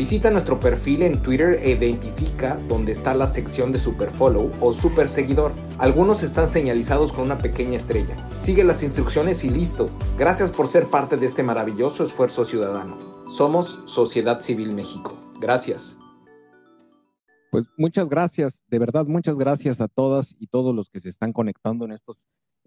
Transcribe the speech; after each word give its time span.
Visita 0.00 0.30
nuestro 0.30 0.58
perfil 0.58 1.02
en 1.02 1.20
Twitter 1.20 1.60
e 1.62 1.72
identifica 1.72 2.56
dónde 2.68 2.90
está 2.90 3.14
la 3.14 3.26
sección 3.26 3.70
de 3.70 3.78
Superfollow 3.78 4.50
o 4.58 4.72
Super 4.72 5.10
Seguidor. 5.10 5.52
Algunos 5.76 6.22
están 6.22 6.48
señalizados 6.48 7.12
con 7.12 7.24
una 7.24 7.36
pequeña 7.36 7.76
estrella. 7.76 8.16
Sigue 8.38 8.64
las 8.64 8.82
instrucciones 8.82 9.44
y 9.44 9.50
listo. 9.50 9.90
Gracias 10.16 10.52
por 10.52 10.68
ser 10.68 10.86
parte 10.86 11.18
de 11.18 11.26
este 11.26 11.42
maravilloso 11.42 12.02
esfuerzo 12.02 12.46
ciudadano. 12.46 12.96
Somos 13.28 13.82
Sociedad 13.84 14.40
Civil 14.40 14.72
México. 14.72 15.18
Gracias. 15.38 15.98
Pues 17.50 17.66
muchas 17.76 18.08
gracias, 18.08 18.64
de 18.68 18.78
verdad 18.78 19.04
muchas 19.04 19.36
gracias 19.36 19.82
a 19.82 19.88
todas 19.88 20.34
y 20.38 20.46
todos 20.46 20.74
los 20.74 20.88
que 20.88 21.00
se 21.00 21.10
están 21.10 21.34
conectando 21.34 21.84
en 21.84 21.92
estos, 21.92 22.16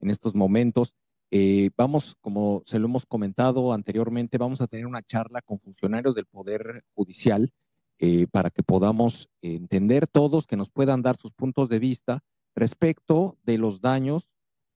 en 0.02 0.12
estos 0.12 0.36
momentos. 0.36 0.94
Eh, 1.36 1.72
vamos, 1.76 2.16
como 2.22 2.62
se 2.68 2.78
lo 2.78 2.86
hemos 2.86 3.08
comentado 3.08 3.74
anteriormente, 3.74 4.38
vamos 4.38 4.62
a 4.62 4.68
tener 4.68 4.86
una 4.86 5.02
charla 5.02 5.42
con 5.42 5.60
funcionarios 5.60 6.14
del 6.14 6.28
Poder 6.28 6.84
Judicial 6.94 7.50
eh, 7.98 8.28
para 8.28 8.52
que 8.52 8.62
podamos 8.62 9.30
entender 9.42 10.06
todos, 10.06 10.46
que 10.46 10.58
nos 10.58 10.70
puedan 10.70 11.02
dar 11.02 11.18
sus 11.18 11.32
puntos 11.32 11.70
de 11.70 11.80
vista 11.80 12.20
respecto 12.54 13.40
de 13.42 13.58
los 13.58 13.82
daños 13.82 14.30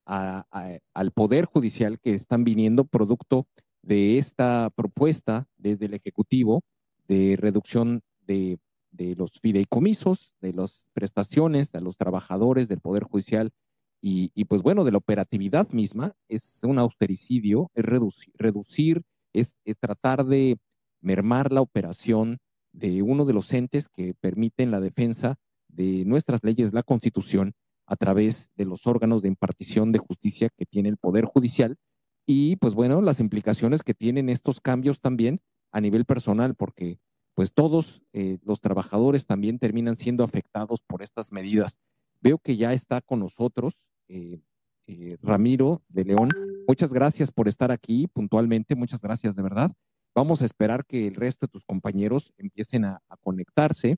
al 0.03 1.11
Poder 1.13 1.45
Judicial 1.45 1.99
que 1.99 2.15
están 2.15 2.43
viniendo 2.43 2.85
producto 2.85 3.45
de 3.83 4.17
esta 4.17 4.71
propuesta 4.73 5.45
desde 5.57 5.85
el 5.85 5.93
Ejecutivo 5.93 6.63
de 7.07 7.37
reducción 7.39 8.01
de, 8.25 8.57
de 8.89 9.15
los 9.15 9.29
fideicomisos, 9.43 10.33
de 10.41 10.53
las 10.53 10.87
prestaciones 10.93 11.75
a 11.75 11.81
los 11.81 11.97
trabajadores 11.97 12.67
del 12.67 12.79
Poder 12.79 13.03
Judicial 13.03 13.51
y, 13.99 14.45
pues 14.45 14.61
bueno, 14.61 14.83
de 14.83 14.91
la 14.91 14.99
operatividad 14.99 15.69
misma, 15.71 16.13
es 16.29 16.61
un 16.63 16.79
austericidio, 16.79 17.71
es 17.73 17.83
reducir, 17.83 19.03
es, 19.33 19.55
tratar 19.79 20.25
de 20.25 20.57
mermar 21.01 21.51
la 21.51 21.61
operación 21.61 22.37
de 22.71 23.01
uno 23.01 23.25
de 23.25 23.33
los 23.33 23.51
entes 23.53 23.89
que 23.89 24.13
permiten 24.13 24.71
la 24.71 24.79
defensa 24.79 25.37
de 25.67 26.05
nuestras 26.05 26.43
leyes, 26.43 26.73
la 26.73 26.83
Constitución, 26.83 27.53
a 27.85 27.95
través 27.95 28.51
de 28.55 28.65
los 28.65 28.85
órganos 28.85 29.21
de 29.21 29.29
impartición 29.29 29.91
de 29.91 29.99
justicia 29.99 30.49
que 30.55 30.65
tiene 30.65 30.89
el 30.89 30.97
Poder 30.97 31.25
Judicial 31.25 31.77
y 32.25 32.57
pues 32.57 32.75
bueno, 32.75 33.01
las 33.01 33.21
implicaciones 33.21 33.83
que 33.83 33.93
tienen 33.93 34.27
estos 34.27 34.59
cambios 34.59 34.99
también 34.99 35.39
a 35.71 35.79
nivel 35.79 36.03
personal, 36.03 36.55
porque 36.55 36.99
pues 37.33 37.53
todos 37.53 38.01
eh, 38.11 38.37
los 38.43 38.59
trabajadores 38.59 39.25
también 39.25 39.59
terminan 39.59 39.95
siendo 39.95 40.25
afectados 40.25 40.81
por 40.85 41.01
estas 41.01 41.31
medidas. 41.31 41.79
Veo 42.19 42.37
que 42.37 42.57
ya 42.57 42.73
está 42.73 42.99
con 42.99 43.19
nosotros 43.19 43.79
eh, 44.07 44.39
eh, 44.87 45.17
Ramiro 45.21 45.81
de 45.89 46.05
León. 46.05 46.29
Muchas 46.67 46.93
gracias 46.93 47.29
por 47.29 47.47
estar 47.47 47.71
aquí 47.71 48.07
puntualmente, 48.07 48.75
muchas 48.75 49.01
gracias 49.01 49.35
de 49.35 49.43
verdad. 49.43 49.71
Vamos 50.15 50.41
a 50.41 50.45
esperar 50.45 50.85
que 50.85 51.07
el 51.07 51.15
resto 51.15 51.45
de 51.45 51.51
tus 51.51 51.65
compañeros 51.65 52.31
empiecen 52.37 52.85
a, 52.85 53.01
conectarse 53.21 53.97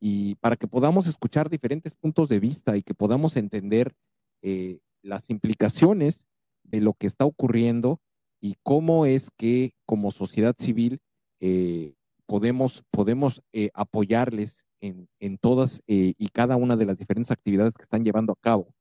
y 0.00 0.36
para 0.36 0.56
que 0.56 0.68
podamos 0.68 1.08
escuchar 1.08 1.50
diferentes 1.50 1.94
puntos 1.94 2.28
de 2.28 2.38
vista 2.38 2.76
y 2.76 2.82
que 2.82 2.94
podamos 2.94 3.36
entender 3.36 3.92
eh, 4.42 4.78
las 5.02 5.28
implicaciones 5.30 6.24
de 6.62 6.80
lo 6.80 6.94
que 6.94 7.08
está 7.08 7.24
ocurriendo 7.24 8.00
y 8.40 8.54
cómo 8.62 9.04
es 9.06 9.30
que 9.36 9.72
como 9.84 10.12
sociedad 10.12 10.54
civil 10.56 11.00
podemos, 12.26 12.84
podemos 12.90 13.42
apoyarles 13.74 14.64
en, 14.80 15.08
en 15.18 15.38
todas 15.38 15.82
y 15.86 16.28
cada 16.28 16.56
una 16.56 16.76
de 16.76 16.86
las 16.86 16.98
diferentes 16.98 17.30
actividades 17.30 17.74
que 17.74 17.82
están 17.82 18.04
llevando 18.04 18.32
a 18.32 18.40
cabo 18.40 18.72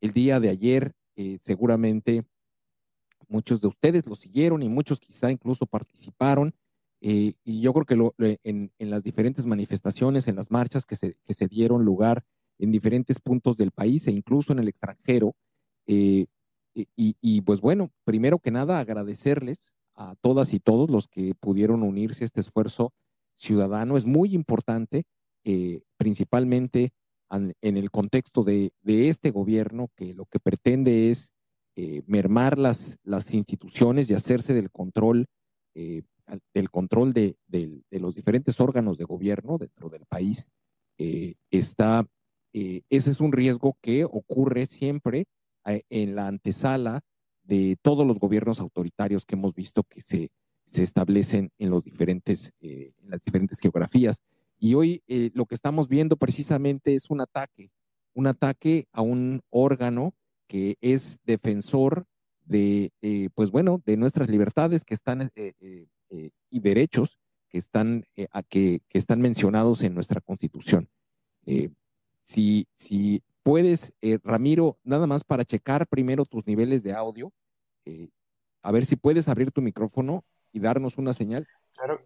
el 0.00 0.12
día 0.12 0.40
de 0.40 0.48
ayer, 0.48 0.92
eh, 1.16 1.38
seguramente 1.40 2.24
muchos 3.28 3.60
de 3.60 3.68
ustedes 3.68 4.06
lo 4.06 4.14
siguieron 4.14 4.62
y 4.62 4.68
muchos 4.68 5.00
quizá 5.00 5.30
incluso 5.30 5.66
participaron. 5.66 6.54
Eh, 7.00 7.34
y 7.44 7.60
yo 7.60 7.72
creo 7.72 7.84
que 7.84 8.38
en, 8.44 8.72
las 8.78 9.02
diferentes 9.02 9.46
manifestaciones, 9.46 10.28
en 10.28 10.36
las 10.36 10.50
marchas 10.50 10.84
que 10.86 10.96
se, 10.96 11.16
que 11.24 11.34
se, 11.34 11.46
dieron 11.46 11.84
lugar 11.84 12.24
en 12.58 12.72
diferentes 12.72 13.18
puntos 13.18 13.56
del 13.56 13.70
país 13.70 14.06
e 14.06 14.12
incluso 14.12 14.52
en 14.52 14.60
el 14.60 14.68
extranjero, 14.68 15.34
eh, 15.86 16.26
y, 16.94 17.40
pues 17.40 17.62
bueno, 17.62 17.90
primero 18.04 18.38
que 18.38 18.50
nada 18.50 18.80
agradecerles 18.80 19.74
a 19.94 20.14
todas 20.20 20.52
y 20.52 20.60
todos 20.60 20.90
los 20.90 21.08
que 21.08 21.34
pudieron 21.34 21.82
unirse 21.82 22.24
a 22.24 22.26
este 22.26 22.42
esfuerzo 22.42 22.92
ciudadano. 23.34 23.96
Es 23.96 24.04
muy 24.04 24.34
importante, 24.34 25.04
principalmente 25.96 26.92
en 27.30 27.76
el 27.76 27.90
contexto 27.90 28.44
de, 28.44 28.72
este 28.84 29.30
gobierno, 29.30 29.90
que 29.96 30.14
lo 30.14 30.26
que 30.26 30.38
pretende 30.38 31.10
es 31.10 31.32
eh, 31.76 32.02
mermar 32.06 32.58
las, 32.58 32.98
las 33.02 33.34
instituciones 33.34 34.08
y 34.08 34.14
hacerse 34.14 34.54
del 34.54 34.70
control, 34.70 35.26
eh, 35.74 36.02
del 36.54 36.70
control 36.70 37.12
de, 37.12 37.36
los 37.90 38.14
diferentes 38.14 38.60
órganos 38.60 38.98
de 38.98 39.04
gobierno 39.04 39.58
dentro 39.58 39.88
del 39.88 40.06
país. 40.06 40.48
está, 40.98 42.06
ese 42.52 43.10
es 43.10 43.20
un 43.20 43.32
riesgo 43.32 43.76
que 43.82 44.04
ocurre 44.04 44.66
siempre 44.66 45.26
en 45.64 46.14
la 46.14 46.28
antesala 46.28 47.02
de 47.46 47.76
todos 47.82 48.06
los 48.06 48.18
gobiernos 48.18 48.60
autoritarios 48.60 49.24
que 49.24 49.34
hemos 49.34 49.54
visto 49.54 49.84
que 49.84 50.00
se, 50.00 50.30
se 50.66 50.82
establecen 50.82 51.50
en, 51.58 51.70
los 51.70 51.84
diferentes, 51.84 52.52
eh, 52.60 52.92
en 52.98 53.10
las 53.10 53.20
diferentes 53.24 53.60
geografías. 53.60 54.20
Y 54.58 54.74
hoy 54.74 55.02
eh, 55.06 55.30
lo 55.34 55.46
que 55.46 55.54
estamos 55.54 55.88
viendo 55.88 56.16
precisamente 56.16 56.94
es 56.94 57.10
un 57.10 57.20
ataque, 57.20 57.70
un 58.14 58.26
ataque 58.26 58.86
a 58.92 59.02
un 59.02 59.42
órgano 59.50 60.14
que 60.48 60.76
es 60.80 61.18
defensor 61.24 62.06
de, 62.44 62.92
eh, 63.02 63.28
pues 63.34 63.50
bueno, 63.50 63.82
de 63.84 63.96
nuestras 63.96 64.28
libertades 64.30 64.84
que 64.84 64.94
están 64.94 65.30
y 66.50 66.60
derechos 66.60 67.18
que 67.48 67.58
están, 67.58 68.04
a 68.30 68.42
que, 68.42 68.80
están 68.92 69.20
mencionados 69.20 69.82
en 69.82 69.94
nuestra 69.94 70.20
Constitución. 70.20 70.88
si, 72.22 72.68
si 72.74 73.22
puedes, 73.46 73.92
eh, 74.02 74.18
Ramiro, 74.24 74.76
nada 74.82 75.06
más 75.06 75.22
para 75.22 75.44
checar 75.44 75.86
primero 75.86 76.24
tus 76.24 76.44
niveles 76.48 76.82
de 76.82 76.92
audio, 76.92 77.32
eh, 77.84 78.08
a 78.60 78.72
ver 78.72 78.84
si 78.86 78.96
puedes 78.96 79.28
abrir 79.28 79.52
tu 79.52 79.62
micrófono 79.62 80.24
y 80.50 80.58
darnos 80.58 80.98
una 80.98 81.12
señal. 81.12 81.46
Claro, 81.76 82.00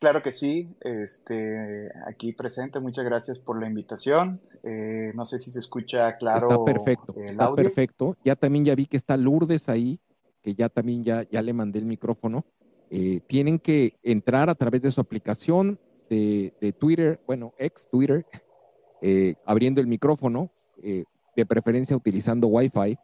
claro 0.00 0.22
que 0.22 0.32
sí. 0.32 0.74
Este, 0.80 1.90
aquí 2.06 2.32
presente, 2.32 2.80
muchas 2.80 3.04
gracias 3.04 3.38
por 3.38 3.60
la 3.60 3.68
invitación. 3.68 4.40
Eh, 4.64 5.12
no 5.14 5.24
sé 5.24 5.38
si 5.38 5.50
se 5.50 5.60
escucha 5.60 6.16
claro. 6.16 6.48
Está 6.48 6.64
perfecto, 6.64 7.14
está 7.16 7.54
perfecto. 7.54 8.16
Ya 8.24 8.34
también 8.34 8.64
ya 8.64 8.74
vi 8.74 8.86
que 8.86 8.96
está 8.96 9.16
Lourdes 9.16 9.68
ahí, 9.68 10.00
que 10.42 10.54
ya 10.54 10.68
también 10.68 11.04
ya, 11.04 11.22
ya 11.30 11.42
le 11.42 11.52
mandé 11.52 11.78
el 11.78 11.86
micrófono. 11.86 12.44
tienen 13.28 13.60
que 13.60 13.98
entrar 14.02 14.50
a 14.50 14.56
través 14.56 14.82
de 14.82 14.90
su 14.90 15.00
aplicación 15.00 15.78
de, 16.10 16.52
de 16.60 16.72
Twitter, 16.72 17.20
bueno, 17.26 17.54
ex 17.56 17.88
Twitter, 17.88 18.26
eh, 19.00 19.36
abriendo 19.46 19.80
el 19.80 19.86
micrófono, 19.86 20.50
eh, 20.82 21.04
de 21.34 21.46
preferencia 21.46 21.96
utilizando 21.96 22.48
Wi-Fi, 22.48 22.98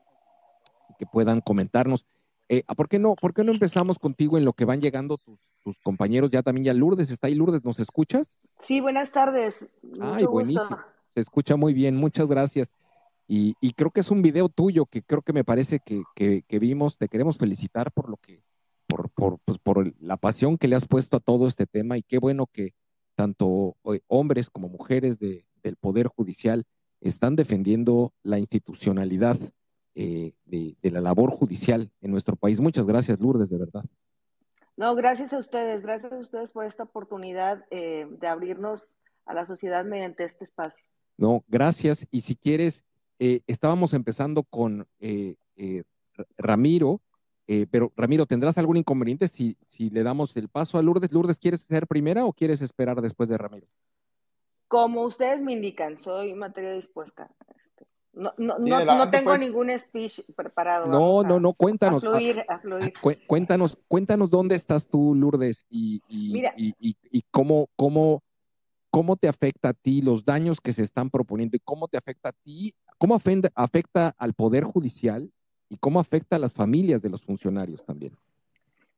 que 0.98 1.06
puedan 1.06 1.40
comentarnos. 1.40 2.04
Eh, 2.48 2.62
¿por, 2.76 2.88
qué 2.88 2.98
no, 2.98 3.14
¿Por 3.14 3.34
qué 3.34 3.42
no 3.42 3.52
empezamos 3.52 3.98
contigo 3.98 4.38
en 4.38 4.44
lo 4.44 4.52
que 4.52 4.64
van 4.64 4.80
llegando 4.80 5.18
tus, 5.18 5.38
compañeros? 5.82 6.30
Ya 6.30 6.42
también 6.42 6.64
ya 6.64 6.74
Lourdes 6.74 7.10
está 7.10 7.26
ahí. 7.26 7.34
Lourdes, 7.34 7.64
¿nos 7.64 7.80
escuchas? 7.80 8.38
Sí, 8.60 8.80
buenas 8.80 9.10
tardes. 9.10 9.66
Ay, 10.00 10.24
buenísimo. 10.24 10.78
Se 11.08 11.20
escucha 11.20 11.56
muy 11.56 11.74
bien, 11.74 11.96
muchas 11.96 12.28
gracias. 12.28 12.70
Y, 13.28 13.54
creo 13.72 13.90
que 13.90 14.00
es 14.00 14.10
un 14.12 14.22
video 14.22 14.48
tuyo 14.48 14.86
que 14.86 15.02
creo 15.02 15.22
que 15.22 15.32
me 15.32 15.42
parece 15.42 15.80
que, 15.80 16.04
que, 16.14 16.58
vimos. 16.60 16.98
Te 16.98 17.08
queremos 17.08 17.36
felicitar 17.36 17.90
por 17.90 18.08
lo 18.08 18.16
que, 18.18 18.44
por, 18.86 19.10
por, 19.10 19.38
pues, 19.44 19.58
por 19.58 19.92
la 20.00 20.16
pasión 20.16 20.56
que 20.56 20.68
le 20.68 20.76
has 20.76 20.86
puesto 20.86 21.16
a 21.16 21.20
todo 21.20 21.48
este 21.48 21.66
tema 21.66 21.98
y 21.98 22.04
qué 22.04 22.18
bueno 22.18 22.46
que 22.46 22.74
tanto 23.16 23.76
hombres 24.06 24.50
como 24.50 24.68
mujeres 24.68 25.18
de, 25.18 25.44
del 25.64 25.76
Poder 25.76 26.06
Judicial 26.06 26.64
están 27.00 27.34
defendiendo 27.34 28.12
la 28.22 28.38
institucionalidad 28.38 29.36
eh, 29.98 30.34
de, 30.44 30.90
la 30.90 31.00
labor 31.00 31.30
judicial 31.30 31.90
en 32.02 32.10
nuestro 32.10 32.36
país. 32.36 32.60
Muchas 32.60 32.86
gracias, 32.86 33.18
Lourdes, 33.18 33.48
de 33.48 33.56
verdad. 33.56 33.82
No, 34.76 34.94
gracias 34.94 35.32
a 35.32 35.38
ustedes, 35.38 35.80
gracias 35.80 36.12
a 36.12 36.18
ustedes 36.18 36.52
por 36.52 36.66
esta 36.66 36.82
oportunidad 36.82 37.64
eh, 37.70 38.06
de 38.10 38.26
abrirnos 38.26 38.94
a 39.24 39.32
la 39.32 39.46
sociedad 39.46 39.86
mediante 39.86 40.24
este 40.24 40.44
espacio. 40.44 40.84
No, 41.16 41.42
gracias. 41.48 42.06
Y 42.10 42.20
si 42.20 42.36
quieres, 42.36 42.84
eh, 43.18 43.40
estábamos 43.46 43.94
empezando 43.94 44.42
con 44.42 44.86
Ramiro, 46.36 47.00
pero 47.70 47.90
Ramiro, 47.96 48.26
¿tendrás 48.26 48.58
algún 48.58 48.76
inconveniente 48.76 49.28
si, 49.28 49.56
si 49.68 49.88
le 49.88 50.02
damos 50.02 50.36
el 50.36 50.50
paso 50.50 50.76
a 50.76 50.82
Lourdes? 50.82 51.10
Lourdes, 51.10 51.38
¿quieres 51.38 51.62
ser 51.62 51.86
primera 51.86 52.26
o 52.26 52.34
quieres 52.34 52.60
esperar 52.60 53.00
después 53.00 53.30
de 53.30 53.38
Ramiro? 53.38 53.66
Como 54.68 55.04
ustedes 55.04 55.40
me 55.40 55.54
indican, 55.54 55.98
soy 55.98 56.34
materia 56.34 56.72
dispuesta. 56.72 57.30
No, 58.16 58.32
no, 58.38 58.58
no, 58.58 59.10
tengo 59.10 59.36
ningún 59.36 59.70
speech 59.78 60.22
preparado. 60.34 60.86
No, 60.86 61.22
no, 61.22 61.38
no, 61.38 61.52
cuéntanos. 61.52 62.02
A 62.02 62.08
fluir, 62.08 62.44
a 62.48 62.58
fluir. 62.58 62.94
Cuéntanos, 63.26 63.76
cuéntanos 63.88 64.30
dónde 64.30 64.54
estás 64.54 64.88
tú, 64.88 65.14
Lourdes, 65.14 65.66
y, 65.68 66.00
y, 66.08 66.42
y, 66.56 66.96
y, 67.10 67.22
cómo, 67.30 67.68
cómo, 67.76 68.22
cómo 68.90 69.16
te 69.16 69.28
afecta 69.28 69.68
a 69.68 69.74
ti 69.74 70.00
los 70.00 70.24
daños 70.24 70.62
que 70.62 70.72
se 70.72 70.82
están 70.82 71.10
proponiendo 71.10 71.58
y 71.58 71.60
cómo 71.60 71.88
te 71.88 71.98
afecta 71.98 72.30
a 72.30 72.32
ti, 72.32 72.74
cómo 72.96 73.14
afecta, 73.14 73.50
afecta 73.54 74.14
al 74.16 74.32
Poder 74.32 74.64
Judicial 74.64 75.30
y 75.68 75.76
cómo 75.76 76.00
afecta 76.00 76.36
a 76.36 76.38
las 76.38 76.54
familias 76.54 77.02
de 77.02 77.10
los 77.10 77.22
funcionarios 77.22 77.84
también. 77.84 78.16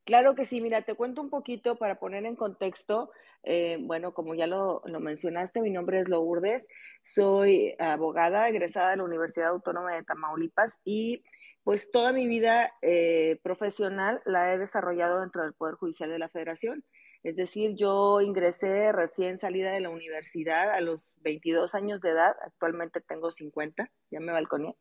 Claro 0.09 0.35
que 0.35 0.47
sí, 0.47 0.63
mira, 0.63 0.81
te 0.81 0.95
cuento 0.95 1.21
un 1.21 1.29
poquito 1.29 1.77
para 1.77 1.99
poner 1.99 2.25
en 2.25 2.35
contexto. 2.35 3.11
Eh, 3.43 3.77
bueno, 3.79 4.15
como 4.15 4.35
ya 4.35 4.47
lo, 4.47 4.81
mencionaste, 5.01 5.61
mi 5.61 5.69
nombre 5.69 6.01
es 6.01 6.09
Lourdes, 6.09 6.67
soy 7.03 7.75
abogada 7.79 8.49
egresada 8.49 8.93
de 8.93 8.97
la 8.97 9.05
Universidad 9.05 9.51
Autónoma 9.51 9.95
de 9.95 10.05
Tamaulipas 10.05 10.79
y 10.83 11.25
pues 11.63 11.91
toda 11.91 12.13
mi 12.13 12.27
vida 12.27 12.73
eh, 12.81 13.39
profesional 13.43 14.23
la 14.25 14.55
he 14.55 14.57
desarrollado 14.57 15.21
dentro 15.21 15.43
del 15.43 15.53
Poder 15.53 15.75
Judicial 15.75 16.09
de 16.09 16.19
la 16.19 16.31
Federación. 16.31 16.83
Es 17.23 17.37
decir, 17.37 17.75
yo 17.75 18.21
ingresé 18.21 18.93
recién 18.93 19.39
salida 19.39 19.73
de 19.73 19.81
la 19.81 19.91
universidad 19.91 20.71
a 20.71 20.81
los 20.81 21.19
22 21.23 21.75
años 21.75 22.01
de 22.01 22.11
edad, 22.11 22.37
actualmente 22.43 23.01
tengo 23.01 23.31
50, 23.31 23.91
ya 24.11 24.21
me 24.21 24.33
balconé. 24.33 24.77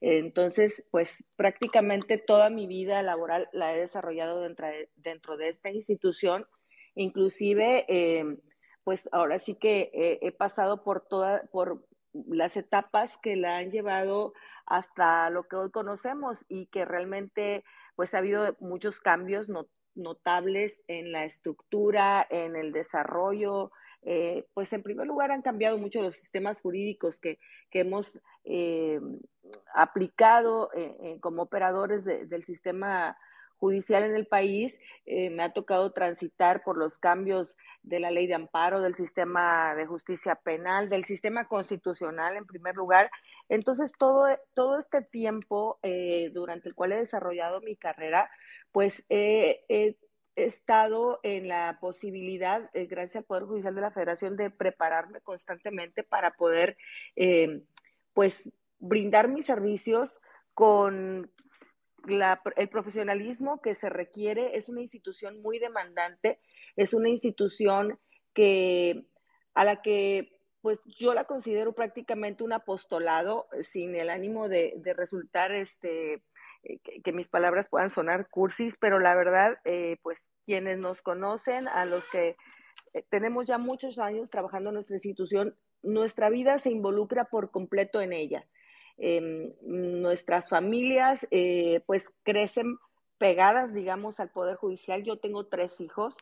Entonces, 0.00 0.84
pues 0.90 1.24
prácticamente 1.36 2.18
toda 2.18 2.50
mi 2.50 2.66
vida 2.66 3.02
laboral 3.02 3.48
la 3.52 3.74
he 3.74 3.80
desarrollado 3.80 4.42
dentro 4.42 4.66
de, 4.66 4.90
dentro 4.96 5.36
de 5.36 5.48
esta 5.48 5.70
institución, 5.70 6.46
inclusive, 6.94 7.86
eh, 7.88 8.36
pues 8.84 9.08
ahora 9.12 9.38
sí 9.38 9.54
que 9.54 9.90
he 10.22 10.32
pasado 10.32 10.82
por 10.82 11.06
toda, 11.06 11.42
por 11.52 11.86
las 12.12 12.56
etapas 12.56 13.18
que 13.18 13.36
la 13.36 13.58
han 13.58 13.70
llevado 13.70 14.32
hasta 14.66 15.30
lo 15.30 15.44
que 15.44 15.56
hoy 15.56 15.70
conocemos 15.70 16.44
y 16.48 16.66
que 16.66 16.84
realmente 16.84 17.64
pues 17.96 18.14
ha 18.14 18.18
habido 18.18 18.56
muchos 18.60 19.00
cambios 19.00 19.48
notables 19.98 20.82
en 20.88 21.12
la 21.12 21.24
estructura, 21.24 22.26
en 22.30 22.56
el 22.56 22.72
desarrollo, 22.72 23.70
eh, 24.02 24.46
pues 24.54 24.72
en 24.72 24.82
primer 24.82 25.06
lugar 25.06 25.32
han 25.32 25.42
cambiado 25.42 25.76
mucho 25.76 26.00
los 26.00 26.14
sistemas 26.14 26.60
jurídicos 26.60 27.18
que, 27.20 27.38
hemos 27.72 28.18
eh, 28.44 29.00
aplicado 29.74 30.70
eh, 30.74 31.18
como 31.20 31.42
operadores 31.42 32.04
del 32.04 32.44
sistema 32.44 33.18
judicial 33.58 34.04
en 34.04 34.14
el 34.14 34.26
país. 34.26 34.78
me 35.06 35.42
ha 35.42 35.52
tocado 35.52 35.92
transitar 35.92 36.62
por 36.62 36.78
los 36.78 36.98
cambios 36.98 37.56
de 37.82 38.00
la 38.00 38.10
ley 38.10 38.26
de 38.26 38.34
amparo, 38.34 38.80
del 38.80 38.94
sistema 38.94 39.74
de 39.74 39.86
justicia 39.86 40.36
penal, 40.36 40.88
del 40.88 41.04
sistema 41.04 41.46
constitucional 41.46 42.36
en 42.36 42.46
primer 42.46 42.76
lugar. 42.76 43.10
Entonces, 43.48 43.92
todo, 43.98 44.26
todo 44.54 44.78
este 44.78 45.02
tiempo 45.02 45.78
durante 46.32 46.68
el 46.68 46.74
cual 46.74 46.92
he 46.92 46.96
desarrollado 46.96 47.60
mi 47.60 47.76
carrera, 47.76 48.30
pues 48.72 49.04
he 49.08 49.64
he 50.38 50.44
estado 50.44 51.18
en 51.24 51.48
la 51.48 51.78
posibilidad, 51.80 52.70
eh, 52.72 52.86
gracias 52.86 53.16
al 53.16 53.24
Poder 53.24 53.44
Judicial 53.44 53.74
de 53.74 53.80
la 53.80 53.90
Federación, 53.90 54.36
de 54.36 54.50
prepararme 54.50 55.20
constantemente 55.20 56.04
para 56.04 56.32
poder, 56.32 56.76
eh, 57.16 57.62
pues, 58.14 58.50
brindar 58.78 59.28
mis 59.28 59.46
servicios 59.46 60.20
con 60.54 61.30
el 62.08 62.68
profesionalismo 62.68 63.60
que 63.60 63.74
se 63.74 63.88
requiere. 63.88 64.56
Es 64.56 64.68
una 64.68 64.80
institución 64.80 65.40
muy 65.42 65.58
demandante, 65.58 66.40
es 66.76 66.94
una 66.94 67.08
institución 67.08 67.98
que 68.34 69.06
a 69.54 69.64
la 69.64 69.82
que 69.82 70.38
pues 70.60 70.80
yo 70.84 71.14
la 71.14 71.24
considero 71.24 71.72
prácticamente 71.72 72.42
un 72.42 72.52
apostolado 72.52 73.48
sin 73.62 73.94
el 73.94 74.10
ánimo 74.10 74.48
de, 74.48 74.80
resultar 74.96 75.52
este 75.52 76.22
eh, 76.64 76.80
que, 77.02 77.12
mis 77.12 77.28
palabras 77.28 77.68
puedan 77.70 77.90
sonar 77.90 78.28
cursis, 78.28 78.76
pero 78.80 78.98
la 78.98 79.14
verdad, 79.14 79.58
eh, 79.64 79.98
pues 80.02 80.18
quienes 80.44 80.78
nos 80.78 81.02
conocen, 81.02 81.68
a 81.68 81.84
los 81.84 82.08
que 82.08 82.36
eh, 82.94 83.04
tenemos 83.08 83.46
ya 83.46 83.58
muchos 83.58 83.98
años 83.98 84.30
trabajando 84.30 84.70
en 84.70 84.74
nuestra 84.74 84.96
institución, 84.96 85.56
nuestra 85.82 86.28
vida 86.28 86.58
se 86.58 86.70
involucra 86.70 87.26
por 87.26 87.50
completo 87.50 88.00
en 88.00 88.12
ella. 88.12 88.44
Em, 88.98 89.52
nuestras 89.62 90.48
familias, 90.48 91.26
pues 91.86 92.10
crecen 92.24 92.78
pegadas, 93.18 93.72
digamos, 93.72 94.20
al 94.20 94.30
Poder 94.30 94.56
Judicial. 94.56 95.04
Yo 95.04 95.18
tengo 95.18 95.46
tres 95.46 95.80
hijos. 95.80 96.16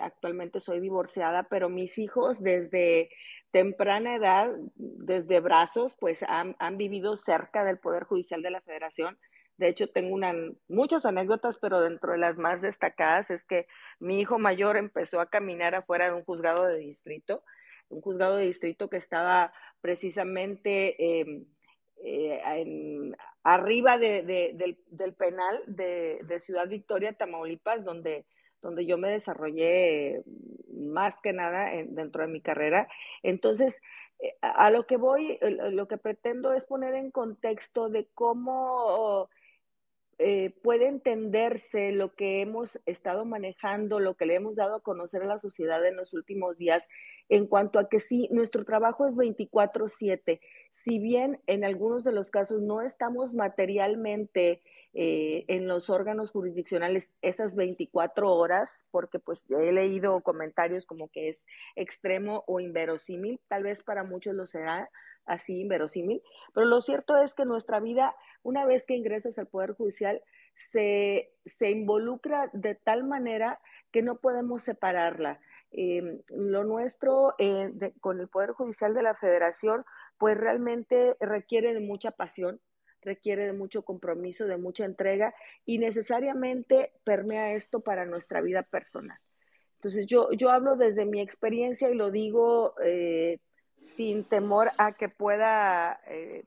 actualmente 0.00 0.60
soy 0.60 0.78
divorciada, 0.78 1.42
pero 1.44 1.68
mis 1.68 1.98
hijos 1.98 2.40
desde 2.40 3.10
temprana 3.52 4.16
edad, 4.16 4.50
desde 4.74 5.40
brazos, 5.40 5.94
pues 5.94 6.24
han, 6.24 6.56
han, 6.58 6.78
vivido 6.78 7.16
cerca 7.16 7.64
del 7.64 7.78
Poder 7.78 8.04
Judicial 8.04 8.42
de 8.42 8.50
la 8.50 8.62
Federación 8.62 9.18
De 9.58 9.68
hecho, 9.68 9.88
tengo 9.88 10.14
una, 10.14 10.34
muchas 10.68 11.04
anécdotas, 11.04 11.58
pero 11.58 11.80
dentro 11.80 12.12
de 12.12 12.18
las 12.18 12.38
más 12.38 12.62
destacadas 12.62 13.30
es 13.30 13.44
que 13.44 13.66
mi 14.00 14.20
hijo 14.20 14.38
mayor 14.38 14.76
empezó 14.76 15.20
a 15.20 15.28
caminar 15.28 15.74
afuera 15.74 16.06
de 16.06 16.14
un 16.14 16.24
juzgado 16.24 16.66
de 16.66 16.78
distrito, 16.78 17.44
un 17.90 18.00
juzgado 18.00 18.36
de 18.36 18.46
distrito 18.46 18.88
que 18.88 18.96
estaba 18.96 19.52
precisamente 19.82 21.20
em, 21.20 21.44
eh, 22.04 23.12
arriba 23.42 23.98
del, 23.98 24.76
penal 25.16 25.62
de, 25.66 26.38
Ciudad 26.38 26.68
Victoria, 26.68 27.12
Tamaulipas, 27.12 27.84
donde, 27.84 28.26
donde 28.60 28.86
yo 28.86 28.98
me 28.98 29.10
desarrollé 29.10 30.22
más 30.72 31.16
que 31.22 31.32
nada 31.32 31.70
dentro 31.86 32.22
de 32.22 32.28
mi 32.28 32.40
carrera. 32.40 32.88
Entonces, 33.22 33.80
eh, 34.18 34.34
a, 34.40 34.70
lo 34.70 34.86
que 34.86 34.96
voy, 34.96 35.38
lo 35.40 35.88
que 35.88 35.98
pretendo 35.98 36.52
es 36.52 36.64
poner 36.64 36.94
en 36.94 37.10
contexto 37.10 37.88
de 37.88 38.08
cómo 38.14 39.28
eh, 40.18 40.54
puede 40.62 40.86
entenderse 40.86 41.90
lo 41.90 42.14
que 42.14 42.42
hemos 42.42 42.78
estado 42.86 43.24
manejando, 43.24 43.98
lo 43.98 44.14
que 44.14 44.26
le 44.26 44.34
hemos 44.34 44.54
dado 44.54 44.76
a 44.76 44.82
conocer 44.82 45.22
a 45.22 45.26
la 45.26 45.38
sociedad 45.40 45.84
en 45.84 45.96
los 45.96 46.14
últimos 46.14 46.56
días, 46.58 46.88
en 47.28 47.46
cuanto 47.46 47.80
a 47.80 47.88
que 47.88 47.98
sí, 47.98 48.28
nuestro 48.30 48.64
trabajo 48.64 49.06
es 49.06 49.16
24/7. 49.16 50.40
Si 50.72 50.98
bien 50.98 51.40
en 51.46 51.64
algunos 51.64 52.02
de 52.02 52.12
los 52.12 52.30
casos 52.30 52.62
no 52.62 52.80
estamos 52.80 53.34
materialmente 53.34 54.62
eh, 54.94 55.44
en 55.48 55.68
los 55.68 55.90
órganos 55.90 56.30
jurisdiccionales 56.30 57.12
esas 57.20 57.54
24 57.54 58.32
horas, 58.32 58.84
porque 58.90 59.18
pues 59.18 59.48
he 59.50 59.70
leído 59.70 60.20
comentarios 60.22 60.86
como 60.86 61.08
que 61.08 61.28
es 61.28 61.44
extremo 61.76 62.42
o 62.46 62.58
inverosímil, 62.58 63.38
tal 63.48 63.64
vez 63.64 63.82
para 63.82 64.02
muchos 64.02 64.34
lo 64.34 64.46
será, 64.46 64.90
así 65.26 65.60
inverosímil, 65.60 66.22
pero 66.54 66.66
lo 66.66 66.80
cierto 66.80 67.16
es 67.16 67.34
que 67.34 67.44
nuestra 67.44 67.78
vida, 67.78 68.16
una 68.42 68.64
vez 68.64 68.84
que 68.84 68.96
ingresas 68.96 69.38
al 69.38 69.46
Poder 69.46 69.72
Judicial, 69.72 70.22
se, 70.70 71.30
involucra 71.60 72.50
de 72.52 72.74
tal 72.74 73.04
manera 73.04 73.60
que 73.92 74.02
no 74.02 74.16
podemos 74.16 74.62
separarla. 74.62 75.40
Em, 75.70 76.20
lo 76.28 76.64
nuestro 76.64 77.34
eh, 77.38 77.72
con 78.00 78.20
el 78.20 78.28
Poder 78.28 78.50
Judicial 78.50 78.94
de 78.94 79.02
la 79.02 79.14
Federación, 79.14 79.84
pues 80.22 80.38
realmente 80.38 81.16
requiere 81.18 81.74
de 81.74 81.80
mucha 81.80 82.12
pasión, 82.12 82.60
requiere 83.00 83.44
de 83.44 83.52
mucho 83.52 83.82
compromiso, 83.82 84.46
de 84.46 84.56
mucha 84.56 84.84
entrega 84.84 85.34
y 85.66 85.78
necesariamente 85.78 86.92
permea 87.02 87.54
esto 87.54 87.80
para 87.80 88.04
nuestra 88.04 88.40
vida 88.40 88.62
personal. 88.62 89.18
Entonces 89.74 90.06
yo, 90.06 90.30
yo 90.30 90.50
hablo 90.50 90.76
desde 90.76 91.06
mi 91.06 91.20
experiencia 91.20 91.90
y 91.90 91.96
lo 91.96 92.12
digo 92.12 92.76
eh, 92.84 93.40
sin 93.82 94.22
temor 94.22 94.70
a 94.78 94.92
que 94.92 95.08
pueda 95.08 96.00
eh, 96.06 96.44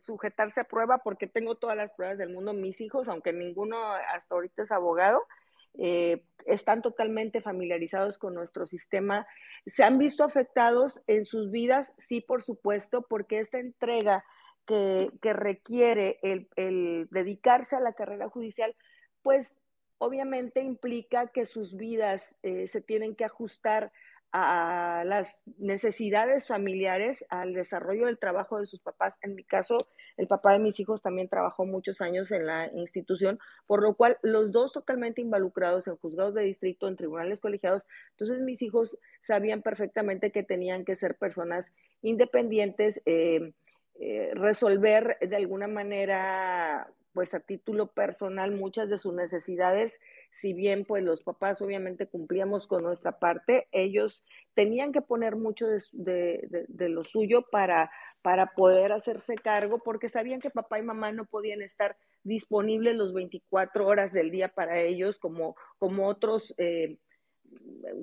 sujetarse 0.00 0.60
a 0.62 0.64
prueba, 0.64 0.96
porque 0.96 1.26
tengo 1.26 1.56
todas 1.56 1.76
las 1.76 1.92
pruebas 1.92 2.16
del 2.16 2.30
mundo. 2.30 2.54
Mis 2.54 2.80
hijos, 2.80 3.06
aunque 3.10 3.34
ninguno 3.34 3.76
hasta 4.14 4.34
ahorita 4.34 4.62
es 4.62 4.72
abogado, 4.72 5.26
eh, 5.74 6.22
están 6.46 6.82
totalmente 6.82 7.40
familiarizados 7.40 8.18
con 8.18 8.34
nuestro 8.34 8.66
sistema. 8.66 9.26
Se 9.66 9.84
han 9.84 9.98
visto 9.98 10.24
afectados 10.24 11.00
en 11.06 11.24
sus 11.24 11.50
vidas, 11.50 11.92
sí, 11.98 12.20
por 12.20 12.42
supuesto, 12.42 13.02
porque 13.02 13.38
esta 13.38 13.58
entrega 13.58 14.24
que, 14.66 15.10
requiere 15.22 16.18
el, 16.22 17.08
dedicarse 17.10 17.76
a 17.76 17.80
la 17.80 17.94
carrera 17.94 18.28
judicial, 18.28 18.76
pues 19.22 19.54
obviamente 19.98 20.60
implica 20.60 21.28
que 21.28 21.46
sus 21.46 21.76
vidas 21.76 22.34
eh, 22.42 22.68
se 22.68 22.80
tienen 22.80 23.16
que 23.16 23.24
ajustar 23.24 23.92
a 24.32 25.04
las 25.06 25.36
necesidades 25.56 26.46
familiares, 26.46 27.24
al 27.30 27.54
desarrollo 27.54 28.06
del 28.06 28.18
trabajo 28.18 28.60
de 28.60 28.66
sus 28.66 28.80
papás. 28.80 29.18
En 29.22 29.34
mi 29.34 29.44
caso, 29.44 29.88
el 30.16 30.26
papá 30.26 30.52
de 30.52 30.58
mis 30.58 30.78
hijos 30.80 31.00
también 31.00 31.28
trabajó 31.28 31.64
muchos 31.64 32.00
años 32.00 32.30
en 32.30 32.46
la 32.46 32.66
institución, 32.74 33.38
por 33.66 33.82
lo 33.82 33.94
cual 33.94 34.18
los 34.22 34.52
dos 34.52 34.72
totalmente 34.72 35.22
involucrados 35.22 35.88
en 35.88 35.96
juzgados 35.96 36.34
de 36.34 36.42
distrito, 36.42 36.88
en 36.88 36.96
tribunales 36.96 37.40
colegiados. 37.40 37.84
Entonces 38.10 38.40
mis 38.40 38.60
hijos 38.60 38.98
sabían 39.22 39.62
perfectamente 39.62 40.30
que 40.30 40.42
tenían 40.42 40.84
que 40.84 40.94
ser 40.94 41.16
personas 41.16 41.72
independientes, 42.02 43.00
eh, 43.06 43.52
eh, 44.00 44.30
resolver 44.34 45.18
de 45.20 45.36
alguna 45.36 45.68
manera 45.68 46.88
pues 47.18 47.34
a 47.34 47.40
título 47.40 47.88
personal 47.88 48.52
muchas 48.52 48.88
de 48.88 48.96
sus 48.96 49.12
necesidades, 49.12 49.98
si 50.30 50.52
bien 50.52 50.84
pues 50.84 51.02
los 51.02 51.20
papás 51.20 51.60
obviamente 51.60 52.06
cumplíamos 52.06 52.68
con 52.68 52.84
nuestra 52.84 53.18
parte, 53.18 53.66
ellos 53.72 54.22
tenían 54.54 54.92
que 54.92 55.02
poner 55.02 55.34
mucho 55.34 55.66
de, 55.66 56.68
lo 56.68 57.02
suyo 57.02 57.42
para, 57.50 57.90
para 58.22 58.54
poder 58.54 58.92
hacerse 58.92 59.34
cargo, 59.34 59.80
porque 59.80 60.08
sabían 60.08 60.40
que 60.40 60.50
papá 60.50 60.78
y 60.78 60.82
mamá 60.82 61.10
no 61.10 61.24
podían 61.24 61.60
estar 61.60 61.96
disponibles 62.22 62.94
los 62.94 63.12
24 63.12 63.84
horas 63.84 64.12
del 64.12 64.30
día 64.30 64.50
para 64.50 64.80
ellos 64.80 65.18
como, 65.18 65.56
como 65.78 66.06
otros 66.06 66.54
eh, 66.56 66.98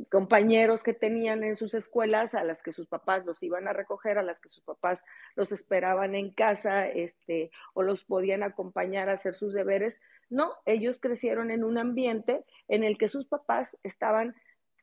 compañeros 0.09 0.83
que 0.83 0.93
tenían 0.93 1.43
en 1.43 1.55
sus 1.55 1.73
escuelas, 1.73 2.33
a 2.33 2.43
las 2.43 2.61
que 2.61 2.71
sus 2.71 2.87
papás 2.87 3.25
los 3.25 3.41
iban 3.43 3.67
a 3.67 3.73
recoger, 3.73 4.17
a 4.17 4.23
las 4.23 4.39
que 4.39 4.49
sus 4.49 4.63
papás 4.63 5.03
los 5.35 5.51
esperaban 5.51 6.15
en 6.15 6.31
casa, 6.31 6.87
este, 6.87 7.51
o 7.73 7.83
los 7.83 8.03
podían 8.03 8.43
acompañar 8.43 9.09
a 9.09 9.13
hacer 9.13 9.35
sus 9.35 9.53
deberes. 9.53 10.01
No, 10.29 10.53
ellos 10.65 10.99
crecieron 10.99 11.51
en 11.51 11.63
un 11.63 11.77
ambiente 11.77 12.45
en 12.67 12.83
el 12.83 12.97
que 12.97 13.07
sus 13.07 13.27
papás 13.27 13.77
estaban 13.83 14.35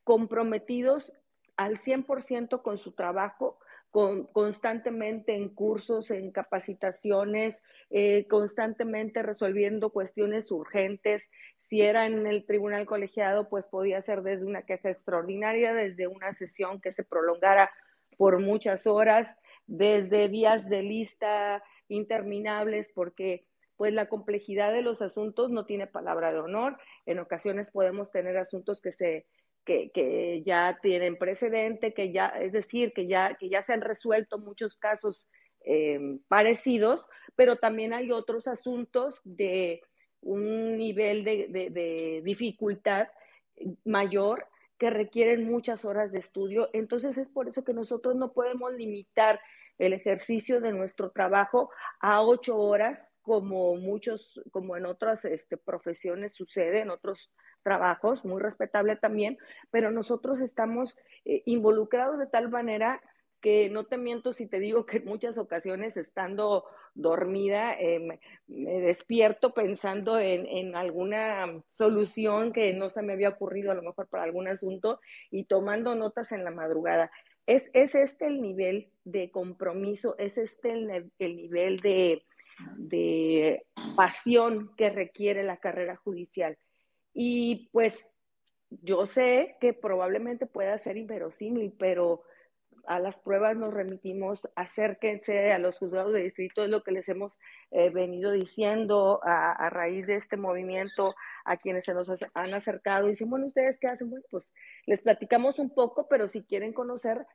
comprometidos 0.03 1.13
al 1.57 1.79
100% 1.79 2.61
con 2.61 2.77
su 2.77 2.93
trabajo, 2.93 3.59
constantemente 3.93 5.35
en 5.35 5.49
cursos, 5.49 6.09
en 6.09 6.31
capacitaciones, 6.31 7.61
eh, 7.91 8.25
constantemente 8.27 9.21
resolviendo 9.21 9.91
cuestiones 9.91 10.49
urgentes. 10.49 11.29
Si 11.59 11.81
era 11.81 12.07
en 12.07 12.25
el 12.25 12.43
tribunal 12.43 12.87
colegiado, 12.87 13.49
pues 13.49 13.67
podía 13.67 14.01
ser 14.01 14.23
desde 14.23 14.45
una 14.45 14.63
queja 14.63 14.89
extraordinaria, 14.89 15.75
desde 15.75 16.07
una 16.07 16.33
sesión 16.33 16.81
que 16.81 16.91
se 16.91 17.03
prolongara 17.03 17.69
por 18.17 18.39
muchas 18.39 18.87
horas, 18.87 19.37
desde 19.67 20.27
días 20.27 20.67
de 20.69 20.81
lista 20.81 21.63
interminables, 21.87 22.89
porque 22.95 23.45
pues 23.77 23.93
la 23.93 24.09
complejidad 24.09 24.73
de 24.73 24.81
los 24.81 25.03
asuntos 25.03 25.51
no 25.51 25.65
tiene 25.65 25.85
palabra 25.85 26.31
de 26.31 26.39
honor. 26.39 26.79
En 27.05 27.19
ocasiones 27.19 27.69
podemos 27.69 28.09
tener 28.09 28.37
asuntos 28.37 28.81
que 28.81 28.91
se 28.91 29.27
que, 29.63 30.43
ya 30.45 30.79
tienen 30.81 31.17
precedente, 31.17 31.93
que 31.93 32.11
ya, 32.11 32.27
es 32.27 32.51
decir, 32.51 32.93
que 32.93 33.07
ya, 33.07 33.35
que 33.35 33.49
ya 33.49 33.61
se 33.61 33.73
han 33.73 33.81
resuelto 33.81 34.37
muchos 34.37 34.77
casos 34.77 35.27
eh, 35.65 35.99
parecidos, 36.27 37.05
pero 37.35 37.57
también 37.57 37.93
hay 37.93 38.11
otros 38.11 38.47
asuntos 38.47 39.21
de 39.23 39.81
un 40.21 40.77
nivel 40.77 41.23
de, 41.23 41.47
de 41.49 42.21
dificultad 42.23 43.07
mayor 43.85 44.47
que 44.77 44.89
requieren 44.89 45.49
muchas 45.49 45.85
horas 45.85 46.11
de 46.11 46.19
estudio. 46.19 46.69
Entonces 46.73 47.17
es 47.17 47.29
por 47.29 47.47
eso 47.47 47.63
que 47.63 47.73
nosotros 47.73 48.15
no 48.15 48.33
podemos 48.33 48.73
limitar 48.73 49.39
el 49.79 49.93
ejercicio 49.93 50.61
de 50.61 50.71
nuestro 50.71 51.11
trabajo 51.11 51.69
a 51.99 52.21
ocho 52.21 52.57
horas, 52.57 53.13
como 53.21 53.75
muchos, 53.75 54.39
como 54.51 54.77
en 54.77 54.85
otras 54.85 55.25
este, 55.25 55.57
profesiones 55.57 56.33
sucede, 56.33 56.81
en 56.81 56.89
otros 56.89 57.31
trabajos, 57.63 58.23
muy 58.25 58.41
respetable 58.41 58.95
también, 58.95 59.37
pero 59.71 59.91
nosotros 59.91 60.39
estamos 60.39 60.97
eh, 61.25 61.41
involucrados 61.45 62.19
de 62.19 62.27
tal 62.27 62.49
manera 62.49 63.01
que 63.43 63.69
no 63.69 63.83
te 63.83 63.97
miento 63.97 64.31
si 64.31 64.47
te 64.47 64.59
digo 64.59 64.85
que 64.85 64.97
en 64.97 65.05
muchas 65.05 65.37
ocasiones 65.37 65.97
estando 65.97 66.63
dormida 66.95 67.73
eh, 67.77 67.99
me, 67.99 68.19
despierto 68.47 69.53
pensando 69.53 70.17
en, 70.17 70.75
alguna 70.77 71.61
solución 71.67 72.53
que 72.53 72.73
no 72.73 72.89
se 72.89 73.01
me 73.01 73.11
había 73.11 73.29
ocurrido 73.29 73.71
a 73.71 73.75
lo 73.75 73.81
mejor 73.81 74.07
para 74.07 74.23
algún 74.23 74.47
asunto 74.47 75.01
y 75.29 75.43
tomando 75.43 75.93
notas 75.93 76.31
en 76.31 76.45
la 76.45 76.51
madrugada. 76.51 77.11
Es, 77.45 77.69
es 77.73 77.95
este 77.95 78.27
el 78.27 78.41
nivel 78.41 78.89
de 79.03 79.29
compromiso, 79.29 80.15
es 80.17 80.37
este 80.37 80.71
el, 80.71 81.11
el 81.19 81.35
nivel 81.35 81.81
de, 81.81 82.23
de 82.77 83.65
pasión 83.97 84.71
que 84.77 84.89
requiere 84.89 85.43
la 85.43 85.57
carrera 85.57 85.97
judicial. 85.97 86.57
Y 87.13 87.69
pues 87.71 88.07
yo 88.69 89.05
sé 89.05 89.57
que 89.61 89.73
probablemente 89.73 90.45
pueda 90.45 90.77
ser 90.77 90.97
inverosímil, 90.97 91.73
pero 91.77 92.23
a 92.85 92.99
las 92.99 93.17
pruebas 93.17 93.55
nos 93.55 93.73
remitimos, 93.73 94.41
acérquense 94.55 95.51
a 95.53 95.59
los 95.59 95.77
juzgados 95.77 96.13
de 96.13 96.23
distrito, 96.23 96.63
es 96.63 96.69
lo 96.69 96.83
que 96.83 96.91
les 96.91 97.07
hemos 97.07 97.37
eh, 97.71 97.89
venido 97.89 98.31
diciendo 98.31 99.21
a, 99.23 99.69
raíz 99.69 100.05
de 100.07 100.15
este 100.15 100.37
movimiento, 100.37 101.15
a 101.45 101.55
quienes 101.55 101.85
se 101.85 101.93
nos 101.93 102.09
han 102.33 102.53
acercado 102.53 103.07
y 103.07 103.11
dicen, 103.11 103.29
bueno, 103.29 103.45
¿ustedes 103.45 103.77
qué 103.79 103.87
hacen? 103.87 104.09
Bueno, 104.09 104.25
pues 104.29 104.49
les 104.85 104.99
platicamos 104.99 105.59
un 105.59 105.73
poco, 105.73 106.07
pero 106.09 106.27
si 106.27 106.43
quieren 106.43 106.73
conocer 106.73 107.25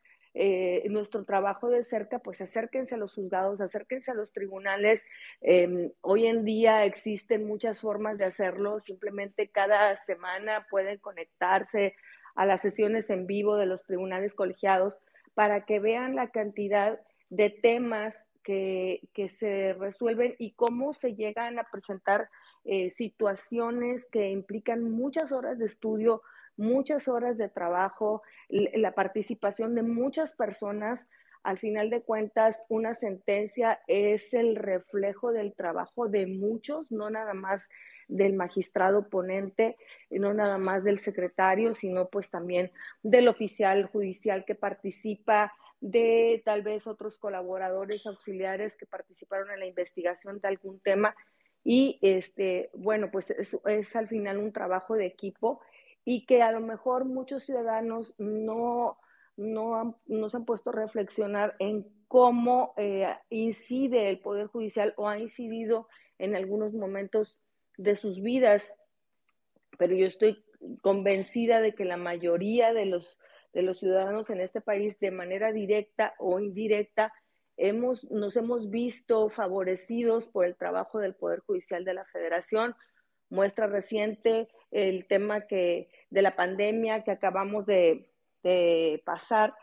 eh, 0.41 0.85
nuestro 0.89 1.25
trabajo 1.25 1.69
de 1.69 1.83
cerca, 1.83 2.21
pues 2.21 2.41
acérquense 2.41 2.95
a 2.95 2.99
los 2.99 3.15
juzgados, 3.15 3.61
acérquense 3.61 4.13
a 4.13 4.15
los 4.15 4.33
tribunales. 4.33 5.05
Em, 5.41 5.91
hoy 6.01 6.29
en 6.29 6.45
día 6.45 6.85
existen 6.85 7.45
muchas 7.45 7.81
formas 7.81 8.19
de 8.19 8.27
hacerlo, 8.27 8.79
simplemente 8.79 9.51
cada 9.51 9.97
semana 9.97 10.65
pueden 10.71 10.99
conectarse 10.99 11.97
a 12.37 12.47
las 12.47 12.61
sesiones 12.61 13.11
en 13.11 13.27
vivo 13.27 13.57
de 13.57 13.67
los 13.67 13.83
tribunales 13.83 14.33
colegiados 14.37 14.97
para 15.35 15.65
que 15.65 15.81
vean 15.81 16.15
la 16.15 16.31
cantidad 16.31 17.01
de 17.31 17.51
temas 17.51 18.25
que, 18.45 19.01
se 19.41 19.75
resuelven 19.75 20.37
y 20.39 20.53
cómo 20.53 20.93
se 20.93 21.17
llegan 21.17 21.59
a 21.59 21.65
presentar 21.65 22.31
eh, 22.65 22.91
situaciones 22.91 24.07
que 24.07 24.31
implican 24.31 24.85
muchas 24.85 25.33
horas 25.33 25.59
de 25.59 25.67
estudio, 25.67 26.23
muchas 26.59 27.09
horas 27.09 27.39
de 27.39 27.49
trabajo, 27.49 28.23
la 28.49 28.93
participación 28.93 29.75
de 29.75 29.83
muchas 29.83 30.33
personas. 30.33 31.09
Al 31.43 31.59
final 31.59 31.89
de 31.89 32.03
cuentas, 32.03 32.67
una 32.69 32.95
sentencia 32.95 33.81
es 33.87 34.35
el 34.35 34.57
reflejo 34.57 35.33
del 35.33 35.55
trabajo 35.55 36.09
de 36.09 36.27
muchos, 36.27 36.91
no 36.91 37.09
nada 37.09 37.33
más 37.33 37.69
del 38.09 38.35
magistrado 38.35 39.09
ponente, 39.09 39.77
no 40.11 40.35
nada 40.35 40.59
más 40.59 40.83
del 40.83 40.99
secretario, 40.99 41.75
sino 41.75 42.09
pues 42.09 42.31
también 42.31 42.73
del 43.03 43.29
oficial 43.29 43.87
judicial 43.87 44.45
que 44.45 44.55
participa, 44.55 45.53
de 45.81 46.43
tal 46.45 46.63
vez 46.63 46.87
otros 46.87 47.19
colaboradores 47.19 48.05
auxiliares 48.07 48.77
que 48.77 48.87
participaron 48.87 49.51
en 49.53 49.61
la 49.61 49.67
investigación 49.67 50.41
de 50.41 50.49
algún 50.49 50.81
tema. 50.81 51.15
Y 51.63 51.99
este, 52.03 52.71
bueno, 52.73 53.11
pues 53.11 53.31
es, 53.31 53.57
es 53.67 53.95
al 53.95 54.09
final 54.09 54.39
un 54.39 54.53
trabajo 54.53 54.95
de 54.95 55.07
equipo 55.07 55.61
y 56.11 56.25
que 56.25 56.41
a 56.41 56.53
lo 56.53 56.61
mejor 56.61 57.05
muchos 57.05 57.43
ciudadanos 57.43 58.15
no, 58.17 58.97
no, 59.37 59.95
se 60.31 60.37
han 60.39 60.47
puesto 60.47 60.71
a 60.71 60.73
reflexionar 60.73 61.55
en 61.59 61.87
cómo 62.09 62.73
eh, 62.79 63.15
incide 63.29 64.09
el 64.09 64.19
Poder 64.19 64.47
Judicial 64.47 64.95
o 64.97 65.07
ha 65.07 65.19
incidido 65.19 65.87
en 66.19 66.35
algunos 66.35 66.73
momentos 66.73 67.39
de 67.77 67.95
sus 67.95 68.23
vidas. 68.23 68.75
Pero 69.77 69.95
yo 69.95 70.07
estoy 70.07 70.43
convencida 70.81 71.61
de 71.61 71.75
que 71.75 71.85
la 71.85 71.99
mayoría 71.99 72.73
de 72.73 72.87
los 72.87 73.19
de 73.53 73.61
los 73.61 73.79
ciudadanos 73.79 74.31
en 74.31 74.41
este 74.41 74.63
país 74.63 74.99
de 75.01 75.11
manera 75.11 75.53
directa 75.53 76.15
o 76.19 76.41
indirecta, 76.41 77.13
hemos, 77.59 78.11
nos 78.11 78.35
hemos 78.37 78.71
visto 78.71 79.29
favorecidos 79.29 80.27
por 80.27 80.47
el 80.47 80.57
trabajo 80.57 81.01
del 81.01 81.15
Poder 81.15 81.41
Judicial 81.41 81.85
de 81.85 81.93
la 81.93 82.07
Federación. 82.07 82.75
Muestra 83.29 83.67
reciente 83.67 84.49
el 84.71 85.07
tema 85.07 85.47
que, 85.47 85.89
de 86.11 86.23
la 86.23 86.37
pandemia 86.37 87.05
que 87.05 87.11
acabamos 87.11 87.67
de, 87.67 88.05
pasar, 89.05 89.55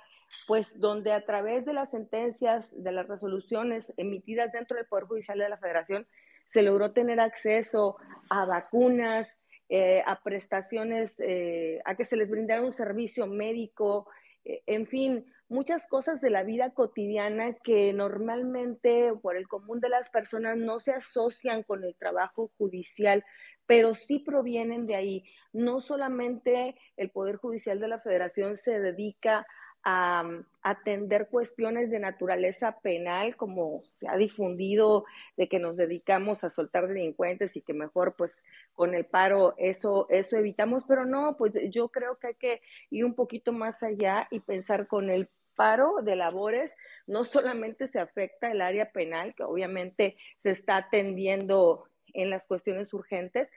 pues 0.48 0.80
donde 0.80 1.12
a 1.12 1.26
través 1.26 1.66
de 1.66 1.74
las 1.74 1.90
sentencias, 1.90 2.70
de 2.72 2.92
las 2.92 3.08
resoluciones 3.08 3.92
emitidas 3.98 4.52
dentro 4.52 4.78
del 4.78 4.86
Poder 4.86 5.06
Judicial 5.06 5.40
de 5.40 5.50
la 5.50 5.58
Federación, 5.58 6.06
se 6.50 6.62
logró 6.62 6.92
tener 6.92 7.20
acceso 7.20 7.98
a 8.30 8.46
vacunas, 8.46 9.34
eh, 9.70 10.04
a 10.06 10.22
prestaciones, 10.22 11.20
eh, 11.20 11.82
a 11.86 11.96
que 11.96 12.06
se 12.06 12.16
les 12.16 12.30
brindara 12.30 12.62
un 12.62 12.74
servicio 12.74 13.26
médico, 13.26 14.08
eh, 14.44 14.62
en 14.68 14.86
fin, 14.86 15.26
muchas 15.50 15.88
cosas 15.88 16.22
de 16.22 16.30
la 16.30 16.44
vida 16.44 16.72
cotidiana 16.72 17.54
que 17.64 17.94
normalmente 17.94 19.12
por 19.22 19.36
el 19.36 19.48
común 19.48 19.80
de 19.80 19.90
las 19.90 20.10
personas 20.10 20.58
no 20.58 20.80
se 20.80 20.92
asocian 20.92 21.64
con 21.64 21.84
el 21.84 21.96
trabajo 21.96 22.52
judicial, 22.58 23.24
pero 23.66 23.94
sí 23.94 24.20
provienen 24.20 24.88
de 24.88 24.96
ahí. 24.96 25.24
No 25.54 25.80
solamente 25.80 26.76
el 26.98 27.10
Poder 27.10 27.38
Judicial 27.38 27.80
de 27.80 27.88
la 27.88 28.00
Federación 28.00 28.58
se 28.58 28.80
dedica 28.80 29.46
a, 29.86 30.24
atender 30.64 31.28
cuestiones 31.30 31.92
de 31.92 32.00
naturaleza 32.00 32.80
penal, 32.82 33.36
como 33.36 33.84
se 33.92 34.08
ha 34.08 34.18
difundido 34.18 35.06
de 35.38 35.48
que 35.48 35.60
nos 35.60 35.78
dedicamos 35.78 36.44
a 36.44 36.50
soltar 36.50 36.88
delincuentes 36.88 37.56
y 37.56 37.62
que 37.62 37.74
mejor 37.76 38.16
pues 38.16 38.44
con 38.74 38.96
el 38.96 39.06
paro 39.06 39.54
eso, 39.60 40.08
eso 40.10 40.38
evitamos, 40.38 40.86
pero 40.88 41.06
no, 41.06 41.38
pues 41.38 41.54
yo 41.70 41.90
creo 41.90 42.18
que 42.18 42.28
hay 42.28 42.34
que 42.34 42.62
ir 42.90 43.06
un 43.06 43.14
poquito 43.14 43.54
más 43.54 43.84
allá 43.84 44.28
y 44.32 44.40
pensar 44.40 44.88
con 44.88 45.12
el 45.12 45.28
paro 45.56 46.02
de 46.02 46.16
labores, 46.16 46.76
no 47.06 47.24
solamente 47.24 47.88
se 47.88 48.00
afecta 48.00 48.52
el 48.52 48.62
área 48.62 48.92
penal, 48.92 49.36
que 49.36 49.44
obviamente 49.44 50.18
se 50.38 50.50
está 50.50 50.78
atendiendo 50.78 51.86
en 52.16 52.30
las 52.30 52.48
cuestiones 52.48 52.94
urgentes, 52.94 53.52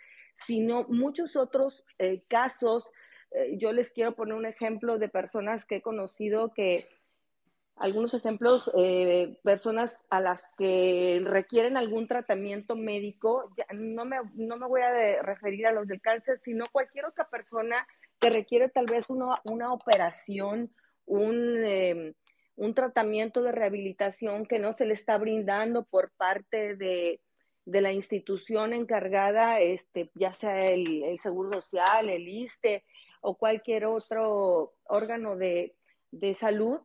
sino 0.47 0.85
muchos 0.89 1.37
otros 1.37 1.85
eh, 1.99 2.23
casos. 2.29 2.85
Eh, 3.31 3.57
yo 3.59 3.73
les 3.73 3.91
quiero 3.91 4.15
poner 4.15 4.35
un 4.35 4.47
ejemplo 4.47 4.99
de 4.99 5.09
personas 5.09 5.65
que 5.65 5.77
he 5.77 5.83
conocido 5.83 6.53
que 6.53 6.85
algunos 7.77 8.13
ejemplos, 8.13 8.71
eh, 8.77 9.39
personas 9.45 9.97
a 10.11 10.21
las 10.21 10.43
que 10.59 11.23
requieren 11.25 11.77
algún 11.77 12.09
tratamiento 12.09 12.75
médico, 12.75 13.53
no, 13.73 14.05
me, 14.05 14.17
no 14.35 14.57
me 14.57 14.67
voy 14.67 14.81
a 14.81 15.23
referir 15.23 15.67
a 15.67 15.73
los 15.73 15.87
del 15.87 16.01
cáncer, 16.01 16.41
sino 16.43 16.67
cualquier 16.73 17.07
otra 17.07 17.29
persona 17.29 17.87
que 18.19 18.31
requiere 18.31 18.69
tal 18.69 18.87
vez 18.87 19.09
una, 19.11 19.37
una 19.45 19.73
operación, 19.73 20.73
un, 21.07 21.57
em, 21.65 22.15
un, 22.57 22.75
tratamiento 22.75 23.43
de 23.43 23.53
rehabilitación 23.53 24.45
que 24.47 24.59
no 24.59 24.73
se 24.73 24.85
le 24.85 24.95
está 24.95 25.17
brindando 25.17 25.85
por 25.85 26.11
parte 26.17 26.75
de, 26.75 27.21
de 27.69 27.83
la 27.83 27.93
institución 27.93 28.73
encargada, 28.73 29.61
este, 29.61 30.11
ya 30.15 30.33
sea 30.33 30.71
el, 30.71 31.03
el 31.05 31.19
Seguro 31.19 31.61
Social, 31.61 32.09
el 32.09 32.27
ISTE, 32.27 32.83
o 33.21 33.35
cualquier 33.35 33.85
otro 33.85 34.73
órgano 34.85 35.37
de, 35.37 35.75
salud, 36.39 36.81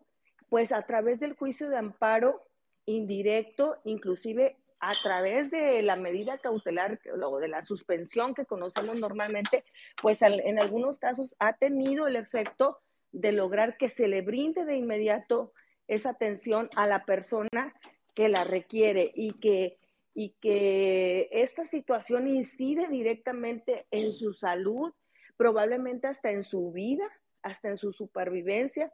pues 0.49 0.71
a 0.71 0.81
través 0.83 1.19
del 1.19 1.35
juicio 1.35 1.69
de 1.69 1.77
amparo 1.77 2.43
indirecto, 2.85 3.77
inclusive 3.85 4.57
a 4.79 4.91
través 5.01 5.49
de 5.49 5.81
la 5.83 5.95
medida 5.95 6.37
cautelar 6.37 6.99
o 7.23 7.39
de 7.39 7.47
la 7.47 7.63
suspensión 7.63 8.33
que 8.33 8.45
conocemos 8.45 8.97
normalmente, 8.97 9.63
pues 10.01 10.21
en 10.21 10.59
algunos 10.59 10.99
casos 10.99 11.35
ha 11.39 11.53
tenido 11.53 12.07
el 12.07 12.17
efecto 12.17 12.79
de 13.13 13.31
lograr 13.31 13.77
que 13.77 13.87
se 13.87 14.09
le 14.09 14.21
brinde 14.21 14.65
de 14.65 14.75
inmediato 14.75 15.53
esa 15.87 16.09
atención 16.09 16.69
a 16.75 16.87
la 16.87 17.05
persona 17.05 17.73
que 18.13 18.27
la 18.27 18.43
requiere 18.43 19.11
y 19.15 19.33
que, 19.39 19.77
y 20.13 20.35
que 20.39 21.29
esta 21.31 21.65
situación 21.65 22.27
incide 22.27 22.87
directamente 22.87 23.87
en 23.91 24.11
su 24.11 24.33
salud 24.33 24.93
probablemente 25.37 26.07
hasta 26.07 26.31
en 26.31 26.43
su 26.43 26.71
vida, 26.71 27.05
hasta 27.41 27.69
en 27.69 27.77
su 27.77 27.91
supervivencia. 27.91 28.91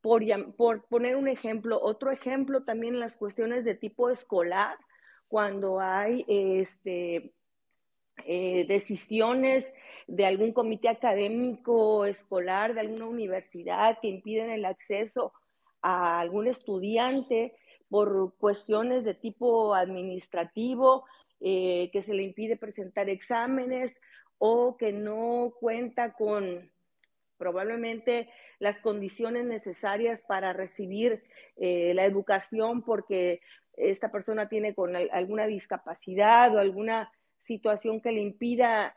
Por, 0.00 0.22
por 0.56 0.86
poner 0.88 1.16
un 1.16 1.28
ejemplo, 1.28 1.80
otro 1.80 2.10
ejemplo 2.10 2.64
también 2.64 2.94
en 2.94 3.00
las 3.00 3.16
cuestiones 3.16 3.64
de 3.64 3.74
tipo 3.74 4.10
escolar, 4.10 4.76
cuando 5.28 5.80
hay 5.80 6.24
este, 6.28 7.32
eh, 8.24 8.66
decisiones 8.68 9.72
de 10.06 10.26
algún 10.26 10.52
comité 10.52 10.88
académico 10.88 12.04
escolar, 12.04 12.74
de 12.74 12.80
alguna 12.80 13.06
universidad 13.06 13.98
que 14.00 14.08
impiden 14.08 14.50
el 14.50 14.64
acceso 14.66 15.32
a 15.80 16.20
algún 16.20 16.48
estudiante 16.48 17.56
por 17.94 18.34
cuestiones 18.38 19.04
de 19.04 19.14
tipo 19.14 19.72
administrativo, 19.72 21.04
eh, 21.38 21.90
que 21.92 22.02
se 22.02 22.12
le 22.12 22.24
impide 22.24 22.56
presentar 22.56 23.08
exámenes 23.08 23.96
o 24.38 24.76
que 24.76 24.92
no 24.92 25.54
cuenta 25.60 26.12
con 26.12 26.72
probablemente 27.36 28.28
las 28.58 28.80
condiciones 28.80 29.44
necesarias 29.44 30.22
para 30.22 30.52
recibir 30.52 31.22
eh, 31.54 31.94
la 31.94 32.04
educación 32.04 32.82
porque 32.82 33.40
esta 33.76 34.10
persona 34.10 34.48
tiene 34.48 34.74
alguna 35.12 35.46
discapacidad 35.46 36.52
o 36.52 36.58
alguna 36.58 37.12
situación 37.38 38.00
que 38.00 38.10
le 38.10 38.22
impida 38.22 38.92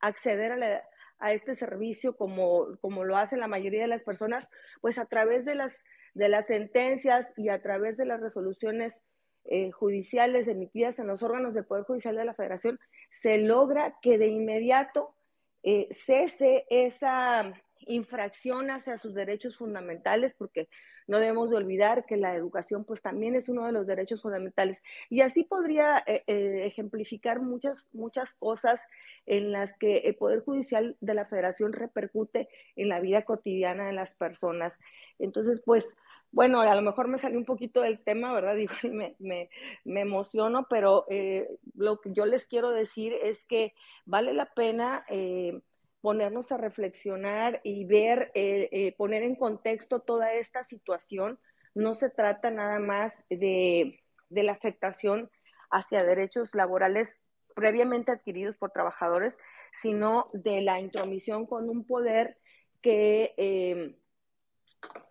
acceder 0.00 0.52
a, 0.52 0.82
a 1.18 1.32
este 1.34 1.54
servicio 1.56 2.16
como, 2.16 2.78
como, 2.80 3.04
lo 3.04 3.18
hacen 3.18 3.40
la 3.40 3.48
mayoría 3.48 3.82
de 3.82 3.88
las 3.88 4.02
personas, 4.02 4.48
pues 4.80 4.96
a 4.96 5.04
través 5.04 5.44
de 5.44 5.56
las, 5.56 5.84
de 6.14 6.28
las 6.28 6.46
sentencias 6.46 7.32
y 7.36 7.48
a 7.48 7.62
través 7.62 7.96
de 7.96 8.06
las 8.06 8.20
resoluciones 8.20 9.02
eh, 9.44 9.70
judiciales 9.70 10.48
emitidas 10.48 10.98
en 10.98 11.06
los 11.06 11.22
órganos 11.22 11.54
del 11.54 11.64
Poder 11.64 11.84
Judicial 11.84 12.16
de 12.16 12.24
la 12.24 12.34
Federación, 12.34 12.78
se 13.10 13.38
logra 13.38 13.96
que 14.02 14.18
de 14.18 14.28
inmediato 14.28 15.14
eh, 15.62 15.88
cese 15.92 16.66
esa 16.70 17.52
infracción 17.86 18.70
hacia 18.70 18.98
sus 18.98 19.14
derechos 19.14 19.56
fundamentales, 19.56 20.34
porque 20.34 20.68
no 21.06 21.18
debemos 21.18 21.50
de 21.50 21.56
olvidar 21.56 22.06
que 22.06 22.16
la 22.16 22.34
educación 22.34 22.84
pues 22.84 23.02
también 23.02 23.34
es 23.34 23.48
uno 23.48 23.66
de 23.66 23.72
los 23.72 23.86
derechos 23.86 24.22
fundamentales. 24.22 24.78
Y 25.08 25.22
así 25.22 25.44
podría 25.44 26.02
eh, 26.06 26.22
ejemplificar 26.66 27.40
muchas, 27.40 27.88
muchas 27.92 28.34
cosas 28.34 28.82
en 29.26 29.52
las 29.52 29.76
que 29.76 29.98
el 29.98 30.14
Poder 30.14 30.40
Judicial 30.40 30.96
de 31.00 31.14
la 31.14 31.26
Federación 31.26 31.72
repercute 31.72 32.48
en 32.76 32.88
la 32.88 33.00
vida 33.00 33.22
cotidiana 33.22 33.86
de 33.86 33.92
las 33.92 34.14
personas. 34.14 34.78
Entonces, 35.18 35.62
pues 35.64 35.86
bueno, 36.32 36.60
a 36.60 36.74
lo 36.74 36.82
mejor 36.82 37.08
me 37.08 37.18
salió 37.18 37.38
un 37.38 37.44
poquito 37.44 37.80
del 37.80 38.02
tema, 38.02 38.32
¿verdad? 38.32 38.54
Digo, 38.56 38.74
me, 38.84 39.16
me, 39.18 39.50
me 39.84 40.00
emociono, 40.00 40.66
pero 40.68 41.06
eh, 41.08 41.48
lo 41.74 42.00
que 42.00 42.12
yo 42.12 42.26
les 42.26 42.46
quiero 42.46 42.70
decir 42.70 43.14
es 43.22 43.42
que 43.44 43.74
vale 44.04 44.32
la 44.32 44.46
pena 44.46 45.04
eh, 45.08 45.60
ponernos 46.00 46.50
a 46.52 46.56
reflexionar 46.56 47.60
y 47.62 47.84
ver, 47.84 48.30
eh, 48.34 48.94
poner 48.96 49.22
en 49.22 49.36
contexto 49.36 50.00
toda 50.00 50.32
esta 50.34 50.62
situación. 50.64 51.38
No 51.74 51.94
se 51.94 52.10
trata 52.10 52.50
nada 52.50 52.78
más 52.78 53.24
de, 53.28 54.00
de 54.28 54.42
la 54.42 54.52
afectación 54.52 55.30
hacia 55.70 56.04
derechos 56.04 56.54
laborales 56.54 57.20
previamente 57.54 58.12
adquiridos 58.12 58.56
por 58.56 58.70
trabajadores, 58.70 59.38
sino 59.72 60.30
de 60.32 60.62
la 60.62 60.80
intromisión 60.80 61.46
con 61.46 61.68
un 61.68 61.84
poder 61.84 62.38
que 62.80 63.98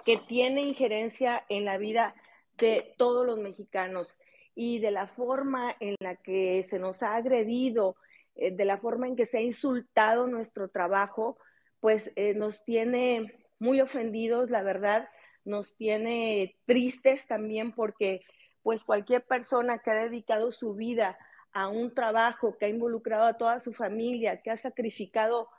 que 0.05 0.17
tiene 0.17 0.61
injerencia 0.61 1.45
en 1.49 1.65
la 1.65 1.77
vida 1.77 2.15
de 2.57 2.93
todos 2.97 3.25
los 3.25 3.37
mexicanos 3.37 4.15
y 4.55 4.79
de 4.79 4.91
la 4.91 5.07
forma 5.07 5.75
en 5.79 5.95
la 5.99 6.15
que 6.15 6.65
se 6.69 6.79
nos 6.79 7.01
ha 7.03 7.15
agredido, 7.15 7.95
eh, 8.39 8.51
de 8.51 8.65
la 8.65 8.77
forma 8.77 9.07
en 9.07 9.15
que 9.15 9.25
se 9.25 9.37
ha 9.37 9.41
insultado 9.41 10.27
nuestro 10.27 10.69
trabajo, 10.69 11.37
pues 11.79 12.11
eh, 12.15 12.33
nos 12.33 12.63
tiene 12.63 13.45
muy 13.59 13.81
ofendidos, 13.81 14.49
la 14.49 14.63
verdad, 14.63 15.09
nos 15.45 15.75
tiene 15.75 16.57
tristes 16.65 17.27
también 17.27 17.73
porque 17.73 18.21
pues 18.63 18.83
cualquier 18.83 19.25
persona 19.25 19.79
que 19.79 19.91
ha 19.91 19.95
dedicado 19.95 20.51
su 20.51 20.73
vida 20.73 21.17
a 21.53 21.67
un 21.67 21.93
trabajo, 21.93 22.57
que 22.57 22.65
ha 22.65 22.69
involucrado 22.69 23.25
a 23.25 23.37
toda 23.37 23.59
su 23.59 23.73
familia, 23.73 24.41
que 24.41 24.51
ha 24.51 24.57
sacrificado 24.57 25.49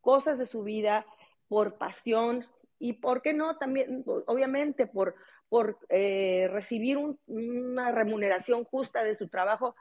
cosas 0.00 0.38
de 0.38 0.46
su 0.46 0.62
vida 0.62 1.06
por 1.48 1.78
pasión 1.78 2.46
y, 2.78 2.94
¿por 2.94 3.22
qué 3.22 3.32
no? 3.32 3.56
También, 3.56 4.04
obviamente, 4.26 4.86
por, 4.86 5.14
por 5.48 5.78
eh, 5.88 6.48
recibir 6.50 6.98
una 7.26 7.90
remuneración 7.92 8.64
justa 8.64 9.02
de 9.02 9.14
su 9.14 9.28
trabajo, 9.28 9.74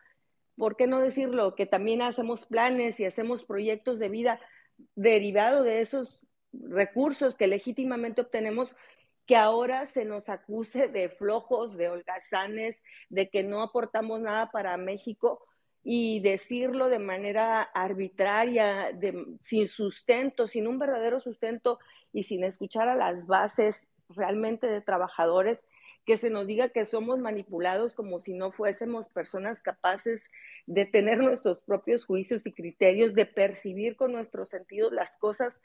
¿por 0.57 0.75
qué 0.75 0.87
no 0.87 0.99
decirlo? 0.99 1.55
Que 1.55 1.65
también 1.65 2.01
hacemos 2.01 2.45
planes 2.45 2.99
y 2.99 3.05
hacemos 3.05 3.43
proyectos 3.43 3.99
de 3.99 4.09
vida 4.09 4.39
derivado 4.95 5.63
de 5.63 5.81
esos 5.81 6.19
recursos 6.53 7.35
que 7.35 7.47
legítimamente 7.47 8.21
obtenemos, 8.21 8.75
que 9.25 9.35
ahora 9.35 9.87
se 9.87 10.05
nos 10.05 10.29
acuse 10.29 10.87
de 10.87 11.09
flojos, 11.09 11.75
de 11.75 11.89
holgazanes, 11.89 12.77
de 13.09 13.29
que 13.29 13.43
no 13.43 13.61
aportamos 13.61 14.21
nada 14.21 14.51
para 14.51 14.77
México 14.77 15.45
y 15.83 16.19
decirlo 16.21 16.89
de 16.89 16.99
manera 16.99 17.61
arbitraria, 17.61 18.91
sin 19.41 19.67
sustento, 19.67 20.47
sin 20.47 20.67
un 20.67 20.79
verdadero 20.79 21.19
sustento 21.19 21.79
y 22.11 22.23
sin 22.23 22.43
escuchar 22.43 22.89
a 22.89 22.95
las 22.95 23.27
bases 23.27 23.87
realmente 24.09 24.67
de 24.67 24.81
trabajadores, 24.81 25.63
que 26.05 26.17
se 26.17 26.29
nos 26.29 26.45
diga 26.45 26.69
que 26.69 26.85
somos 26.85 27.19
manipulados 27.19 27.95
como 27.95 28.19
si 28.19 28.33
no 28.33 28.51
fuésemos 28.51 29.09
personas 29.09 29.61
capaces 29.61 30.29
de 30.67 30.85
tener 30.85 31.17
nuestros 31.17 31.61
propios 31.61 32.05
juicios 32.05 32.45
y 32.45 32.53
criterios, 32.53 33.15
de 33.15 33.25
percibir 33.25 33.95
con 33.95 34.11
nuestros 34.11 34.49
sentidos 34.49 34.93
las 34.93 35.17
cosas 35.17 35.59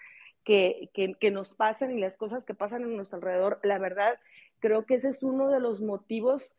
que, 0.44 0.90
que, 0.94 1.30
nos 1.30 1.54
pasan 1.54 1.96
y 1.96 2.00
las 2.00 2.16
cosas 2.16 2.44
que 2.44 2.54
pasan 2.54 2.82
en 2.82 2.96
nuestro 2.96 3.18
alrededor. 3.18 3.60
La 3.62 3.78
verdad, 3.78 4.18
creo 4.58 4.86
que 4.86 4.94
ese 4.94 5.10
es 5.10 5.22
uno 5.22 5.50
de 5.50 5.60
los 5.60 5.82
motivos 5.82 6.56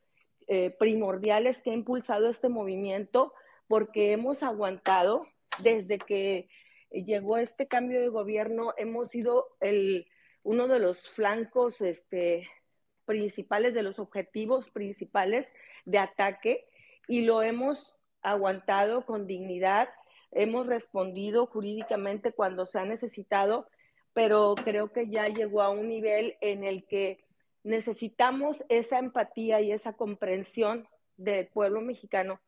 eh, 0.47 0.75
primordiales 0.77 1.61
que 1.61 1.71
ha 1.71 1.73
impulsado 1.73 2.29
este 2.29 2.49
movimiento, 2.49 3.33
porque 3.67 4.11
hemos 4.11 4.43
aguantado 4.43 5.27
desde 5.63 5.97
que 5.97 6.49
llegó 6.91 7.37
este 7.37 7.67
cambio 7.67 7.99
de 7.99 8.09
gobierno, 8.09 8.73
hemos 8.77 9.09
sido 9.09 9.47
el, 9.59 10.07
uno 10.43 10.67
de 10.67 10.79
los 10.79 11.09
flancos 11.09 11.81
este, 11.81 12.47
principales, 13.05 13.73
de 13.73 13.83
los 13.83 13.99
objetivos 13.99 14.69
principales 14.69 15.51
de 15.85 15.99
ataque 15.99 16.67
y 17.07 17.21
lo 17.21 17.41
hemos 17.41 17.97
aguantado 18.21 19.05
con 19.05 19.27
dignidad, 19.27 19.89
hemos 20.31 20.67
respondido 20.67 21.45
jurídicamente 21.45 22.31
cuando 22.31 22.65
se 22.65 22.79
ha 22.79 22.85
necesitado, 22.85 23.67
pero 24.13 24.55
creo 24.55 24.91
que 24.91 25.09
ya 25.09 25.25
llegó 25.25 25.61
a 25.61 25.69
un 25.69 25.87
nivel 25.87 26.37
en 26.41 26.63
el 26.63 26.85
que 26.85 27.23
necesitamos 27.63 28.63
esa 28.69 28.99
empatía 28.99 29.61
y 29.61 29.71
esa 29.71 29.93
comprensión 29.93 30.87
del 31.17 31.47
pueblo 31.47 31.81
mexicano 31.81 32.39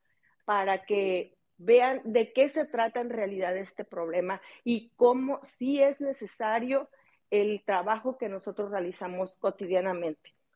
para 0.45 0.85
que 0.85 1.35
vean 1.57 2.01
de 2.03 2.33
qué 2.33 2.49
se 2.49 2.65
trata 2.65 2.99
en 2.99 3.09
realidad 3.09 3.55
este 3.55 3.83
problema 3.83 4.41
y 4.63 4.89
cómo 4.95 5.39
sí 5.57 5.81
es 5.81 6.01
necesario 6.01 6.89
el 7.29 7.63
trabajo 7.63 8.17
que 8.17 8.29
nosotros 8.29 8.71
realizamos 8.71 9.35
cotidianamente 9.35 10.33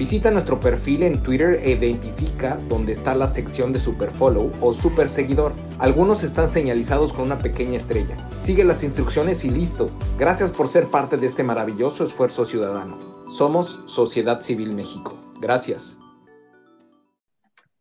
Visita 0.00 0.30
nuestro 0.30 0.58
perfil 0.58 1.02
en 1.02 1.22
Twitter 1.22 1.60
e 1.62 1.72
identifica 1.72 2.56
dónde 2.70 2.92
está 2.92 3.14
la 3.14 3.28
sección 3.28 3.70
de 3.74 3.80
Superfollow 3.80 4.50
o 4.62 4.72
Super 4.72 5.10
Seguidor. 5.10 5.54
Algunos 5.78 6.22
están 6.22 6.48
señalizados 6.48 7.12
con 7.12 7.26
una 7.26 7.38
pequeña 7.38 7.76
estrella. 7.76 8.16
Sigue 8.38 8.64
las 8.64 8.82
instrucciones 8.82 9.44
y 9.44 9.50
listo. 9.50 9.90
Gracias 10.18 10.52
por 10.52 10.68
ser 10.68 10.86
parte 10.90 11.18
de 11.18 11.26
este 11.26 11.42
maravilloso 11.42 12.02
esfuerzo 12.06 12.46
ciudadano. 12.46 13.28
Somos 13.28 13.82
Sociedad 13.84 14.40
Civil 14.40 14.72
México. 14.72 15.18
Gracias. 15.38 15.98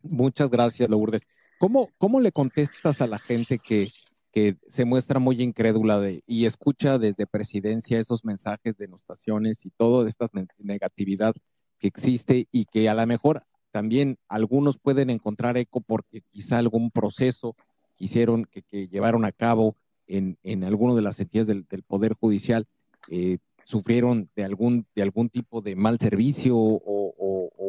Muchas 0.02 0.50
gracias, 0.50 0.90
Lourdes. 0.90 1.26
¿Cómo, 1.58 1.88
cómo 1.98 2.20
le 2.20 2.34
contestas 2.34 3.00
a 3.00 3.08
la 3.08 3.18
gente 3.18 3.60
que, 3.66 3.94
que 4.34 4.58
se 4.68 4.84
muestra 4.84 5.20
muy 5.20 5.42
incrédula 5.42 6.02
y 6.28 6.46
escucha 6.46 6.98
desde 6.98 7.26
presidencia 7.28 7.98
esos 7.98 8.26
mensajes 8.26 8.76
de 8.76 8.88
denostaciones 8.88 9.66
y 9.66 9.70
toda 9.70 10.10
esta 10.10 10.28
negatividad 10.58 11.34
que 11.80 11.88
existe 11.88 12.48
y 12.52 12.66
que 12.66 12.90
a 12.90 12.94
lo 12.94 13.06
mejor 13.08 13.44
también 13.72 14.18
algunos 14.28 14.78
pueden 14.78 15.10
encontrar 15.10 15.58
eco 15.58 15.82
porque 15.82 16.22
quizá 16.30 16.58
algún 16.58 16.92
proceso 16.92 17.56
que, 17.98 18.62
que 18.64 18.88
llevaron 18.88 19.26
a 19.26 19.32
cabo 19.32 19.76
en, 20.08 20.38
en 20.44 20.64
alguna 20.64 20.96
de 20.96 21.02
las 21.02 21.20
entidades 21.20 21.48
del, 21.70 21.84
Poder 21.84 22.14
Judicial, 22.14 22.66
eh, 23.10 23.38
sufrieron 23.64 24.30
de 24.36 24.44
algún, 24.44 24.88
de 24.96 25.04
algún 25.04 25.30
tipo 25.30 25.62
de 25.62 25.76
mal 25.76 25.98
servicio 26.00 26.56
o, 26.58 26.86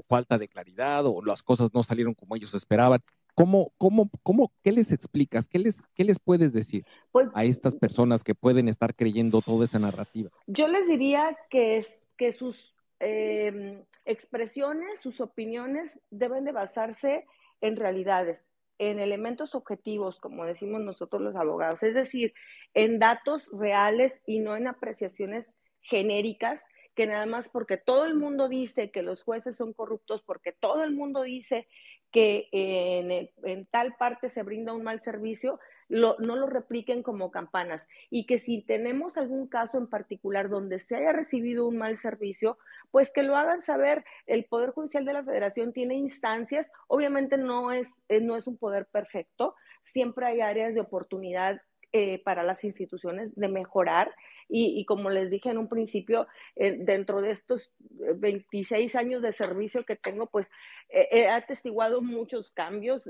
falta 0.08 0.38
de 0.38 0.48
claridad 0.48 1.06
o 1.06 1.22
las 1.24 1.40
cosas 1.40 1.70
no 1.72 1.84
salieron 1.84 2.14
como 2.14 2.34
ellos 2.34 2.52
esperaban. 2.52 3.00
¿Cómo, 3.36 3.70
cómo, 3.78 4.10
cómo, 4.24 4.50
qué 4.60 4.72
les 4.72 4.90
explicas? 4.90 5.46
¿Qué 5.46 5.60
les, 5.60 5.82
qué 5.94 6.02
les 6.02 6.18
puedes 6.18 6.52
decir 6.52 6.84
pues 7.12 7.28
a 7.32 7.44
estas 7.44 7.76
personas 7.76 8.24
que 8.24 8.34
pueden 8.34 8.68
estar 8.68 8.96
creyendo 8.96 9.40
toda 9.40 9.66
esa 9.66 9.78
narrativa? 9.78 10.30
Yo 10.48 10.66
les 10.66 10.88
diría 10.88 11.36
que, 11.48 11.76
es, 11.76 12.00
que 12.16 12.32
sus 12.32 12.74
eh, 13.00 13.82
expresiones, 14.04 15.00
sus 15.00 15.20
opiniones 15.20 15.98
deben 16.10 16.44
de 16.44 16.52
basarse 16.52 17.26
en 17.60 17.76
realidades, 17.76 18.40
en 18.78 19.00
elementos 19.00 19.54
objetivos, 19.54 20.20
como 20.20 20.44
decimos 20.44 20.80
nosotros 20.80 21.20
los 21.20 21.36
abogados, 21.36 21.82
es 21.82 21.94
decir, 21.94 22.34
en 22.74 22.98
datos 22.98 23.48
reales 23.52 24.20
y 24.26 24.40
no 24.40 24.56
en 24.56 24.68
apreciaciones 24.68 25.50
genéricas 25.82 26.64
que 26.94 27.06
nada 27.06 27.24
más 27.26 27.48
porque 27.48 27.76
todo 27.76 28.04
el 28.04 28.14
mundo 28.14 28.48
dice 28.48 28.90
que 28.90 29.02
los 29.02 29.22
jueces 29.22 29.56
son 29.56 29.72
corruptos, 29.72 30.22
porque 30.22 30.52
todo 30.52 30.82
el 30.82 30.92
mundo 30.92 31.22
dice 31.22 31.66
que 32.10 32.48
en 32.52 33.66
tal 33.66 33.94
parte 33.96 34.28
se 34.28 34.42
brinda 34.42 34.74
un 34.74 34.82
mal 34.82 35.00
servicio, 35.00 35.60
no 35.90 36.16
lo 36.18 36.46
repliquen 36.46 37.02
como 37.02 37.30
campanas 37.30 37.88
y 38.10 38.24
que 38.24 38.38
si 38.38 38.62
tenemos 38.62 39.16
algún 39.16 39.48
caso 39.48 39.76
en 39.76 39.88
particular 39.88 40.48
donde 40.48 40.78
se 40.78 40.96
haya 40.96 41.12
recibido 41.12 41.66
un 41.66 41.76
mal 41.76 41.96
servicio, 41.96 42.58
pues 42.90 43.12
que 43.12 43.22
lo 43.22 43.36
hagan 43.36 43.60
saber. 43.60 44.04
El 44.26 44.44
Poder 44.44 44.70
Judicial 44.70 45.04
de 45.04 45.12
la 45.12 45.24
Federación 45.24 45.72
tiene 45.72 45.96
instancias, 45.96 46.70
obviamente 46.86 47.36
no 47.36 47.72
es, 47.72 47.92
eh, 48.08 48.20
no 48.20 48.36
es 48.36 48.46
un 48.46 48.56
poder 48.56 48.86
perfecto, 48.86 49.54
siempre 49.82 50.26
hay 50.26 50.40
áreas 50.40 50.74
de 50.74 50.80
oportunidad 50.80 51.60
eh, 51.92 52.22
para 52.22 52.42
las 52.42 52.64
instituciones 52.64 53.34
de 53.34 53.48
mejorar. 53.48 54.14
Y, 54.48 54.84
como 54.84 55.10
les 55.10 55.30
dije 55.30 55.50
en 55.50 55.58
un 55.58 55.68
principio, 55.68 56.26
eh, 56.56 56.76
dentro 56.80 57.22
de 57.22 57.30
estos 57.30 57.72
26 58.16 58.96
años 58.96 59.22
de 59.22 59.32
servicio 59.32 59.84
que 59.84 59.96
tengo, 59.96 60.26
pues 60.26 60.50
he 60.88 61.28
atestiguado 61.28 62.02
muchos 62.02 62.50
cambios 62.50 63.08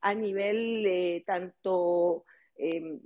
a 0.00 0.14
nivel 0.14 1.24
tanto 1.26 2.24
em, 2.56 3.00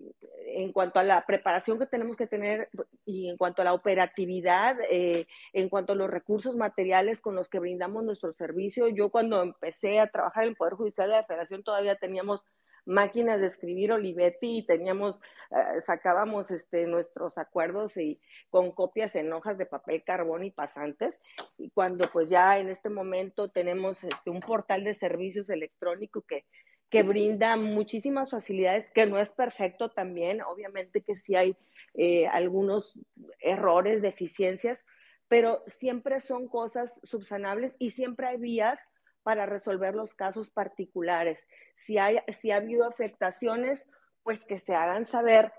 en 0.46 0.72
cuanto 0.72 0.98
a 0.98 1.04
la 1.04 1.24
preparación 1.26 1.78
que 1.78 1.86
tenemos 1.86 2.16
que 2.16 2.26
tener 2.26 2.68
y 3.04 3.28
en 3.28 3.36
cuanto 3.36 3.62
a 3.62 3.64
la 3.64 3.74
operatividad, 3.74 4.76
eh, 4.90 5.26
en 5.52 5.68
cuanto 5.68 5.92
a 5.92 5.96
los 5.96 6.10
recursos 6.10 6.56
materiales 6.56 7.20
con 7.20 7.34
los 7.34 7.48
que 7.48 7.58
brindamos 7.58 8.04
nuestro 8.04 8.32
servicio. 8.32 8.88
Yo 8.88 9.10
cuando 9.10 9.42
empecé 9.42 9.98
a 9.98 10.10
trabajar 10.10 10.44
en 10.44 10.50
el 10.50 10.56
Poder 10.56 10.74
Judicial 10.74 11.08
de 11.08 11.16
la 11.16 11.24
Federación 11.24 11.62
todavía 11.62 11.96
teníamos 11.96 12.44
máquinas 12.84 13.40
de 13.40 13.46
escribir 13.46 13.92
Olivetti 13.92 14.58
y 14.58 14.66
teníamos, 14.66 15.20
eh, 15.50 15.80
sacábamos 15.80 16.50
este, 16.50 16.86
nuestros 16.86 17.38
acuerdos 17.38 17.96
y 17.96 18.20
con 18.50 18.72
copias 18.72 19.14
en 19.14 19.32
hojas 19.32 19.58
de 19.58 19.66
papel 19.66 20.02
carbón 20.04 20.44
y 20.44 20.50
pasantes. 20.50 21.20
Y 21.58 21.70
cuando 21.70 22.08
pues 22.10 22.28
ya 22.28 22.58
en 22.58 22.68
este 22.68 22.88
momento 22.88 23.50
tenemos 23.50 24.02
este, 24.04 24.30
un 24.30 24.40
portal 24.40 24.84
de 24.84 24.94
servicios 24.94 25.48
electrónico 25.50 26.22
que, 26.22 26.44
que 26.90 27.02
brinda 27.02 27.56
muchísimas 27.56 28.30
facilidades, 28.30 28.90
que 28.90 29.06
no 29.06 29.18
es 29.18 29.30
perfecto 29.30 29.90
también, 29.90 30.42
obviamente 30.42 31.00
que 31.02 31.14
sí 31.14 31.34
hay 31.34 31.56
eh, 31.94 32.26
algunos 32.26 32.98
errores, 33.40 34.02
deficiencias, 34.02 34.84
pero 35.28 35.62
siempre 35.66 36.20
son 36.20 36.48
cosas 36.48 37.00
subsanables 37.04 37.74
y 37.78 37.90
siempre 37.90 38.26
hay 38.26 38.36
vías 38.36 38.78
para 39.22 39.46
resolver 39.46 39.94
los 39.94 40.14
casos 40.14 40.50
particulares. 40.50 41.46
Si, 41.74 41.98
hay, 41.98 42.18
si 42.28 42.50
ha 42.50 42.56
habido 42.56 42.86
afectaciones, 42.86 43.88
pues 44.22 44.44
que 44.44 44.58
se 44.58 44.74
hagan 44.74 45.06
saber, 45.06 45.52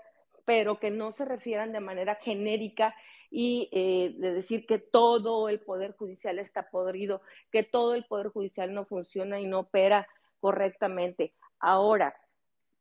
pero 0.44 0.78
que 0.78 0.90
no 0.90 1.12
se 1.12 1.24
refieran 1.24 1.72
de 1.72 1.80
manera 1.80 2.16
genérica 2.16 2.94
y 3.30 3.68
eh, 3.72 4.14
de 4.18 4.32
decir 4.32 4.66
que 4.66 4.78
todo 4.78 5.48
el 5.48 5.60
Poder 5.60 5.92
Judicial 5.92 6.38
está 6.38 6.70
podrido, 6.70 7.22
que 7.50 7.62
todo 7.62 7.94
el 7.94 8.04
Poder 8.04 8.28
Judicial 8.28 8.72
no 8.72 8.84
funciona 8.84 9.40
y 9.40 9.46
no 9.46 9.60
opera 9.60 10.06
correctamente. 10.40 11.34
Ahora, 11.58 12.14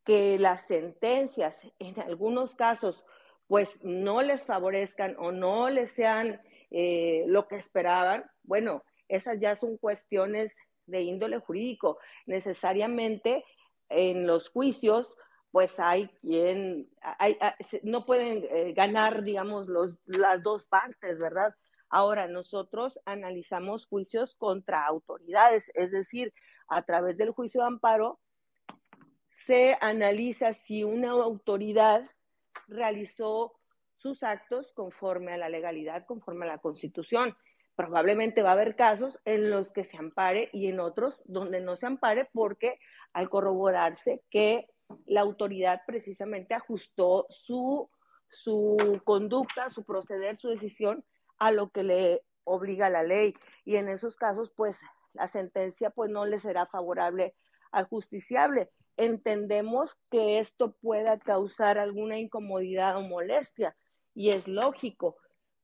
que 0.04 0.38
las 0.38 0.68
sentencias 0.68 1.58
en 1.80 2.00
algunos 2.02 2.56
casos 2.56 3.04
pues 3.48 3.70
no 3.84 4.22
les 4.22 4.46
favorezcan 4.46 5.16
o 5.20 5.32
no 5.32 5.70
les 5.70 5.92
sean 5.92 6.42
eh, 6.72 7.24
lo 7.28 7.48
que 7.48 7.56
esperaban, 7.56 8.26
bueno, 8.44 8.84
esas 9.08 9.40
ya 9.40 9.56
son 9.56 9.78
cuestiones 9.78 10.56
de 10.86 11.02
índole 11.02 11.40
jurídico. 11.40 12.00
Necesariamente 12.26 13.46
en 13.90 14.28
los 14.28 14.50
juicios, 14.50 15.16
pues 15.52 15.80
hay 15.80 16.08
quien, 16.22 16.90
hay, 17.02 17.38
no 17.84 18.06
pueden 18.06 18.46
eh, 18.50 18.74
ganar, 18.74 19.24
digamos, 19.24 19.68
los, 19.68 19.98
las 20.06 20.42
dos 20.42 20.66
partes, 20.66 21.20
¿verdad? 21.20 21.54
Ahora, 21.90 22.28
nosotros 22.28 23.00
analizamos 23.06 23.86
juicios 23.86 24.36
contra 24.36 24.86
autoridades, 24.86 25.72
es 25.76 25.92
decir, 25.92 26.34
a 26.68 26.82
través 26.82 27.18
del 27.18 27.32
juicio 27.32 27.62
de 27.62 27.68
amparo 27.68 28.20
se 29.46 29.78
analiza 29.82 30.54
si 30.54 30.84
una 30.84 31.12
autoridad 31.12 32.10
realizó 32.68 33.54
sus 33.98 34.24
actos 34.24 34.72
conforme 34.74 35.34
a 35.34 35.38
la 35.38 35.50
legalidad, 35.50 36.06
conforme 36.06 36.46
a 36.46 36.50
la 36.50 36.58
constitución. 36.58 37.36
Probablemente 37.76 38.44
va 38.44 38.50
a 38.50 38.54
haber 38.54 38.76
casos 38.76 39.20
en 39.26 39.50
los 39.50 39.72
que 39.72 39.84
se 39.84 39.98
ampare 39.98 40.50
y 40.54 40.68
en 40.68 40.80
otros 40.80 41.22
donde 41.26 41.62
no 41.62 41.76
se 41.76 41.88
ampare 41.88 42.30
porque 42.32 42.80
al 43.14 43.30
corroborarse 43.30 44.24
que 44.30 44.68
la 45.06 45.22
autoridad 45.22 45.82
precisamente 45.88 46.54
ajustó 46.54 47.26
su, 47.30 47.90
su 48.30 49.02
conducta, 49.04 49.70
su 49.70 49.84
proceder, 49.84 50.38
su 50.38 50.50
decisión 50.50 51.04
a 51.40 51.52
lo 51.52 51.70
que 51.70 51.84
le 51.84 52.22
obliga 52.44 52.90
la 52.90 53.04
ley. 53.04 53.34
Y 53.66 53.78
en 53.78 53.90
esos 53.90 54.16
casos, 54.16 54.52
pues 54.56 54.78
la 55.14 55.28
sentencia 55.28 55.90
pues 55.90 56.12
no 56.12 56.26
le 56.26 56.40
será 56.40 56.66
favorable 56.68 57.36
al 57.72 57.86
justiciable 57.86 58.70
entendemos 58.98 59.96
que 60.12 60.40
esto 60.40 60.74
pueda 60.74 61.20
causar 61.20 61.78
alguna 61.78 62.20
incomodidad 62.20 62.98
o 62.98 63.02
molestia 63.02 63.76
y 64.14 64.30
es 64.30 64.48
lógico, 64.48 65.18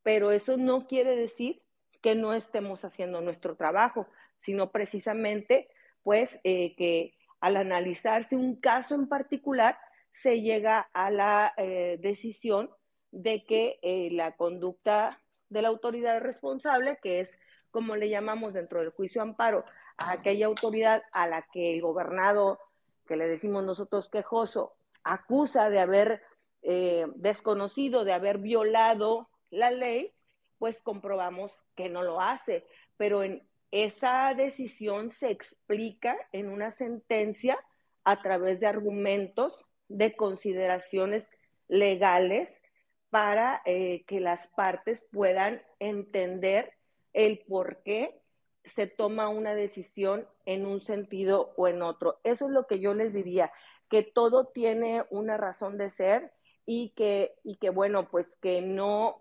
pero 0.03 0.31
eso 0.31 0.57
no 0.57 0.87
quiere 0.87 1.15
decir 1.15 1.61
que 2.01 2.15
no 2.15 2.33
estemos 2.33 2.83
haciendo 2.85 3.21
nuestro 3.21 3.55
trabajo, 3.55 4.07
sino 4.39 4.71
precisamente 4.71 5.69
pues 6.03 6.39
eh, 6.43 6.75
que 6.75 7.15
al 7.39 7.57
analizarse 7.57 8.35
un 8.35 8.55
caso 8.55 8.95
en 8.95 9.07
particular 9.07 9.77
se 10.11 10.41
llega 10.41 10.89
a 10.93 11.11
la 11.11 11.53
eh, 11.57 11.97
decisión 12.01 12.69
de 13.11 13.45
que 13.45 13.79
eh, 13.81 14.09
la 14.11 14.35
conducta 14.35 15.19
de 15.49 15.61
la 15.61 15.69
autoridad 15.69 16.19
responsable, 16.21 16.99
que 17.01 17.19
es 17.19 17.37
como 17.71 17.95
le 17.95 18.09
llamamos 18.09 18.53
dentro 18.53 18.79
del 18.79 18.89
juicio 18.89 19.21
amparo, 19.21 19.65
a 19.97 20.13
aquella 20.13 20.45
autoridad 20.45 21.03
a 21.11 21.27
la 21.27 21.43
que 21.51 21.73
el 21.73 21.81
gobernado 21.81 22.59
que 23.07 23.17
le 23.17 23.27
decimos 23.27 23.63
nosotros 23.63 24.09
quejoso, 24.09 24.75
acusa 25.03 25.69
de 25.69 25.79
haber 25.79 26.21
eh, 26.61 27.07
desconocido, 27.15 28.03
de 28.03 28.13
haber 28.13 28.37
violado 28.37 29.29
la 29.49 29.71
ley, 29.71 30.13
pues 30.59 30.79
comprobamos 30.81 31.57
que 31.75 31.89
no 31.89 32.03
lo 32.03 32.21
hace. 32.21 32.65
Pero 32.97 33.23
en 33.23 33.47
esa 33.71 34.33
decisión 34.35 35.09
se 35.09 35.31
explica 35.31 36.17
en 36.31 36.49
una 36.49 36.71
sentencia 36.71 37.57
a 38.03 38.21
través 38.21 38.59
de 38.59 38.67
argumentos, 38.67 39.65
de 39.87 40.15
consideraciones 40.15 41.27
legales 41.67 42.61
para 43.09 43.61
eh, 43.65 44.03
que 44.05 44.19
las 44.19 44.47
partes 44.47 45.03
puedan 45.11 45.61
entender 45.79 46.73
el 47.13 47.39
por 47.47 47.81
qué 47.83 48.21
se 48.63 48.87
toma 48.87 49.29
una 49.29 49.55
decisión 49.55 50.27
en 50.45 50.65
un 50.65 50.81
sentido 50.81 51.53
o 51.57 51.67
en 51.67 51.81
otro. 51.81 52.19
Eso 52.23 52.45
es 52.45 52.51
lo 52.51 52.67
que 52.67 52.79
yo 52.79 52.93
les 52.93 53.13
diría, 53.13 53.51
que 53.89 54.03
todo 54.03 54.47
tiene 54.47 55.03
una 55.09 55.37
razón 55.37 55.77
de 55.77 55.89
ser 55.89 56.31
y 56.65 56.89
que, 56.89 57.35
y 57.43 57.57
que 57.57 57.71
bueno, 57.71 58.09
pues 58.09 58.27
que 58.41 58.61
no, 58.61 59.17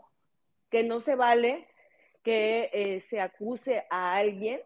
que 0.71 0.85
no 0.85 1.01
se 1.01 1.15
vale 1.15 1.67
que 2.23 2.71
eh, 2.73 3.01
se 3.01 3.21
acuse 3.21 3.87
a 3.91 4.17
alguien, 4.17 4.61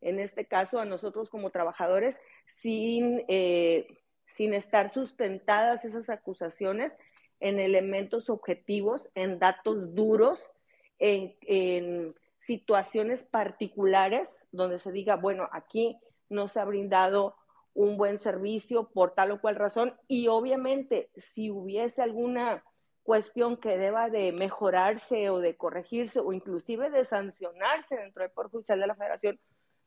en 0.00 0.18
este 0.18 0.46
caso 0.46 0.78
a 0.78 0.84
nosotros 0.84 1.30
como 1.30 1.50
trabajadores, 1.50 2.20
sin, 2.60 3.24
eh, 3.28 3.86
sin 4.26 4.54
estar 4.54 4.92
sustentadas 4.92 5.84
esas 5.84 6.10
acusaciones 6.10 6.96
en 7.40 7.60
elementos 7.60 8.30
objetivos, 8.30 9.08
en 9.14 9.38
datos 9.38 9.94
duros, 9.94 10.50
en, 10.98 11.36
en 11.42 12.14
situaciones 12.38 13.22
particulares 13.22 14.36
donde 14.50 14.78
se 14.78 14.92
diga, 14.92 15.16
bueno, 15.16 15.48
aquí 15.52 15.98
no 16.28 16.48
se 16.48 16.60
ha 16.60 16.64
brindado 16.64 17.36
un 17.74 17.96
buen 17.96 18.18
servicio 18.18 18.90
por 18.90 19.14
tal 19.14 19.30
o 19.30 19.40
cual 19.40 19.54
razón 19.54 19.94
y 20.08 20.26
obviamente 20.26 21.10
si 21.16 21.50
hubiese 21.50 22.02
alguna 22.02 22.64
cuestión 23.08 23.56
que 23.56 23.78
deba 23.78 24.10
de 24.10 24.32
mejorarse 24.32 25.30
o 25.30 25.38
de 25.38 25.56
corregirse 25.56 26.20
o 26.20 26.34
inclusive 26.34 26.90
de 26.90 27.06
sancionarse 27.06 27.96
dentro 27.96 28.22
del 28.22 28.30
Poder 28.30 28.50
Judicial 28.50 28.78
de 28.78 28.86
la 28.86 28.94
Federación, 28.96 29.40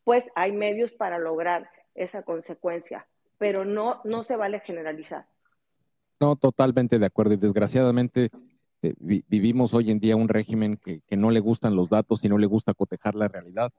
pues 0.04 0.24
hay 0.34 0.52
medios 0.52 0.92
para 0.94 1.20
lograr 1.20 1.70
esa 1.94 2.24
consecuencia, 2.24 3.08
pero 3.38 3.64
no, 3.64 4.02
no 4.06 4.24
se 4.24 4.36
vale 4.36 4.60
generalizar. 4.62 5.28
No, 6.20 6.36
totalmente 6.36 6.98
de 6.98 7.06
acuerdo 7.06 7.36
y 7.36 7.38
desgraciadamente 7.38 8.32
eh, 8.82 8.96
vivimos 8.98 9.76
hoy 9.76 9.92
en 9.92 10.00
día 10.00 10.16
un 10.16 10.28
régimen 10.28 10.78
que, 10.78 11.04
no 11.16 11.30
le 11.30 11.42
gustan 11.42 11.76
los 11.76 11.90
datos 11.90 12.26
y 12.26 12.28
no 12.28 12.40
le 12.40 12.48
gusta 12.48 12.74
cotejar 12.74 13.14
la 13.14 13.28
realidad 13.28 13.72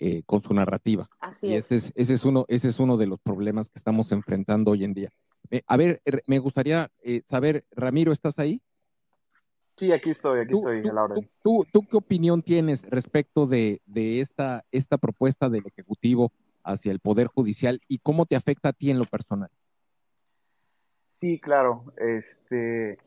eh, 0.00 0.22
con 0.26 0.42
su 0.42 0.52
narrativa. 0.52 1.08
Así 1.18 1.46
y 1.46 1.54
ese 1.54 1.76
es, 1.76 1.92
ese, 1.94 2.12
es 2.12 2.26
uno, 2.26 2.44
ese 2.46 2.68
es 2.68 2.78
uno 2.78 2.98
de 2.98 3.06
los 3.06 3.20
problemas 3.20 3.70
que 3.70 3.78
estamos 3.78 4.12
enfrentando 4.12 4.72
hoy 4.72 4.84
en 4.84 4.92
día. 4.92 5.08
Eh, 5.50 5.62
a 5.66 5.78
ver, 5.78 6.02
me 6.26 6.38
gustaría 6.40 6.90
saber, 7.24 7.64
Ramiro, 7.70 8.12
¿estás 8.12 8.38
ahí? 8.38 8.60
Sí, 9.76 9.92
aquí 9.92 10.10
estoy, 10.10 10.40
aquí 10.40 10.54
estoy, 10.54 10.82
Laura. 10.82 11.16
Tú, 11.42 11.66
tú, 11.72 11.86
qué 11.88 11.96
opinión 11.96 12.42
tienes 12.42 12.82
respecto 12.88 13.46
de, 13.46 13.80
de 13.86 14.20
esta, 14.20 14.64
esta 14.70 14.98
propuesta 14.98 15.48
del 15.48 15.66
Ejecutivo 15.66 16.32
hacia 16.62 16.92
el 16.92 17.00
Poder 17.00 17.26
Judicial 17.26 17.80
y 17.88 17.98
cómo 17.98 18.26
te 18.26 18.36
afecta 18.36 18.70
a 18.70 18.72
ti 18.72 18.90
en 18.90 18.98
lo 18.98 19.04
personal? 19.06 19.50
Sí, 21.14 21.40
claro. 21.40 21.84
Este, 21.96 22.98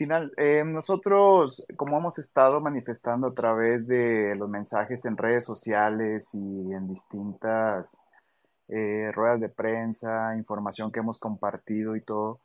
Final, 0.00 0.32
eh, 0.38 0.64
nosotros, 0.64 1.62
como 1.76 1.98
hemos 1.98 2.18
estado 2.18 2.58
manifestando 2.62 3.26
a 3.26 3.34
través 3.34 3.86
de 3.86 4.34
los 4.34 4.48
mensajes 4.48 5.04
en 5.04 5.14
redes 5.14 5.44
sociales 5.44 6.30
y 6.32 6.72
en 6.72 6.88
distintas 6.88 8.02
eh, 8.68 9.12
ruedas 9.12 9.40
de 9.40 9.50
prensa, 9.50 10.34
información 10.38 10.90
que 10.90 11.00
hemos 11.00 11.18
compartido 11.18 11.96
y 11.96 12.00
todo, 12.00 12.40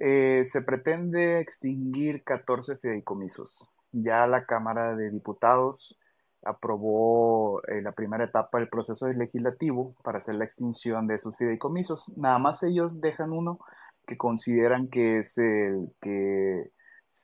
eh, 0.00 0.42
se 0.44 0.62
pretende 0.62 1.40
extinguir 1.40 2.24
14 2.24 2.76
fideicomisos. 2.78 3.68
Ya 3.92 4.26
la 4.26 4.44
Cámara 4.44 4.94
de 4.94 5.10
Diputados 5.10 5.98
aprobó 6.44 7.60
la 7.82 7.92
primera 7.92 8.24
etapa 8.24 8.58
del 8.58 8.68
proceso 8.68 9.08
legislativo 9.08 9.96
para 10.04 10.18
hacer 10.18 10.36
la 10.36 10.44
extinción 10.44 11.06
de 11.08 11.16
esos 11.16 11.36
fideicomisos. 11.36 12.12
Nada 12.16 12.38
más 12.38 12.62
ellos 12.62 13.00
dejan 13.00 13.32
uno 13.32 13.58
que 14.06 14.16
consideran 14.16 14.88
que 14.88 15.18
es 15.18 15.36
el 15.38 15.92
que 16.00 16.70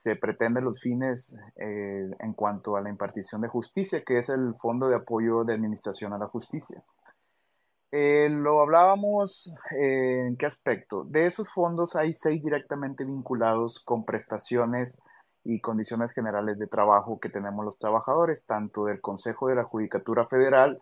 se 0.05 0.15
pretende 0.15 0.61
los 0.61 0.79
fines 0.79 1.39
eh, 1.55 2.07
en 2.19 2.33
cuanto 2.33 2.75
a 2.75 2.81
la 2.81 2.91
impartición 2.91 3.41
de 3.41 3.47
justicia, 3.47 4.03
que 4.05 4.17
es 4.17 4.29
el 4.29 4.53
Fondo 4.61 4.87
de 4.87 4.97
Apoyo 4.97 5.43
de 5.43 5.55
Administración 5.55 6.13
a 6.13 6.19
la 6.19 6.27
Justicia. 6.27 6.83
Eh, 7.97 8.27
lo 8.29 8.61
hablábamos 8.61 9.55
eh, 9.71 10.25
en 10.27 10.35
qué 10.35 10.45
aspecto. 10.45 11.05
De 11.05 11.27
esos 11.27 11.49
fondos 11.49 11.95
hay 11.95 12.13
seis 12.13 12.43
directamente 12.43 13.05
vinculados 13.05 13.79
con 13.79 14.03
prestaciones 14.03 15.01
y 15.45 15.61
condiciones 15.61 16.11
generales 16.11 16.59
de 16.59 16.67
trabajo 16.67 17.21
que 17.21 17.29
tenemos 17.29 17.63
los 17.63 17.77
trabajadores, 17.77 18.45
tanto 18.45 18.83
del 18.83 18.99
Consejo 18.99 19.47
de 19.47 19.55
la 19.55 19.63
Judicatura 19.63 20.27
Federal, 20.27 20.81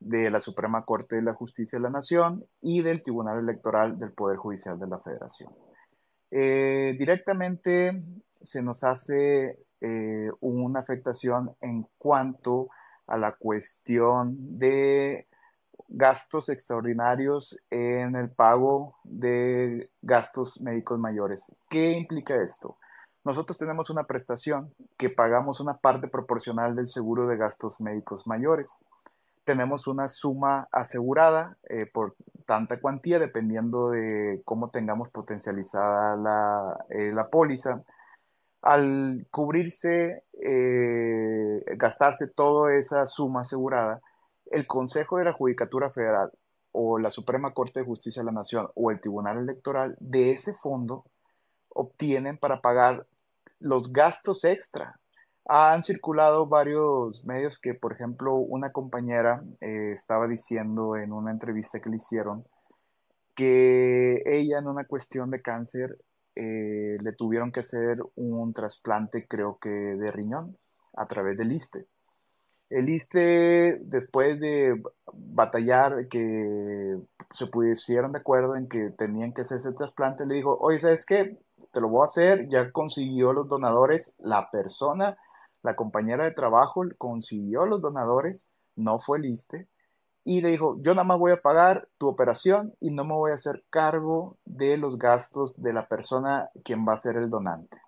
de 0.00 0.30
la 0.30 0.40
Suprema 0.40 0.86
Corte 0.86 1.16
de 1.16 1.22
la 1.22 1.34
Justicia 1.34 1.78
de 1.78 1.82
la 1.82 1.90
Nación 1.90 2.46
y 2.62 2.80
del 2.80 3.02
Tribunal 3.02 3.40
Electoral 3.40 3.98
del 3.98 4.12
Poder 4.12 4.38
Judicial 4.38 4.78
de 4.78 4.86
la 4.86 5.00
Federación. 5.00 5.52
directamente 6.30 8.02
se 8.40 8.62
nos 8.62 8.84
hace 8.84 9.58
eh, 9.82 10.30
una 10.40 10.80
afectación 10.80 11.54
en 11.60 11.86
cuanto 11.98 12.70
a 13.06 13.18
la 13.18 13.32
cuestión 13.32 14.58
de 14.58 15.28
gastos 15.88 16.48
extraordinarios 16.48 17.60
en 17.70 18.16
el 18.16 18.30
pago 18.30 18.96
de 19.04 19.90
gastos 20.02 20.60
médicos 20.60 20.98
mayores. 20.98 21.54
¿Qué 21.68 21.92
implica 21.92 22.42
esto? 22.42 22.76
Nosotros 23.24 23.56
tenemos 23.56 23.88
una 23.90 24.04
prestación 24.04 24.74
que 24.98 25.08
pagamos 25.08 25.60
una 25.60 25.78
parte 25.78 26.08
proporcional 26.08 26.76
del 26.76 26.88
seguro 26.88 27.26
de 27.26 27.36
gastos 27.36 27.80
médicos 27.80 28.26
mayores, 28.26 28.84
tenemos 29.44 29.86
una 29.86 30.08
suma 30.08 30.68
asegurada 30.72 31.56
eh, 31.68 31.86
por 31.86 32.16
tanta 32.46 32.80
cuantía, 32.80 33.18
dependiendo 33.18 33.90
de 33.90 34.42
cómo 34.44 34.70
tengamos 34.70 35.10
potencializada 35.10 36.16
la, 36.16 36.84
eh, 36.90 37.12
la 37.12 37.28
póliza. 37.28 37.82
Al 38.62 39.26
cubrirse, 39.30 40.24
eh, 40.32 41.62
gastarse 41.76 42.26
toda 42.28 42.74
esa 42.74 43.06
suma 43.06 43.42
asegurada, 43.42 44.00
el 44.46 44.66
Consejo 44.66 45.18
de 45.18 45.24
la 45.24 45.32
Judicatura 45.32 45.90
Federal 45.90 46.30
o 46.72 46.98
la 46.98 47.10
Suprema 47.10 47.52
Corte 47.52 47.80
de 47.80 47.86
Justicia 47.86 48.22
de 48.22 48.26
la 48.26 48.32
Nación 48.32 48.68
o 48.74 48.90
el 48.90 49.00
Tribunal 49.00 49.38
Electoral 49.38 49.96
de 50.00 50.32
ese 50.32 50.52
fondo 50.52 51.04
obtienen 51.68 52.38
para 52.38 52.60
pagar 52.60 53.06
los 53.60 53.92
gastos 53.92 54.44
extra 54.44 54.98
han 55.46 55.82
circulado 55.82 56.46
varios 56.46 57.24
medios 57.24 57.58
que, 57.58 57.74
por 57.74 57.92
ejemplo, 57.92 58.34
una 58.34 58.72
compañera 58.72 59.42
eh, 59.60 59.92
estaba 59.92 60.26
diciendo 60.26 60.96
en 60.96 61.12
una 61.12 61.30
entrevista 61.30 61.80
que 61.80 61.90
le 61.90 61.96
hicieron 61.96 62.44
que 63.34 64.22
ella 64.24 64.58
en 64.58 64.68
una 64.68 64.84
cuestión 64.84 65.30
de 65.30 65.42
cáncer 65.42 65.98
eh, 66.36 66.96
le 66.98 67.12
tuvieron 67.12 67.52
que 67.52 67.60
hacer 67.60 67.98
un 68.14 68.54
trasplante, 68.54 69.26
creo 69.28 69.58
que 69.60 69.68
de 69.68 70.10
riñón, 70.10 70.56
a 70.96 71.06
través 71.06 71.36
del 71.36 71.52
ISTE. 71.52 71.86
El 72.70 72.88
ISTE, 72.88 73.78
después 73.82 74.40
de 74.40 74.82
batallar, 75.12 76.08
que 76.08 76.98
se 77.32 77.46
pusieron 77.46 78.12
de 78.12 78.18
acuerdo 78.18 78.56
en 78.56 78.68
que 78.68 78.90
tenían 78.90 79.32
que 79.32 79.42
hacer 79.42 79.58
ese 79.58 79.72
trasplante, 79.72 80.26
le 80.26 80.36
dijo, 80.36 80.56
oye, 80.60 80.80
¿sabes 80.80 81.06
qué? 81.06 81.38
Te 81.72 81.80
lo 81.80 81.88
voy 81.88 82.02
a 82.02 82.06
hacer, 82.06 82.48
ya 82.48 82.70
consiguió 82.72 83.32
los 83.32 83.48
donadores 83.48 84.16
la 84.18 84.50
persona 84.50 85.16
la 85.64 85.76
compañera 85.76 86.24
de 86.24 86.32
trabajo 86.32 86.82
consiguió 86.98 87.64
los 87.64 87.80
donadores, 87.80 88.50
no 88.76 88.98
fue 88.98 89.16
el 89.16 89.24
ISTE, 89.24 89.66
y 90.22 90.42
le 90.42 90.50
dijo, 90.50 90.76
yo 90.82 90.94
nada 90.94 91.04
más 91.04 91.18
voy 91.18 91.32
a 91.32 91.40
pagar 91.40 91.88
tu 91.96 92.06
operación 92.06 92.74
y 92.80 92.90
no 92.90 93.04
me 93.04 93.14
voy 93.14 93.30
a 93.30 93.36
hacer 93.36 93.64
cargo 93.70 94.36
de 94.44 94.76
los 94.76 94.98
gastos 94.98 95.54
de 95.56 95.72
la 95.72 95.88
persona 95.88 96.50
quien 96.64 96.84
va 96.86 96.92
a 96.92 96.98
ser 96.98 97.16
el 97.16 97.30
donante. 97.30 97.80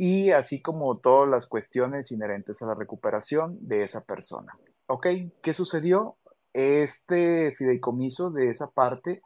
Y 0.00 0.30
así 0.30 0.62
como 0.62 0.96
todas 0.98 1.28
las 1.28 1.46
cuestiones 1.46 2.12
inherentes 2.12 2.62
a 2.62 2.66
la 2.66 2.76
recuperación 2.76 3.58
de 3.66 3.82
esa 3.82 4.04
persona. 4.04 4.56
¿Ok? 4.86 5.08
¿Qué 5.42 5.52
sucedió? 5.52 6.18
Este 6.52 7.52
fideicomiso 7.56 8.30
de 8.30 8.50
esa 8.50 8.70
parte 8.70 9.22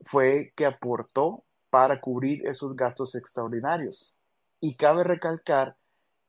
fue 0.00 0.52
que 0.56 0.66
aportó 0.66 1.44
para 1.70 2.00
cubrir 2.00 2.44
esos 2.48 2.74
gastos 2.74 3.14
extraordinarios. 3.14 4.18
Y 4.58 4.74
cabe 4.74 5.04
recalcar 5.04 5.76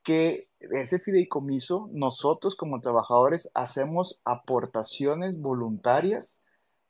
que 0.03 0.49
ese 0.59 0.99
fideicomiso, 0.99 1.89
nosotros 1.93 2.55
como 2.55 2.79
trabajadores 2.79 3.49
hacemos 3.55 4.21
aportaciones 4.23 5.41
voluntarias 5.41 6.43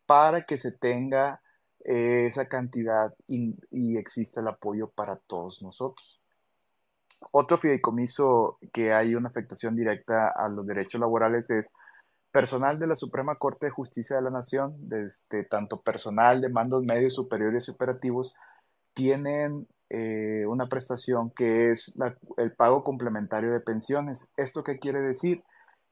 para 0.06 0.46
que 0.46 0.58
se 0.58 0.74
tenga 0.74 1.42
eh, 1.86 2.26
esa 2.28 2.50
cantidad 2.50 3.14
y, 3.26 3.56
y 3.72 3.96
exista 3.96 4.42
el 4.42 4.50
apoyo 4.50 4.90
para 4.90 5.16
todos 5.16 5.62
nosotros. 5.62 6.20
Otro 7.32 7.58
fideicomiso 7.58 8.58
que 8.74 8.94
hay 8.94 9.16
una 9.16 9.30
afectación 9.30 9.76
directa 9.76 10.30
a 10.30 10.50
los 10.50 10.66
derechos 10.66 11.00
laborales 11.00 11.50
es 11.50 11.70
personal 12.32 12.80
de 12.80 12.88
la 12.88 12.96
Suprema 12.96 13.36
Corte 13.36 13.68
de 13.68 13.72
Justicia 13.72 14.16
de 14.16 14.24
la 14.24 14.32
Nación, 14.32 14.76
desde 14.80 15.44
tanto 15.44 15.82
personal 15.82 16.42
de 16.42 16.50
mandos 16.50 16.84
medios 16.84 17.14
superiores 17.14 17.68
y 17.68 17.72
operativos, 17.72 18.34
tienen 18.94 19.68
eh, 19.90 20.46
una 20.48 20.68
prestación 20.68 21.30
que 21.30 21.72
es 21.72 21.96
el 22.38 22.52
pago 22.54 22.84
complementario 22.84 23.52
de 23.52 23.60
pensiones. 23.60 24.32
¿Esto 24.36 24.64
qué 24.64 24.80
quiere 24.80 25.02
decir? 25.02 25.44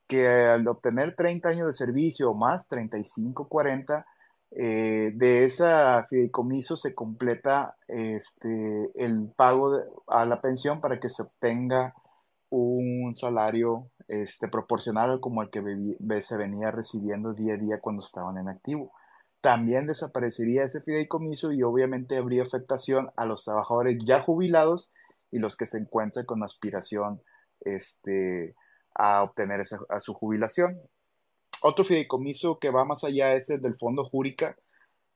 Que 0.07 0.47
al 0.47 0.67
obtener 0.67 1.15
30 1.15 1.49
años 1.49 1.67
de 1.67 1.73
servicio 1.73 2.31
o 2.31 2.33
más, 2.33 2.67
35, 2.67 3.47
40, 3.47 4.05
eh, 4.51 5.11
de 5.15 5.45
esa 5.45 6.05
fideicomiso 6.09 6.75
se 6.75 6.93
completa 6.93 7.77
este, 7.87 8.91
el 8.95 9.31
pago 9.35 9.71
a 10.07 10.25
la 10.25 10.41
pensión 10.41 10.81
para 10.81 10.99
que 10.99 11.09
se 11.09 11.23
obtenga 11.23 11.95
un 12.49 13.15
salario 13.15 13.89
este, 14.07 14.49
proporcional 14.49 15.19
como 15.21 15.41
el 15.41 15.49
que 15.49 15.61
se 16.21 16.37
venía 16.37 16.69
recibiendo 16.71 17.33
día 17.33 17.53
a 17.53 17.57
día 17.57 17.79
cuando 17.79 18.03
estaban 18.03 18.37
en 18.37 18.49
activo 18.49 18.91
también 19.41 19.87
desaparecería 19.87 20.63
ese 20.63 20.81
fideicomiso 20.81 21.51
y 21.51 21.63
obviamente 21.63 22.17
habría 22.17 22.43
afectación 22.43 23.11
a 23.17 23.25
los 23.25 23.43
trabajadores 23.43 23.97
ya 24.05 24.21
jubilados 24.21 24.91
y 25.31 25.39
los 25.39 25.57
que 25.57 25.65
se 25.65 25.79
encuentran 25.79 26.25
con 26.25 26.43
aspiración 26.43 27.21
este, 27.61 28.55
a 28.93 29.23
obtener 29.23 29.63
a 29.89 29.99
su 29.99 30.13
jubilación. 30.13 30.79
Otro 31.63 31.85
fideicomiso 31.85 32.57
que 32.59 32.71
va 32.71 32.85
más 32.85 33.03
allá 33.03 33.33
es 33.35 33.49
el 33.49 33.61
del 33.61 33.75
Fondo 33.75 34.05
Júrica, 34.05 34.55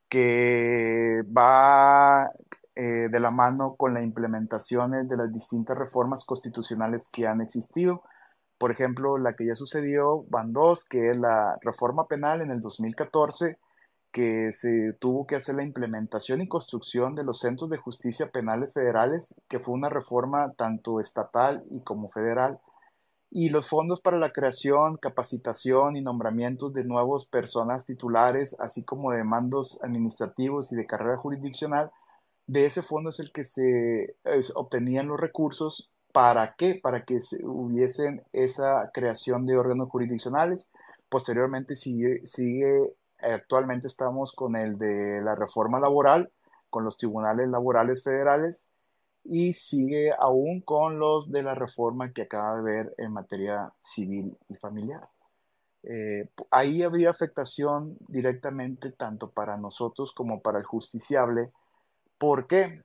que 0.08 1.22
va 1.36 2.30
eh, 2.76 3.08
de 3.10 3.20
la 3.20 3.30
mano 3.30 3.74
con 3.76 3.94
la 3.94 4.02
implementación 4.02 5.08
de 5.08 5.16
las 5.16 5.32
distintas 5.32 5.76
reformas 5.76 6.24
constitucionales 6.24 7.08
que 7.12 7.26
han 7.26 7.40
existido. 7.40 8.02
Por 8.58 8.70
ejemplo, 8.70 9.18
la 9.18 9.34
que 9.34 9.46
ya 9.46 9.54
sucedió, 9.54 10.24
van 10.28 10.52
dos, 10.52 10.84
que 10.84 11.10
es 11.10 11.16
la 11.16 11.58
reforma 11.62 12.06
penal 12.06 12.40
en 12.40 12.50
el 12.50 12.60
2014, 12.60 13.58
que 14.12 14.52
se 14.52 14.94
tuvo 15.00 15.26
que 15.26 15.36
hacer 15.36 15.56
la 15.56 15.62
implementación 15.64 16.40
y 16.40 16.48
construcción 16.48 17.14
de 17.14 17.24
los 17.24 17.40
centros 17.40 17.68
de 17.70 17.76
justicia 17.78 18.30
penales 18.30 18.72
federales, 18.72 19.34
que 19.48 19.58
fue 19.58 19.74
una 19.74 19.90
reforma 19.90 20.52
tanto 20.56 21.00
estatal 21.00 21.64
y 21.70 21.82
como 21.82 22.08
federal, 22.08 22.60
y 23.30 23.50
los 23.50 23.68
fondos 23.68 24.00
para 24.00 24.18
la 24.18 24.32
creación, 24.32 24.96
capacitación 24.96 25.96
y 25.96 26.02
nombramientos 26.02 26.72
de 26.72 26.84
nuevas 26.84 27.26
personas 27.26 27.84
titulares, 27.84 28.56
así 28.60 28.84
como 28.84 29.12
de 29.12 29.24
mandos 29.24 29.78
administrativos 29.82 30.72
y 30.72 30.76
de 30.76 30.86
carrera 30.86 31.16
jurisdiccional, 31.16 31.90
de 32.46 32.66
ese 32.66 32.82
fondo 32.82 33.10
es 33.10 33.18
el 33.18 33.32
que 33.32 33.44
se 33.44 34.16
obtenían 34.54 35.08
los 35.08 35.18
recursos. 35.18 35.90
¿Para 36.12 36.54
qué? 36.56 36.78
Para 36.80 37.04
que 37.04 37.20
se 37.20 37.44
hubiesen 37.44 38.22
esa 38.32 38.90
creación 38.94 39.44
de 39.44 39.58
órganos 39.58 39.90
jurisdiccionales. 39.90 40.70
Posteriormente 41.08 41.76
sigue, 41.76 42.24
sigue 42.24 42.94
actualmente 43.18 43.86
estamos 43.86 44.32
con 44.32 44.56
el 44.56 44.78
de 44.78 45.20
la 45.22 45.34
reforma 45.34 45.80
laboral, 45.80 46.30
con 46.70 46.84
los 46.84 46.96
tribunales 46.96 47.48
laborales 47.48 48.04
federales 48.04 48.70
y 49.28 49.54
sigue 49.54 50.12
aún 50.18 50.60
con 50.60 50.98
los 50.98 51.30
de 51.30 51.42
la 51.42 51.54
reforma 51.54 52.12
que 52.12 52.22
acaba 52.22 52.56
de 52.56 52.62
ver 52.62 52.94
en 52.98 53.12
materia 53.12 53.72
civil 53.80 54.36
y 54.48 54.56
familiar. 54.56 55.08
Eh, 55.82 56.28
ahí 56.50 56.82
habría 56.82 57.10
afectación 57.10 57.96
directamente 58.08 58.90
tanto 58.92 59.30
para 59.30 59.56
nosotros 59.56 60.12
como 60.12 60.40
para 60.40 60.58
el 60.58 60.64
justiciable. 60.64 61.52
¿Por 62.18 62.46
qué? 62.46 62.82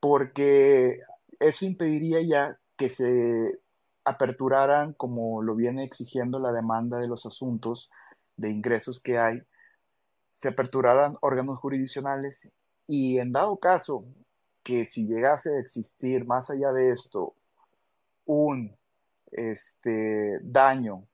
Porque 0.00 1.00
eso 1.40 1.64
impediría 1.64 2.20
ya 2.22 2.58
que 2.76 2.90
se 2.90 3.58
aperturaran, 4.04 4.92
como 4.92 5.42
lo 5.42 5.54
viene 5.54 5.84
exigiendo 5.84 6.38
la 6.38 6.52
demanda 6.52 6.98
de 6.98 7.08
los 7.08 7.26
asuntos 7.26 7.90
de 8.36 8.50
ingresos 8.50 9.00
que 9.00 9.18
hay, 9.18 9.42
se 10.40 10.48
aperturaran 10.48 11.16
órganos 11.22 11.58
jurisdiccionales 11.58 12.52
y 12.86 13.18
en 13.18 13.32
dado 13.32 13.56
caso 13.56 14.04
que 14.66 14.84
si 14.84 15.06
llegase 15.06 15.54
a 15.54 15.60
existir 15.60 16.26
más 16.26 16.50
allá 16.50 16.72
de 16.72 16.90
esto 16.90 17.34
un 18.24 18.76
este, 19.30 20.40
daño 20.42 21.04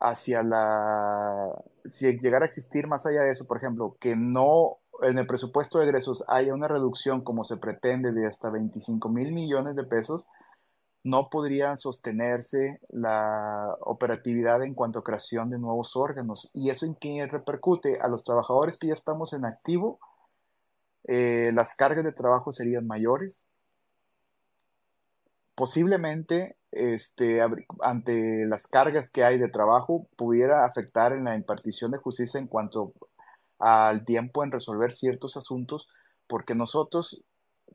hacia 0.00 0.42
la... 0.42 1.62
Si 1.84 2.18
llegara 2.18 2.46
a 2.46 2.48
existir 2.48 2.86
más 2.86 3.04
allá 3.04 3.24
de 3.24 3.32
eso, 3.32 3.46
por 3.46 3.58
ejemplo, 3.58 3.94
que 4.00 4.16
no 4.16 4.78
en 5.02 5.18
el 5.18 5.26
presupuesto 5.26 5.78
de 5.78 5.84
egresos 5.84 6.24
haya 6.28 6.54
una 6.54 6.68
reducción 6.68 7.20
como 7.20 7.44
se 7.44 7.58
pretende 7.58 8.12
de 8.12 8.26
hasta 8.26 8.48
25 8.48 9.10
mil 9.10 9.32
millones 9.32 9.76
de 9.76 9.84
pesos, 9.84 10.26
no 11.02 11.28
podrían 11.28 11.78
sostenerse 11.78 12.80
la 12.88 13.76
operatividad 13.80 14.62
en 14.62 14.72
cuanto 14.72 15.00
a 15.00 15.04
creación 15.04 15.50
de 15.50 15.58
nuevos 15.58 15.94
órganos. 15.94 16.48
¿Y 16.54 16.70
eso 16.70 16.86
en 16.86 16.94
qué 16.94 17.26
repercute? 17.26 17.98
A 18.00 18.08
los 18.08 18.24
trabajadores 18.24 18.78
que 18.78 18.86
ya 18.86 18.94
estamos 18.94 19.34
en 19.34 19.44
activo, 19.44 19.98
eh, 21.04 21.50
las 21.54 21.74
cargas 21.76 22.04
de 22.04 22.12
trabajo 22.12 22.52
serían 22.52 22.86
mayores. 22.86 23.46
Posiblemente, 25.54 26.56
este, 26.72 27.40
ante 27.80 28.46
las 28.46 28.66
cargas 28.66 29.10
que 29.10 29.22
hay 29.22 29.38
de 29.38 29.48
trabajo, 29.48 30.08
pudiera 30.16 30.64
afectar 30.64 31.12
en 31.12 31.24
la 31.24 31.36
impartición 31.36 31.92
de 31.92 31.98
justicia 31.98 32.40
en 32.40 32.48
cuanto 32.48 32.92
al 33.58 34.04
tiempo 34.04 34.42
en 34.42 34.50
resolver 34.50 34.92
ciertos 34.92 35.36
asuntos, 35.36 35.88
porque 36.26 36.54
nosotros, 36.54 37.22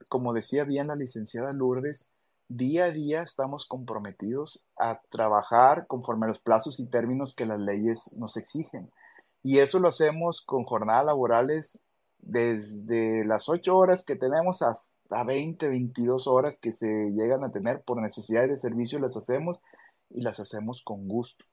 como 0.10 0.34
decía 0.34 0.66
bien 0.66 0.88
la 0.88 0.96
licenciada 0.96 1.54
Lourdes, 1.54 2.16
día 2.50 2.86
a 2.86 2.92
día 2.92 3.22
estamos 3.22 3.66
comprometidos 3.66 4.66
a 4.78 5.00
trabajar 5.10 5.86
conforme 5.88 6.26
a 6.26 6.30
los 6.30 6.40
plazos 6.40 6.80
y 6.80 6.90
términos 6.90 7.36
que 7.36 7.46
las 7.46 7.60
leyes 7.60 8.14
nos 8.18 8.36
exigen. 8.36 8.92
Y 9.42 9.60
eso 9.60 9.80
lo 9.80 9.88
hacemos 9.88 10.42
con 10.42 10.66
jornadas 10.66 11.06
laborales 11.06 11.86
desde 12.20 13.26
las 13.26 13.50
8 13.50 13.76
horas 13.76 14.06
que 14.06 14.16
tenemos 14.16 14.62
hasta 14.62 15.24
20, 15.24 15.68
22 15.68 16.28
horas 16.28 16.60
que 16.62 16.74
se 16.74 16.88
llegan 17.12 17.44
a 17.44 17.52
tener 17.52 17.82
por 17.82 18.02
necesidad 18.02 18.48
de 18.48 18.58
servicio, 18.58 19.00
las 19.00 19.18
hacemos 19.18 19.60
y 20.10 20.22
las 20.22 20.40
hacemos 20.40 20.82
con 20.84 21.08
gusto. 21.08 21.46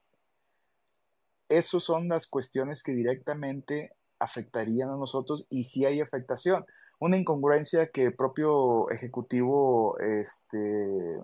Esas 1.48 1.82
son 1.82 2.08
las 2.08 2.26
cuestiones 2.26 2.82
que 2.82 2.92
directamente 2.92 3.92
afectarían 4.18 4.90
a 4.90 4.96
nosotros 4.96 5.46
y 5.48 5.64
si 5.64 5.84
hay 5.84 6.00
afectación. 6.00 6.64
Una 6.98 7.16
incongruencia 7.16 7.90
que 7.90 8.04
el 8.04 8.14
propio 8.14 8.90
ejecutivo 8.90 9.98
este, 10.00 11.20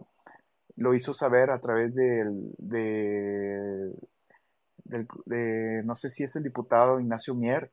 lo 0.77 0.95
hizo 0.95 1.13
saber 1.13 1.51
a 1.51 1.61
través 1.61 1.95
del, 1.95 2.55
de, 2.59 3.93
no 5.85 5.95
sé 5.95 6.11
si 6.11 6.25
es 6.25 6.37
el 6.37 6.43
diputado 6.43 7.01
Ignacio 7.01 7.35
Mier, 7.35 7.71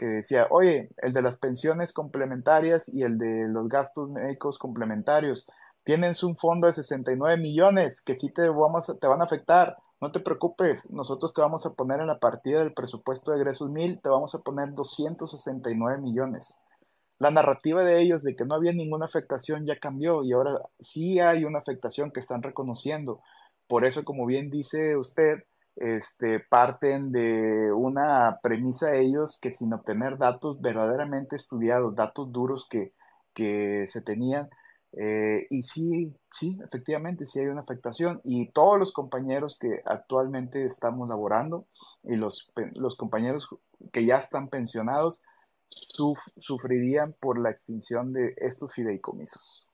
que 0.00 0.06
decía, 0.06 0.46
oye, 0.48 0.88
el 0.96 1.12
de 1.12 1.20
las 1.20 1.36
pensiones 1.38 1.92
complementarias 1.92 2.88
y 2.88 3.02
el 3.02 3.18
de 3.18 3.46
los 3.48 3.68
gastos 3.68 4.08
médicos 4.08 4.58
complementarios, 4.58 5.46
tienen 5.84 6.14
un 6.22 6.36
fondo 6.36 6.66
de 6.66 6.72
69 6.72 7.36
millones 7.36 8.00
que 8.00 8.16
sí 8.16 8.32
te, 8.32 8.48
vamos 8.48 8.90
te 8.98 9.06
van 9.06 9.20
a 9.20 9.24
afectar. 9.24 9.76
No 10.00 10.10
te 10.10 10.20
preocupes, 10.20 10.90
nosotros 10.90 11.34
te 11.34 11.42
vamos 11.42 11.66
a 11.66 11.74
poner 11.74 12.00
en 12.00 12.06
la 12.06 12.18
partida 12.18 12.60
del 12.60 12.72
presupuesto 12.72 13.30
de 13.30 13.36
egresos 13.36 13.68
mil, 13.68 14.00
te 14.00 14.08
vamos 14.08 14.34
a 14.34 14.38
poner 14.38 14.72
269 14.72 16.00
millones. 16.00 16.62
La 17.18 17.30
narrativa 17.30 17.84
de 17.84 18.00
ellos 18.00 18.22
de 18.22 18.34
que 18.34 18.46
no 18.46 18.54
había 18.54 18.72
ninguna 18.72 19.04
afectación 19.04 19.66
ya 19.66 19.78
cambió 19.78 20.24
y 20.24 20.32
ahora 20.32 20.62
sí 20.78 21.20
hay 21.20 21.44
una 21.44 21.58
afectación 21.58 22.10
que 22.10 22.20
están 22.20 22.42
reconociendo. 22.42 23.20
Por 23.68 23.84
eso, 23.84 24.02
como 24.02 24.24
bien 24.24 24.48
dice 24.48 24.96
usted, 24.96 25.44
este, 25.76 26.40
parten 26.40 27.12
de 27.12 27.72
una 27.72 28.40
premisa 28.42 28.94
ellos 28.94 29.38
que 29.40 29.52
sin 29.52 29.72
obtener 29.72 30.18
datos 30.18 30.60
verdaderamente 30.60 31.36
estudiados, 31.36 31.94
datos 31.94 32.32
duros 32.32 32.66
que, 32.68 32.92
que 33.34 33.86
se 33.88 34.02
tenían, 34.02 34.50
eh, 34.92 35.46
y 35.50 35.62
sí, 35.62 36.14
sí, 36.34 36.58
efectivamente, 36.64 37.24
sí 37.26 37.38
hay 37.40 37.46
una 37.46 37.60
afectación. 37.60 38.20
Y 38.24 38.48
todos 38.48 38.78
los 38.78 38.92
compañeros 38.92 39.58
que 39.58 39.82
actualmente 39.84 40.64
estamos 40.64 41.08
laborando 41.08 41.66
y 42.02 42.16
los, 42.16 42.52
los 42.74 42.96
compañeros 42.96 43.48
que 43.92 44.04
ya 44.04 44.16
están 44.16 44.48
pensionados 44.48 45.22
sufrirían 45.68 47.14
por 47.20 47.38
la 47.38 47.50
extinción 47.50 48.12
de 48.12 48.34
estos 48.38 48.74
fideicomisos. 48.74 49.68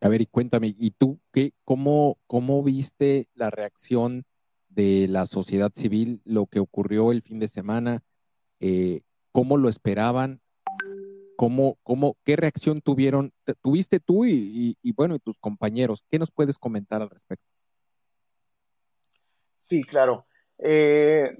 A 0.00 0.08
ver, 0.08 0.20
y 0.20 0.26
cuéntame, 0.26 0.74
¿y 0.76 0.90
tú 0.90 1.18
qué, 1.32 1.52
cómo, 1.64 2.18
cómo 2.26 2.62
viste 2.62 3.28
la 3.34 3.50
reacción 3.50 4.24
de 4.68 5.06
la 5.08 5.26
sociedad 5.26 5.72
civil, 5.74 6.20
lo 6.24 6.46
que 6.46 6.60
ocurrió 6.60 7.12
el 7.12 7.22
fin 7.22 7.38
de 7.38 7.48
semana? 7.48 8.02
Eh, 8.60 9.02
¿Cómo 9.32 9.56
lo 9.56 9.68
esperaban? 9.68 10.40
¿Cómo, 11.36 11.78
cómo, 11.84 12.16
¿Qué 12.24 12.34
reacción 12.34 12.80
tuvieron, 12.80 13.32
tuviste 13.62 14.00
tú 14.00 14.24
y, 14.24 14.76
bueno, 14.96 15.14
y 15.14 15.20
tus 15.20 15.38
compañeros? 15.38 16.02
¿Qué 16.10 16.18
nos 16.18 16.32
puedes 16.32 16.58
comentar 16.58 17.00
al 17.00 17.10
respecto? 17.10 17.46
Sí, 19.60 19.84
claro. 19.84 20.26
Eh, 20.58 21.36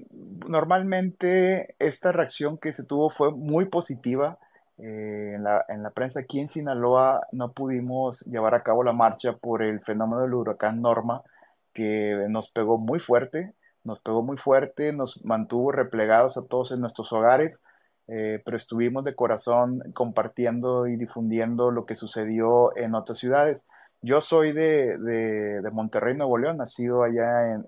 normalmente 0.47 1.75
esta 1.79 2.13
reacción 2.13 2.57
que 2.57 2.71
se 2.71 2.85
tuvo 2.85 3.09
fue 3.09 3.31
muy 3.31 3.65
positiva. 3.65 4.39
Eh, 4.77 5.33
en, 5.35 5.43
la, 5.43 5.65
en, 5.67 5.83
la, 5.83 5.91
prensa 5.91 6.21
aquí 6.21 6.39
en 6.39 6.47
Sinaloa 6.47 7.27
no 7.33 7.51
pudimos 7.51 8.21
llevar 8.21 8.55
a 8.55 8.63
cabo 8.63 8.85
la 8.85 8.93
marcha 8.93 9.35
por 9.35 9.61
el 9.61 9.81
fenómeno 9.81 10.21
del 10.21 10.33
huracán 10.33 10.81
Norma, 10.81 11.21
que 11.79 12.25
nos 12.27 12.51
pegó 12.51 12.77
muy 12.77 12.99
fuerte, 12.99 13.53
nos 13.85 14.01
pegó 14.01 14.21
muy 14.21 14.35
fuerte, 14.35 14.91
nos 14.91 15.23
mantuvo 15.23 15.71
replegados 15.71 16.37
a 16.37 16.45
todos 16.45 16.73
en 16.73 16.81
nuestros 16.81 17.11
hogares. 17.13 17.63
Eh, 18.11 18.41
pero 18.43 18.57
estuvimos 18.57 19.03
de 19.03 19.15
corazón 19.15 19.81
compartiendo 19.93 20.87
y 20.87 20.97
difundiendo 20.97 21.69
lo 21.71 21.85
que 21.85 21.95
sucedió 21.95 22.75
en 22.75 22.95
otras 22.95 23.19
ciudades. 23.19 23.63
Yo 24.01 24.19
soy 24.19 24.51
de, 24.51 24.97
de, 24.97 25.71
Monterrey, 25.71 26.17
Nuevo 26.17 26.37
León, 26.37 26.57
nacido 26.57 27.03
allá 27.03 27.53
en, 27.53 27.65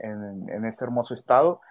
en, 0.50 0.66
ese 0.66 0.86
hermoso 0.86 1.14
estado, 1.14 1.62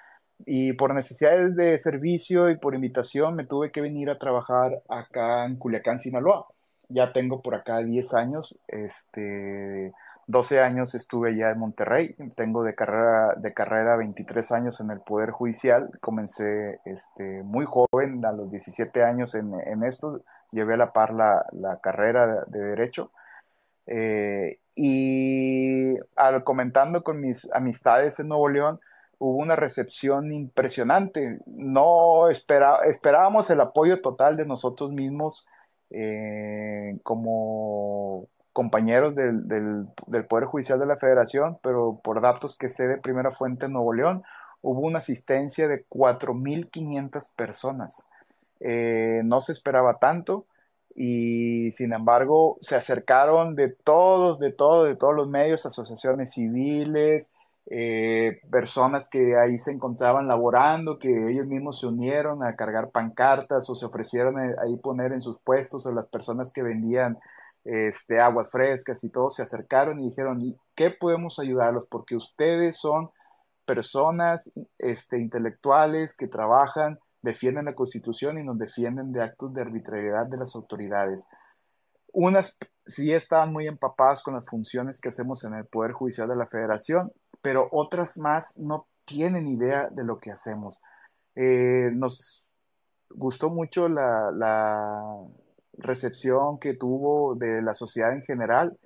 y 0.47 0.75
por 0.75 0.95
necesidades 0.95 1.57
de 1.57 1.79
servicio 1.79 2.49
y 2.51 2.59
por 2.59 2.75
invitación 2.75 3.35
me 3.35 3.45
tuve 3.45 3.73
que 3.73 3.81
venir 3.81 4.09
a 4.09 4.19
trabajar 4.19 4.83
acá 4.89 5.45
en 5.47 5.57
Culiacán, 5.57 5.99
Sinaloa. 5.99 6.45
Ya 6.89 7.13
tengo 7.13 7.43
por 7.43 7.55
acá 7.55 7.79
10 7.83 8.15
años, 8.15 8.61
este, 8.69 9.93
12 10.31 10.61
años 10.61 10.95
estuve 10.95 11.37
ya 11.37 11.51
en 11.51 11.59
Monterrey, 11.59 12.15
tengo 12.37 12.63
de 12.63 12.75
carrera, 12.75 13.35
de 13.37 13.53
carrera 13.53 13.97
23 13.97 14.53
años 14.53 14.81
en 14.81 14.91
el 14.91 15.01
Poder 15.01 15.31
Judicial, 15.31 15.91
comencé 16.01 16.81
este, 16.85 17.43
muy 17.43 17.67
joven, 17.67 18.25
a 18.25 18.31
los 18.31 18.49
17 18.51 19.03
años 19.03 19.35
en, 19.35 19.83
esto, 19.83 20.23
llevé 20.53 20.75
a 20.75 20.77
la 20.77 20.93
par 20.93 21.13
la, 21.15 21.45
la 21.53 21.81
carrera 21.81 22.45
de, 22.47 22.61
Derecho. 22.61 23.11
Eh, 23.87 24.61
y 24.77 25.97
al 26.15 26.45
comentando 26.45 27.03
con 27.03 27.21
mis 27.21 27.51
amistades 27.53 28.21
en 28.21 28.29
Nuevo 28.29 28.49
León, 28.49 28.81
hubo 29.19 29.37
una 29.37 29.57
recepción 29.57 30.33
impresionante. 30.33 31.41
No 31.47 32.29
esperábamos 32.31 33.51
el 33.51 33.61
apoyo 33.61 34.01
total 34.01 34.37
de 34.37 34.47
nosotros 34.47 34.93
mismos 34.93 35.49
eh, 35.91 36.99
como 37.03 38.29
compañeros 38.61 39.15
del, 39.15 39.49
del, 39.49 40.27
Poder 40.27 40.45
Judicial 40.45 40.79
de 40.79 40.85
la 40.85 40.99
Federación, 40.99 41.57
pero 41.63 41.99
por 42.05 42.21
datos 42.21 42.59
que 42.59 42.69
sé 42.69 42.89
de 42.89 42.99
primera 42.99 43.31
fuente 43.31 43.65
en 43.65 43.73
Nuevo 43.73 43.95
León, 43.95 44.23
hubo 44.61 44.81
una 44.81 44.99
asistencia 44.99 45.67
de 45.67 45.87
4.500 45.89 47.35
personas. 47.35 48.07
Eh, 48.61 49.23
no 49.25 49.41
se 49.41 49.53
esperaba 49.53 49.97
tanto 49.99 50.45
y 50.95 51.73
sin 51.73 51.95
embargo 51.95 52.59
se 52.61 52.77
acercaron 52.77 53.57
de 53.57 53.71
todos, 53.71 54.39
de 54.39 54.53
todos, 54.53 54.87
de 54.89 54.97
todos 54.97 55.15
los 55.15 55.31
medios, 55.31 55.65
asociaciones 55.65 56.33
civiles, 56.33 57.33
eh, 57.71 58.43
personas 58.51 59.09
que 59.09 59.39
ahí 59.39 59.59
se 59.59 59.73
encontraban 59.73 60.29
laborando, 60.29 60.99
que 60.99 61.31
ellos 61.31 61.47
mismos 61.47 61.81
se 61.81 61.87
unieron 61.87 62.43
a 62.43 62.57
cargar 62.57 62.91
pancartas 62.91 63.71
o 63.71 63.75
se 63.75 63.87
ofrecieron 63.87 64.39
ahí 64.39 64.77
poner 64.77 65.13
en 65.13 65.23
sus 65.23 65.39
puestos 65.39 65.87
o 65.87 65.93
las 65.93 66.09
personas 66.09 66.53
que 66.53 66.63
vendían 66.63 67.17
este, 67.65 68.21
aguas 68.21 68.51
frescas 68.51 69.03
y 69.05 69.11
todos 69.11 69.37
se 69.37 69.43
acercaron 69.43 70.01
y 70.01 70.09
dijeron, 70.09 70.41
¿qué 70.75 70.91
podemos 70.91 71.39
ayudarlos? 71.39 71.87
Porque 71.91 72.17
ustedes 72.17 72.79
son 72.79 73.11
personas 73.67 74.51
este, 74.79 75.19
intelectuales 75.19 76.17
que 76.17 76.27
trabajan, 76.27 76.99
defienden 77.23 77.67
la 77.67 77.75
Constitución 77.75 78.39
y 78.39 78.45
nos 78.45 78.59
defienden 78.59 79.13
de 79.13 79.23
actos 79.23 79.53
de 79.55 79.63
arbitrariedad 79.63 80.27
de 80.27 80.39
las 80.39 80.55
autoridades. 80.55 81.29
Unas 82.13 82.59
sí 82.87 83.13
estaban 83.13 83.53
muy 83.53 83.67
empapadas 83.67 84.23
con 84.23 84.35
las 84.35 84.49
funciones 84.49 85.01
que 85.01 85.11
hacemos 85.11 85.45
en 85.45 85.55
el 85.55 85.67
Poder 85.67 85.93
Judicial 85.93 86.29
de 86.29 86.37
la 86.37 86.47
Federación, 86.47 87.13
pero 87.43 87.69
otras 87.71 88.19
más 88.19 88.57
no 88.57 88.87
tienen 89.05 89.47
idea 89.47 89.89
de 89.91 90.05
lo 90.05 90.19
que 90.19 90.31
hacemos. 90.31 90.79
Eh, 91.37 91.91
nos 91.93 92.49
gustó 93.11 93.51
mucho 93.51 93.89
la, 93.89 94.31
recepción 95.81 96.59
que 96.59 96.75
tuvo 96.75 97.35
de 97.35 97.63
la 97.63 97.75
sociedad 97.75 98.13
en 98.13 98.23
general. 98.23 98.79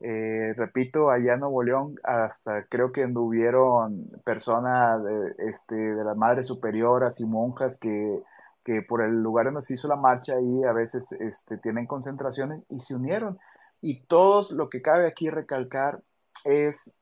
Eh, 0.00 0.54
repito, 0.56 1.10
allá 1.10 1.34
en 1.34 1.40
Nuevo 1.40 1.62
León 1.62 1.94
hasta 2.04 2.64
creo 2.70 2.90
que 2.90 3.04
anduvieron 3.04 4.10
personas 4.24 5.02
de, 5.04 5.34
este, 5.48 5.74
de 5.74 6.04
las 6.04 6.16
madres 6.16 6.46
superioras 6.46 7.20
y 7.20 7.26
monjas 7.26 7.78
que, 7.78 8.22
que, 8.64 8.82
por 8.82 9.02
el 9.02 9.22
lugar 9.22 9.46
donde 9.46 9.62
se 9.62 9.74
hizo 9.74 9.88
la 9.88 9.96
marcha 9.96 10.34
ahí 10.34 10.64
a 10.64 10.72
veces 10.72 11.12
este, 11.12 11.58
tienen 11.58 11.86
concentraciones 11.86 12.64
y 12.68 12.80
se 12.80 12.94
unieron. 12.94 13.38
Y 13.82 14.02
todos 14.06 14.52
lo 14.52 14.70
que 14.70 14.82
cabe 14.82 15.06
aquí 15.06 15.28
recalcar 15.28 16.00
es 16.44 16.98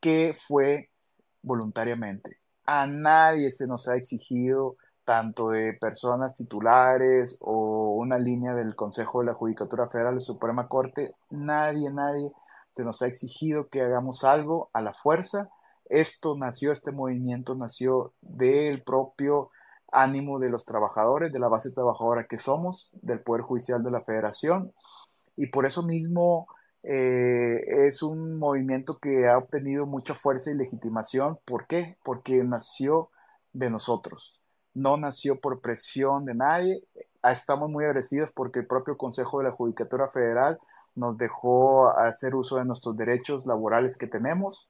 que 0.00 0.34
fue 0.38 0.90
voluntariamente. 1.42 2.38
A 2.64 2.86
nadie 2.86 3.50
se 3.52 3.66
nos 3.66 3.88
ha 3.88 3.96
exigido 3.96 4.76
tanto 5.04 5.50
de 5.50 5.72
personas 5.74 6.34
titulares 6.34 7.36
o 7.40 7.94
una 7.96 8.18
línea 8.18 8.54
del 8.54 8.76
Consejo 8.76 9.20
de 9.20 9.26
la 9.26 9.34
Judicatura 9.34 9.88
Federal 9.88 10.14
de 10.14 10.20
Suprema 10.20 10.68
Corte, 10.68 11.14
nadie, 11.30 11.90
nadie 11.90 12.30
se 12.74 12.84
nos 12.84 13.02
ha 13.02 13.06
exigido 13.06 13.68
que 13.68 13.82
hagamos 13.82 14.24
algo 14.24 14.70
a 14.72 14.80
la 14.80 14.94
fuerza. 14.94 15.50
Esto 15.86 16.36
nació, 16.36 16.72
este 16.72 16.92
movimiento 16.92 17.54
nació 17.54 18.12
del 18.20 18.82
propio 18.82 19.50
ánimo 19.90 20.38
de 20.38 20.48
los 20.48 20.64
trabajadores, 20.64 21.32
de 21.32 21.38
la 21.38 21.48
base 21.48 21.70
trabajadora 21.72 22.26
que 22.26 22.38
somos, 22.38 22.88
del 23.02 23.20
Poder 23.20 23.42
Judicial 23.42 23.82
de 23.82 23.90
la 23.90 24.00
Federación, 24.00 24.72
y 25.36 25.46
por 25.46 25.66
eso 25.66 25.82
mismo 25.82 26.46
eh, 26.82 27.86
es 27.86 28.02
un 28.02 28.38
movimiento 28.38 28.98
que 28.98 29.28
ha 29.28 29.36
obtenido 29.36 29.86
mucha 29.86 30.14
fuerza 30.14 30.50
y 30.50 30.54
legitimación. 30.54 31.38
¿Por 31.44 31.66
qué? 31.66 31.96
Porque 32.04 32.42
nació 32.44 33.10
de 33.52 33.70
nosotros 33.70 34.41
no 34.74 34.96
nació 34.96 35.40
por 35.40 35.60
presión 35.60 36.24
de 36.24 36.34
nadie. 36.34 36.82
Estamos 37.22 37.70
muy 37.70 37.84
agradecidos 37.84 38.32
porque 38.32 38.60
el 38.60 38.66
propio 38.66 38.96
Consejo 38.96 39.38
de 39.38 39.44
la 39.44 39.52
Judicatura 39.52 40.08
Federal 40.08 40.58
nos 40.94 41.16
dejó 41.16 41.88
hacer 41.96 42.34
uso 42.34 42.56
de 42.56 42.64
nuestros 42.64 42.96
derechos 42.96 43.46
laborales 43.46 43.96
que 43.96 44.06
tenemos, 44.06 44.68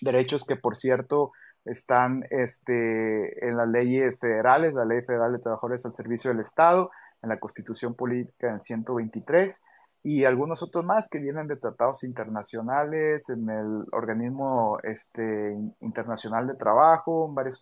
derechos 0.00 0.44
que 0.44 0.56
por 0.56 0.76
cierto 0.76 1.32
están 1.64 2.24
este, 2.30 3.46
en 3.46 3.56
las 3.56 3.68
leyes 3.68 4.18
federales, 4.18 4.72
la 4.72 4.84
Ley 4.84 5.02
Federal 5.02 5.32
de 5.32 5.38
Trabajadores 5.38 5.84
al 5.84 5.94
Servicio 5.94 6.30
del 6.30 6.40
Estado, 6.40 6.90
en 7.22 7.28
la 7.28 7.38
Constitución 7.38 7.94
Política 7.94 8.48
en 8.48 8.60
123, 8.60 9.62
y 10.02 10.24
algunos 10.24 10.62
otros 10.62 10.84
más 10.84 11.08
que 11.08 11.18
vienen 11.18 11.48
de 11.48 11.56
tratados 11.56 12.04
internacionales, 12.04 13.28
en 13.28 13.48
el 13.50 13.84
organismo 13.92 14.78
este, 14.82 15.56
internacional 15.80 16.46
de 16.46 16.54
trabajo, 16.54 17.32
varias 17.32 17.58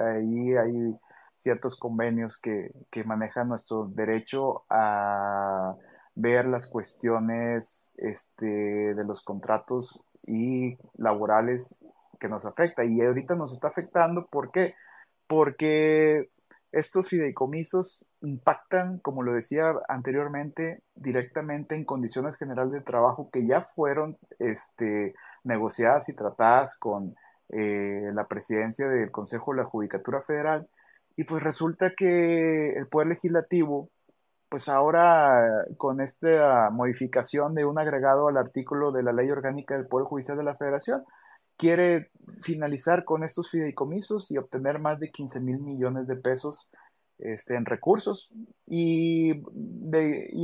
ahí 0.00 0.54
hay 0.56 0.96
ciertos 1.40 1.76
convenios 1.78 2.40
que, 2.40 2.72
que 2.90 3.04
manejan 3.04 3.48
nuestro 3.48 3.86
derecho 3.86 4.64
a 4.70 5.74
ver 6.14 6.46
las 6.46 6.66
cuestiones 6.66 7.94
este, 7.98 8.94
de 8.94 9.04
los 9.04 9.22
contratos 9.22 10.02
y 10.26 10.78
laborales 10.96 11.76
que 12.18 12.28
nos 12.28 12.46
afecta. 12.46 12.84
Y 12.84 13.00
ahorita 13.02 13.34
nos 13.34 13.52
está 13.52 13.68
afectando, 13.68 14.26
¿por 14.26 14.50
qué? 14.50 14.74
Porque 15.26 16.30
estos 16.72 17.08
fideicomisos 17.08 18.06
impactan, 18.24 18.98
como 18.98 19.22
lo 19.22 19.32
decía 19.32 19.74
anteriormente, 19.88 20.82
directamente 20.94 21.74
en 21.74 21.84
condiciones 21.84 22.36
generales 22.36 22.72
de 22.72 22.80
trabajo 22.80 23.30
que 23.32 23.46
ya 23.46 23.60
fueron 23.60 24.16
este, 24.38 25.14
negociadas 25.44 26.08
y 26.08 26.14
tratadas 26.14 26.76
con 26.76 27.14
eh, 27.50 28.10
la 28.12 28.26
presidencia 28.26 28.88
del 28.88 29.10
Consejo 29.10 29.52
de 29.52 29.58
la 29.58 29.64
Judicatura 29.64 30.22
Federal. 30.22 30.68
Y 31.16 31.24
pues 31.24 31.42
resulta 31.42 31.92
que 31.96 32.70
el 32.76 32.88
Poder 32.88 33.08
Legislativo, 33.08 33.90
pues 34.48 34.68
ahora 34.68 35.64
con 35.76 36.00
esta 36.00 36.70
modificación 36.70 37.54
de 37.54 37.64
un 37.64 37.78
agregado 37.78 38.28
al 38.28 38.36
artículo 38.36 38.90
de 38.92 39.02
la 39.02 39.12
Ley 39.12 39.30
Orgánica 39.30 39.76
del 39.76 39.86
Poder 39.86 40.06
Judicial 40.06 40.36
de 40.36 40.44
la 40.44 40.56
Federación, 40.56 41.04
quiere 41.56 42.10
finalizar 42.42 43.04
con 43.04 43.22
estos 43.22 43.50
fideicomisos 43.50 44.30
y 44.30 44.38
obtener 44.38 44.80
más 44.80 44.98
de 44.98 45.10
15 45.10 45.40
mil 45.40 45.60
millones 45.60 46.06
de 46.06 46.16
pesos 46.16 46.70
este, 47.18 47.56
en 47.56 47.64
recursos 47.64 48.30
y, 48.66 49.42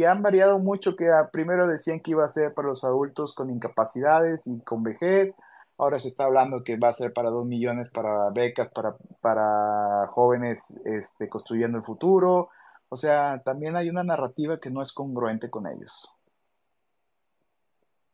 han 0.06 0.22
variado 0.22 0.58
mucho 0.58 0.96
que 0.96 1.08
primero 1.32 1.68
decían 1.68 2.00
que 2.00 2.12
iba 2.12 2.24
a 2.24 2.28
ser 2.28 2.52
para 2.54 2.68
los 2.68 2.84
adultos 2.84 3.34
con 3.34 3.50
incapacidades 3.50 4.46
y 4.46 4.60
con 4.60 4.82
vejez, 4.82 5.34
ahora 5.78 6.00
se 6.00 6.08
está 6.08 6.24
hablando 6.24 6.64
que 6.64 6.76
va 6.76 6.88
a 6.88 6.94
ser 6.94 7.12
para 7.12 7.30
2 7.30 7.46
millones 7.46 7.90
para 7.90 8.30
becas 8.30 8.68
para, 8.72 8.96
para 9.20 10.08
jóvenes 10.08 10.80
este, 10.84 11.28
construyendo 11.28 11.78
el 11.78 11.84
futuro, 11.84 12.48
o 12.88 12.96
sea, 12.96 13.40
también 13.44 13.76
hay 13.76 13.88
una 13.88 14.02
narrativa 14.02 14.58
que 14.58 14.70
no 14.70 14.82
es 14.82 14.92
congruente 14.92 15.48
con 15.48 15.66
ellos. 15.66 16.10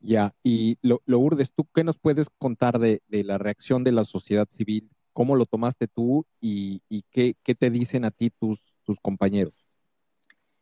Ya, 0.01 0.35
y 0.43 0.79
lo, 0.83 1.03
Lourdes, 1.07 1.51
¿tú 1.53 1.67
qué 1.75 1.83
nos 1.83 1.99
puedes 1.99 2.29
contar 2.39 2.79
de, 2.79 3.01
la 3.09 3.39
reacción 3.39 3.83
de 3.83 3.93
la 3.93 4.05
sociedad 4.05 4.47
civil? 4.51 4.91
¿Cómo 5.17 5.35
lo 5.35 5.47
tomaste 5.47 5.89
tú 5.89 6.27
y, 6.43 6.83
qué, 7.11 7.55
te 7.55 7.71
dicen 7.71 8.05
a 8.05 8.11
ti 8.11 8.29
tus, 8.29 8.61
tus 8.85 9.01
compañeros? 9.01 9.55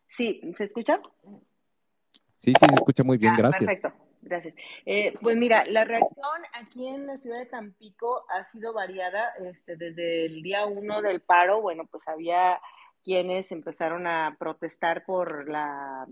Sí, 0.06 0.40
¿se 0.56 0.62
escucha? 0.62 1.02
Sí, 2.36 2.52
sí, 2.56 2.66
se 2.68 2.74
escucha 2.76 3.02
muy 3.02 3.18
bien, 3.18 3.32
ah, 3.32 3.36
gracias. 3.38 3.64
Perfecto, 3.64 3.92
gracias. 4.22 4.54
Eh, 4.86 5.12
pues 5.20 5.36
mira, 5.36 5.64
la 5.66 5.84
reacción 5.84 6.40
aquí 6.52 6.86
en 6.86 7.08
la 7.08 7.16
ciudad 7.16 7.40
de 7.40 7.46
Tampico 7.46 8.26
ha 8.28 8.44
sido 8.44 8.72
variada 8.72 9.32
este, 9.44 9.74
desde 9.74 10.26
el 10.26 10.40
día 10.40 10.66
uno 10.66 11.02
del 11.02 11.20
paro. 11.20 11.60
Bueno, 11.60 11.86
pues 11.90 12.06
había 12.06 12.60
quienes 13.02 13.50
empezaron 13.50 14.06
a 14.06 14.36
protestar 14.38 15.04
por 15.04 15.48
la 15.48 16.06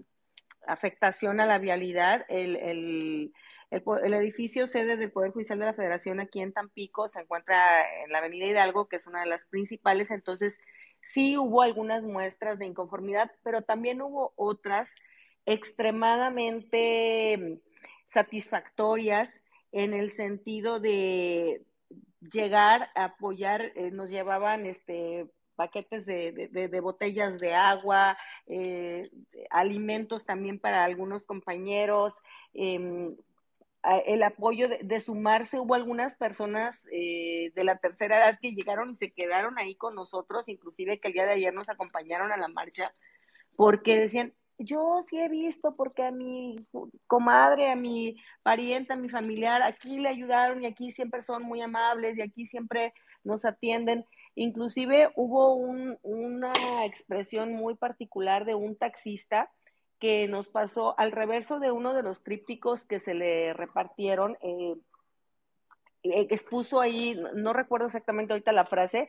afectación 0.66 1.38
a 1.38 1.46
la 1.46 1.58
vialidad. 1.58 2.26
El, 2.28 2.56
el, 2.56 3.32
el, 3.72 4.14
edificio 4.14 4.66
sede 4.66 4.98
del 4.98 5.10
Poder 5.10 5.32
Judicial 5.32 5.58
de 5.58 5.64
la 5.64 5.72
Federación 5.72 6.20
aquí 6.20 6.40
en 6.40 6.52
Tampico 6.52 7.08
se 7.08 7.20
encuentra 7.20 7.80
en 8.04 8.12
la 8.12 8.18
Avenida 8.18 8.44
Hidalgo, 8.46 8.86
que 8.86 8.96
es 8.96 9.06
una 9.06 9.20
de 9.20 9.26
las 9.26 9.46
principales. 9.46 10.10
Entonces, 10.10 10.58
sí 11.00 11.38
hubo 11.38 11.62
algunas 11.62 12.02
muestras 12.02 12.58
de 12.58 12.66
inconformidad, 12.66 13.30
pero 13.42 13.62
también 13.62 14.02
hubo 14.02 14.34
otras 14.36 14.94
extremadamente 15.46 17.62
satisfactorias 18.04 19.42
en 19.72 19.94
el 19.94 20.10
sentido 20.10 20.78
de 20.78 21.64
llegar 22.20 22.90
a 22.94 23.04
apoyar, 23.04 23.72
eh, 23.74 23.90
nos 23.90 24.10
llevaban 24.10 24.66
este 24.66 25.30
paquetes 25.56 26.06
de, 26.06 26.80
botellas 26.82 27.38
de 27.38 27.54
agua, 27.54 28.16
eh, 28.46 29.10
alimentos 29.50 30.24
también 30.24 30.58
para 30.58 30.82
algunos 30.82 31.26
compañeros, 31.26 32.14
em, 32.54 33.14
el 34.06 34.22
apoyo 34.22 34.68
de, 34.68 35.00
sumarse. 35.00 35.58
Hubo 35.58 35.74
algunas 35.74 36.14
personas 36.14 36.86
eh, 36.92 37.52
de 37.54 37.64
la 37.64 37.78
tercera 37.78 38.18
edad 38.18 38.38
que 38.40 38.54
llegaron 38.54 38.90
y 38.90 38.94
se 38.94 39.12
quedaron 39.12 39.58
ahí 39.58 39.74
con 39.74 39.94
nosotros, 39.94 40.48
inclusive 40.48 41.00
que 41.00 41.08
el 41.08 41.14
día 41.14 41.26
de 41.26 41.32
ayer 41.32 41.54
nos 41.54 41.68
acompañaron 41.68 42.32
a 42.32 42.36
la 42.36 42.48
marcha, 42.48 42.84
porque 43.56 43.98
decían, 43.98 44.34
yo 44.58 45.00
sí 45.02 45.18
he 45.18 45.28
visto 45.28 45.74
porque 45.74 46.04
a 46.04 46.12
mi 46.12 46.66
comadre, 47.06 47.70
a 47.70 47.76
mi 47.76 48.16
pariente, 48.42 48.92
a 48.92 48.96
mi 48.96 49.08
familiar, 49.08 49.62
aquí 49.62 49.98
le 49.98 50.08
ayudaron 50.08 50.62
y 50.62 50.66
aquí 50.66 50.92
siempre 50.92 51.20
son 51.20 51.42
muy 51.42 51.60
amables 51.60 52.16
y 52.16 52.22
aquí 52.22 52.46
siempre 52.46 52.94
nos 53.24 53.44
atienden. 53.44 54.04
Inclusive 54.34 55.10
hubo 55.16 55.54
una 55.56 56.84
expresión 56.84 57.52
muy 57.52 57.74
particular 57.74 58.44
de 58.44 58.54
un 58.54 58.76
taxista 58.76 59.50
que 60.02 60.26
nos 60.26 60.48
pasó 60.48 60.98
al 60.98 61.12
reverso 61.12 61.60
de 61.60 61.70
uno 61.70 61.94
de 61.94 62.02
los 62.02 62.24
trípticos 62.24 62.84
que 62.84 62.98
se 62.98 63.14
le 63.14 63.52
repartieron. 63.52 64.36
Eh, 64.40 64.74
eh, 66.02 66.26
expuso 66.28 66.80
ahí, 66.80 67.16
no 67.34 67.52
recuerdo 67.52 67.86
exactamente 67.86 68.32
ahorita 68.32 68.50
la 68.50 68.66
frase, 68.66 69.08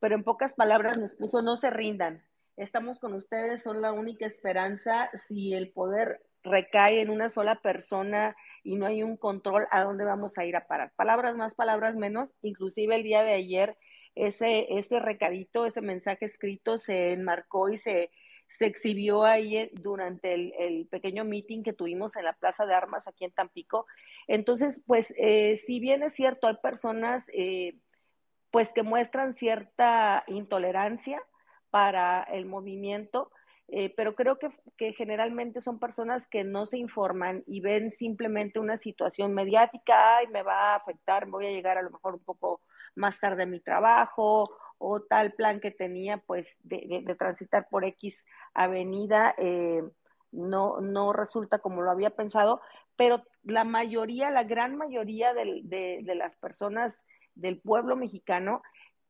pero 0.00 0.14
en 0.14 0.22
pocas 0.22 0.52
palabras 0.52 0.98
nos 0.98 1.14
puso 1.14 1.40
no 1.40 1.56
se 1.56 1.70
rindan. 1.70 2.22
Estamos 2.58 2.98
con 2.98 3.14
ustedes, 3.14 3.62
son 3.62 3.80
la 3.80 3.92
única 3.92 4.26
esperanza. 4.26 5.08
Si 5.14 5.54
el 5.54 5.72
poder 5.72 6.20
recae 6.42 7.00
en 7.00 7.08
una 7.08 7.30
sola 7.30 7.62
persona 7.62 8.36
y 8.62 8.76
no 8.76 8.84
hay 8.84 9.02
un 9.02 9.16
control, 9.16 9.66
¿a 9.70 9.82
dónde 9.82 10.04
vamos 10.04 10.36
a 10.36 10.44
ir 10.44 10.56
a 10.56 10.66
parar? 10.66 10.92
Palabras 10.94 11.36
más, 11.36 11.54
palabras 11.54 11.96
menos. 11.96 12.34
Inclusive 12.42 12.94
el 12.96 13.02
día 13.02 13.22
de 13.22 13.32
ayer 13.32 13.78
ese, 14.14 14.66
ese 14.76 15.00
recadito, 15.00 15.64
ese 15.64 15.80
mensaje 15.80 16.26
escrito 16.26 16.76
se 16.76 17.12
enmarcó 17.12 17.70
y 17.70 17.78
se, 17.78 18.10
se 18.56 18.66
exhibió 18.66 19.24
ahí 19.24 19.68
durante 19.72 20.32
el, 20.32 20.86
pequeño 20.86 21.24
meeting 21.24 21.64
que 21.64 21.72
tuvimos 21.72 22.14
en 22.14 22.24
la 22.24 22.34
Plaza 22.34 22.66
de 22.66 22.74
Armas 22.74 23.08
aquí 23.08 23.24
en 23.24 23.32
Tampico. 23.32 23.86
Entonces, 24.28 24.82
pues, 24.86 25.12
eh, 25.16 25.56
si 25.56 25.80
bien 25.80 26.04
es 26.04 26.12
cierto, 26.12 26.46
hay 26.46 26.56
personas 26.62 27.28
eh, 27.32 27.76
pues 28.52 28.72
que 28.72 28.84
muestran 28.84 29.34
cierta 29.34 30.22
intolerancia 30.28 31.20
para 31.70 32.22
el 32.22 32.46
movimiento, 32.46 33.32
eh, 33.66 33.92
pero 33.96 34.14
creo 34.14 34.38
que, 34.38 34.50
que, 34.76 34.92
generalmente 34.92 35.60
son 35.60 35.80
personas 35.80 36.28
que 36.28 36.44
no 36.44 36.64
se 36.64 36.78
informan 36.78 37.42
y 37.48 37.60
ven 37.60 37.90
simplemente 37.90 38.60
una 38.60 38.76
situación 38.76 39.34
mediática, 39.34 40.18
ay, 40.18 40.28
me 40.28 40.42
va 40.42 40.72
a 40.72 40.76
afectar, 40.76 41.26
voy 41.26 41.46
a 41.46 41.50
llegar 41.50 41.78
a 41.78 41.82
lo 41.82 41.90
mejor 41.90 42.14
un 42.14 42.22
poco 42.22 42.60
más 42.94 43.18
tarde 43.18 43.46
mi 43.46 43.58
trabajo 43.58 44.56
o 44.78 45.00
tal 45.02 45.32
plan 45.32 45.60
que 45.60 45.70
tenía 45.70 46.18
pues 46.18 46.48
de, 46.62 47.04
transitar 47.18 47.68
por 47.70 47.84
X 47.84 48.24
avenida 48.54 49.34
eh, 49.38 49.82
no, 50.34 50.80
no 50.80 51.12
resulta 51.12 51.60
como 51.60 51.82
lo 51.82 51.90
había 51.90 52.10
pensado, 52.10 52.60
pero 52.96 53.24
la 53.42 53.64
mayoría, 53.64 54.30
la 54.30 54.44
gran 54.44 54.76
mayoría 54.76 55.32
de, 55.32 56.02
las 56.14 56.36
personas 56.36 57.02
del 57.34 57.60
pueblo 57.60 57.96
mexicano 57.96 58.62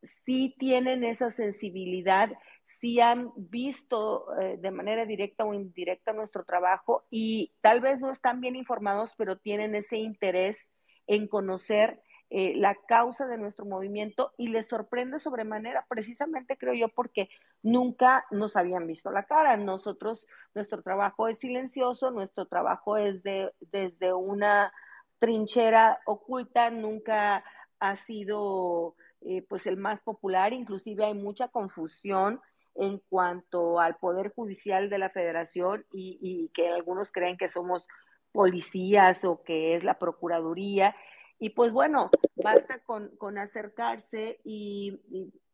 sí 0.02 0.54
tienen 0.58 1.02
esa 1.02 1.30
sensibilidad, 1.30 2.30
sí 2.66 3.00
han 3.00 3.32
visto 3.36 4.26
eh, 4.38 4.58
de 4.58 4.70
manera 4.70 5.06
directa 5.06 5.44
o 5.44 5.54
indirecta 5.54 6.12
nuestro 6.12 6.44
trabajo 6.44 7.04
y 7.10 7.54
tal 7.62 7.80
vez 7.80 8.00
no 8.00 8.10
están 8.10 8.40
bien 8.40 8.56
informados, 8.56 9.14
pero 9.16 9.38
tienen 9.38 9.74
ese 9.74 9.96
interés 9.96 10.70
en 11.06 11.26
conocer 11.26 12.02
eh, 12.36 12.52
la 12.56 12.74
causa 12.74 13.28
de 13.28 13.38
nuestro 13.38 13.64
movimiento 13.64 14.32
y 14.36 14.48
les 14.48 14.66
sorprende 14.66 15.20
sobremanera, 15.20 15.86
precisamente 15.88 16.58
creo 16.58 16.74
yo, 16.74 16.88
porque 16.88 17.28
nunca 17.62 18.26
nos 18.32 18.56
habían 18.56 18.88
visto 18.88 19.12
la 19.12 19.22
cara. 19.22 19.56
Nosotros, 19.56 20.26
nuestro 20.52 20.82
trabajo 20.82 21.28
es 21.28 21.38
silencioso, 21.38 22.10
nuestro 22.10 22.46
trabajo 22.46 22.96
es 22.96 23.22
de, 23.22 23.52
desde 23.60 24.12
una 24.12 24.72
trinchera 25.20 26.00
oculta, 26.06 26.70
nunca 26.70 27.44
ha 27.78 27.94
sido 27.94 28.96
eh, 29.20 29.46
pues 29.48 29.68
el 29.68 29.76
más 29.76 30.00
popular, 30.00 30.52
inclusive 30.52 31.04
hay 31.04 31.14
mucha 31.14 31.46
confusión 31.46 32.40
en 32.74 33.00
cuanto 33.08 33.78
al 33.78 33.94
Poder 33.94 34.32
Judicial 34.34 34.90
de 34.90 34.98
la 34.98 35.10
Federación 35.10 35.86
y, 35.92 36.18
y 36.20 36.48
que 36.48 36.68
algunos 36.68 37.12
creen 37.12 37.36
que 37.36 37.46
somos 37.46 37.86
policías 38.32 39.24
o 39.24 39.44
que 39.44 39.76
es 39.76 39.84
la 39.84 40.00
Procuraduría 40.00 40.96
y 41.38 41.50
pues 41.50 41.72
bueno, 41.72 42.10
basta 42.36 42.80
con, 42.80 43.38
acercarse 43.38 44.40
y, 44.44 45.00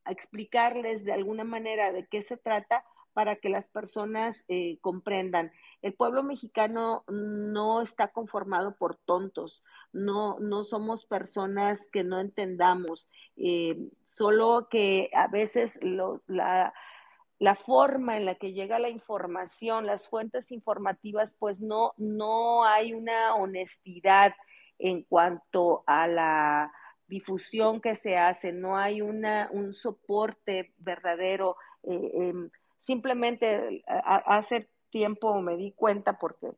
explicarles 0.06 1.04
de 1.04 1.12
alguna 1.12 1.44
manera 1.44 1.92
de 1.92 2.06
qué 2.06 2.22
se 2.22 2.36
trata 2.36 2.84
para 3.12 3.36
que 3.36 3.48
las 3.48 3.68
personas 3.68 4.44
eh, 4.48 4.78
comprendan. 4.80 5.52
El 5.82 5.94
pueblo 5.94 6.22
mexicano 6.22 7.04
no 7.08 7.82
está 7.82 8.08
conformado 8.08 8.76
por 8.76 8.96
tontos, 8.96 9.62
no, 9.92 10.38
no 10.40 10.64
somos 10.64 11.04
personas 11.04 11.88
que 11.92 12.02
no 12.02 12.18
entendamos, 12.18 13.10
eh, 13.36 13.78
solo 14.04 14.68
que 14.70 15.10
a 15.12 15.28
veces 15.28 15.78
la, 15.82 16.72
la 17.40 17.54
forma 17.54 18.16
en 18.16 18.26
la 18.26 18.34
que 18.34 18.52
llega 18.52 18.78
la 18.78 18.90
información, 18.90 19.86
las 19.86 20.08
fuentes 20.08 20.52
informativas, 20.52 21.34
pues 21.34 21.60
no, 21.60 21.94
no 21.96 22.64
hay 22.64 22.92
una 22.92 23.34
honestidad 23.34 24.34
en 24.80 25.02
cuanto 25.02 25.84
a 25.86 26.06
la 26.06 26.72
difusión 27.06 27.80
que 27.80 27.96
se 27.96 28.16
hace, 28.16 28.52
no 28.52 28.76
hay 28.76 29.02
una, 29.02 29.48
un 29.52 29.72
soporte 29.72 30.72
verdadero. 30.78 31.56
Eh, 31.82 32.10
em, 32.14 32.50
simplemente 32.78 33.84
hace 33.86 34.70
tiempo 34.90 35.40
me 35.40 35.56
di 35.56 35.72
cuenta 35.72 36.18
porque 36.18 36.50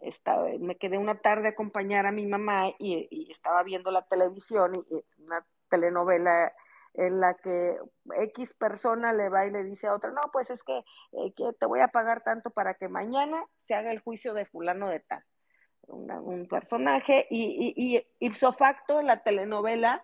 estaba, 0.00 0.48
me 0.60 0.76
quedé 0.76 0.98
una 0.98 1.18
tarde 1.20 1.48
a 1.48 1.50
acompañar 1.50 2.06
a 2.06 2.12
mi 2.12 2.26
mamá 2.26 2.70
y, 2.78 3.30
estaba 3.30 3.62
viendo 3.62 3.90
la 3.90 4.02
televisión, 4.02 4.74
y, 4.90 5.22
una 5.22 5.44
telenovela 5.68 6.52
en 6.94 7.20
la 7.20 7.34
que 7.34 7.76
X 8.20 8.54
persona 8.54 9.12
le 9.12 9.28
va 9.28 9.46
y 9.46 9.50
le 9.50 9.64
dice 9.64 9.88
a 9.88 9.94
otra, 9.94 10.10
no, 10.10 10.22
pues 10.32 10.50
es 10.50 10.62
que, 10.62 10.78
eh, 10.78 11.32
que 11.34 11.52
te 11.58 11.66
voy 11.66 11.80
a 11.80 11.88
pagar 11.88 12.22
tanto 12.22 12.50
para 12.50 12.74
que 12.74 12.88
mañana 12.88 13.44
se 13.56 13.74
haga 13.74 13.90
el 13.90 13.98
juicio 13.98 14.32
de 14.32 14.46
fulano 14.46 14.88
de 14.88 15.00
tal. 15.00 15.24
Un 15.88 16.46
personaje 16.48 17.26
y, 17.30 17.74
y, 17.76 17.96
y, 17.96 18.06
ipso 18.26 18.52
facto 18.52 19.02
la 19.02 19.22
telenovela 19.22 20.02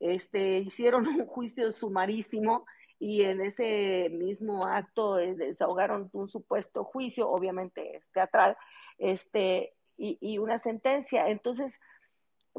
este, 0.00 0.58
hicieron 0.58 1.06
un 1.06 1.26
juicio 1.26 1.72
sumarísimo 1.72 2.66
y 2.98 3.22
en 3.22 3.40
ese 3.40 4.10
mismo 4.10 4.66
acto 4.66 5.18
eh, 5.18 5.34
desahogaron 5.34 6.10
un 6.12 6.28
supuesto 6.28 6.84
juicio, 6.84 7.30
obviamente 7.30 8.02
teatral, 8.12 8.58
este, 8.98 9.74
y, 9.96 10.18
y 10.20 10.38
una 10.38 10.58
sentencia. 10.58 11.28
Entonces, 11.28 11.80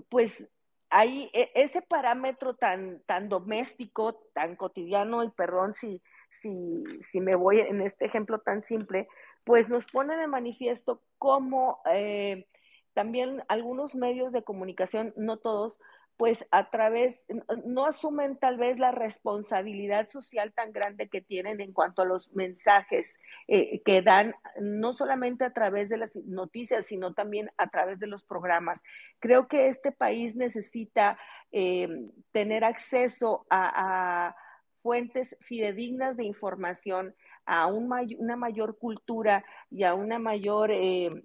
pues 0.10 0.48
ahí 0.90 1.30
e, 1.34 1.52
ese 1.54 1.84
parámetro 1.84 2.56
tan, 2.56 3.02
tan 3.06 3.30
doméstico, 3.30 4.16
tan 4.34 4.56
cotidiano, 4.56 5.24
y 5.24 5.30
perdón 5.30 5.76
si, 5.76 6.02
si, 6.32 6.84
si 7.02 7.22
me 7.22 7.36
voy 7.36 7.60
en 7.60 7.82
este 7.82 8.06
ejemplo 8.06 8.40
tan 8.40 8.64
simple, 8.64 9.08
pues 9.44 9.70
nos 9.70 9.86
pone 9.86 10.18
de 10.18 10.28
manifiesto 10.28 11.02
cómo 11.20 11.82
eh, 11.92 12.48
también 12.94 13.44
algunos 13.48 13.96
medios 13.96 14.32
de 14.32 14.44
comunicación, 14.44 15.14
no 15.16 15.38
todos, 15.38 15.80
pues 16.22 16.46
a 16.52 16.70
través, 16.70 17.20
no 17.66 17.88
asumen 17.88 18.38
tal 18.38 18.58
vez 18.58 18.78
la 18.78 18.92
responsabilidad 18.92 20.08
social 20.10 20.54
tan 20.54 20.72
grande 20.72 21.10
que 21.10 21.20
tienen 21.20 21.60
en 21.62 21.74
cuanto 21.74 22.04
a 22.04 22.06
los 22.06 22.32
mensajes 22.34 23.18
eh, 23.48 23.82
que 23.84 24.04
dan, 24.04 24.36
no 24.60 24.94
solamente 24.94 25.46
a 25.46 25.52
través 25.52 25.90
de 25.90 25.98
las 25.98 26.16
noticias, 26.16 26.86
sino 26.86 27.16
también 27.16 27.50
a 27.58 27.72
través 27.72 27.98
de 27.98 28.06
los 28.06 28.24
programas. 28.24 28.84
Creo 29.18 29.48
que 29.48 29.68
este 29.68 29.92
país 29.92 30.36
necesita 30.36 31.18
eh, 31.52 31.88
tener 32.32 32.66
acceso 32.66 33.48
a, 33.50 34.36
fuentes 34.84 35.36
fidedignas 35.42 36.18
de 36.18 36.26
información, 36.26 37.16
a 37.46 37.66
una 37.68 38.36
mayor 38.36 38.78
cultura 38.78 39.44
y 39.70 39.84
a 39.84 39.94
una 39.96 40.20
mayor, 40.20 40.72
eh, 40.72 41.24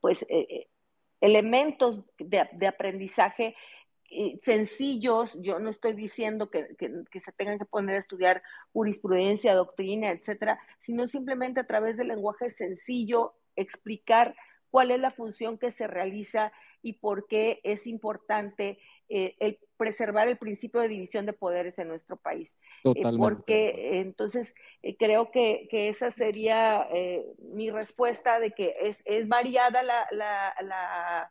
pues, 0.00 0.24
elementos 1.20 2.04
de, 2.18 2.66
aprendizaje 2.66 3.54
eh, 4.10 4.38
sencillos, 4.42 5.36
yo 5.40 5.58
no 5.58 5.70
estoy 5.70 5.94
diciendo 5.94 6.50
que, 6.50 6.76
se 7.18 7.32
tengan 7.32 7.58
que 7.58 7.64
poner 7.64 7.96
a 7.96 7.98
estudiar 7.98 8.42
jurisprudencia, 8.72 9.54
doctrina, 9.54 10.10
etcétera, 10.10 10.58
sino 10.80 11.06
simplemente 11.06 11.60
a 11.60 11.66
través 11.66 11.96
del 11.96 12.08
lenguaje 12.08 12.50
sencillo 12.50 13.34
explicar 13.56 14.36
cuál 14.70 14.90
es 14.90 15.00
la 15.00 15.10
función 15.10 15.56
que 15.56 15.70
se 15.70 15.86
realiza 15.86 16.52
y 16.82 16.94
por 16.94 17.26
qué 17.26 17.60
es 17.64 17.86
importante 17.86 18.78
eh, 19.08 19.36
el 19.38 19.58
preservar 19.76 20.28
el 20.28 20.38
principio 20.38 20.80
de 20.80 20.88
división 20.88 21.26
de 21.26 21.32
poderes 21.32 21.78
en 21.78 21.88
nuestro 21.88 22.16
país. 22.16 22.58
Eh, 22.84 23.02
porque 23.18 23.98
entonces 23.98 24.54
creo 24.98 25.30
que, 25.30 25.68
esa 25.70 26.10
sería 26.10 26.88
mi 27.38 27.70
respuesta 27.70 28.38
de 28.38 28.52
que 28.52 28.76
es, 28.80 29.28
variada 29.28 29.82
la, 29.82 30.06
la, 30.12 31.30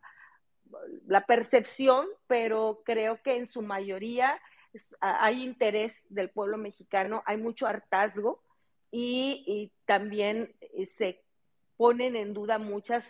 la, 1.06 1.26
percepción, 1.26 2.06
pero 2.26 2.82
creo 2.84 3.22
que 3.22 3.36
en 3.36 3.48
su 3.48 3.62
mayoría 3.62 4.40
hay 5.00 5.42
interés 5.42 6.02
del 6.08 6.30
pueblo 6.30 6.58
mexicano, 6.58 7.22
hay 7.26 7.38
mucho 7.38 7.66
hartazgo 7.66 8.42
y, 8.90 9.42
y 9.46 9.72
también 9.86 10.54
se 10.96 11.22
ponen 11.76 12.14
en 12.14 12.34
duda 12.34 12.58
muchas 12.58 13.04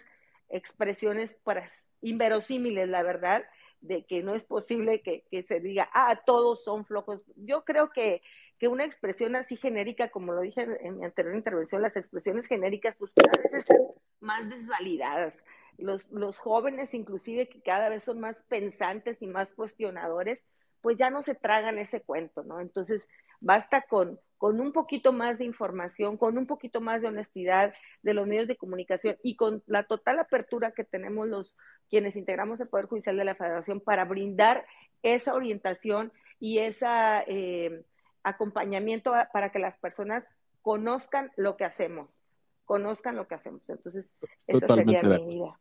expresiones 0.49 1.35
para, 1.43 1.69
inverosímiles, 2.05 2.89
la 2.89 3.03
verdad, 3.03 3.45
de 3.85 4.05
que 4.05 4.23
no 4.23 4.35
es 4.35 4.47
posible 4.47 5.03
que, 5.03 5.25
se 5.47 5.61
diga, 5.61 5.89
ah, 5.93 6.23
todos 6.25 6.65
son 6.65 6.87
flojos. 6.87 7.21
Yo 7.37 7.65
creo 7.65 7.91
que, 7.91 8.23
que, 8.59 8.69
una 8.69 8.85
expresión 8.85 9.37
así 9.37 9.57
genérica, 9.57 10.11
como 10.11 10.33
lo 10.33 10.41
dije 10.41 10.67
en 10.81 10.97
mi 10.97 11.05
anterior 11.05 11.37
intervención, 11.37 11.83
las 11.83 11.97
expresiones 11.97 12.47
genéricas, 12.47 12.97
pues 12.99 13.13
cada 13.15 13.43
vez 13.43 13.53
están 13.53 13.79
más 14.21 14.49
desvalidadas. 14.49 15.35
Los, 15.77 16.11
los 16.11 16.39
jóvenes, 16.39 16.95
inclusive, 16.95 17.49
que 17.49 17.61
cada 17.61 17.91
vez 17.91 18.05
son 18.05 18.21
más 18.21 18.37
pensantes 18.49 19.21
y 19.21 19.27
más 19.27 19.53
cuestionadores, 19.53 20.43
pues 20.81 20.97
ya 20.97 21.11
no 21.11 21.21
se 21.21 21.35
tragan 21.35 21.79
ese 21.79 22.01
cuento, 22.01 22.43
¿no? 22.43 22.61
Entonces, 22.61 23.07
basta 23.41 23.83
con, 23.83 24.19
con 24.45 24.61
un 24.61 24.73
poquito 24.73 25.11
más 25.15 25.39
de 25.39 25.47
información, 25.47 26.19
con 26.19 26.37
un 26.37 26.47
poquito 26.47 26.83
más 26.83 27.01
de 27.01 27.09
honestidad 27.09 27.73
de 28.03 28.13
los 28.13 28.27
medios 28.27 28.47
de 28.47 28.59
comunicación 28.59 29.17
y 29.23 29.37
con 29.37 29.63
la 29.65 29.85
total 29.85 30.19
apertura 30.19 30.73
que 30.73 30.85
tenemos 30.85 31.27
los 31.29 31.57
quienes 31.89 32.15
integramos 32.15 32.61
el 32.61 32.69
Poder 32.69 32.85
Judicial 32.85 33.17
de 33.17 33.25
la 33.25 33.37
Federación 33.37 33.81
para 33.81 34.05
brindar 34.05 34.67
esa 35.03 35.33
orientación 35.33 36.13
y 36.39 36.59
ese 36.59 36.85
eh, 37.27 37.87
acompañamiento 38.23 39.15
para 39.33 39.51
que 39.51 39.61
las 39.61 39.79
personas 39.79 40.27
conozcan 40.61 41.33
lo 41.37 41.57
que 41.57 41.65
hacemos, 41.65 42.21
conozcan 42.67 43.17
lo 43.17 43.27
que 43.27 43.37
hacemos. 43.37 43.71
Entonces, 43.71 44.13
esa 44.47 44.67
sería 44.75 45.01
mi 45.05 45.37
idea. 45.37 45.59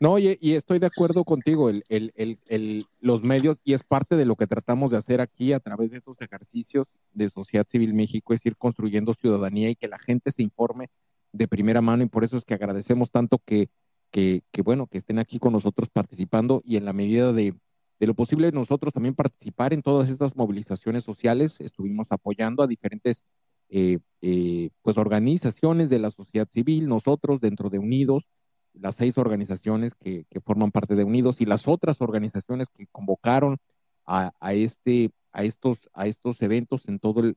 No, 0.00 0.18
y, 0.18 0.36
y, 0.40 0.54
estoy 0.54 0.78
de 0.78 0.86
acuerdo 0.86 1.24
contigo, 1.24 1.70
el, 1.70 1.84
el, 1.88 2.12
el, 2.48 2.86
los 3.00 3.22
medios, 3.22 3.60
y 3.62 3.74
es 3.74 3.84
parte 3.84 4.16
de 4.16 4.24
lo 4.24 4.36
que 4.36 4.46
tratamos 4.46 4.90
de 4.90 4.96
hacer 4.96 5.20
aquí 5.20 5.52
a 5.52 5.60
través 5.60 5.90
de 5.90 5.98
estos 5.98 6.20
ejercicios 6.20 6.86
de 7.12 7.30
Sociedad 7.30 7.66
Civil 7.68 7.94
México, 7.94 8.34
es 8.34 8.44
ir 8.44 8.56
construyendo 8.56 9.14
ciudadanía 9.14 9.70
y 9.70 9.76
que 9.76 9.88
la 9.88 9.98
gente 9.98 10.32
se 10.32 10.42
informe 10.42 10.88
de 11.32 11.46
primera 11.46 11.80
mano, 11.80 12.02
y 12.02 12.08
por 12.08 12.24
eso 12.24 12.36
es 12.36 12.44
que 12.44 12.54
agradecemos 12.54 13.10
tanto 13.10 13.38
que, 13.38 13.68
que, 14.10 14.42
bueno, 14.62 14.86
que 14.86 14.98
estén 14.98 15.18
aquí 15.18 15.38
con 15.38 15.52
nosotros 15.52 15.88
participando 15.88 16.62
y 16.64 16.76
en 16.76 16.84
la 16.84 16.92
medida 16.92 17.32
de, 17.32 17.54
de 17.98 18.06
lo 18.06 18.14
posible 18.14 18.52
nosotros 18.52 18.92
también 18.92 19.14
participar 19.14 19.72
en 19.72 19.82
todas 19.82 20.10
estas 20.10 20.36
movilizaciones 20.36 21.04
sociales, 21.04 21.60
estuvimos 21.60 22.12
apoyando 22.12 22.62
a 22.62 22.66
diferentes 22.66 23.24
eh, 23.70 24.00
eh, 24.20 24.68
pues 24.82 24.98
organizaciones 24.98 25.88
de 25.88 25.98
la 25.98 26.10
sociedad 26.10 26.48
civil, 26.50 26.88
nosotros 26.88 27.40
dentro 27.40 27.70
de 27.70 27.78
Unidos, 27.78 28.26
las 28.74 28.96
seis 28.96 29.18
organizaciones 29.18 29.94
que, 29.94 30.26
forman 30.44 30.70
parte 30.70 30.94
de 30.94 31.04
Unidos 31.04 31.40
y 31.40 31.46
las 31.46 31.68
otras 31.68 32.00
organizaciones 32.00 32.68
que 32.68 32.86
convocaron 32.86 33.58
a, 34.04 34.32
este, 34.52 35.10
a, 35.32 35.44
estos, 35.44 35.88
a 35.94 36.06
estos 36.06 36.42
eventos 36.42 36.88
en 36.88 36.98
todo, 36.98 37.20
el, 37.20 37.36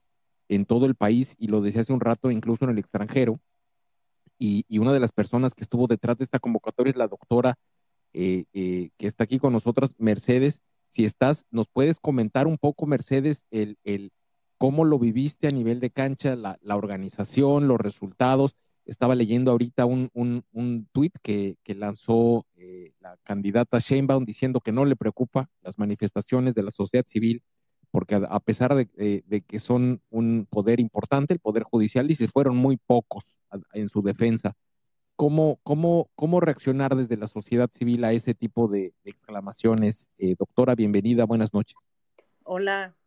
en 0.49 0.65
todo 0.65 0.86
el 0.86 0.95
país 0.95 1.36
y 1.38 1.47
lo 1.47 1.61
decía 1.61 1.81
hace 1.81 1.93
un 1.93 1.99
rato, 1.99 2.31
incluso 2.31 2.65
en 2.65 2.71
el 2.71 2.79
extranjero. 2.79 3.39
Y, 4.38 4.65
una 4.77 4.93
de 4.93 4.99
las 4.99 5.11
personas 5.11 5.53
que 5.53 5.63
estuvo 5.63 5.88
detrás 5.88 6.17
de 6.17 6.25
esta 6.25 6.39
convocatoria 6.39 6.91
es 6.91 6.97
la 6.97 7.07
doctora 7.07 7.55
eh, 8.13 8.45
eh, 8.53 8.89
que 8.97 9.07
está 9.07 9.23
aquí 9.25 9.39
con 9.39 9.53
nosotros, 9.53 9.93
Mercedes. 9.97 10.61
Si 10.89 11.05
estás, 11.05 11.45
nos 11.51 11.67
puedes 11.67 11.99
comentar 11.99 12.47
un 12.47 12.57
poco, 12.57 12.86
Mercedes, 12.86 13.45
el, 13.51 13.77
el 13.83 14.11
cómo 14.57 14.86
lo 14.86 14.99
viviste 14.99 15.47
a 15.47 15.51
nivel 15.51 15.79
de 15.79 15.89
cancha, 15.89 16.36
la, 16.36 16.57
la 16.61 16.75
organización, 16.75 17.67
los 17.67 17.79
resultados 17.79 18.55
estaba 18.86 19.15
leyendo 19.15 19.51
ahorita 19.51 19.86
un, 19.86 20.09
un, 20.13 20.45
un 20.51 20.88
tuit 20.91 21.15
que, 21.21 21.57
lanzó 21.67 22.45
eh, 22.55 22.93
la 22.99 23.17
candidata 23.23 23.79
Sheinbaum 23.79 24.25
diciendo 24.25 24.61
que 24.61 24.71
no 24.71 24.86
le 24.86 24.95
preocupa 24.95 25.49
las 25.61 25.77
manifestaciones 25.77 26.55
de 26.55 26.63
la 26.63 26.71
sociedad 26.71 27.05
civil, 27.05 27.43
porque 27.91 28.15
a, 28.15 28.39
pesar 28.39 28.75
de, 28.75 29.43
que 29.47 29.59
son 29.59 30.01
un 30.09 30.47
poder 30.49 30.79
importante, 30.79 31.33
el 31.33 31.39
Poder 31.39 31.63
Judicial 31.63 32.07
dice 32.07 32.27
fueron 32.27 32.57
muy 32.57 32.77
pocos 32.77 33.38
en 33.73 33.89
su 33.89 34.01
defensa. 34.01 34.55
¿Cómo, 35.15 35.59
cómo, 35.63 36.09
cómo 36.15 36.41
reaccionar 36.41 36.95
desde 36.95 37.15
la 37.15 37.27
sociedad 37.27 37.69
civil 37.71 38.03
a 38.03 38.11
ese 38.11 38.33
tipo 38.33 38.67
de, 38.67 38.93
exclamaciones? 39.05 40.09
Eh, 40.17 40.36
doctora, 40.38 40.75
bienvenida, 40.75 41.25
buenas 41.25 41.53
noches. 41.53 41.77
Hola, 42.43 42.97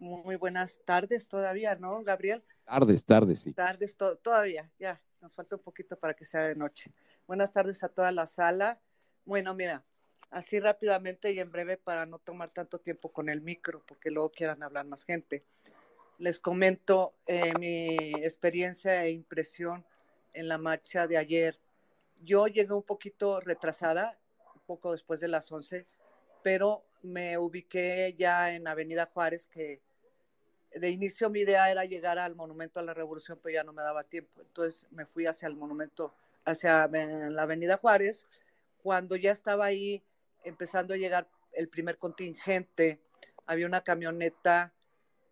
muy 0.00 0.36
buenas 0.36 0.80
tardes 0.86 1.28
todavía, 1.28 1.76
¿no, 1.76 2.02
Gabriel? 2.02 2.42
Tardes, 2.64 3.04
tardes, 3.04 3.40
sí. 3.40 3.52
Tardes 3.52 3.96
todavía, 4.22 4.70
ya, 4.78 5.00
nos 5.20 5.34
falta 5.34 5.56
un 5.56 5.62
poquito 5.62 5.98
para 5.98 6.14
que 6.14 6.24
sea 6.24 6.44
de 6.44 6.54
noche. 6.54 6.92
Buenas 7.26 7.52
tardes 7.52 7.82
a 7.82 7.88
toda 7.88 8.12
la 8.12 8.26
sala. 8.26 8.80
Bueno, 9.24 9.54
mira, 9.54 9.84
así 10.30 10.60
rápidamente 10.60 11.32
y 11.32 11.40
en 11.40 11.50
breve 11.50 11.76
para 11.76 12.06
no 12.06 12.18
tomar 12.18 12.50
tanto 12.50 12.78
tiempo 12.80 13.12
con 13.12 13.28
el 13.28 13.40
micro, 13.40 13.82
porque 13.86 14.10
luego 14.10 14.30
quieran 14.30 14.62
hablar 14.62 14.86
más 14.86 15.04
gente. 15.04 15.44
Les 16.18 16.38
comento 16.38 17.14
eh, 17.26 17.52
mi 17.58 17.96
experiencia 18.24 19.04
e 19.04 19.10
impresión 19.10 19.84
en 20.32 20.48
la 20.48 20.58
marcha 20.58 21.06
de 21.06 21.16
ayer. 21.16 21.58
Yo 22.22 22.46
llegué 22.46 22.72
un 22.72 22.82
poquito 22.82 23.40
retrasada, 23.40 24.18
poco 24.66 24.92
después 24.92 25.20
de 25.20 25.28
las 25.28 25.50
11, 25.50 25.86
pero 26.42 26.84
me 27.02 27.38
ubiqué 27.38 28.14
ya 28.18 28.54
en 28.54 28.66
Avenida 28.66 29.10
Juárez, 29.12 29.46
que 29.46 29.80
de 30.72 30.90
inicio 30.90 31.30
mi 31.30 31.40
idea 31.40 31.70
era 31.70 31.84
llegar 31.84 32.18
al 32.18 32.34
Monumento 32.34 32.80
a 32.80 32.82
la 32.82 32.94
Revolución, 32.94 33.38
pero 33.42 33.54
ya 33.54 33.64
no 33.64 33.72
me 33.72 33.82
daba 33.82 34.04
tiempo. 34.04 34.40
Entonces 34.40 34.86
me 34.90 35.06
fui 35.06 35.26
hacia 35.26 35.48
el 35.48 35.56
monumento, 35.56 36.14
hacia 36.44 36.88
la 36.88 37.42
Avenida 37.42 37.78
Juárez. 37.78 38.26
Cuando 38.82 39.16
ya 39.16 39.32
estaba 39.32 39.66
ahí 39.66 40.02
empezando 40.44 40.94
a 40.94 40.96
llegar 40.96 41.28
el 41.52 41.68
primer 41.68 41.98
contingente, 41.98 43.00
había 43.46 43.66
una 43.66 43.82
camioneta 43.82 44.72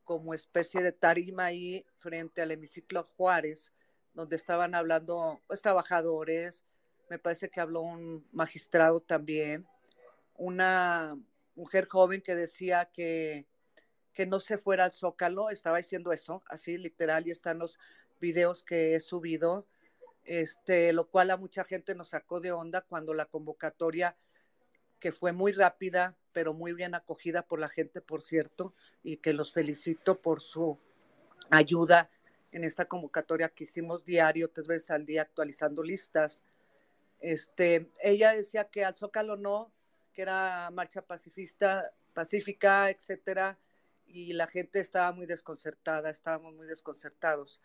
como 0.05 0.35
especie 0.35 0.83
de 0.83 0.93
tarima 0.93 1.47
ahí 1.47 1.85
frente 1.99 2.41
al 2.41 2.51
hemiciclo 2.51 3.05
Juárez, 3.17 3.73
donde 4.15 4.37
estaban 4.37 4.75
hablando 4.75 5.41
pues, 5.47 5.61
trabajadores, 5.61 6.65
me 7.11 7.19
parece 7.19 7.51
que 7.51 7.61
habló 7.61 7.83
un 7.83 8.27
magistrado 8.33 9.01
también, 9.01 9.67
una 10.37 11.19
mujer 11.55 11.87
joven 11.89 12.21
que 12.21 12.35
decía 12.35 12.87
que 12.93 13.47
que 14.17 14.27
no 14.27 14.41
se 14.41 14.57
fuera 14.57 14.85
al 14.85 14.93
Zócalo, 14.93 15.51
estaba 15.51 15.77
diciendo 15.77 16.11
eso, 16.11 16.43
así 16.49 16.79
literal, 16.79 17.27
y 17.27 17.31
están 17.31 17.59
los 17.59 17.79
videos 18.19 18.63
que 18.63 18.95
he 18.95 19.01
subido, 19.01 19.67
este, 20.25 20.95
lo 20.95 21.11
cual 21.11 21.31
a 21.31 21.37
mucha 21.37 21.65
gente 21.65 21.95
nos 21.95 22.09
sacó 22.09 22.41
de 22.41 22.51
onda 22.51 22.81
cuando 22.81 23.13
la 23.13 23.27
convocatoria, 23.27 24.17
que 25.01 25.13
fue 25.13 25.33
muy 25.33 25.53
rápida, 25.53 26.17
pero 26.33 26.55
muy 26.55 26.73
bien 26.73 26.95
acogida 26.95 27.43
por 27.43 27.61
la 27.61 27.69
gente, 27.69 28.01
por 28.01 28.23
cierto, 28.23 28.75
y 29.03 29.19
que 29.19 29.35
los 29.35 29.53
felicito 29.53 30.19
por 30.23 30.41
su 30.41 30.79
ayuda 31.51 32.11
en 32.53 32.65
esta 32.65 32.87
convocatoria 32.87 33.51
que 33.51 33.65
hicimos 33.65 34.03
diario, 34.07 34.49
tres 34.49 34.67
veces 34.67 34.91
al 34.93 35.05
día, 35.05 35.23
actualizando 35.23 35.83
listas. 35.83 36.43
Este, 37.21 37.93
ella 38.01 38.33
decía 38.33 38.71
que 38.71 38.83
al 38.83 38.97
Zócalo 38.97 39.37
no, 39.37 39.71
que 40.15 40.23
era 40.23 40.71
marcha 40.73 41.03
pacifista, 41.03 41.93
pacífica, 42.15 42.89
etcétera, 42.89 43.59
y 44.07 44.33
la 44.33 44.47
gente 44.47 44.81
estaba 44.81 45.13
muy 45.13 45.27
desconcertada, 45.27 46.11
estábamos 46.11 46.55
muy 46.55 46.67
desconcertados. 46.67 47.61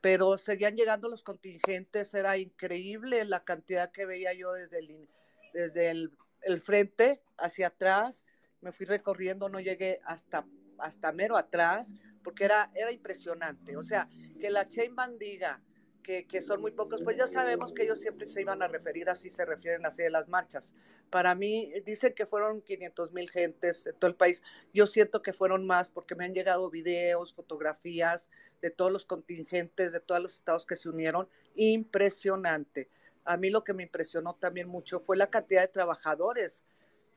Pero 0.00 0.36
seguían 0.36 0.76
llegando 0.76 1.08
los 1.08 1.22
contingentes, 1.22 2.12
era 2.14 2.36
increíble 2.36 3.24
la 3.24 3.44
cantidad 3.44 3.90
que 3.92 4.06
veía 4.06 4.32
yo 4.32 4.52
desde 4.52 4.80
el, 4.80 5.08
desde 5.52 5.90
el, 5.90 6.12
el 6.42 6.60
frente 6.60 7.22
hacia 7.38 7.68
atrás. 7.68 8.24
Me 8.60 8.72
fui 8.72 8.86
recorriendo, 8.86 9.48
no 9.48 9.60
llegué 9.60 10.00
hasta, 10.04 10.44
hasta 10.78 11.12
mero 11.12 11.36
atrás, 11.36 11.92
porque 12.22 12.44
era, 12.44 12.70
era 12.74 12.92
impresionante. 12.92 13.76
O 13.76 13.82
sea, 13.82 14.08
que 14.40 14.50
la 14.50 14.66
Chain 14.66 14.94
Bandiga, 14.94 15.62
que, 16.02 16.42
son 16.42 16.60
muy 16.60 16.72
pocos, 16.72 17.00
pues 17.02 17.16
ya 17.16 17.26
sabemos 17.26 17.72
que 17.72 17.84
ellos 17.84 18.00
siempre 18.00 18.26
se 18.26 18.40
iban 18.40 18.62
a 18.62 18.68
referir 18.68 19.08
así, 19.08 19.30
se 19.30 19.44
refieren 19.44 19.86
así 19.86 20.02
de 20.02 20.10
las 20.10 20.28
marchas. 20.28 20.74
Para 21.10 21.34
mí, 21.34 21.72
dicen 21.84 22.14
que 22.14 22.26
fueron 22.26 22.60
500 22.62 23.12
mil 23.12 23.30
gentes 23.30 23.86
en 23.86 23.94
todo 23.96 24.08
el 24.10 24.16
país. 24.16 24.42
Yo 24.72 24.86
siento 24.86 25.22
que 25.22 25.32
fueron 25.32 25.66
más 25.66 25.88
porque 25.88 26.14
me 26.14 26.24
han 26.24 26.34
llegado 26.34 26.70
videos, 26.70 27.34
fotografías 27.34 28.28
de 28.60 28.70
todos 28.70 28.90
los 28.90 29.06
contingentes, 29.06 29.92
de 29.92 30.00
todos 30.00 30.20
los 30.20 30.34
estados 30.34 30.66
que 30.66 30.76
se 30.76 30.88
unieron. 30.88 31.28
Impresionante. 31.54 32.90
A 33.24 33.36
mí 33.36 33.50
lo 33.50 33.62
que 33.62 33.72
me 33.72 33.84
impresionó 33.84 34.34
también 34.34 34.68
mucho 34.68 35.00
fue 35.00 35.16
la 35.16 35.30
cantidad 35.30 35.62
de 35.62 35.68
trabajadores 35.68 36.64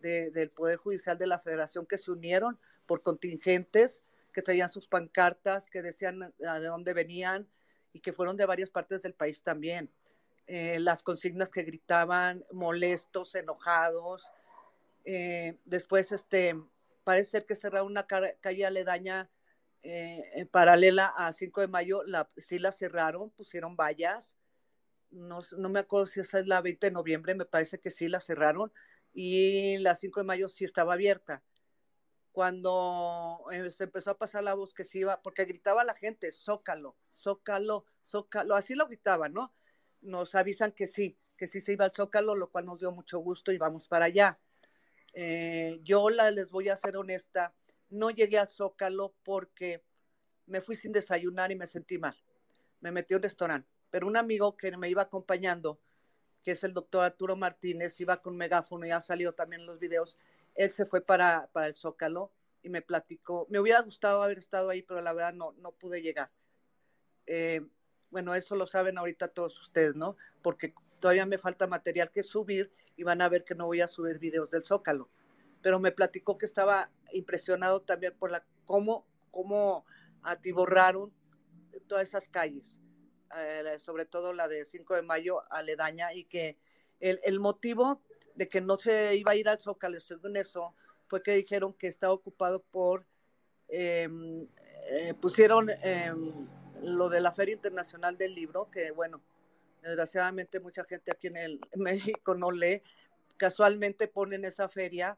de, 0.01 0.29
del 0.29 0.51
Poder 0.51 0.77
Judicial 0.77 1.17
de 1.17 1.27
la 1.27 1.39
Federación 1.39 1.85
que 1.85 1.97
se 1.97 2.11
unieron 2.11 2.59
por 2.85 3.01
contingentes, 3.01 4.03
que 4.31 4.41
traían 4.41 4.69
sus 4.69 4.87
pancartas, 4.87 5.69
que 5.69 5.81
decían 5.81 6.19
de 6.37 6.67
dónde 6.67 6.93
venían, 6.93 7.47
y 7.95 8.01
que 8.01 8.11
fueron 8.11 8.35
de 8.35 8.45
varias 8.45 8.69
partes 8.69 9.01
del 9.01 9.13
país 9.13 9.41
también. 9.41 9.89
Eh, 10.47 10.79
las 10.81 11.01
consignas 11.01 11.49
que 11.49 11.63
gritaban 11.63 12.43
molestos, 12.51 13.35
enojados. 13.35 14.33
Eh, 15.05 15.57
después, 15.63 16.11
este, 16.11 16.61
parece 17.05 17.31
ser 17.31 17.45
que 17.45 17.55
cerraron 17.55 17.87
una 17.87 18.05
calle 18.05 18.65
aledaña 18.65 19.29
eh, 19.81 20.45
paralela 20.51 21.13
a 21.15 21.31
5 21.31 21.61
de 21.61 21.69
mayo, 21.69 22.03
la, 22.03 22.29
sí 22.35 22.59
la 22.59 22.73
cerraron, 22.73 23.29
pusieron 23.29 23.77
vallas. 23.77 24.35
No, 25.09 25.39
no, 25.57 25.69
me 25.69 25.79
acuerdo 25.79 26.07
si 26.07 26.19
esa 26.19 26.39
es 26.39 26.47
la 26.47 26.59
20 26.59 26.87
de 26.87 26.91
noviembre, 26.91 27.33
me 27.33 27.45
parece 27.45 27.79
que 27.79 27.91
sí 27.91 28.09
la 28.09 28.19
cerraron. 28.19 28.73
Y 29.13 29.77
la 29.77 29.95
5 29.95 30.19
de 30.19 30.25
mayo 30.25 30.49
sí 30.49 30.65
estaba 30.65 30.95
abierta 30.95 31.41
cuando 32.35 33.45
eh, 33.49 33.71
se 33.71 33.85
empezó 33.85 34.11
a 34.11 34.17
pasar 34.17 34.43
la 34.43 34.55
voz 34.55 34.73
que 34.73 34.83
se 34.83 34.99
iba, 34.99 35.21
porque 35.21 35.45
gritaba 35.45 35.85
la 35.85 35.95
gente, 35.95 36.33
zócalo, 36.33 36.97
zócalo, 37.09 37.85
zócalo, 38.03 38.55
así 38.55 38.75
lo 38.75 38.87
gritaban, 38.87 39.31
¿no? 39.31 39.53
Nos 40.01 40.35
avisan 40.35 40.73
que 40.73 40.85
sí, 40.85 41.17
que 41.37 41.47
sí 41.47 41.61
se 41.61 41.71
iba 41.71 41.85
al 41.85 41.93
zócalo, 41.93 42.35
lo 42.35 42.51
cual 42.51 42.65
nos 42.65 42.81
dio 42.81 42.91
mucho 42.91 43.19
gusto 43.19 43.53
y 43.53 43.57
vamos 43.57 43.87
para 43.87 44.05
allá. 44.07 44.37
Eh, 45.13 45.79
yo 45.81 46.09
la, 46.09 46.29
les 46.29 46.49
voy 46.49 46.67
a 46.67 46.75
ser 46.75 46.97
honesta, 46.97 47.55
no 47.89 48.09
llegué 48.09 48.37
al 48.37 48.49
zócalo 48.49 49.15
porque 49.23 49.85
me 50.45 50.59
fui 50.59 50.75
sin 50.75 50.91
desayunar 50.91 51.53
y 51.53 51.55
me 51.55 51.67
sentí 51.67 51.97
mal. 51.97 52.21
Me 52.81 52.91
metí 52.91 53.13
a 53.13 53.17
un 53.17 53.23
restaurante, 53.23 53.69
pero 53.89 54.07
un 54.07 54.17
amigo 54.17 54.57
que 54.57 54.75
me 54.75 54.89
iba 54.89 55.03
acompañando, 55.03 55.79
que 56.43 56.51
es 56.51 56.65
el 56.65 56.73
doctor 56.73 57.05
Arturo 57.05 57.37
Martínez, 57.37 57.97
iba 58.01 58.21
con 58.21 58.35
megáfono 58.35 58.85
y 58.85 58.91
ha 58.91 58.99
salido 58.99 59.31
también 59.31 59.61
en 59.61 59.67
los 59.67 59.79
videos, 59.79 60.17
él 60.55 60.69
se 60.69 60.85
fue 60.85 61.01
para, 61.01 61.49
para 61.51 61.67
el 61.67 61.75
Zócalo 61.75 62.31
y 62.63 62.69
me 62.69 62.81
platicó. 62.81 63.45
Me 63.49 63.59
hubiera 63.59 63.81
gustado 63.81 64.23
haber 64.23 64.37
estado 64.37 64.69
ahí, 64.69 64.81
pero 64.81 65.01
la 65.01 65.13
verdad 65.13 65.33
no, 65.33 65.53
no 65.53 65.71
pude 65.73 66.01
llegar. 66.01 66.31
Eh, 67.27 67.61
bueno, 68.09 68.33
eso 68.33 68.55
lo 68.55 68.65
saben 68.65 68.97
ahorita 68.97 69.27
todos 69.27 69.59
ustedes, 69.59 69.95
¿no? 69.95 70.15
Porque 70.41 70.73
todavía 70.99 71.25
me 71.25 71.37
falta 71.37 71.67
material 71.67 72.11
que 72.11 72.23
subir 72.23 72.71
y 72.95 73.03
van 73.03 73.21
a 73.21 73.29
ver 73.29 73.43
que 73.43 73.55
no 73.55 73.65
voy 73.65 73.81
a 73.81 73.87
subir 73.87 74.19
videos 74.19 74.49
del 74.49 74.63
Zócalo. 74.63 75.09
Pero 75.61 75.79
me 75.79 75.91
platicó 75.91 76.37
que 76.37 76.45
estaba 76.45 76.89
impresionado 77.11 77.81
también 77.81 78.15
por 78.17 78.31
la 78.31 78.45
cómo, 78.65 79.05
cómo 79.31 79.85
atiborraron 80.23 81.13
todas 81.87 82.07
esas 82.07 82.29
calles, 82.29 82.81
eh, 83.37 83.77
sobre 83.79 84.05
todo 84.05 84.33
la 84.33 84.47
de 84.47 84.65
5 84.65 84.95
de 84.95 85.01
mayo 85.01 85.43
aledaña, 85.51 86.13
y 86.13 86.25
que 86.25 86.57
el, 86.99 87.19
el 87.23 87.39
motivo 87.39 88.01
de 88.35 88.49
que 88.49 88.61
no 88.61 88.77
se 88.77 89.15
iba 89.15 89.31
a 89.31 89.35
ir 89.35 89.49
al 89.49 89.59
Zócalo, 89.59 89.99
según 89.99 90.37
eso, 90.37 90.75
fue 91.07 91.23
que 91.23 91.33
dijeron 91.33 91.73
que 91.73 91.87
estaba 91.87 92.13
ocupado 92.13 92.61
por, 92.61 93.05
em, 93.67 94.47
eh, 94.89 95.13
pusieron 95.19 95.69
em, 95.81 96.47
lo 96.81 97.09
de 97.09 97.21
la 97.21 97.31
Feria 97.31 97.55
Internacional 97.55 98.17
del 98.17 98.35
Libro, 98.35 98.69
que 98.69 98.91
bueno, 98.91 99.21
desgraciadamente 99.81 100.59
mucha 100.59 100.83
gente 100.85 101.11
aquí 101.11 101.27
en, 101.27 101.37
el, 101.37 101.59
México 101.75 102.35
no 102.35 102.51
lee, 102.51 102.81
casualmente 103.37 104.07
ponen 104.07 104.45
esa 104.45 104.67
feria, 104.67 105.17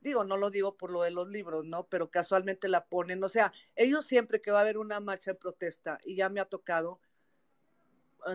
digo, 0.00 0.24
no 0.24 0.36
lo 0.36 0.50
digo 0.50 0.76
por 0.76 0.90
lo 0.90 1.02
de 1.02 1.10
los 1.10 1.28
libros, 1.28 1.64
¿no? 1.64 1.84
Pero 1.88 2.10
casualmente 2.10 2.68
la 2.68 2.84
ponen, 2.84 3.22
o 3.24 3.28
sea, 3.28 3.52
ellos 3.74 4.06
siempre 4.06 4.40
que 4.40 4.50
va 4.50 4.58
a 4.58 4.62
haber 4.62 4.78
una 4.78 5.00
marcha 5.00 5.32
de 5.32 5.38
protesta, 5.38 5.98
y 6.04 6.16
ya 6.16 6.28
me 6.28 6.40
ha 6.40 6.44
tocado, 6.44 7.00
eh, 7.00 7.05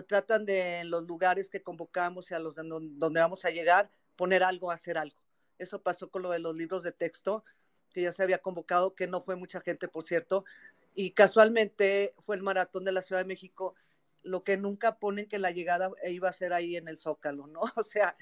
tratan 0.06 0.46
de 0.46 0.84
los 0.84 1.06
lugares 1.06 1.50
que 1.50 1.62
convocamos 1.62 2.30
y 2.30 2.34
a 2.34 2.38
los 2.38 2.54
de 2.54 2.62
donde 2.64 3.20
vamos 3.20 3.44
a 3.44 3.50
llegar, 3.50 3.90
poner 4.16 4.42
algo, 4.42 4.70
hacer 4.70 4.96
algo. 4.96 5.20
Eso 5.58 5.82
pasó 5.82 6.10
con 6.10 6.22
lo 6.22 6.30
de 6.30 6.38
los 6.38 6.56
libros 6.56 6.82
de 6.82 6.92
texto, 6.92 7.44
que 7.92 8.02
ya 8.02 8.12
se 8.12 8.22
había 8.22 8.38
convocado, 8.38 8.94
que 8.94 9.06
no 9.06 9.20
fue 9.20 9.36
mucha 9.36 9.60
gente, 9.60 9.88
por 9.88 10.04
cierto, 10.04 10.44
y 10.94 11.12
casualmente 11.12 12.14
fue 12.24 12.36
el 12.36 12.42
maratón 12.42 12.84
de 12.84 12.92
la 12.92 13.02
Ciudad 13.02 13.20
de 13.20 13.28
México, 13.28 13.74
lo 14.22 14.44
que 14.44 14.56
nunca 14.56 14.98
ponen 14.98 15.28
que 15.28 15.38
la 15.38 15.50
llegada 15.50 15.90
iba 16.08 16.28
a 16.28 16.32
ser 16.32 16.52
ahí 16.52 16.76
en 16.76 16.88
el 16.88 16.98
Zócalo, 16.98 17.46
¿no? 17.46 17.60
O 17.76 17.82
sea, 17.82 18.16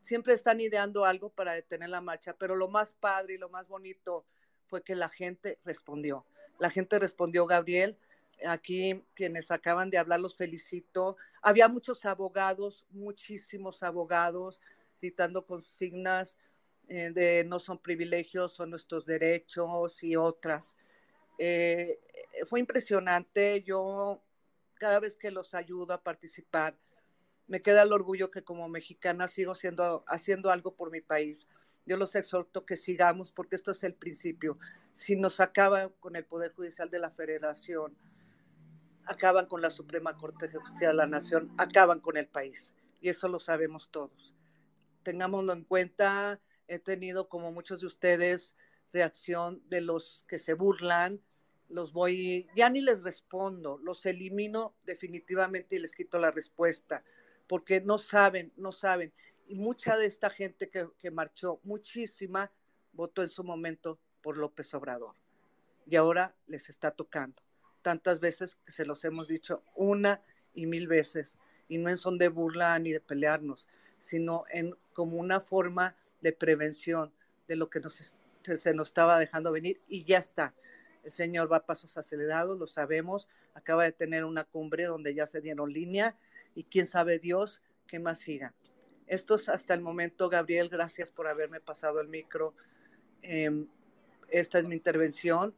siempre 0.00 0.34
están 0.34 0.60
ideando 0.60 1.04
algo 1.04 1.30
para 1.30 1.52
detener 1.52 1.88
la 1.88 2.00
marcha, 2.00 2.36
pero 2.36 2.56
lo 2.56 2.68
más 2.68 2.92
padre 2.92 3.34
y 3.34 3.38
lo 3.38 3.48
más 3.48 3.68
bonito 3.68 4.24
fue 4.66 4.82
que 4.82 4.94
la 4.94 5.08
gente 5.08 5.58
respondió. 5.64 6.26
La 6.58 6.70
gente 6.70 6.98
respondió, 6.98 7.46
Gabriel, 7.46 7.98
Aquí 8.46 9.04
quienes 9.14 9.50
acaban 9.50 9.90
de 9.90 9.98
hablar 9.98 10.20
los 10.20 10.36
felicito. 10.36 11.16
Había 11.42 11.68
muchos 11.68 12.04
abogados, 12.04 12.86
muchísimos 12.90 13.82
abogados, 13.82 14.60
gritando 15.00 15.44
consignas 15.44 16.42
eh, 16.88 17.10
de 17.10 17.44
no 17.44 17.58
son 17.58 17.78
privilegios, 17.78 18.52
son 18.52 18.70
nuestros 18.70 19.04
derechos 19.04 20.02
y 20.02 20.16
otras. 20.16 20.76
Eh, 21.38 22.00
fue 22.46 22.60
impresionante. 22.60 23.62
Yo 23.62 24.22
cada 24.74 25.00
vez 25.00 25.16
que 25.16 25.30
los 25.30 25.54
ayudo 25.54 25.92
a 25.92 26.02
participar, 26.02 26.76
me 27.46 27.62
queda 27.62 27.82
el 27.82 27.92
orgullo 27.92 28.30
que 28.30 28.44
como 28.44 28.68
mexicana 28.68 29.26
sigo 29.28 29.54
siendo, 29.54 30.04
haciendo 30.06 30.50
algo 30.50 30.74
por 30.74 30.90
mi 30.90 31.00
país. 31.00 31.46
Yo 31.86 31.96
los 31.96 32.14
exhorto 32.14 32.66
que 32.66 32.76
sigamos 32.76 33.32
porque 33.32 33.56
esto 33.56 33.70
es 33.70 33.82
el 33.82 33.94
principio. 33.94 34.58
Si 34.92 35.16
nos 35.16 35.40
acaba 35.40 35.88
con 36.00 36.16
el 36.16 36.24
Poder 36.24 36.52
Judicial 36.52 36.90
de 36.90 36.98
la 36.98 37.10
Federación, 37.10 37.96
acaban 39.08 39.46
con 39.46 39.62
la 39.62 39.70
Suprema 39.70 40.16
Corte 40.16 40.48
de 40.48 40.58
Justicia 40.58 40.88
de 40.88 40.94
la 40.94 41.06
Nación, 41.06 41.52
acaban 41.58 42.00
con 42.00 42.16
el 42.16 42.26
país. 42.26 42.74
Y 43.00 43.08
eso 43.08 43.28
lo 43.28 43.40
sabemos 43.40 43.90
todos. 43.90 44.34
Tengámoslo 45.02 45.52
en 45.52 45.64
cuenta. 45.64 46.40
He 46.66 46.78
tenido, 46.78 47.28
como 47.28 47.50
muchos 47.50 47.80
de 47.80 47.86
ustedes, 47.86 48.54
reacción 48.92 49.62
de 49.68 49.80
los 49.80 50.24
que 50.28 50.38
se 50.38 50.54
burlan. 50.54 51.20
Los 51.68 51.92
voy, 51.92 52.46
ya 52.54 52.70
ni 52.70 52.80
les 52.80 53.02
respondo, 53.02 53.78
los 53.78 54.06
elimino 54.06 54.74
definitivamente 54.84 55.76
y 55.76 55.80
les 55.80 55.92
quito 55.92 56.18
la 56.18 56.30
respuesta, 56.30 57.04
porque 57.46 57.82
no 57.82 57.98
saben, 57.98 58.52
no 58.56 58.72
saben. 58.72 59.12
Y 59.46 59.54
mucha 59.54 59.96
de 59.96 60.06
esta 60.06 60.30
gente 60.30 60.70
que, 60.70 60.88
que 60.98 61.10
marchó, 61.10 61.60
muchísima, 61.64 62.50
votó 62.92 63.22
en 63.22 63.28
su 63.28 63.44
momento 63.44 63.98
por 64.22 64.38
López 64.38 64.72
Obrador 64.72 65.14
y 65.86 65.96
ahora 65.96 66.34
les 66.46 66.68
está 66.68 66.90
tocando. 66.90 67.42
Tantas 67.88 68.20
veces 68.20 68.58
que 68.66 68.70
se 68.70 68.84
los 68.84 69.02
hemos 69.06 69.28
dicho 69.28 69.62
una 69.74 70.20
y 70.52 70.66
mil 70.66 70.88
veces, 70.88 71.38
y 71.68 71.78
no 71.78 71.88
en 71.88 71.96
son 71.96 72.18
de 72.18 72.28
burla 72.28 72.78
ni 72.78 72.92
de 72.92 73.00
pelearnos, 73.00 73.66
sino 73.98 74.44
en 74.50 74.74
como 74.92 75.16
una 75.16 75.40
forma 75.40 75.96
de 76.20 76.34
prevención 76.34 77.14
de 77.46 77.56
lo 77.56 77.70
que 77.70 77.80
nos, 77.80 77.94
se 78.42 78.74
nos 78.74 78.88
estaba 78.88 79.18
dejando 79.18 79.52
venir 79.52 79.80
y 79.88 80.04
ya 80.04 80.18
está. 80.18 80.52
El 81.02 81.10
señor 81.10 81.50
va 81.50 81.56
a 81.56 81.64
pasos 81.64 81.96
acelerados, 81.96 82.58
lo 82.58 82.66
sabemos, 82.66 83.30
acaba 83.54 83.84
de 83.84 83.92
tener 83.92 84.26
una 84.26 84.44
cumbre 84.44 84.84
donde 84.84 85.14
ya 85.14 85.26
se 85.26 85.40
dieron 85.40 85.72
línea 85.72 86.14
y 86.54 86.64
quién 86.64 86.84
sabe 86.84 87.18
Dios 87.18 87.62
qué 87.86 87.98
más 87.98 88.18
siga. 88.18 88.52
Esto 89.06 89.36
es 89.36 89.48
hasta 89.48 89.72
el 89.72 89.80
momento, 89.80 90.28
Gabriel, 90.28 90.68
gracias 90.68 91.10
por 91.10 91.26
haberme 91.26 91.62
pasado 91.62 92.02
el 92.02 92.08
micro. 92.08 92.52
Em, 93.22 93.66
esta 94.28 94.58
es 94.58 94.66
mi 94.66 94.74
intervención 94.74 95.54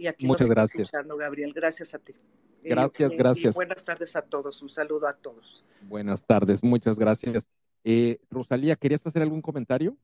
y 0.00 0.06
aquí 0.06 0.26
Muchas 0.26 0.48
gracias. 0.48 0.80
escuchando, 0.80 1.14
Gabriel. 1.18 1.52
Gracias 1.52 1.92
a 1.92 1.98
ti. 1.98 2.14
Gracias, 2.62 3.10
Y- 3.10 3.14
y- 3.14 3.18
gracias. 3.18 3.54
y 3.54 3.58
buenas 3.58 3.84
tardes 3.84 4.16
a 4.16 4.22
todos. 4.22 4.62
Un 4.62 4.70
saludo 4.70 5.06
a 5.06 5.14
todos. 5.14 5.64
Buenas 5.82 6.22
tardes, 6.26 6.62
muchas 6.62 6.98
gracias. 6.98 7.46
Eh, 7.84 8.18
Rosalía, 8.30 8.76
¿querías 8.76 9.06
hacer 9.06 9.20
algún 9.22 9.42
comentario? 9.42 9.96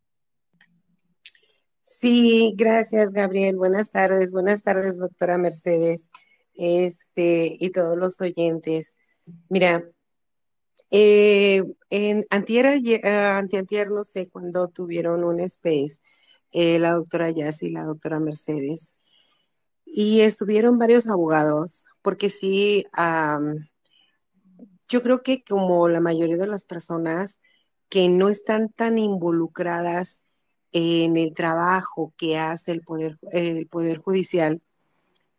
Sí, 1.83 2.53
gracias, 2.57 3.13
Gabriel. 3.13 3.57
Buenas 3.57 3.91
tardes, 3.91 4.33
buenas 4.33 4.63
tardes, 4.63 4.99
doctora 4.99 5.39
Mercedes, 5.39 6.11
este, 6.55 7.57
y 7.59 7.71
todos 7.71 7.97
los 7.97 8.21
oyentes. 8.21 8.97
Mira, 9.49 9.85
eh, 10.91 11.65
en 11.91 12.27
antier, 12.31 12.67
ah, 13.05 13.39
anteantier, 13.39 13.91
no 13.91 14.05
sé, 14.05 14.29
cuando 14.29 14.69
tuvieron 14.69 15.25
un 15.25 15.41
space, 15.41 16.01
eh, 16.53 16.79
la 16.79 16.93
doctora 16.95 17.31
Yas 17.31 17.63
y 17.63 17.71
la 17.71 17.85
doctora 17.85 18.21
Mercedes, 18.21 18.96
y 19.87 20.21
estuvieron 20.21 20.79
varios 20.79 21.07
abogados, 21.07 21.87
porque 22.03 22.29
sí, 22.29 22.85
yo 24.89 25.03
creo 25.03 25.23
que 25.23 25.43
como 25.43 25.89
la 25.89 26.01
mayoría 26.01 26.37
de 26.37 26.47
las 26.47 26.65
personas 26.65 27.41
que 27.89 28.09
no 28.09 28.29
están 28.29 28.69
tan 28.69 28.99
involucradas 28.99 30.25
en 30.73 31.17
el 31.17 31.33
trabajo 31.33 32.13
que 32.17 32.37
hace 32.37 32.73
el 32.73 32.83
poder, 32.83 33.19
el 33.33 33.69
poder 33.69 33.99
judicial, 33.99 34.61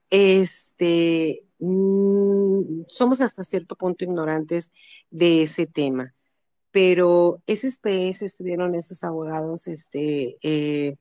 este, 0.09 1.43
mm, 1.59 2.83
somos 2.87 3.21
hasta 3.21 3.43
cierto 3.43 3.75
punto 3.75 4.05
ignorantes 4.05 4.71
de 5.11 5.43
ese 5.43 5.67
tema. 5.67 6.13
Pero 6.71 7.41
ese 7.47 7.67
SPS 7.67 8.25
estuvieron 8.25 8.75
esos 8.75 9.03
abogados, 9.03 9.67
este, 9.67 10.37
eh, 10.41 10.97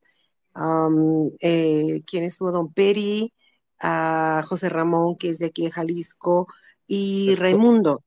um, 0.59 1.31
eh, 1.41 2.03
¿quién 2.07 2.25
estuvo? 2.25 2.51
Don 2.53 2.73
Peri, 2.73 3.33
a 3.81 4.43
José 4.47 4.69
Ramón, 4.69 5.17
que 5.17 5.31
es 5.31 5.39
de 5.39 5.47
aquí 5.47 5.65
de 5.65 5.71
Jalisco, 5.71 6.49
y. 6.87 7.35
Raimundo. 7.37 8.03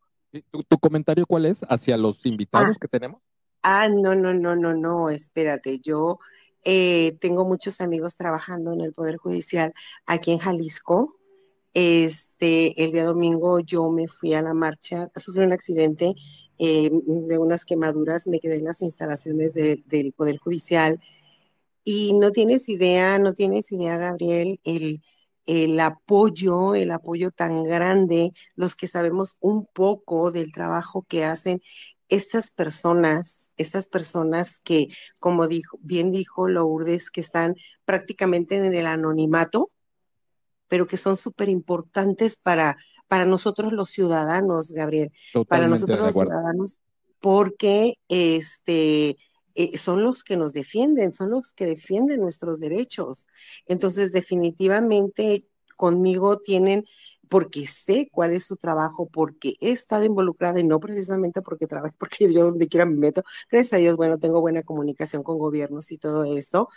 ¿Tu, 0.52 0.64
tu 0.64 0.78
comentario 0.78 1.26
cuál 1.26 1.46
es 1.46 1.62
hacia 1.70 1.98
los 1.98 2.26
invitados 2.26 2.78
que 2.78 2.88
tenemos? 2.88 3.22
Ah, 3.64 3.90
no, 3.90 4.16
no, 4.16 4.34
no, 4.34 4.56
no, 4.56 4.74
no, 4.76 5.10
espérate, 5.10 5.80
yo 5.80 6.20
eh, 6.64 7.18
tengo 7.20 7.46
muchos 7.46 7.82
amigos 7.82 8.16
trabajando 8.16 8.72
en 8.74 8.82
el 8.82 8.94
Poder 8.94 9.18
Judicial 9.18 9.74
aquí 10.06 10.32
en 10.32 10.38
Jalisco. 10.38 11.16
Este, 11.74 12.84
el 12.84 12.92
día 12.92 13.06
domingo 13.06 13.60
yo 13.60 13.90
me 13.92 14.08
fui 14.08 14.34
a 14.34 14.42
la 14.42 14.54
marcha, 14.54 15.10
sufrí 15.16 15.44
un 15.44 15.54
accidente 15.54 16.16
eh, 16.58 16.90
de 16.92 17.38
unas 17.38 17.64
quemaduras, 17.64 18.28
me 18.28 18.40
quedé 18.40 18.58
en 18.58 18.66
las 18.66 18.82
instalaciones 18.82 19.54
de- 19.54 19.84
del 19.86 20.12
Poder 20.14 20.38
Judicial 20.38 21.00
y 21.92 22.14
no 22.14 22.32
tienes 22.32 22.70
idea, 22.70 23.18
no 23.18 23.34
tienes 23.34 23.72
idea, 23.72 23.98
Gabriel, 23.98 24.60
el, 24.64 25.02
el 25.48 25.80
apoyo, 25.80 26.76
el 26.76 26.92
apoyo 26.92 27.32
tan 27.32 27.64
grande, 27.64 28.32
los 28.56 28.76
que 28.76 28.86
sabemos 28.86 29.38
un 29.40 29.66
poco 29.66 30.30
del 30.30 30.52
trabajo 30.52 31.04
que 31.10 31.26
hacen 31.26 31.64
estas 32.08 32.52
personas, 32.52 33.54
estas 33.58 33.88
personas 33.88 34.60
que, 34.60 34.90
como 35.20 35.48
dijo, 35.48 35.80
bien 35.82 36.12
dijo 36.12 36.48
Lourdes, 36.48 37.10
que 37.10 37.22
están 37.22 37.56
prácticamente 37.86 38.58
en 38.58 38.76
el 38.76 38.86
anonimato, 38.86 39.72
pero 40.68 40.86
que 40.86 40.98
son 40.98 41.16
súper 41.16 41.50
importantes 41.50 42.36
para, 42.36 42.78
para 43.08 43.26
nosotros 43.26 43.74
los 43.74 43.90
ciudadanos, 43.90 44.70
Gabriel, 44.70 45.12
para 45.48 45.68
nosotros 45.68 46.00
los 46.00 46.14
ciudadanos, 46.14 46.82
porque 47.20 47.96
este, 48.10 49.18
eh, 49.60 49.78
son 49.78 50.04
los 50.06 50.24
que 50.24 50.38
nos 50.38 50.54
defienden, 50.54 51.14
son 51.14 51.32
los 51.32 51.52
que 51.52 51.66
defienden 51.66 52.22
nuestros 52.22 52.62
derechos. 52.62 53.28
Entonces, 53.66 54.14
definitivamente 54.14 55.46
conmigo 55.76 56.40
tienen, 56.40 56.86
porque 57.28 57.68
sé 57.68 58.08
cuál 58.10 58.32
es 58.32 58.46
su 58.46 58.56
trabajo, 58.56 59.10
porque 59.10 59.56
he 59.60 59.72
estado 59.72 60.06
involucrada 60.06 60.62
y 60.62 60.64
no 60.64 60.80
precisamente 60.80 61.42
porque 61.42 61.68
trabajo, 61.68 61.94
porque 62.00 62.32
yo 62.34 62.46
donde 62.46 62.70
quiera 62.70 62.86
me 62.86 62.96
meto. 62.96 63.24
Gracias 63.52 63.74
a 63.74 63.78
Dios, 63.78 63.98
bueno, 63.98 64.18
tengo 64.18 64.40
buena 64.40 64.64
comunicación 64.64 65.24
con 65.24 65.38
gobiernos 65.38 65.92
y 65.92 65.98
todo 65.98 66.24
esto. 66.38 66.70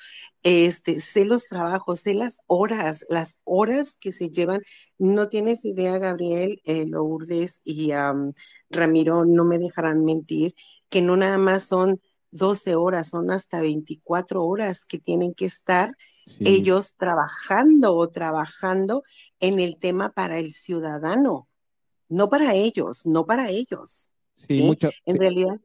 Este, 0.42 0.98
sé 0.98 1.24
los 1.24 1.46
trabajos, 1.46 2.00
sé 2.00 2.14
las 2.14 2.40
horas, 2.48 3.06
las 3.08 3.38
horas 3.44 3.96
que 4.00 4.10
se 4.10 4.30
llevan. 4.30 4.62
No 4.98 5.28
tienes 5.28 5.64
idea, 5.64 5.98
Gabriel, 5.98 6.60
eh, 6.64 6.84
Lourdes 6.86 7.60
y 7.64 7.92
am, 7.92 8.32
Ramiro, 8.70 9.24
no 9.24 9.44
me 9.44 9.58
dejarán 9.60 10.04
mentir, 10.04 10.54
que 10.88 11.00
no 11.00 11.16
nada 11.16 11.38
más 11.38 11.62
son 11.64 12.00
12 12.32 12.74
horas, 12.74 13.10
son 13.10 13.30
hasta 13.30 13.60
24 13.60 14.44
horas 14.44 14.84
que 14.84 14.98
tienen 14.98 15.34
que 15.34 15.44
estar 15.46 15.96
Sí, 16.24 16.44
ellos 16.46 16.96
trabajando 16.96 17.94
o 17.96 18.08
trabajando 18.08 19.02
en 19.40 19.58
el 19.58 19.78
tema 19.78 20.10
para 20.12 20.38
el 20.38 20.52
ciudadano, 20.52 21.48
no 22.08 22.28
para 22.28 22.54
ellos, 22.54 23.04
no 23.06 23.26
para 23.26 23.50
ellos. 23.50 24.10
sí, 24.34 24.46
¿sí? 24.56 24.62
mucha- 24.62 24.92
En 25.04 25.14
sí, 25.14 25.18
realidad, 25.18 25.60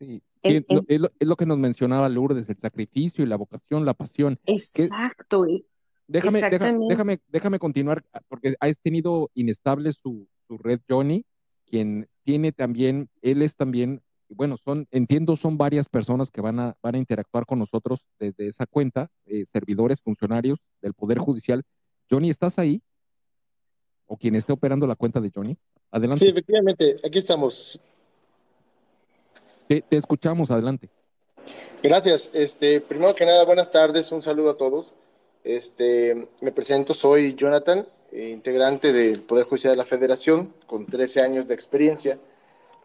sí. 0.00 0.22
en- 0.42 0.56
es, 0.68 0.74
lo, 0.76 0.82
es 0.88 1.00
lo- 1.00 1.10
es 1.20 1.28
lo 1.28 1.36
que 1.36 1.46
nos 1.46 1.58
mencionaba 1.58 2.08
Lourdes, 2.08 2.48
el 2.48 2.58
sacrificio 2.58 3.22
y 3.24 3.28
la 3.28 3.36
vocación, 3.36 3.84
la 3.84 3.94
pasión. 3.94 4.38
Que- 4.44 4.54
exacto, 4.84 5.46
eh, 5.46 5.64
Déjame, 6.08 6.40
Exactamente. 6.40 6.86
déjame, 6.88 7.20
déjame 7.28 7.58
continuar, 7.60 8.04
porque 8.28 8.54
has 8.60 8.78
tenido 8.80 9.30
inestable 9.34 9.92
su, 9.92 10.26
su 10.48 10.58
red 10.58 10.80
Johnny, 10.88 11.24
quien 11.64 12.08
tiene 12.24 12.50
también, 12.52 13.08
él 13.22 13.40
es 13.40 13.54
también, 13.56 14.02
bueno, 14.34 14.56
son, 14.56 14.86
entiendo, 14.90 15.36
son 15.36 15.56
varias 15.58 15.88
personas 15.88 16.30
que 16.30 16.40
van 16.40 16.58
a, 16.60 16.74
van 16.82 16.94
a 16.94 16.98
interactuar 16.98 17.46
con 17.46 17.58
nosotros 17.58 18.00
desde 18.18 18.48
esa 18.48 18.66
cuenta, 18.66 19.08
eh, 19.26 19.44
servidores, 19.46 20.00
funcionarios 20.00 20.58
del 20.80 20.94
Poder 20.94 21.18
Judicial. 21.18 21.62
Johnny, 22.10 22.30
¿estás 22.30 22.58
ahí? 22.58 22.82
O 24.06 24.16
quien 24.16 24.34
esté 24.34 24.52
operando 24.52 24.86
la 24.86 24.96
cuenta 24.96 25.20
de 25.20 25.30
Johnny. 25.34 25.56
Adelante, 25.90 26.24
Sí, 26.24 26.30
efectivamente, 26.30 26.96
aquí 27.04 27.18
estamos. 27.18 27.80
te, 29.68 29.82
te 29.82 29.96
escuchamos, 29.96 30.50
adelante. 30.50 30.88
Gracias. 31.82 32.28
Este, 32.32 32.80
primero 32.80 33.14
que 33.14 33.26
nada, 33.26 33.44
buenas 33.44 33.70
tardes, 33.70 34.12
un 34.12 34.22
saludo 34.22 34.50
a 34.50 34.56
todos. 34.56 34.94
Este, 35.44 36.28
me 36.40 36.52
presento, 36.52 36.94
soy 36.94 37.34
Jonathan, 37.34 37.86
eh, 38.12 38.30
integrante 38.30 38.92
del 38.92 39.22
Poder 39.22 39.46
Judicial 39.46 39.72
de 39.72 39.78
la 39.78 39.84
Federación, 39.84 40.54
con 40.66 40.86
13 40.86 41.20
años 41.20 41.48
de 41.48 41.54
experiencia. 41.54 42.18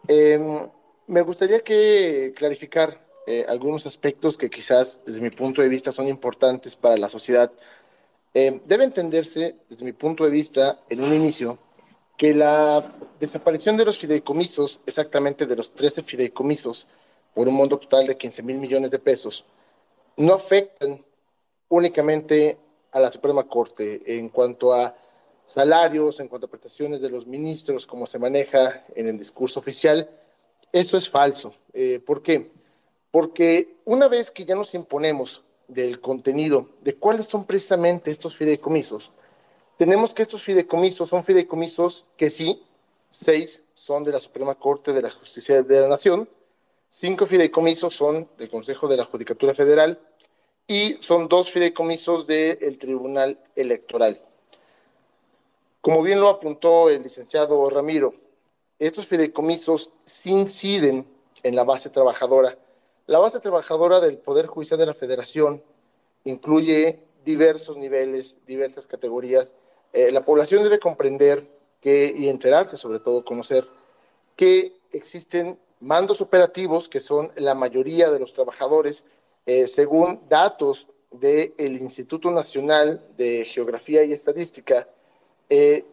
Eh, 0.07 0.67
me 1.07 1.21
gustaría 1.21 1.61
que 1.61 2.33
clarificar 2.35 2.99
eh, 3.25 3.45
algunos 3.47 3.85
aspectos 3.85 4.37
que 4.37 4.49
quizás 4.49 4.99
desde 5.05 5.21
mi 5.21 5.29
punto 5.29 5.61
de 5.61 5.69
vista 5.69 5.91
son 5.91 6.07
importantes 6.07 6.75
para 6.75 6.97
la 6.97 7.09
sociedad. 7.09 7.51
Eh, 8.33 8.61
debe 8.65 8.83
entenderse, 8.83 9.55
desde 9.69 9.85
mi 9.85 9.93
punto 9.93 10.25
de 10.25 10.29
vista, 10.29 10.79
en 10.89 11.03
un 11.03 11.13
inicio, 11.13 11.57
que 12.17 12.33
la 12.33 12.93
desaparición 13.19 13.77
de 13.77 13.85
los 13.85 13.97
fideicomisos, 13.97 14.81
exactamente 14.85 15.45
de 15.45 15.55
los 15.55 15.73
13 15.73 16.03
fideicomisos, 16.03 16.87
por 17.33 17.47
un 17.47 17.55
monto 17.55 17.77
total 17.77 18.07
de 18.07 18.17
15 18.17 18.43
mil 18.43 18.57
millones 18.57 18.91
de 18.91 18.99
pesos, 18.99 19.45
no 20.17 20.33
afectan 20.33 21.03
únicamente 21.69 22.57
a 22.91 22.99
la 22.99 23.11
Suprema 23.11 23.47
Corte 23.47 24.17
en 24.17 24.29
cuanto 24.29 24.73
a 24.73 24.95
salarios, 25.45 26.19
en 26.19 26.27
cuanto 26.27 26.47
a 26.47 26.49
prestaciones 26.49 27.01
de 27.01 27.09
los 27.09 27.27
ministros, 27.27 27.85
como 27.85 28.07
se 28.07 28.19
maneja 28.19 28.85
en 28.95 29.07
el 29.07 29.19
discurso 29.19 29.59
oficial. 29.59 30.09
Eso 30.71 30.97
es 30.97 31.09
falso. 31.09 31.53
Eh, 31.73 32.01
¿Por 32.05 32.21
qué? 32.21 32.51
Porque 33.11 33.75
una 33.85 34.07
vez 34.07 34.31
que 34.31 34.45
ya 34.45 34.55
nos 34.55 34.73
imponemos 34.73 35.43
del 35.67 35.99
contenido 35.99 36.69
de 36.81 36.95
cuáles 36.95 37.27
son 37.27 37.45
precisamente 37.45 38.11
estos 38.11 38.35
fideicomisos, 38.35 39.11
tenemos 39.77 40.13
que 40.13 40.23
estos 40.23 40.43
fideicomisos 40.43 41.09
son 41.09 41.23
fideicomisos 41.23 42.05
que 42.17 42.29
sí, 42.29 42.63
seis 43.11 43.61
son 43.73 44.03
de 44.03 44.11
la 44.11 44.19
Suprema 44.19 44.55
Corte 44.55 44.91
de 44.91 45.01
la 45.01 45.11
Justicia 45.11 45.61
de 45.61 45.81
la 45.81 45.87
Nación, 45.87 46.27
cinco 46.91 47.27
fideicomisos 47.27 47.93
son 47.93 48.27
del 48.37 48.49
Consejo 48.49 48.87
de 48.87 48.97
la 48.97 49.05
Judicatura 49.05 49.53
Federal 49.53 49.99
y 50.67 50.95
son 51.01 51.27
dos 51.27 51.51
fideicomisos 51.51 52.27
del 52.27 52.77
Tribunal 52.77 53.39
Electoral. 53.55 54.19
Como 55.79 56.01
bien 56.01 56.19
lo 56.19 56.27
apuntó 56.27 56.89
el 56.89 57.03
licenciado 57.03 57.69
Ramiro, 57.69 58.13
estos 58.79 59.07
fideicomisos 59.07 59.91
inciden 60.29 61.05
en 61.43 61.55
la 61.55 61.63
base 61.63 61.89
trabajadora. 61.89 62.57
La 63.05 63.19
base 63.19 63.39
trabajadora 63.39 63.99
del 63.99 64.17
Poder 64.17 64.47
Judicial 64.47 64.79
de 64.79 64.85
la 64.85 64.93
Federación 64.93 65.61
incluye 66.23 67.03
diversos 67.23 67.77
niveles, 67.77 68.35
diversas 68.45 68.87
categorías. 68.87 69.51
Eh, 69.93 70.11
la 70.11 70.25
población 70.25 70.63
debe 70.63 70.79
comprender 70.79 71.47
que, 71.81 72.13
y 72.15 72.27
enterarse, 72.29 72.77
sobre 72.77 72.99
todo 72.99 73.23
conocer, 73.23 73.67
que 74.35 74.73
existen 74.91 75.57
mandos 75.79 76.21
operativos 76.21 76.89
que 76.89 76.99
son 76.99 77.31
la 77.35 77.55
mayoría 77.55 78.09
de 78.11 78.19
los 78.19 78.33
trabajadores, 78.33 79.03
eh, 79.45 79.67
según 79.67 80.27
datos 80.27 80.87
del 81.11 81.81
Instituto 81.81 82.31
Nacional 82.31 83.01
de 83.17 83.45
Geografía 83.45 84.03
y 84.03 84.13
Estadística, 84.13 84.87
eh, 85.49 85.85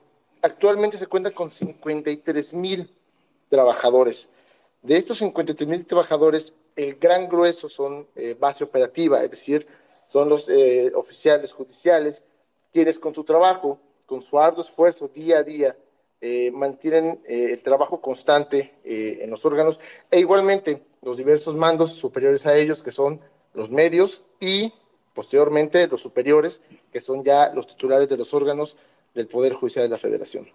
actualmente 0.42 0.98
se 0.98 1.06
cuenta 1.06 1.30
con 1.30 1.50
53 1.50 2.54
mil 2.54 2.90
trabajadores. 3.54 4.28
De 4.82 4.96
estos 4.96 5.18
53 5.18 5.68
mil 5.68 5.86
trabajadores, 5.86 6.52
el 6.74 6.96
gran 6.96 7.28
grueso 7.28 7.68
son 7.68 8.08
eh, 8.16 8.36
base 8.38 8.64
operativa, 8.64 9.22
es 9.22 9.30
decir, 9.30 9.64
son 10.08 10.28
los 10.28 10.48
eh, 10.48 10.90
oficiales 10.92 11.52
judiciales, 11.52 12.20
quienes 12.72 12.98
con 12.98 13.14
su 13.14 13.22
trabajo, 13.22 13.78
con 14.06 14.22
su 14.22 14.40
arduo 14.40 14.64
esfuerzo 14.64 15.06
día 15.06 15.38
a 15.38 15.42
día, 15.44 15.76
eh, 16.20 16.50
mantienen 16.50 17.20
el 17.26 17.62
trabajo 17.62 18.00
constante 18.00 18.72
en 18.82 19.30
los 19.30 19.44
órganos, 19.44 19.78
e 20.10 20.18
igualmente 20.18 20.82
los 21.02 21.16
diversos 21.16 21.54
mandos 21.54 21.92
superiores 21.92 22.44
a 22.44 22.56
ellos, 22.56 22.82
que 22.82 22.92
son 22.92 23.20
los 23.52 23.70
medios, 23.70 24.24
y 24.40 24.72
posteriormente 25.14 25.86
los 25.86 26.00
superiores, 26.00 26.60
que 26.92 27.00
son 27.00 27.22
ya 27.22 27.50
los 27.54 27.68
titulares 27.68 28.08
de 28.08 28.16
los 28.16 28.32
órganos 28.34 28.76
del 29.14 29.28
Poder 29.28 29.52
Judicial 29.52 29.84
de 29.84 29.90
la 29.90 29.98
Federación. 29.98 30.48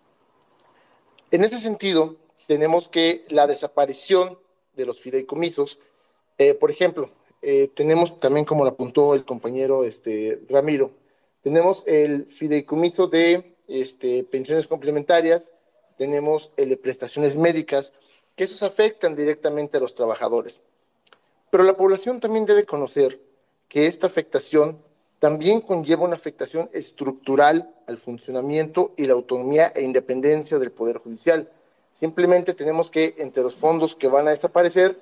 En 1.31 1.43
ese 1.43 1.59
sentido, 1.59 2.15
tenemos 2.49 2.89
que 2.89 3.25
la 3.29 3.45
desaparición 3.45 4.39
de 4.73 4.87
los 4.87 4.99
fideicomisos, 4.99 5.79
eh, 6.39 6.55
por 6.55 6.71
ejemplo, 6.71 7.11
eh, 7.43 7.69
tenemos 7.75 8.19
también, 8.19 8.43
como 8.43 8.63
lo 8.63 8.71
apuntó 8.71 9.13
el 9.13 9.23
compañero 9.23 9.83
este, 9.83 10.39
Ramiro, 10.49 10.89
tenemos 11.43 11.83
el 11.85 12.25
fideicomiso 12.25 13.05
de 13.05 13.53
este, 13.67 14.23
pensiones 14.23 14.65
complementarias, 14.65 15.51
tenemos 15.99 16.49
el 16.57 16.69
de 16.69 16.77
prestaciones 16.77 17.35
médicas, 17.35 17.93
que 18.35 18.45
esos 18.45 18.63
afectan 18.63 19.15
directamente 19.15 19.77
a 19.77 19.81
los 19.81 19.93
trabajadores. 19.93 20.59
Pero 21.51 21.63
la 21.63 21.77
población 21.77 22.19
también 22.19 22.47
debe 22.47 22.65
conocer 22.65 23.19
que 23.67 23.85
esta 23.85 24.07
afectación 24.07 24.79
también 25.19 25.61
conlleva 25.61 26.05
una 26.05 26.15
afectación 26.15 26.67
estructural 26.73 27.69
al 27.85 27.99
funcionamiento 27.99 28.95
y 28.97 29.05
la 29.05 29.13
autonomía 29.13 29.71
e 29.75 29.83
independencia 29.83 30.57
del 30.57 30.71
Poder 30.71 30.97
Judicial. 30.97 31.47
Simplemente 31.99 32.53
tenemos 32.53 32.89
que 32.89 33.15
entre 33.17 33.43
los 33.43 33.55
fondos 33.55 33.93
que 33.95 34.07
van 34.07 34.27
a 34.27 34.31
desaparecer 34.31 34.97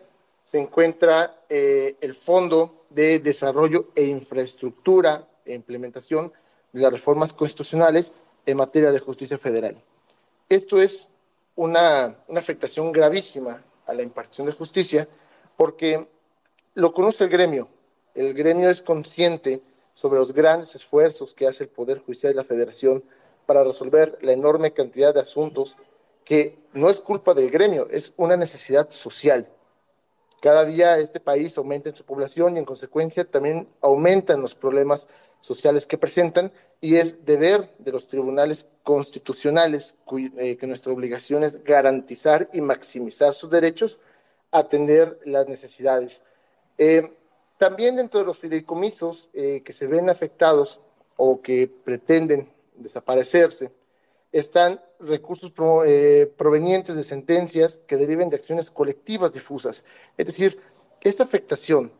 se 0.51 0.57
encuentra 0.57 1.41
eh, 1.47 1.95
el 2.01 2.15
Fondo 2.15 2.85
de 2.89 3.19
Desarrollo 3.19 3.89
e 3.93 4.05
Infraestructura 4.05 5.27
e 5.45 5.53
Implementación 5.53 6.33
de 6.73 6.81
las 6.81 6.91
Reformas 6.91 7.33
Constitucionales 7.33 8.13
en 8.45 8.57
materia 8.57 8.91
de 8.91 8.99
justicia 8.99 9.37
federal. 9.37 9.77
Esto 10.49 10.81
es 10.81 11.07
una, 11.55 12.15
una 12.27 12.39
afectación 12.39 12.91
gravísima 12.91 13.61
a 13.85 13.93
la 13.93 14.01
impartición 14.01 14.47
de 14.47 14.53
justicia 14.53 15.07
porque 15.55 16.07
lo 16.73 16.93
conoce 16.93 17.25
el 17.25 17.29
gremio. 17.29 17.67
El 18.15 18.33
gremio 18.33 18.71
es 18.71 18.81
consciente 18.81 19.61
sobre 19.93 20.19
los 20.19 20.33
grandes 20.33 20.73
esfuerzos 20.73 21.35
que 21.35 21.47
hace 21.47 21.65
el 21.65 21.69
Poder 21.69 21.99
Judicial 21.99 22.33
de 22.33 22.37
la 22.37 22.43
Federación 22.43 23.03
para 23.45 23.63
resolver 23.63 24.17
la 24.21 24.31
enorme 24.31 24.71
cantidad 24.71 25.13
de 25.13 25.21
asuntos 25.21 25.75
que 26.27 26.59
no 26.73 26.89
es 26.89 26.99
culpa 26.99 27.33
del 27.33 27.49
gremio, 27.49 27.87
es 27.89 28.11
una 28.17 28.35
necesidad 28.35 28.89
social. 28.89 29.47
Cada 30.41 30.65
día 30.65 30.99
este 30.99 31.21
país 31.21 31.57
aumenta 31.57 31.89
en 31.89 31.95
su 31.95 32.03
población 32.03 32.55
y 32.55 32.59
en 32.59 32.65
consecuencia 32.65 33.23
también 33.23 33.69
aumentan 33.81 34.41
los 34.41 34.53
problemas 34.53 35.07
sociales 35.39 35.87
que 35.87 35.97
presentan 35.97 36.51
y 36.81 36.97
es 36.97 37.23
deber 37.25 37.71
de 37.79 37.93
los 37.93 38.07
tribunales 38.07 38.67
constitucionales 38.83 39.95
eh, 40.37 40.57
que 40.57 40.67
nuestra 40.67 40.91
obligación 40.91 41.45
es 41.45 41.63
garantizar 41.63 42.49
y 42.51 42.59
maximizar 42.59 43.33
sus 43.33 43.49
derechos, 43.49 43.99
atender 44.51 45.19
las 45.23 45.47
necesidades. 45.47 46.21
Eh, 46.77 47.09
también 47.57 47.95
dentro 47.95 48.19
de 48.19 48.25
los 48.25 48.37
fideicomisos 48.37 49.29
eh, 49.33 49.61
que 49.63 49.71
se 49.71 49.87
ven 49.87 50.09
afectados 50.09 50.81
o 51.15 51.41
que 51.41 51.71
pretenden 51.85 52.49
desaparecerse, 52.75 53.71
están 54.33 54.81
recursos 54.99 55.51
eh, 55.85 56.31
provenientes 56.37 56.95
de 56.95 57.03
sentencias 57.03 57.79
que 57.87 57.97
deriven 57.97 58.29
de 58.29 58.37
acciones 58.37 58.71
colectivas 58.71 59.33
difusas. 59.33 59.85
Es 60.17 60.25
decir, 60.25 60.59
esta 61.01 61.23
afectación 61.23 61.91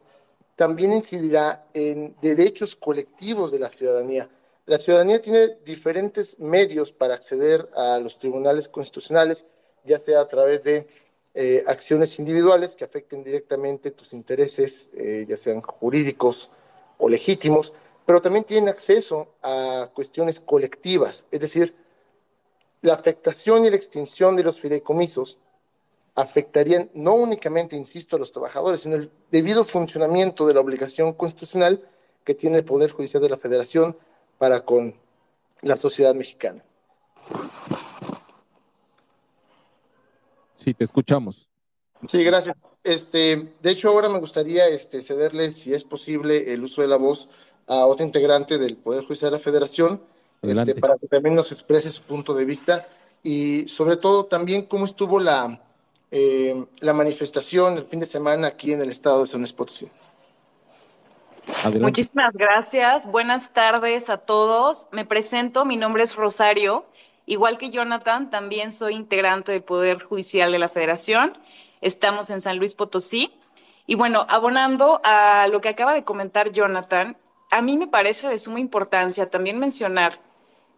también 0.55 0.93
incidirá 0.93 1.67
en 1.73 2.15
derechos 2.21 2.75
colectivos 2.75 3.51
de 3.51 3.59
la 3.59 3.69
ciudadanía. 3.69 4.29
La 4.65 4.79
ciudadanía 4.79 5.21
tiene 5.21 5.57
diferentes 5.63 6.39
medios 6.39 6.91
para 6.91 7.13
acceder 7.13 7.69
a 7.75 7.99
los 7.99 8.19
tribunales 8.19 8.67
constitucionales, 8.67 9.45
ya 9.85 9.99
sea 9.99 10.21
a 10.21 10.27
través 10.27 10.63
de 10.63 10.87
eh, 11.35 11.63
acciones 11.67 12.17
individuales 12.19 12.75
que 12.75 12.83
afecten 12.83 13.23
directamente 13.23 13.91
tus 13.91 14.11
intereses, 14.11 14.89
eh, 14.93 15.25
ya 15.29 15.37
sean 15.37 15.61
jurídicos 15.61 16.49
o 16.97 17.07
legítimos, 17.07 17.71
pero 18.07 18.21
también 18.21 18.43
tienen 18.43 18.69
acceso 18.69 19.35
a 19.43 19.91
cuestiones 19.93 20.39
colectivas, 20.39 21.23
es 21.29 21.39
decir, 21.39 21.75
la 22.87 22.95
afectación 22.95 23.65
y 23.65 23.69
la 23.69 23.75
extinción 23.75 24.35
de 24.35 24.43
los 24.43 24.59
fideicomisos 24.59 25.37
afectarían 26.15 26.89
no 26.95 27.13
únicamente, 27.13 27.75
insisto, 27.75 28.15
a 28.15 28.19
los 28.19 28.31
trabajadores, 28.31 28.81
sino 28.81 28.95
el 28.95 29.11
debido 29.29 29.63
funcionamiento 29.63 30.47
de 30.47 30.55
la 30.55 30.61
obligación 30.61 31.13
constitucional 31.13 31.87
que 32.23 32.33
tiene 32.33 32.57
el 32.57 32.65
Poder 32.65 32.91
Judicial 32.91 33.21
de 33.21 33.29
la 33.29 33.37
Federación 33.37 33.95
para 34.37 34.65
con 34.65 34.95
la 35.61 35.77
sociedad 35.77 36.15
mexicana. 36.15 36.63
Sí, 40.55 40.73
te 40.73 40.83
escuchamos. 40.83 41.47
Sí, 42.07 42.23
gracias. 42.23 42.57
Este, 42.83 43.53
de 43.61 43.69
hecho, 43.69 43.89
ahora 43.89 44.09
me 44.09 44.19
gustaría 44.19 44.67
este, 44.67 45.01
cederle, 45.01 45.51
si 45.51 45.73
es 45.73 45.83
posible, 45.83 46.53
el 46.53 46.63
uso 46.63 46.81
de 46.81 46.87
la 46.87 46.97
voz 46.97 47.29
a 47.67 47.85
otro 47.85 48.05
integrante 48.05 48.57
del 48.57 48.77
Poder 48.77 49.03
Judicial 49.05 49.31
de 49.31 49.37
la 49.37 49.43
Federación, 49.43 50.01
este, 50.41 50.75
para 50.75 50.97
que 50.97 51.07
también 51.07 51.35
nos 51.35 51.51
exprese 51.51 51.91
su 51.91 52.01
punto 52.03 52.33
de 52.33 52.45
vista 52.45 52.87
y 53.23 53.67
sobre 53.67 53.97
todo 53.97 54.25
también 54.25 54.65
cómo 54.65 54.85
estuvo 54.85 55.19
la, 55.19 55.61
eh, 56.11 56.65
la 56.79 56.93
manifestación 56.93 57.77
el 57.77 57.85
fin 57.85 57.99
de 57.99 58.05
semana 58.05 58.47
aquí 58.47 58.71
en 58.71 58.81
el 58.81 58.91
estado 58.91 59.21
de 59.21 59.27
San 59.27 59.41
Luis 59.41 59.53
Potosí. 59.53 59.89
Muchísimas 61.79 62.33
gracias. 62.33 63.09
Buenas 63.09 63.53
tardes 63.53 64.09
a 64.09 64.17
todos. 64.17 64.87
Me 64.91 65.05
presento, 65.05 65.65
mi 65.65 65.77
nombre 65.77 66.03
es 66.03 66.15
Rosario. 66.15 66.85
Igual 67.25 67.57
que 67.57 67.69
Jonathan, 67.69 68.29
también 68.29 68.71
soy 68.71 68.95
integrante 68.95 69.51
del 69.51 69.63
Poder 69.63 70.03
Judicial 70.03 70.51
de 70.51 70.59
la 70.59 70.69
Federación. 70.69 71.37
Estamos 71.81 72.29
en 72.29 72.41
San 72.41 72.57
Luis 72.57 72.73
Potosí. 72.73 73.33
Y 73.85 73.95
bueno, 73.95 74.25
abonando 74.29 74.99
a 75.03 75.47
lo 75.47 75.61
que 75.61 75.69
acaba 75.69 75.93
de 75.93 76.03
comentar 76.03 76.51
Jonathan, 76.51 77.17
a 77.49 77.61
mí 77.61 77.77
me 77.77 77.87
parece 77.87 78.27
de 78.27 78.39
suma 78.39 78.59
importancia 78.59 79.29
también 79.29 79.59
mencionar 79.59 80.19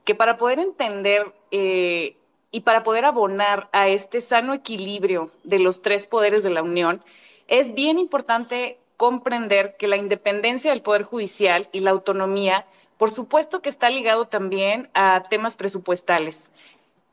que 0.03 0.15
para 0.15 0.37
poder 0.37 0.59
entender 0.59 1.33
eh, 1.51 2.15
y 2.51 2.61
para 2.61 2.83
poder 2.83 3.05
abonar 3.05 3.69
a 3.71 3.89
este 3.89 4.21
sano 4.21 4.53
equilibrio 4.53 5.31
de 5.43 5.59
los 5.59 5.81
tres 5.81 6.07
poderes 6.07 6.43
de 6.43 6.49
la 6.49 6.63
Unión, 6.63 7.03
es 7.47 7.73
bien 7.73 7.99
importante 7.99 8.77
comprender 8.97 9.77
que 9.77 9.87
la 9.87 9.97
independencia 9.97 10.71
del 10.71 10.81
Poder 10.81 11.03
Judicial 11.03 11.69
y 11.71 11.79
la 11.79 11.91
autonomía, 11.91 12.65
por 12.97 13.11
supuesto 13.11 13.61
que 13.61 13.69
está 13.69 13.89
ligado 13.89 14.27
también 14.27 14.89
a 14.93 15.23
temas 15.29 15.55
presupuestales. 15.55 16.49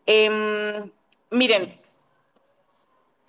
Em, 0.07 0.91
miren, 1.31 1.79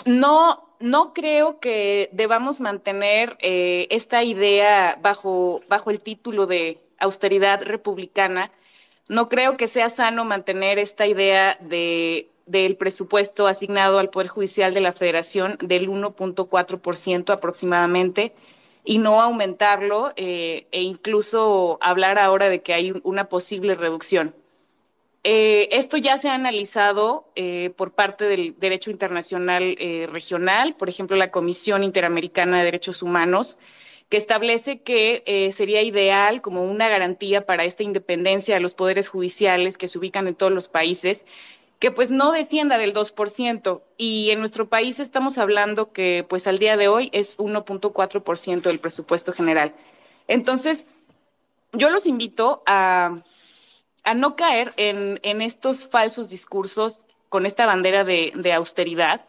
no, 0.06 0.68
no 0.80 1.14
creo 1.14 1.60
que 1.60 2.10
debamos 2.14 2.60
mantener 2.60 3.38
eh, 3.40 3.88
esta 3.90 4.24
idea 4.24 4.98
bajo, 5.02 5.62
bajo 5.68 5.92
el 5.92 6.02
título 6.02 6.46
de 6.46 6.80
austeridad 7.00 7.62
republicana, 7.62 8.52
no 9.10 9.30
creo 9.30 9.58
que 9.58 9.68
sea 9.68 9.90
sano 9.90 10.26
mantener 10.26 10.80
esta 10.80 11.08
idea 11.08 11.58
de, 11.62 12.30
del 12.46 12.76
presupuesto 12.78 13.48
asignado 13.48 14.00
al 14.00 14.10
Poder 14.10 14.28
Judicial 14.28 14.74
de 14.74 14.82
la 14.82 14.94
Federación 14.94 15.58
del 15.62 15.90
1.4% 15.90 17.32
aproximadamente 17.32 18.34
y 18.84 18.98
no 19.00 19.22
aumentarlo 19.22 20.14
eh, 20.16 20.68
e 20.72 20.82
incluso 20.82 21.78
hablar 21.82 22.18
ahora 22.18 22.50
de 22.50 22.62
que 22.62 22.74
hay 22.74 22.94
una 23.04 23.26
posible 23.26 23.76
reducción. 23.76 24.34
Eh, 25.24 25.68
esto 25.72 25.98
ya 25.98 26.18
se 26.18 26.30
ha 26.30 26.36
analizado 26.36 27.26
eh, 27.36 27.74
por 27.76 27.92
parte 27.92 28.24
del 28.26 28.56
derecho 28.58 28.92
internacional 28.92 29.76
regional, 30.10 30.76
por 30.76 30.88
ejemplo, 30.88 31.18
la 31.18 31.32
Comisión 31.32 31.84
Interamericana 31.84 32.60
de 32.60 32.66
Derechos 32.66 33.04
Humanos, 33.04 33.58
que 34.10 34.18
establece 34.18 34.82
que 34.82 35.24
eh, 35.26 35.52
sería 35.52 35.82
ideal 35.82 36.42
como 36.42 36.64
una 36.64 36.88
garantía 36.88 37.46
para 37.46 37.66
esta 37.66 37.84
independencia 37.84 38.56
de 38.56 38.62
los 38.62 38.74
poderes 38.74 39.10
judiciales 39.10 39.78
que 39.78 39.88
se 39.88 39.98
ubican 39.98 40.28
en 40.28 40.36
todos 40.36 40.52
los 40.52 40.70
países, 40.70 41.26
que 41.80 41.92
pues 41.92 42.10
no 42.10 42.32
descienda 42.32 42.78
del 42.78 42.94
2%. 42.94 43.82
Y 43.98 44.32
en 44.32 44.40
nuestro 44.40 44.70
país 44.70 45.00
estamos 45.00 45.38
hablando 45.38 45.92
que 45.92 46.26
pues 46.28 46.48
al 46.48 46.60
día 46.60 46.78
de 46.78 46.88
hoy 46.88 47.10
es 47.12 47.38
1.4% 47.38 48.62
del 48.62 48.80
presupuesto 48.80 49.34
general. 49.34 49.74
Entonces, 50.28 50.88
yo 51.74 51.90
los 51.90 52.06
invito 52.06 52.64
a, 52.66 53.22
a 54.04 54.14
no 54.14 54.36
caer 54.38 54.72
en, 54.78 55.20
en, 55.24 55.42
estos 55.42 55.88
falsos 55.90 56.30
discursos 56.30 57.04
con 57.30 57.46
esta 57.46 57.66
bandera 57.66 58.06
de, 58.06 58.32
de 58.36 58.54
austeridad 58.54 59.26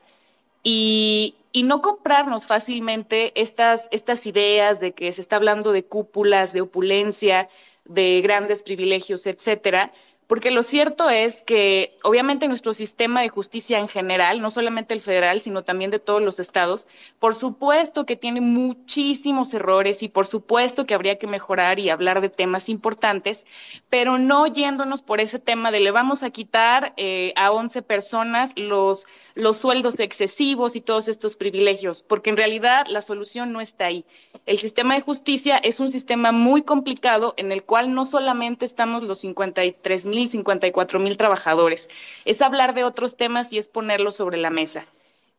y, 0.62 1.34
y, 1.58 1.62
no 1.64 1.82
comprarnos 1.82 2.46
fácilmente 2.46 3.38
estas, 3.40 3.88
estas 3.90 4.26
ideas 4.26 4.80
de 4.80 4.92
que 4.92 5.12
se 5.12 5.20
está 5.20 5.36
hablando 5.36 5.72
de 5.72 5.84
cúpulas, 5.84 6.52
de 6.52 6.60
opulencia, 6.60 7.48
de 7.84 8.20
grandes 8.20 8.62
privilegios, 8.62 9.26
etcétera, 9.26 9.92
porque 10.28 10.50
lo 10.50 10.62
cierto 10.62 11.08
es 11.08 11.42
que 11.42 11.96
obviamente 12.02 12.48
nuestro 12.48 12.74
sistema 12.74 13.22
de 13.22 13.30
justicia 13.30 13.78
en 13.78 13.88
general, 13.88 14.42
no 14.42 14.50
solamente 14.50 14.92
el 14.92 15.00
federal, 15.00 15.40
sino 15.40 15.64
también 15.64 15.90
de 15.90 16.00
todos 16.00 16.22
los 16.22 16.38
estados, 16.38 16.86
por 17.18 17.34
supuesto 17.34 18.04
que 18.04 18.14
tiene 18.14 18.42
muchísimos 18.42 19.54
errores 19.54 20.02
y 20.02 20.10
por 20.10 20.26
supuesto 20.26 20.84
que 20.84 20.92
habría 20.92 21.18
que 21.18 21.26
mejorar 21.26 21.78
y 21.78 21.88
hablar 21.88 22.20
de 22.20 22.28
temas 22.28 22.68
importantes, 22.68 23.46
pero 23.88 24.18
no 24.18 24.46
yéndonos 24.46 25.00
por 25.00 25.20
ese 25.20 25.38
tema 25.38 25.70
de 25.70 25.80
le 25.80 25.92
vamos 25.92 26.22
a 26.22 26.28
quitar 26.28 26.92
eh, 26.98 27.32
a 27.34 27.50
11 27.50 27.80
personas 27.80 28.52
los 28.54 29.06
los 29.38 29.58
sueldos 29.58 30.00
excesivos 30.00 30.74
y 30.74 30.80
todos 30.80 31.06
estos 31.06 31.36
privilegios, 31.36 32.02
porque 32.02 32.28
en 32.28 32.36
realidad 32.36 32.86
la 32.88 33.02
solución 33.02 33.52
no 33.52 33.60
está 33.60 33.86
ahí. 33.86 34.04
El 34.46 34.58
sistema 34.58 34.94
de 34.94 35.00
justicia 35.00 35.58
es 35.58 35.78
un 35.78 35.92
sistema 35.92 36.32
muy 36.32 36.62
complicado 36.62 37.34
en 37.36 37.52
el 37.52 37.62
cual 37.62 37.94
no 37.94 38.04
solamente 38.04 38.64
estamos 38.64 39.04
los 39.04 39.20
53 39.20 40.06
mil, 40.06 40.28
54 40.28 40.98
mil 40.98 41.16
trabajadores, 41.16 41.88
es 42.24 42.42
hablar 42.42 42.74
de 42.74 42.82
otros 42.82 43.16
temas 43.16 43.52
y 43.52 43.58
es 43.58 43.68
ponerlos 43.68 44.16
sobre 44.16 44.38
la 44.38 44.50
mesa. 44.50 44.86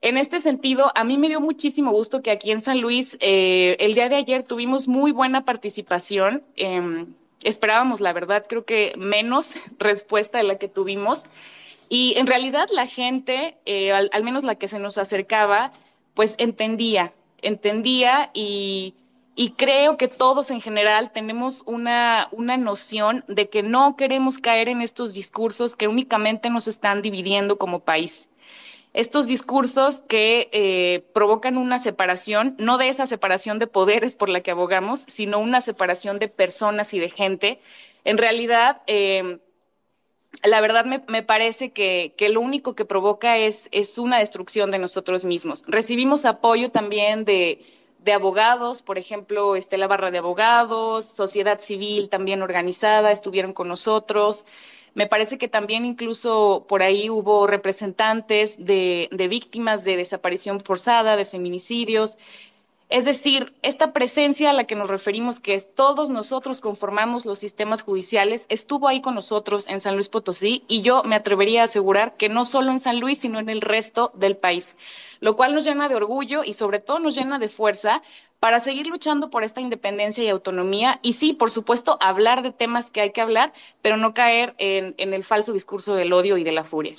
En 0.02 0.16
este 0.16 0.39
sentido, 0.39 0.93
a 0.95 1.04
mí 1.04 1.18
me 1.18 1.28
dio 1.28 1.41
muchísimo 1.41 1.91
gusto 1.91 2.22
que 2.22 2.32
aquí 2.32 2.52
en 2.52 2.62
San 2.62 2.80
Luis, 2.80 3.18
eh, 3.20 3.76
el 3.82 3.95
día 3.95 4.08
de 4.08 4.16
ayer 4.16 4.43
tuvimos 4.43 4.88
muy 4.88 5.12
buena 5.12 5.43
participación. 5.43 6.41
Eh, 6.56 7.06
esperábamos, 7.43 8.00
la 8.00 8.14
verdad, 8.14 8.45
creo 8.47 8.64
que 8.64 8.93
menos 8.95 9.52
respuesta 9.78 10.38
de 10.38 10.45
la 10.45 10.58
que 10.58 10.70
tuvimos. 10.70 11.26
Y 11.90 12.14
en 12.18 12.28
realidad 12.28 12.68
la 12.72 12.86
gente, 12.86 13.58
eh, 13.66 13.92
al, 13.92 14.24
menos 14.24 14.44
la 14.44 14.56
que 14.56 14.68
se 14.68 14.78
nos 14.78 15.00
acercaba, 15.00 15.74
pues 16.14 16.36
entendía, 16.38 17.14
entendía 17.42 18.30
y, 18.34 18.94
y 19.36 19.52
creo 19.54 19.98
que 19.98 20.08
todos 20.08 20.52
en 20.52 20.62
general 20.62 21.12
tenemos 21.12 21.64
una, 21.66 22.30
una 22.32 22.58
noción 22.58 23.26
de 23.28 23.50
que 23.50 23.64
no 23.64 23.96
queremos 23.96 24.38
caer 24.38 24.70
en 24.70 24.82
estos 24.82 25.14
discursos 25.14 25.76
que 25.76 25.88
únicamente 25.88 26.52
nos 26.52 26.68
están 26.68 27.02
dividiendo 27.02 27.58
como 27.58 27.80
país. 27.80 28.30
Estos 28.94 29.28
discursos 29.28 30.02
que 30.02 30.50
eh, 30.52 31.06
provocan 31.14 31.58
una 31.58 31.80
separación, 31.80 32.56
no 32.60 32.78
de 32.78 32.90
esa 32.90 33.08
separación 33.08 33.58
de 33.58 33.68
poderes 33.68 34.16
por 34.16 34.30
la 34.30 34.42
que 34.42 34.52
abogamos, 34.52 35.06
sino 35.08 35.40
una 35.40 35.62
separación 35.62 36.20
de 36.20 36.28
personas 36.28 36.94
y 36.94 37.00
de 37.00 37.10
gente, 37.10 37.60
en 38.04 38.18
realidad 38.18 38.82
eh, 38.88 39.40
la 40.43 40.61
verdad 40.61 40.86
me, 40.86 41.03
me 41.07 41.23
parece 41.23 41.71
que, 41.71 42.13
que, 42.17 42.30
lo 42.30 42.41
único 42.41 42.75
que 42.75 42.86
provoca 42.86 43.38
es, 43.38 43.67
es, 43.71 43.97
una 43.97 44.19
destrucción 44.19 44.71
de 44.71 44.80
nosotros 44.80 45.25
mismos. 45.25 45.63
Recibimos 45.67 46.25
apoyo 46.25 46.71
también 46.71 47.25
de, 47.25 47.65
de 47.99 48.13
abogados, 48.13 48.82
por 48.82 48.97
ejemplo, 48.97 49.55
Estela 49.55 49.88
Barra 49.88 50.11
de 50.11 50.19
Abogados, 50.19 51.05
sociedad 51.05 51.59
civil 51.59 52.09
también 52.09 52.41
organizada, 52.41 53.11
estuvieron 53.11 53.53
con 53.53 53.67
nosotros. 53.67 54.45
Me 54.95 55.07
parece 55.07 55.38
que 55.38 55.47
también 55.47 55.86
incluso 55.86 56.65
por 56.67 56.82
ahí 56.82 57.09
hubo 57.09 57.45
representantes 57.45 58.55
de, 58.57 59.07
de 59.11 59.27
víctimas 59.27 59.84
de 59.84 59.97
desaparición 59.97 60.61
forzada, 60.61 61.15
de 61.15 61.25
feminicidios. 61.25 62.17
Es 62.90 63.06
decir, 63.06 63.54
esta 63.62 63.94
presencia 63.94 64.50
a 64.50 64.54
la 64.54 64.64
que 64.64 64.74
nos 64.74 64.90
referimos, 64.90 65.40
que 65.40 65.54
es 65.54 65.76
todos 65.76 66.10
nosotros 66.10 66.60
conformamos 66.60 67.24
los 67.24 67.38
sistemas 67.38 67.84
judiciales, 67.84 68.48
estuvo 68.50 68.88
ahí 68.88 69.00
con 69.00 69.14
nosotros 69.14 69.68
en 69.68 69.80
San 69.80 69.94
Luis 69.94 70.10
Potosí 70.10 70.64
y 70.68 70.82
yo 70.82 71.04
me 71.04 71.16
atrevería 71.16 71.62
a 71.62 71.66
asegurar 71.66 72.18
que 72.18 72.30
no 72.30 72.46
solo 72.46 72.72
en 72.72 72.80
San 72.80 73.00
Luis, 73.00 73.20
sino 73.20 73.38
en 73.38 73.48
el 73.48 73.62
resto 73.62 74.12
del 74.16 74.38
país, 74.38 74.76
lo 75.20 75.36
cual 75.36 75.54
nos 75.54 75.66
llena 75.66 75.88
de 75.88 75.94
orgullo 75.94 76.44
y 76.44 76.54
sobre 76.54 76.80
todo 76.80 76.98
nos 76.98 77.16
llena 77.16 77.38
de 77.38 77.50
fuerza 77.50 78.02
para 78.40 78.60
seguir 78.60 78.88
luchando 78.88 79.30
por 79.30 79.44
esta 79.44 79.62
independencia 79.62 80.24
y 80.24 80.30
autonomía 80.30 81.00
y 81.04 81.14
sí, 81.14 81.34
por 81.34 81.52
supuesto, 81.52 82.00
hablar 82.02 82.42
de 82.42 82.52
temas 82.52 82.90
que 82.90 83.02
hay 83.02 83.12
que 83.12 83.22
hablar, 83.22 83.54
pero 83.84 83.98
no 83.98 84.16
caer 84.16 84.56
en, 84.58 84.96
el 84.98 85.24
falso 85.24 85.54
discurso 85.54 85.94
del 85.94 86.12
odio 86.12 86.38
y 86.38 86.44
de 86.44 86.54
la 86.54 86.64
furia. 86.64 86.96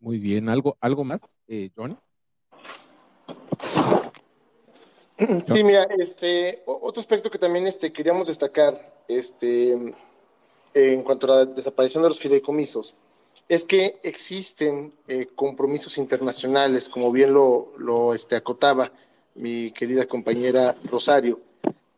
Muy 0.00 0.18
bien, 0.18 0.48
¿algo, 0.48 0.76
algo 0.80 1.04
más, 1.04 1.20
eh, 1.46 1.70
Johnny? 1.76 1.96
Sí, 5.18 5.64
mira, 5.64 5.84
este, 5.98 6.62
otro 6.66 7.00
aspecto 7.00 7.30
que 7.30 7.38
también 7.38 7.66
este, 7.66 7.92
queríamos 7.92 8.28
destacar 8.28 9.02
este, 9.08 9.94
en 10.74 11.02
cuanto 11.02 11.32
a 11.32 11.36
la 11.36 11.44
desaparición 11.46 12.02
de 12.02 12.10
los 12.10 12.18
fideicomisos 12.18 12.94
es 13.48 13.64
que 13.64 13.98
existen 14.02 14.92
eh, 15.06 15.28
compromisos 15.34 15.98
internacionales, 15.98 16.88
como 16.88 17.12
bien 17.12 17.32
lo, 17.32 17.72
lo 17.78 18.12
este, 18.14 18.36
acotaba 18.36 18.90
mi 19.36 19.70
querida 19.72 20.06
compañera 20.06 20.76
Rosario. 20.84 21.40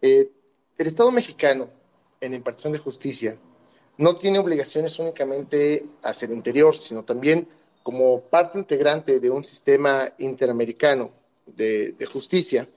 Eh, 0.02 0.30
el 0.76 0.86
Estado 0.86 1.10
mexicano, 1.10 1.68
en 2.20 2.34
impartición 2.34 2.72
de 2.72 2.78
justicia, 2.78 3.36
no 3.96 4.16
tiene 4.16 4.38
obligaciones 4.38 4.98
únicamente 4.98 5.86
hacia 6.02 6.26
el 6.26 6.34
interior, 6.34 6.76
sino 6.76 7.04
también 7.04 7.48
como 7.82 8.20
parte 8.20 8.58
integrante 8.58 9.18
de 9.18 9.30
un 9.30 9.44
sistema 9.44 10.12
interamericano 10.18 11.10
de, 11.56 12.08
justicia, 12.10 12.68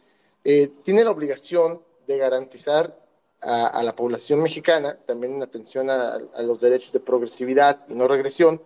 eh, 0.44 0.72
tiene 0.84 1.04
la 1.04 1.12
obligación 1.12 1.82
de 2.08 2.18
garantizar 2.18 2.96
a, 3.42 3.82
la 3.82 3.96
población 3.96 4.42
mexicana, 4.42 4.98
también 5.06 5.34
en 5.34 5.44
atención 5.44 5.90
a, 5.90 6.20
los 6.44 6.62
derechos 6.62 6.92
de 6.92 7.00
progresividad 7.00 7.86
y 7.90 7.96
no 7.96 8.08
regresión, 8.08 8.62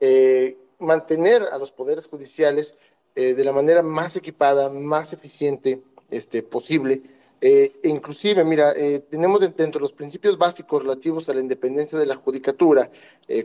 eh, 0.00 0.56
mantener 0.78 1.42
a 1.42 1.58
los 1.58 1.70
poderes 1.70 2.06
judiciales 2.06 2.74
eh, 3.14 3.34
de 3.34 3.44
la 3.44 3.52
manera 3.52 3.82
más 3.82 4.16
equipada, 4.16 4.68
más 4.68 5.12
eficiente 5.12 5.80
este, 6.10 6.42
posible. 6.42 7.02
Eh, 7.40 7.72
inclusive, 7.84 8.44
mira, 8.44 8.74
tenemos 9.10 9.40
dentro 9.40 9.78
de 9.78 9.80
los 9.80 9.92
principios 9.92 10.38
básicos 10.38 10.82
relativos 10.82 11.28
a 11.28 11.34
la 11.34 11.40
independencia 11.40 11.98
de 11.98 12.06
la 12.06 12.16
judicatura 12.16 12.90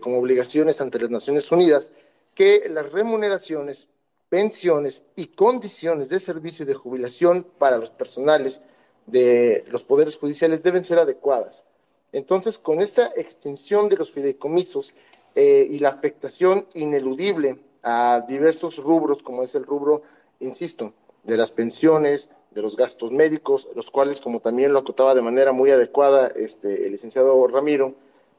como 0.01 0.19
obligaciones 0.19 0.79
ante 0.81 0.99
las 0.99 1.09
Naciones 1.09 1.51
Unidas, 1.51 1.89
que 2.35 2.69
las 2.69 2.91
remuneraciones 2.91 3.87
pensiones 4.29 5.03
y 5.15 5.27
condiciones 5.27 6.09
de 6.09 6.19
servicio 6.19 6.63
y 6.63 6.67
de 6.67 6.73
jubilación 6.73 7.45
para 7.57 7.77
los 7.77 7.89
personales 7.89 8.61
de 9.05 9.63
los 9.69 9.83
poderes 9.83 10.17
judiciales 10.17 10.61
deben 10.61 10.83
ser 10.83 10.99
adecuadas. 10.99 11.65
Entonces, 12.11 12.59
con 12.59 12.81
esta 12.81 13.11
extensión 13.15 13.89
de 13.89 13.97
los 13.97 14.11
fideicomisos 14.11 14.93
eh, 15.35 15.67
y 15.69 15.79
la 15.79 15.89
afectación 15.89 16.67
ineludible 16.73 17.59
a 17.83 18.25
diversos 18.27 18.77
rubros, 18.77 19.21
como 19.23 19.43
es 19.43 19.55
el 19.55 19.65
rubro, 19.65 20.03
insisto, 20.39 20.93
de 21.23 21.37
las 21.37 21.51
pensiones, 21.51 22.29
de 22.51 22.61
los 22.61 22.75
gastos 22.75 23.11
médicos, 23.11 23.67
los 23.75 23.91
cuales, 23.91 24.19
como 24.19 24.39
también 24.39 24.73
lo 24.73 24.79
acotaba 24.79 25.13
de 25.13 25.21
manera 25.21 25.51
muy 25.51 25.69
adecuada 25.71 26.27
este, 26.35 26.85
el 26.85 26.93
licenciado 26.93 27.45
Ramiro, 27.47 27.93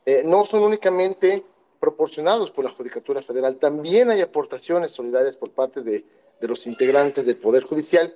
eh, 0.07 0.23
no 0.25 0.45
son 0.47 0.63
únicamente 0.63 1.45
proporcionados 1.81 2.51
por 2.51 2.65
la 2.65 2.71
Judicatura 2.71 3.23
Federal. 3.23 3.57
También 3.57 4.11
hay 4.11 4.21
aportaciones 4.21 4.93
solidarias 4.93 5.37
por 5.37 5.51
parte 5.51 5.83
de, 5.83 6.05
de 6.41 6.49
los 6.49 6.67
integrantes 6.67 7.25
del 7.25 7.37
Poder 7.37 7.65
Judicial 7.65 8.15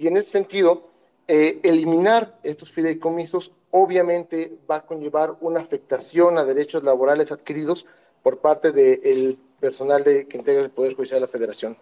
y 0.00 0.06
en 0.06 0.16
ese 0.16 0.30
sentido, 0.30 0.88
eh, 1.28 1.60
eliminar 1.62 2.38
estos 2.42 2.72
fideicomisos 2.72 3.52
obviamente 3.70 4.58
va 4.68 4.76
a 4.76 4.86
conllevar 4.86 5.36
una 5.40 5.60
afectación 5.60 6.38
a 6.38 6.44
derechos 6.44 6.82
laborales 6.82 7.30
adquiridos 7.30 7.86
por 8.22 8.38
parte 8.38 8.72
del 8.72 9.38
personal 9.60 10.02
de, 10.02 10.26
que 10.26 10.38
integra 10.38 10.62
el 10.62 10.70
Poder 10.70 10.94
Judicial 10.94 11.18
de 11.20 11.26
la 11.26 11.30
Federación. 11.30 11.76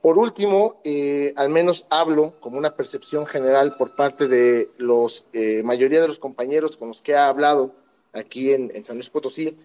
Por 0.00 0.16
último, 0.16 0.80
eh, 0.82 1.34
al 1.36 1.50
menos 1.50 1.86
hablo 1.90 2.34
como 2.40 2.56
una 2.56 2.74
percepción 2.74 3.26
general 3.26 3.76
por 3.76 3.94
parte 3.94 4.26
de 4.26 4.70
la 4.78 5.06
eh, 5.34 5.62
mayoría 5.62 6.00
de 6.00 6.08
los 6.08 6.18
compañeros 6.18 6.78
con 6.78 6.88
los 6.88 7.02
que 7.02 7.12
he 7.12 7.16
hablado 7.16 7.74
aquí 8.14 8.52
en, 8.52 8.74
en 8.74 8.84
San 8.86 8.96
Luis 8.96 9.10
Potosí, 9.10 9.56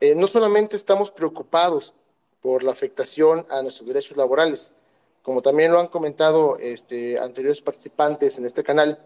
eh, 0.00 0.14
no 0.14 0.26
solamente 0.26 0.76
estamos 0.76 1.10
preocupados 1.10 1.94
por 2.40 2.62
la 2.62 2.72
afectación 2.72 3.46
a 3.50 3.62
nuestros 3.62 3.88
derechos 3.88 4.16
laborales, 4.16 4.72
como 5.22 5.42
también 5.42 5.72
lo 5.72 5.80
han 5.80 5.88
comentado 5.88 6.58
este, 6.58 7.18
anteriores 7.18 7.60
participantes 7.60 8.38
en 8.38 8.46
este 8.46 8.62
canal, 8.62 9.04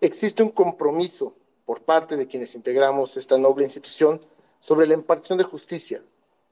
existe 0.00 0.42
un 0.42 0.50
compromiso 0.50 1.34
por 1.64 1.82
parte 1.82 2.16
de 2.16 2.26
quienes 2.26 2.54
integramos 2.54 3.16
esta 3.16 3.38
noble 3.38 3.64
institución 3.64 4.20
sobre 4.60 4.86
la 4.86 4.94
impartición 4.94 5.38
de 5.38 5.44
justicia. 5.44 6.02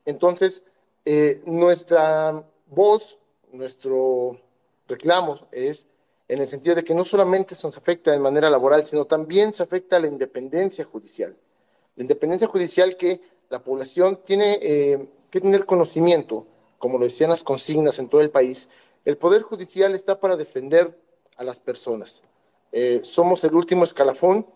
Entonces, 0.07 0.65
eh, 1.05 1.43
nuestra 1.45 2.45
voz, 2.67 3.19
nuestro 3.53 4.41
reclamo 4.89 5.39
es 5.53 5.87
en 6.29 6.41
el 6.41 6.49
sentido 6.49 6.75
de 6.75 6.85
que 6.85 6.95
no 6.95 7.05
solamente 7.05 7.55
se 7.55 7.67
nos 7.67 7.77
afecta 7.77 8.11
de 8.11 8.19
manera 8.19 8.49
laboral, 8.49 8.87
sino 8.87 9.05
también 9.05 9.53
se 9.53 9.63
afecta 9.63 9.97
a 9.97 10.01
la 10.01 10.07
independencia 10.07 10.85
judicial. 10.85 11.37
La 11.97 12.03
independencia 12.03 12.49
judicial 12.49 12.97
que 12.97 13.21
la 13.51 13.63
población 13.63 14.21
tiene 14.25 14.59
eh, 14.63 15.07
que 15.31 15.41
tener 15.41 15.67
conocimiento, 15.67 16.47
como 16.79 16.99
lo 16.99 17.05
decían 17.05 17.31
las 17.31 17.43
consignas 17.43 17.99
en 17.99 18.09
todo 18.09 18.21
el 18.21 18.31
país, 18.31 18.69
el 19.05 19.17
Poder 19.17 19.43
Judicial 19.43 19.95
está 19.95 20.19
para 20.21 20.37
defender 20.37 20.99
a 21.37 21.45
las 21.45 21.61
personas. 21.61 22.23
eh, 22.73 23.01
somos 23.05 23.45
el 23.45 23.55
último 23.55 23.85
escalafón 23.85 24.47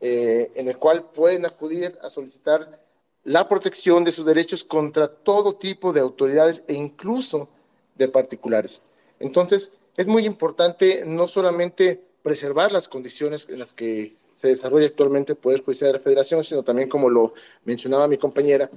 eh, 0.00 0.50
en 0.54 0.66
el 0.68 0.76
cual 0.78 1.04
pueden 1.10 1.46
acudir 1.46 1.96
a 2.02 2.08
solicitar 2.08 2.80
la 3.22 3.48
protección 3.48 4.02
de 4.02 4.12
sus 4.12 4.24
derechos 4.24 4.64
contra 4.64 5.08
todo 5.08 5.56
tipo 5.56 5.92
de 5.92 6.00
autoridades 6.00 6.64
e 6.66 6.74
incluso 6.74 7.48
de 7.96 8.08
particulares. 8.08 8.80
Entonces, 9.18 9.70
es 9.96 10.06
muy 10.06 10.24
importante 10.24 11.04
no 11.04 11.28
solamente 11.28 12.02
preservar 12.22 12.72
las 12.72 12.88
condiciones 12.88 13.46
en 13.50 13.58
las 13.58 13.74
que 13.74 14.16
se 14.40 14.48
desarrolla 14.48 14.86
actualmente 14.86 15.32
el 15.32 15.38
Poder 15.38 15.62
Judicial 15.62 15.92
de 15.92 15.98
la 15.98 16.04
Federación, 16.04 16.44
sino 16.44 16.62
también, 16.62 16.88
como 16.88 17.10
lo 17.10 17.34
mencionaba 17.64 18.08
mi 18.08 18.16
compañera, 18.18 18.70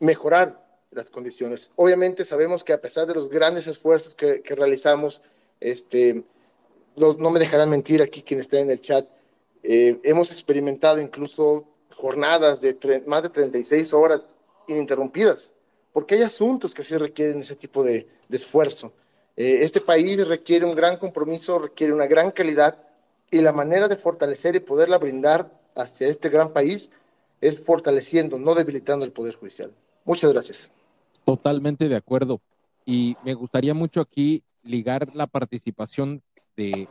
mejorar 0.00 0.64
las 0.90 1.10
condiciones. 1.10 1.70
Obviamente 1.76 2.24
sabemos 2.24 2.64
que 2.64 2.72
a 2.72 2.80
pesar 2.80 3.06
de 3.06 3.14
los 3.14 3.28
grandes 3.28 3.66
esfuerzos 3.66 4.14
que, 4.14 4.42
realizamos, 4.48 5.20
este, 5.60 6.24
no, 6.96 7.14
me 7.30 7.38
dejarán 7.38 7.70
mentir 7.70 8.02
aquí 8.02 8.22
quienes 8.22 8.46
estén 8.46 8.64
en 8.64 8.70
el 8.72 8.80
chat, 8.80 9.06
eh, 9.62 9.98
hemos 10.02 10.30
experimentado 10.30 11.00
incluso 11.00 11.64
jornadas 11.94 12.60
de 12.60 13.02
más 13.06 13.22
de 13.22 13.28
36 13.28 13.92
horas 13.92 14.22
ininterrumpidas, 14.66 15.52
porque 15.92 16.14
hay 16.16 16.22
asuntos 16.22 16.74
que 16.74 16.84
sí 16.84 16.96
requieren 16.96 17.40
ese 17.40 17.56
tipo 17.56 17.82
de, 17.82 18.06
esfuerzo. 18.30 18.92
Eh, 19.36 19.60
este 19.62 19.80
país 19.80 20.26
requiere 20.26 20.64
un 20.64 20.74
gran 20.74 20.96
compromiso, 20.96 21.58
requiere 21.58 21.92
una 21.92 22.06
gran 22.06 22.30
calidad 22.30 22.87
y 23.30 23.40
la 23.40 23.52
manera 23.52 23.88
de 23.88 23.96
fortalecer 23.96 24.56
y 24.56 24.60
poderla 24.60 24.98
brindar 24.98 25.52
hacia 25.74 26.08
este 26.08 26.28
gran 26.28 26.52
país 26.52 26.90
es 27.40 27.60
fortaleciendo, 27.60 28.38
no 28.38 28.54
debilitando 28.54 29.04
el 29.04 29.12
Poder 29.12 29.36
Judicial. 29.36 29.72
Muchas 30.04 30.32
gracias. 30.32 30.70
Totalmente 31.24 31.88
de 31.88 31.96
acuerdo. 31.96 32.40
Y 32.84 33.16
me 33.24 33.34
gustaría 33.34 33.74
mucho 33.74 34.00
aquí 34.00 34.42
ligar 34.62 35.14
la 35.14 35.26
participación 35.26 36.22
de, 36.56 36.88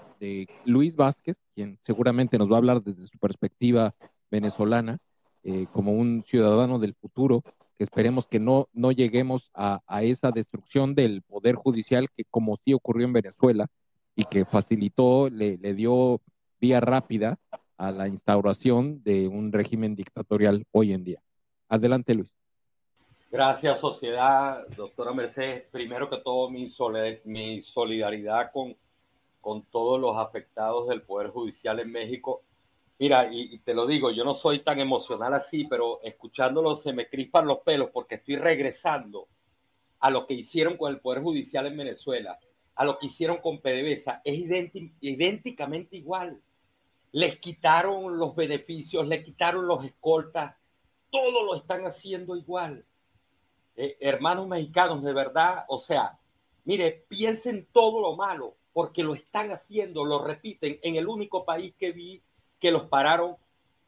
Luis 0.65 0.95
Vázquez, 0.95 1.43
quien 1.53 1.77
seguramente 1.81 2.37
nos 2.37 2.49
va 2.49 2.55
a 2.55 2.57
hablar 2.59 2.81
desde 2.81 3.05
su 3.05 3.17
perspectiva 3.17 3.93
venezolana, 4.31 4.99
eh, 5.43 5.65
como 5.73 5.93
un 5.93 6.23
ciudadano 6.25 6.79
del 6.79 6.93
futuro, 6.93 7.43
esperemos 7.79 8.27
que 8.27 8.39
no, 8.39 8.69
no 8.73 8.91
lleguemos 8.91 9.51
a, 9.53 9.81
esa 10.01 10.31
destrucción 10.31 10.95
del 10.95 11.21
poder 11.21 11.55
judicial 11.55 12.07
que 12.15 12.23
como 12.25 12.57
sí 12.57 12.73
ocurrió 12.73 13.05
en 13.05 13.13
Venezuela 13.13 13.67
y 14.17 14.23
que 14.23 14.45
facilitó, 14.45 15.29
le, 15.29 15.57
dio 15.75 16.19
vía 16.59 16.79
rápida 16.79 17.37
a 17.77 17.91
la 17.91 18.07
instauración 18.07 19.03
de 19.03 19.27
un 19.27 19.53
régimen 19.53 19.95
dictatorial 19.95 20.65
hoy 20.71 20.91
en 20.91 21.03
día. 21.03 21.21
Adelante, 21.69 22.15
Luis. 22.15 22.33
Gracias, 23.31 23.79
sociedad. 23.79 24.67
Doctora 24.75 25.13
Mercedes, 25.13 25.65
primero 25.71 26.09
que 26.09 26.17
todo, 26.17 26.49
mi, 26.49 26.67
solidaridad 27.61 28.51
con, 28.51 28.75
con 29.39 29.61
todos 29.65 30.01
los 30.01 30.17
afectados 30.17 30.87
del 30.87 31.03
Poder 31.03 31.29
Judicial 31.29 31.79
en 31.79 31.91
México. 31.91 32.41
Mira, 32.97 33.31
y, 33.31 33.59
te 33.59 33.75
lo 33.75 33.85
digo, 33.85 34.09
yo 34.09 34.25
no 34.25 34.33
soy 34.33 34.61
tan 34.61 34.79
emocional 34.79 35.35
así, 35.35 35.65
pero 35.65 36.01
escuchándolo 36.01 36.75
se 36.75 36.91
me 36.91 37.07
crispan 37.07 37.45
los 37.45 37.59
pelos 37.59 37.91
porque 37.93 38.15
estoy 38.15 38.37
regresando 38.37 39.27
a 39.99 40.09
lo 40.09 40.25
que 40.25 40.33
hicieron 40.33 40.75
con 40.75 40.91
el 40.91 41.01
Poder 41.01 41.21
Judicial 41.21 41.67
en 41.67 41.77
Venezuela, 41.77 42.39
a 42.77 42.85
lo 42.85 42.97
que 42.99 43.07
hicieron 43.07 43.37
con 43.37 43.59
PDVSA. 43.59 44.21
Es 44.23 44.39
idénticamente 45.01 45.97
igual. 45.97 46.41
Les 47.11 47.39
quitaron 47.39 48.17
los 48.17 48.35
beneficios, 48.35 49.07
les 49.07 49.23
quitaron 49.23 49.67
los 49.67 49.83
escoltas, 49.83 50.55
todo 51.09 51.43
lo 51.43 51.55
están 51.55 51.85
haciendo 51.85 52.35
igual 52.35 52.85
eh, 53.79 53.95
hermanos 53.99 54.47
mexicanos, 54.47 55.03
de 55.03 55.13
verdad, 55.13 55.63
o 55.67 55.77
sea, 55.77 56.17
mire, 56.65 57.05
piensen 57.07 57.67
todo 57.71 58.01
lo 58.01 58.15
malo, 58.15 58.55
porque 58.73 59.03
lo 59.03 59.13
están 59.13 59.51
haciendo, 59.51 60.03
lo 60.03 60.25
repiten. 60.25 60.79
En 60.81 60.95
el 60.95 61.07
único 61.07 61.45
país 61.45 61.75
que 61.77 61.91
vi 61.91 62.23
que 62.59 62.71
los 62.71 62.87
pararon 62.87 63.37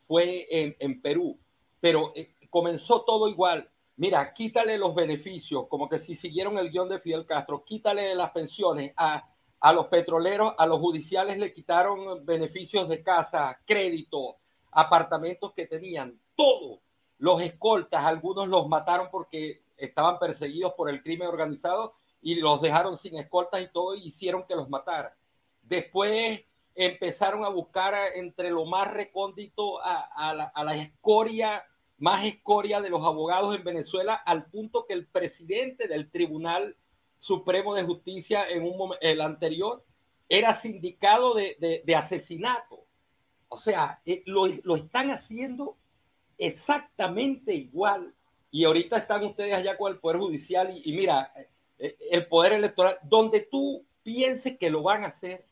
fue 0.08 0.76
en, 0.80 1.02
Perú, 1.02 1.40
pero 1.80 2.14
eh, 2.16 2.36
comenzó 2.52 3.02
todo 3.02 3.28
igual. 3.28 3.68
Mira, 4.00 4.34
quítale 4.34 4.78
los 4.78 4.96
beneficios, 4.96 5.68
como 5.68 5.90
que 5.90 6.00
si 6.00 6.16
siguieron 6.16 6.58
el 6.58 6.72
guion 6.72 6.88
de 6.88 7.00
Fidel 7.00 7.26
Castro, 7.26 7.66
quítale 7.66 8.16
las 8.16 8.32
pensiones 8.32 8.94
a, 8.96 9.28
a 9.60 9.74
los 9.74 9.88
petroleros, 9.88 10.54
a 10.58 10.66
los 10.66 10.80
judiciales 10.80 11.38
le 11.38 11.54
quitaron 11.54 12.26
beneficios 12.26 12.88
de 12.88 13.04
casa, 13.04 13.60
crédito, 13.66 14.38
apartamentos 14.72 15.52
que 15.54 15.68
tenían, 15.68 16.18
todo. 16.34 16.80
Los 17.18 17.42
escoltas, 17.42 18.06
algunos 18.06 18.48
los 18.48 18.70
mataron 18.70 19.10
porque 19.12 19.64
estaban 19.76 20.18
perseguidos 20.18 20.76
por 20.76 20.90
el 20.90 21.04
crimen 21.04 21.28
organizado 21.28 21.96
y 22.22 22.36
los 22.36 22.62
dejaron 22.62 22.98
sin 22.98 23.18
escoltas 23.18 23.62
y 23.62 23.68
todo 23.68 23.96
y 23.96 24.06
hicieron 24.06 24.46
que 24.48 24.56
los 24.56 24.70
matara. 24.70 25.14
Después 25.62 26.42
empezaron 26.74 27.44
a 27.44 27.50
buscar 27.50 27.94
entre 28.16 28.50
lo 28.50 28.64
más 28.64 28.90
recóndito 28.94 29.82
a, 29.84 30.34
la, 30.56 30.76
escoria, 30.78 31.66
más 32.00 32.26
escoria 32.26 32.82
de 32.82 32.90
los 32.90 33.04
abogados 33.04 33.56
en 33.56 33.64
Venezuela, 33.64 34.16
al 34.16 34.46
punto 34.46 34.86
que 34.86 34.94
el 34.94 35.06
presidente 35.06 35.88
del 35.88 36.10
Tribunal 36.10 36.76
Supremo 37.20 37.76
de 37.76 37.84
Justicia 37.84 38.48
en 38.50 38.64
un 38.64 38.94
el 39.02 39.22
anterior 39.22 39.84
era 40.30 40.54
sindicado 40.54 41.34
de, 41.34 41.96
asesinato. 41.96 42.86
O 43.50 43.58
sea, 43.58 44.02
eh, 44.06 44.24
lo, 44.26 44.48
lo 44.64 44.76
están 44.76 45.12
haciendo 45.12 45.76
exactamente 46.38 47.54
igual 47.54 48.14
y 48.52 48.64
ahorita 48.64 48.98
están 48.98 49.24
ustedes 49.24 49.54
allá 49.54 49.78
con 49.78 49.92
el 49.92 50.00
Poder 50.00 50.18
Judicial 50.18 50.82
y, 50.84 50.94
mira, 50.94 51.32
eh, 51.78 51.98
el 52.12 52.28
Poder 52.28 52.54
Electoral, 52.54 52.98
donde 53.04 53.42
tú 53.42 53.86
pienses 54.04 54.58
que 54.58 54.70
lo 54.70 54.82
van 54.82 55.04
a 55.04 55.08
hacer, 55.08 55.46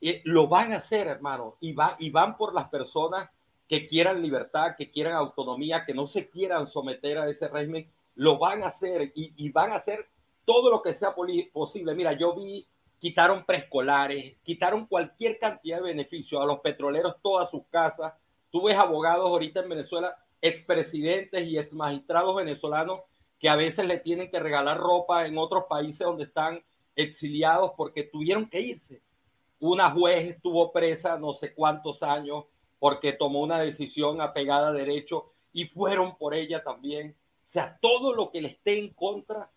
eh, 0.00 0.20
lo 0.24 0.48
van 0.48 0.72
a 0.72 0.76
hacer, 0.76 1.06
hermano, 1.06 1.56
y, 1.60 1.72
va, 1.72 1.96
y 1.98 2.10
van 2.10 2.36
por 2.36 2.52
las 2.52 2.68
personas 2.68 3.30
que 3.68 3.86
quieran 3.86 4.22
libertad, 4.22 4.74
que 4.76 4.90
quieran 4.90 5.14
autonomía, 5.14 5.84
que 5.84 5.94
no 5.94 6.06
se 6.06 6.28
quieran 6.28 6.66
someter 6.66 7.18
a 7.18 7.28
ese 7.28 7.48
régimen, 7.48 7.90
lo 8.14 8.38
van 8.38 8.62
a 8.62 8.68
hacer 8.68 9.12
y, 9.14 9.48
van 9.50 9.72
a 9.72 9.76
hacer 9.76 10.06
todo 10.44 10.70
lo 10.70 10.82
que 10.82 10.94
sea 10.94 11.14
posible. 11.52 11.94
Mira, 11.94 12.12
yo 12.12 12.34
vi, 12.34 12.66
quitaron 12.98 13.44
preescolares, 13.44 14.36
quitaron 14.42 14.86
cualquier 14.86 15.38
cantidad 15.38 15.78
de 15.78 15.84
beneficios 15.84 16.40
a 16.40 16.44
los 16.44 16.60
petroleros, 16.60 17.16
todas 17.22 17.50
sus 17.50 17.66
casas. 17.68 18.12
Tú 18.50 18.62
ves 18.62 18.76
abogados 18.76 19.28
ahorita 19.28 19.60
en 19.60 19.70
Venezuela 19.70 20.16
expresidentes 20.40 21.46
y 21.46 21.58
exmagistrados 21.58 22.36
venezolanos 22.36 23.00
que 23.38 23.48
a 23.48 23.56
veces 23.56 23.86
le 23.86 23.98
tienen 23.98 24.30
que 24.30 24.40
regalar 24.40 24.78
ropa 24.78 25.26
en 25.26 25.38
otros 25.38 25.64
países 25.68 26.00
donde 26.00 26.24
están 26.24 26.62
exiliados 26.94 27.72
porque 27.76 28.04
tuvieron 28.04 28.48
que 28.48 28.60
irse. 28.60 29.02
Una 29.58 29.90
juez 29.90 30.32
estuvo 30.32 30.70
presa 30.70 31.18
no 31.18 31.32
sé 31.32 31.54
cuántos 31.54 32.02
años 32.02 32.44
porque 32.84 33.14
tomó 33.14 33.40
una 33.40 33.60
decisión 33.60 34.20
apegada 34.20 34.68
a 34.68 34.72
derecho 34.72 35.32
y 35.54 35.64
fueron 35.64 36.18
por 36.18 36.34
ella 36.34 36.62
también. 36.62 37.16
O 37.38 37.46
sea, 37.46 37.78
todo 37.80 38.12
lo 38.12 38.30
que 38.30 38.42
le 38.42 38.48
esté 38.48 38.78
en 38.78 38.90
contra 38.90 39.50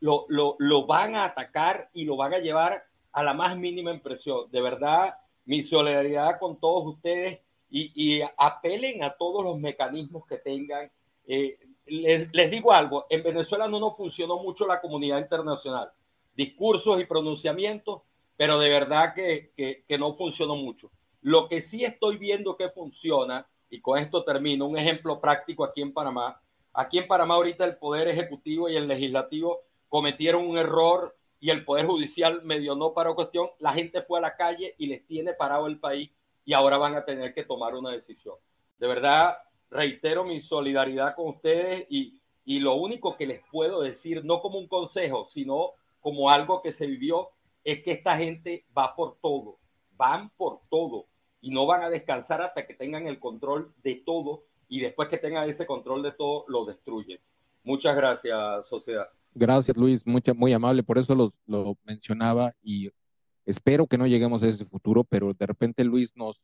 lo, 0.00 0.24
lo, 0.28 0.56
lo 0.58 0.86
van 0.86 1.14
a 1.14 1.26
atacar 1.26 1.90
y 1.92 2.06
lo 2.06 2.16
van 2.16 2.32
a 2.32 2.38
llevar 2.38 2.86
a 3.12 3.22
la 3.22 3.34
más 3.34 3.54
mínima 3.54 3.92
impresión. 3.92 4.50
De 4.50 4.62
verdad, 4.62 5.14
mi 5.44 5.62
solidaridad 5.62 6.38
con 6.38 6.58
todos 6.58 6.94
ustedes 6.94 7.40
y, 7.68 8.22
apelen 8.38 9.04
a 9.04 9.10
todos 9.10 9.44
los 9.44 9.58
mecanismos 9.58 10.26
que 10.26 10.38
tengan. 10.38 10.90
Eh, 11.26 11.58
les, 11.84 12.50
digo 12.50 12.72
algo, 12.72 13.04
en 13.10 13.22
Venezuela 13.22 13.68
no 13.68 13.78
nos 13.78 13.94
funcionó 13.94 14.38
mucho 14.38 14.66
la 14.66 14.80
comunidad 14.80 15.18
internacional, 15.18 15.90
discursos 16.34 16.98
y 16.98 17.04
pronunciamientos, 17.04 18.00
pero 18.38 18.58
de 18.58 18.70
verdad 18.70 19.12
que, 19.12 19.52
que, 19.86 19.98
no 19.98 20.14
funcionó 20.14 20.56
mucho. 20.56 20.90
Lo 21.22 21.48
que 21.48 21.60
sí 21.60 21.84
estoy 21.84 22.16
viendo 22.16 22.56
que 22.56 22.70
funciona, 22.70 23.46
y 23.68 23.80
con 23.80 23.98
esto 23.98 24.24
termino, 24.24 24.66
un 24.66 24.78
ejemplo 24.78 25.20
práctico 25.20 25.64
aquí 25.64 25.82
en 25.82 25.92
Panamá. 25.92 26.40
Aquí 26.72 26.98
en 26.98 27.06
Panamá 27.06 27.34
ahorita 27.34 27.64
el 27.64 27.76
Poder 27.76 28.08
Ejecutivo 28.08 28.68
y 28.68 28.76
el 28.76 28.88
Legislativo 28.88 29.60
cometieron 29.88 30.46
un 30.46 30.56
error 30.56 31.16
y 31.40 31.50
el 31.50 31.64
Poder 31.64 31.86
Judicial 31.86 32.42
medio 32.42 32.74
no 32.74 32.94
paró 32.94 33.14
cuestión. 33.14 33.48
La 33.58 33.72
gente 33.72 34.02
fue 34.02 34.18
a 34.18 34.22
la 34.22 34.36
calle 34.36 34.74
y 34.78 34.86
les 34.86 35.06
tiene 35.06 35.34
parado 35.34 35.66
el 35.66 35.78
país 35.78 36.10
y 36.44 36.52
ahora 36.52 36.78
van 36.78 36.94
a 36.94 37.04
tener 37.04 37.34
que 37.34 37.44
tomar 37.44 37.74
una 37.74 37.90
decisión. 37.90 38.36
De 38.78 38.86
verdad, 38.86 39.36
reitero 39.70 40.24
mi 40.24 40.40
solidaridad 40.40 41.14
con 41.14 41.28
ustedes 41.28 41.86
y, 41.88 42.18
lo 42.58 42.74
único 42.74 43.16
que 43.16 43.26
les 43.26 43.40
puedo 43.52 43.80
decir, 43.80 44.24
no 44.24 44.40
como 44.40 44.58
un 44.58 44.66
consejo, 44.66 45.28
sino 45.28 45.74
como 46.00 46.30
algo 46.30 46.60
que 46.60 46.72
se 46.72 46.86
vivió, 46.86 47.30
es 47.62 47.80
que 47.84 47.92
esta 47.92 48.16
gente 48.16 48.64
va 48.76 48.96
por 48.96 49.18
todo, 49.20 49.58
van 49.92 50.30
por 50.30 50.60
todo 50.68 51.06
y 51.40 51.50
no 51.50 51.66
van 51.66 51.82
a 51.82 51.90
descansar 51.90 52.42
hasta 52.42 52.66
que 52.66 52.74
tengan 52.74 53.06
el 53.06 53.18
control 53.18 53.72
de 53.82 54.02
todo 54.04 54.44
y 54.68 54.80
después 54.80 55.08
que 55.08 55.18
tengan 55.18 55.48
ese 55.48 55.66
control 55.66 56.02
de 56.02 56.12
todo, 56.12 56.44
lo 56.48 56.64
destruyen. 56.64 57.18
Muchas 57.64 57.96
gracias, 57.96 58.68
sociedad. 58.68 59.08
Gracias, 59.34 59.76
Luis, 59.76 60.06
mucha, 60.06 60.34
muy 60.34 60.52
amable, 60.52 60.82
por 60.82 60.98
eso 60.98 61.14
lo, 61.14 61.32
lo 61.46 61.76
mencionaba 61.84 62.54
y 62.62 62.90
Espero 63.50 63.86
que 63.86 63.98
no 63.98 64.06
lleguemos 64.06 64.42
a 64.42 64.48
ese 64.48 64.64
futuro, 64.64 65.02
pero 65.02 65.34
de 65.34 65.46
repente 65.46 65.82
Luis 65.84 66.14
nos 66.14 66.40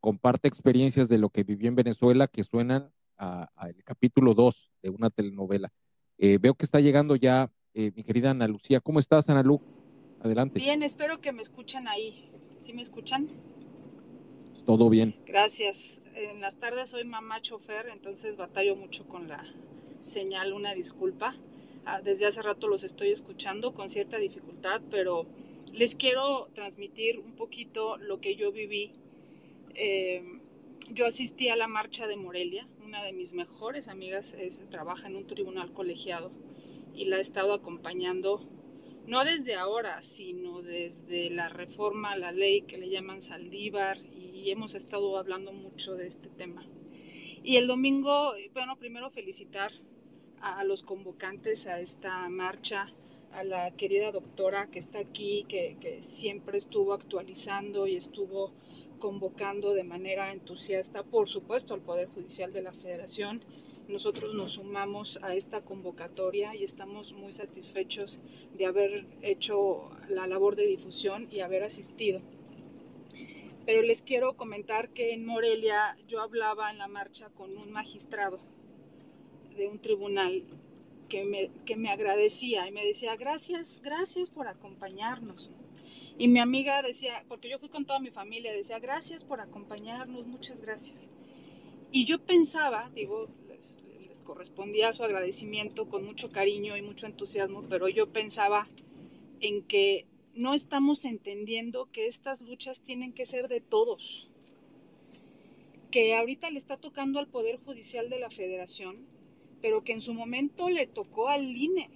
comparte 0.00 0.48
experiencias 0.48 1.08
de 1.08 1.16
lo 1.16 1.30
que 1.30 1.44
vivió 1.44 1.68
en 1.68 1.76
Venezuela 1.76 2.26
que 2.26 2.44
suenan 2.44 2.92
al 3.16 3.74
capítulo 3.84 4.34
2 4.34 4.70
de 4.82 4.90
una 4.90 5.08
telenovela. 5.08 5.72
Eh, 6.18 6.38
veo 6.38 6.54
que 6.54 6.66
está 6.66 6.80
llegando 6.80 7.16
ya 7.16 7.50
eh, 7.72 7.92
mi 7.94 8.02
querida 8.02 8.32
Ana 8.32 8.48
Lucía. 8.48 8.80
¿Cómo 8.80 8.98
estás, 8.98 9.30
Ana 9.30 9.42
Lu? 9.42 9.62
Adelante. 10.20 10.58
Bien, 10.58 10.82
espero 10.82 11.20
que 11.20 11.32
me 11.32 11.40
escuchen 11.40 11.88
ahí. 11.88 12.30
¿Sí 12.60 12.72
me 12.72 12.82
escuchan? 12.82 13.28
Todo 14.66 14.88
bien. 14.88 15.14
Gracias. 15.26 16.02
En 16.14 16.40
las 16.40 16.56
tardes 16.56 16.90
soy 16.90 17.04
mamá 17.04 17.42
chofer, 17.42 17.88
entonces 17.88 18.36
batallo 18.36 18.76
mucho 18.76 19.06
con 19.06 19.28
la 19.28 19.44
señal, 20.00 20.52
una 20.52 20.74
disculpa. 20.74 21.34
Ah, 21.84 22.00
desde 22.00 22.26
hace 22.26 22.42
rato 22.42 22.68
los 22.68 22.84
estoy 22.84 23.10
escuchando 23.10 23.74
con 23.74 23.90
cierta 23.90 24.18
dificultad, 24.18 24.80
pero 24.90 25.26
les 25.72 25.96
quiero 25.96 26.48
transmitir 26.54 27.18
un 27.18 27.32
poquito 27.32 27.96
lo 27.96 28.20
que 28.20 28.36
yo 28.36 28.52
viví. 28.52 28.92
Eh, 29.74 30.22
yo 30.90 31.06
asistí 31.06 31.48
a 31.48 31.56
la 31.56 31.66
marcha 31.66 32.06
de 32.06 32.16
Morelia, 32.16 32.68
una 32.84 33.02
de 33.02 33.12
mis 33.12 33.32
mejores 33.32 33.88
amigas 33.88 34.34
es, 34.34 34.62
trabaja 34.70 35.08
en 35.08 35.16
un 35.16 35.26
tribunal 35.26 35.72
colegiado 35.72 36.30
y 36.94 37.06
la 37.06 37.16
he 37.16 37.20
estado 37.20 37.54
acompañando 37.54 38.46
no 39.06 39.24
desde 39.24 39.54
ahora, 39.54 40.02
sino 40.02 40.62
desde 40.62 41.30
la 41.30 41.48
reforma 41.48 42.12
a 42.12 42.16
la 42.16 42.32
ley 42.32 42.62
que 42.62 42.78
le 42.78 42.88
llaman 42.88 43.20
Saldívar 43.20 43.98
y 43.98 44.50
hemos 44.50 44.74
estado 44.74 45.18
hablando 45.18 45.52
mucho 45.52 45.94
de 45.94 46.06
este 46.06 46.28
tema. 46.28 46.64
Y 47.42 47.56
el 47.56 47.66
domingo, 47.66 48.34
bueno, 48.54 48.76
primero 48.76 49.10
felicitar 49.10 49.72
a 50.40 50.62
los 50.64 50.82
convocantes 50.82 51.66
a 51.66 51.80
esta 51.80 52.28
marcha, 52.28 52.92
a 53.32 53.44
la 53.44 53.70
querida 53.72 54.12
doctora 54.12 54.68
que 54.70 54.78
está 54.78 54.98
aquí, 54.98 55.44
que, 55.48 55.76
que 55.80 56.02
siempre 56.02 56.58
estuvo 56.58 56.92
actualizando 56.92 57.86
y 57.86 57.96
estuvo 57.96 58.52
convocando 58.98 59.74
de 59.74 59.82
manera 59.82 60.32
entusiasta, 60.32 61.02
por 61.02 61.28
supuesto, 61.28 61.74
al 61.74 61.80
Poder 61.80 62.08
Judicial 62.08 62.52
de 62.52 62.62
la 62.62 62.72
Federación 62.72 63.42
nosotros 63.88 64.34
nos 64.34 64.52
sumamos 64.52 65.18
a 65.22 65.34
esta 65.34 65.62
convocatoria 65.62 66.54
y 66.54 66.64
estamos 66.64 67.12
muy 67.12 67.32
satisfechos 67.32 68.20
de 68.56 68.66
haber 68.66 69.06
hecho 69.22 69.90
la 70.08 70.26
labor 70.26 70.56
de 70.56 70.66
difusión 70.66 71.28
y 71.30 71.40
haber 71.40 71.64
asistido. 71.64 72.20
Pero 73.66 73.82
les 73.82 74.02
quiero 74.02 74.34
comentar 74.34 74.88
que 74.90 75.12
en 75.12 75.24
Morelia 75.24 75.96
yo 76.08 76.20
hablaba 76.20 76.70
en 76.70 76.78
la 76.78 76.88
marcha 76.88 77.28
con 77.30 77.56
un 77.56 77.70
magistrado 77.70 78.40
de 79.56 79.68
un 79.68 79.78
tribunal 79.78 80.42
que 81.08 81.24
me, 81.24 81.50
que 81.66 81.76
me 81.76 81.90
agradecía 81.90 82.66
y 82.66 82.72
me 82.72 82.84
decía, 82.84 83.16
gracias, 83.16 83.80
gracias 83.82 84.30
por 84.30 84.48
acompañarnos. 84.48 85.52
Y 86.18 86.28
mi 86.28 86.40
amiga 86.40 86.82
decía, 86.82 87.24
porque 87.28 87.48
yo 87.48 87.58
fui 87.58 87.68
con 87.68 87.84
toda 87.84 87.98
mi 87.98 88.10
familia, 88.10 88.52
decía, 88.52 88.78
gracias 88.78 89.24
por 89.24 89.40
acompañarnos, 89.40 90.26
muchas 90.26 90.60
gracias. 90.60 91.08
Y 91.90 92.06
yo 92.06 92.18
pensaba, 92.18 92.90
digo, 92.94 93.28
correspondía 94.22 94.92
su 94.92 95.04
agradecimiento 95.04 95.88
con 95.88 96.04
mucho 96.04 96.30
cariño 96.30 96.76
y 96.76 96.82
mucho 96.82 97.06
entusiasmo, 97.06 97.64
pero 97.68 97.88
yo 97.88 98.10
pensaba 98.10 98.68
en 99.40 99.62
que 99.62 100.06
no 100.34 100.54
estamos 100.54 101.04
entendiendo 101.04 101.90
que 101.92 102.06
estas 102.06 102.40
luchas 102.40 102.82
tienen 102.82 103.12
que 103.12 103.26
ser 103.26 103.48
de 103.48 103.60
todos, 103.60 104.30
que 105.90 106.14
ahorita 106.14 106.50
le 106.50 106.58
está 106.58 106.76
tocando 106.76 107.18
al 107.18 107.28
Poder 107.28 107.58
Judicial 107.58 108.08
de 108.08 108.18
la 108.18 108.30
Federación, 108.30 109.06
pero 109.60 109.84
que 109.84 109.92
en 109.92 110.00
su 110.00 110.14
momento 110.14 110.70
le 110.70 110.86
tocó 110.86 111.28
al 111.28 111.56
INE 111.56 111.90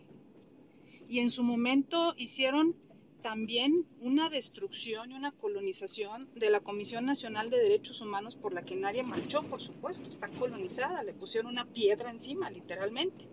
y 1.08 1.20
en 1.20 1.30
su 1.30 1.42
momento 1.42 2.14
hicieron 2.16 2.76
también 3.22 3.86
una 4.00 4.30
destrucción 4.30 5.10
y 5.10 5.14
una 5.14 5.32
colonización 5.32 6.28
de 6.34 6.50
la 6.50 6.60
Comisión 6.60 7.06
Nacional 7.06 7.50
de 7.50 7.58
Derechos 7.58 8.00
Humanos 8.00 8.36
por 8.36 8.52
la 8.52 8.64
que 8.64 8.76
nadie 8.76 9.02
marchó, 9.02 9.42
por 9.42 9.60
supuesto, 9.60 10.10
está 10.10 10.28
colonizada, 10.28 11.02
le 11.02 11.12
pusieron 11.12 11.52
una 11.52 11.66
piedra 11.66 12.10
encima, 12.10 12.50
literalmente, 12.50 13.26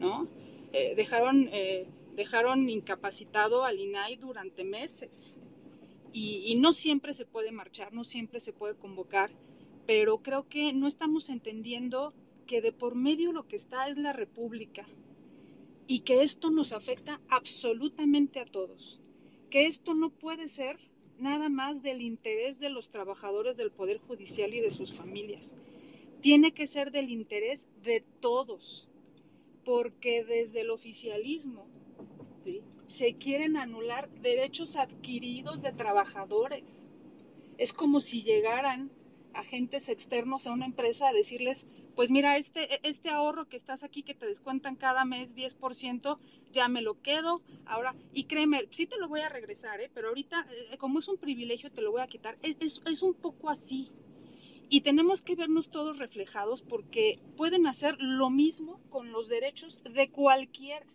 ¿no? 0.00 0.28
Eh, 0.72 0.94
dejaron, 0.94 1.48
eh, 1.52 1.86
dejaron 2.14 2.68
incapacitado 2.68 3.64
al 3.64 3.78
INAI 3.78 4.16
durante 4.16 4.64
meses 4.64 5.40
y, 6.12 6.44
y 6.46 6.56
no 6.56 6.72
siempre 6.72 7.14
se 7.14 7.26
puede 7.26 7.52
marchar, 7.52 7.92
no 7.92 8.04
siempre 8.04 8.40
se 8.40 8.52
puede 8.52 8.74
convocar, 8.74 9.30
pero 9.86 10.18
creo 10.18 10.48
que 10.48 10.72
no 10.72 10.86
estamos 10.86 11.28
entendiendo 11.28 12.12
que 12.46 12.60
de 12.60 12.72
por 12.72 12.94
medio 12.94 13.32
lo 13.32 13.46
que 13.46 13.56
está 13.56 13.88
es 13.88 13.96
la 13.96 14.12
República 14.12 14.86
y 15.86 16.00
que 16.00 16.22
esto 16.22 16.50
nos 16.50 16.72
afecta 16.72 17.20
absolutamente 17.28 18.40
a 18.40 18.44
todos 18.44 19.00
que 19.54 19.68
esto 19.68 19.94
no 19.94 20.10
puede 20.10 20.48
ser 20.48 20.80
nada 21.16 21.48
más 21.48 21.80
del 21.80 22.02
interés 22.02 22.58
de 22.58 22.70
los 22.70 22.90
trabajadores 22.90 23.56
del 23.56 23.70
Poder 23.70 23.98
Judicial 23.98 24.52
y 24.52 24.58
de 24.58 24.72
sus 24.72 24.92
familias. 24.92 25.54
Tiene 26.20 26.50
que 26.50 26.66
ser 26.66 26.90
del 26.90 27.08
interés 27.08 27.68
de 27.84 28.02
todos, 28.18 28.88
porque 29.64 30.24
desde 30.24 30.62
el 30.62 30.70
oficialismo 30.70 31.68
se 32.88 33.14
quieren 33.14 33.56
anular 33.56 34.10
derechos 34.22 34.74
adquiridos 34.74 35.62
de 35.62 35.70
trabajadores. 35.70 36.88
Es 37.56 37.72
como 37.72 38.00
si 38.00 38.24
llegaran 38.24 38.90
agentes 39.34 39.88
externos 39.88 40.48
a 40.48 40.52
una 40.52 40.66
empresa 40.66 41.10
a 41.10 41.12
decirles, 41.12 41.64
pues 41.94 42.10
mira, 42.10 42.36
este, 42.36 42.86
este 42.86 43.10
ahorro 43.10 43.48
que 43.48 43.56
estás 43.56 43.82
aquí, 43.82 44.02
que 44.02 44.14
te 44.14 44.26
descuentan 44.26 44.76
cada 44.76 45.04
mes 45.04 45.36
10%, 45.36 46.18
ya 46.52 46.68
me 46.68 46.82
lo 46.82 47.00
quedo. 47.00 47.42
Ahora, 47.66 47.94
y 48.12 48.24
créeme, 48.24 48.66
sí 48.70 48.86
te 48.86 48.98
lo 48.98 49.08
voy 49.08 49.20
a 49.20 49.28
regresar, 49.28 49.80
¿eh? 49.80 49.90
pero 49.92 50.08
ahorita, 50.08 50.46
eh, 50.70 50.76
como 50.78 50.98
es 50.98 51.08
un 51.08 51.18
privilegio, 51.18 51.70
te 51.70 51.82
lo 51.82 51.92
voy 51.92 52.02
a 52.02 52.06
quitar. 52.06 52.38
Es, 52.42 52.82
es 52.84 53.02
un 53.02 53.14
poco 53.14 53.50
así. 53.50 53.90
Y 54.68 54.80
tenemos 54.80 55.22
que 55.22 55.36
vernos 55.36 55.70
todos 55.70 55.98
reflejados 55.98 56.62
porque 56.62 57.20
pueden 57.36 57.66
hacer 57.66 57.96
lo 57.98 58.30
mismo 58.30 58.80
con 58.90 59.12
los 59.12 59.28
derechos 59.28 59.82
de 59.84 60.10
cualquiera. 60.10 60.86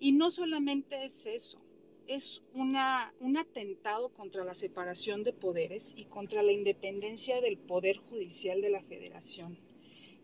Y 0.00 0.12
no 0.12 0.30
solamente 0.30 1.04
es 1.04 1.26
eso 1.26 1.60
es 2.08 2.42
una, 2.54 3.12
un 3.20 3.36
atentado 3.36 4.08
contra 4.08 4.42
la 4.42 4.54
separación 4.54 5.24
de 5.24 5.34
poderes 5.34 5.94
y 5.94 6.06
contra 6.06 6.42
la 6.42 6.52
independencia 6.52 7.40
del 7.42 7.58
Poder 7.58 7.98
Judicial 7.98 8.62
de 8.62 8.70
la 8.70 8.82
Federación. 8.82 9.67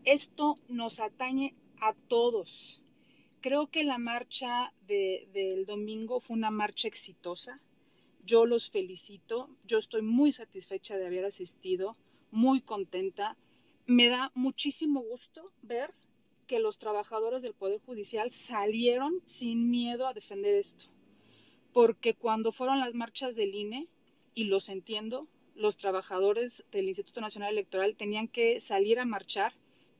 Esto 0.05 0.57
nos 0.67 0.99
atañe 0.99 1.53
a 1.81 1.93
todos. 1.93 2.81
Creo 3.41 3.67
que 3.67 3.83
la 3.83 3.97
marcha 3.97 4.73
del 4.87 5.65
domingo 5.65 6.19
fue 6.19 6.37
una 6.37 6.51
marcha 6.51 6.87
exitosa. 6.87 7.59
Yo 8.23 8.45
los 8.45 8.69
felicito. 8.69 9.49
Yo 9.65 9.77
estoy 9.77 10.01
muy 10.01 10.31
satisfecha 10.31 10.97
de 10.97 11.07
haber 11.07 11.25
asistido, 11.25 11.95
muy 12.31 12.61
contenta. 12.61 13.37
Me 13.85 14.07
da 14.07 14.31
muchísimo 14.35 15.01
gusto 15.01 15.51
ver 15.61 15.93
que 16.47 16.59
los 16.59 16.77
trabajadores 16.77 17.41
del 17.41 17.53
Poder 17.53 17.79
Judicial 17.79 18.31
salieron 18.31 19.21
sin 19.25 19.69
miedo 19.69 20.07
a 20.07 20.13
defender 20.13 20.55
esto 20.55 20.85
porque 21.75 22.13
cuando 22.13 22.53
fueron 22.53 22.79
las 22.79 22.93
marchas 22.93 23.35
del 23.35 23.53
INE, 23.53 23.89
y 24.33 24.45
los 24.45 24.69
entiendo, 24.69 25.27
los 25.55 25.75
trabajadores 25.75 26.63
del 26.71 26.87
Instituto 26.87 27.19
Nacional 27.19 27.51
Electoral 27.51 27.97
tenían 27.97 28.29
que 28.29 28.61
salir 28.61 28.97
a 28.97 29.03
marchar, 29.03 29.51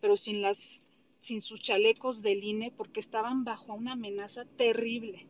pero 0.01 0.17
sin, 0.17 0.41
las, 0.41 0.83
sin 1.19 1.41
sus 1.41 1.59
chalecos 1.59 2.21
del 2.21 2.43
INE, 2.43 2.71
porque 2.71 2.99
estaban 2.99 3.43
bajo 3.43 3.73
una 3.73 3.93
amenaza 3.93 4.45
terrible, 4.45 5.27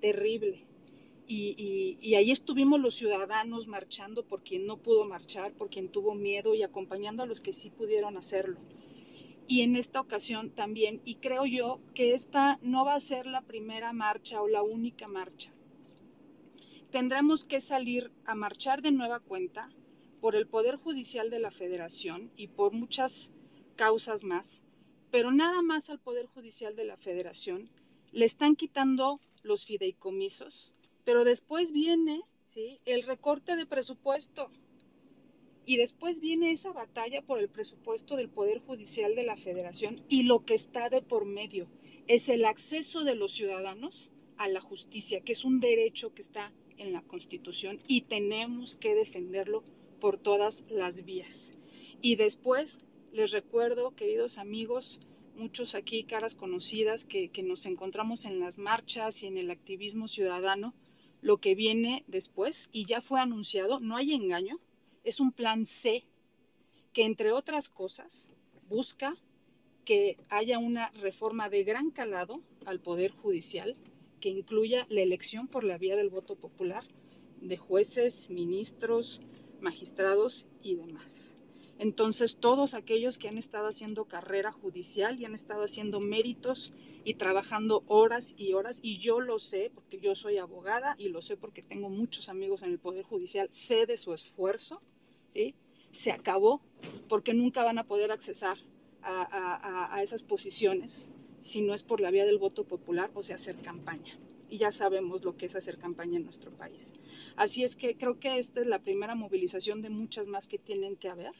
terrible. 0.00 0.64
Y, 1.28 1.98
y, 2.00 2.14
ahí 2.14 2.30
estuvimos 2.30 2.80
los 2.80 2.94
ciudadanos 2.94 3.66
marchando 3.66 4.24
por 4.24 4.44
quien 4.44 4.64
no 4.64 4.76
pudo 4.76 5.04
marchar, 5.04 5.52
por 5.54 5.70
quien 5.70 5.88
tuvo 5.88 6.14
miedo 6.14 6.54
y 6.54 6.62
acompañando 6.62 7.24
a 7.24 7.26
los 7.26 7.40
que 7.40 7.52
sí 7.52 7.70
pudieron 7.70 8.16
hacerlo. 8.16 8.60
Y 9.48 9.62
en 9.62 9.74
esta 9.74 10.00
ocasión 10.00 10.50
también, 10.50 11.00
y 11.04 11.16
creo 11.16 11.44
yo 11.44 11.80
que 11.94 12.14
esta 12.14 12.60
no 12.62 12.84
va 12.84 12.94
a 12.94 13.00
ser 13.00 13.26
la 13.26 13.42
primera 13.42 13.92
marcha 13.92 14.40
o 14.40 14.46
la 14.46 14.62
única 14.62 15.08
marcha 15.08 15.52
tendremos 16.90 17.44
que 17.44 17.60
salir 17.60 18.10
a 18.24 18.34
marchar 18.34 18.80
de 18.80 18.90
nueva 18.90 19.20
cuenta 19.20 19.68
por 20.22 20.34
el 20.34 20.46
Poder 20.46 20.76
Judicial 20.76 21.28
de 21.28 21.38
la 21.38 21.50
Federación 21.50 22.30
y 22.36 22.48
por 22.48 22.72
muchas 22.72 23.34
causas 23.76 24.24
más, 24.24 24.62
pero 25.10 25.30
nada 25.30 25.62
más 25.62 25.90
al 25.90 26.00
Poder 26.00 26.26
Judicial 26.26 26.74
de 26.74 26.84
la 26.84 26.96
Federación 26.96 27.70
le 28.12 28.24
están 28.24 28.56
quitando 28.56 29.20
los 29.42 29.66
fideicomisos, 29.66 30.74
pero 31.04 31.24
después 31.24 31.72
viene 31.72 32.22
¿sí? 32.46 32.80
el 32.84 33.02
recorte 33.04 33.54
de 33.54 33.66
presupuesto 33.66 34.50
y 35.66 35.76
después 35.76 36.20
viene 36.20 36.52
esa 36.52 36.72
batalla 36.72 37.22
por 37.22 37.38
el 37.40 37.48
presupuesto 37.48 38.16
del 38.16 38.28
Poder 38.28 38.60
Judicial 38.60 39.14
de 39.14 39.24
la 39.24 39.36
Federación 39.36 39.96
y 40.08 40.22
lo 40.22 40.44
que 40.44 40.54
está 40.54 40.88
de 40.88 41.02
por 41.02 41.24
medio 41.24 41.68
es 42.06 42.28
el 42.28 42.44
acceso 42.44 43.04
de 43.04 43.14
los 43.14 43.32
ciudadanos 43.32 44.12
a 44.36 44.48
la 44.48 44.60
justicia, 44.60 45.20
que 45.20 45.32
es 45.32 45.44
un 45.44 45.60
derecho 45.60 46.14
que 46.14 46.22
está 46.22 46.52
en 46.78 46.92
la 46.92 47.02
Constitución 47.02 47.80
y 47.88 48.02
tenemos 48.02 48.76
que 48.76 48.94
defenderlo 48.94 49.64
por 50.00 50.18
todas 50.18 50.64
las 50.68 51.04
vías. 51.04 51.52
Y 52.00 52.16
después 52.16 52.80
les 53.12 53.30
recuerdo, 53.30 53.94
queridos 53.94 54.38
amigos, 54.38 55.00
muchos 55.36 55.74
aquí 55.74 56.04
caras 56.04 56.34
conocidas 56.34 57.04
que, 57.04 57.30
que 57.30 57.42
nos 57.42 57.66
encontramos 57.66 58.24
en 58.24 58.40
las 58.40 58.58
marchas 58.58 59.22
y 59.22 59.26
en 59.26 59.36
el 59.38 59.50
activismo 59.50 60.08
ciudadano, 60.08 60.74
lo 61.20 61.38
que 61.38 61.54
viene 61.54 62.04
después, 62.06 62.68
y 62.72 62.86
ya 62.86 63.00
fue 63.00 63.20
anunciado, 63.20 63.80
no 63.80 63.96
hay 63.96 64.12
engaño, 64.12 64.60
es 65.04 65.20
un 65.20 65.32
plan 65.32 65.66
C 65.66 66.04
que 66.92 67.04
entre 67.04 67.32
otras 67.32 67.68
cosas 67.68 68.30
busca 68.68 69.16
que 69.84 70.18
haya 70.28 70.58
una 70.58 70.90
reforma 70.90 71.48
de 71.48 71.62
gran 71.62 71.90
calado 71.90 72.42
al 72.64 72.80
Poder 72.80 73.12
Judicial, 73.12 73.76
que 74.20 74.28
incluya 74.28 74.86
la 74.88 75.02
elección 75.02 75.46
por 75.46 75.62
la 75.62 75.78
vía 75.78 75.94
del 75.94 76.10
voto 76.10 76.36
popular 76.36 76.84
de 77.40 77.56
jueces, 77.56 78.30
ministros, 78.30 79.22
magistrados 79.60 80.48
y 80.62 80.74
demás. 80.74 81.36
Entonces, 81.78 82.36
todos 82.36 82.74
aquellos 82.74 83.18
que 83.18 83.28
han 83.28 83.38
estado 83.38 83.68
haciendo 83.68 84.06
carrera 84.06 84.50
judicial 84.50 85.20
y 85.20 85.24
han 85.24 85.34
estado 85.34 85.62
haciendo 85.62 86.00
méritos 86.00 86.72
y 87.04 87.14
trabajando 87.14 87.84
horas 87.86 88.34
y 88.38 88.54
horas, 88.54 88.80
y 88.82 88.98
yo 88.98 89.20
lo 89.20 89.38
sé 89.38 89.70
porque 89.74 90.00
yo 90.00 90.14
soy 90.14 90.38
abogada 90.38 90.94
y 90.98 91.08
lo 91.08 91.20
sé 91.20 91.36
porque 91.36 91.62
tengo 91.62 91.90
muchos 91.90 92.28
amigos 92.28 92.62
en 92.62 92.70
el 92.70 92.78
Poder 92.78 93.04
Judicial, 93.04 93.48
sé 93.50 93.86
de 93.86 93.98
su 93.98 94.14
esfuerzo, 94.14 94.80
¿sí? 95.28 95.54
Se 95.92 96.12
acabó 96.12 96.62
porque 97.08 97.34
nunca 97.34 97.62
van 97.64 97.78
a 97.78 97.84
poder 97.84 98.10
accesar 98.10 98.58
a, 99.02 99.94
a 99.94 100.02
esas 100.02 100.24
posiciones 100.24 101.10
si 101.42 101.62
no 101.62 101.74
es 101.74 101.84
por 101.84 102.00
la 102.00 102.10
vía 102.10 102.24
del 102.24 102.38
voto 102.38 102.64
popular 102.64 103.08
o 103.14 103.22
sea 103.22 103.36
hacer 103.36 103.54
campaña 103.62 104.18
y 104.50 104.58
ya 104.58 104.72
sabemos 104.72 105.24
lo 105.24 105.36
que 105.36 105.46
es 105.46 105.56
hacer 105.56 105.78
campaña 105.78 106.16
en 106.16 106.24
nuestro 106.24 106.50
país. 106.50 106.92
Así 107.36 107.62
es 107.62 107.76
que 107.76 107.96
creo 107.96 108.18
que 108.18 108.38
esta 108.38 108.60
es 108.60 108.66
la 108.66 108.80
primera 108.80 109.14
movilización 109.14 109.82
de 109.82 109.90
muchas 109.90 110.28
más 110.28 110.48
que 110.48 110.58
tienen 110.58 110.96
que 110.96 111.08
haber 111.08 111.32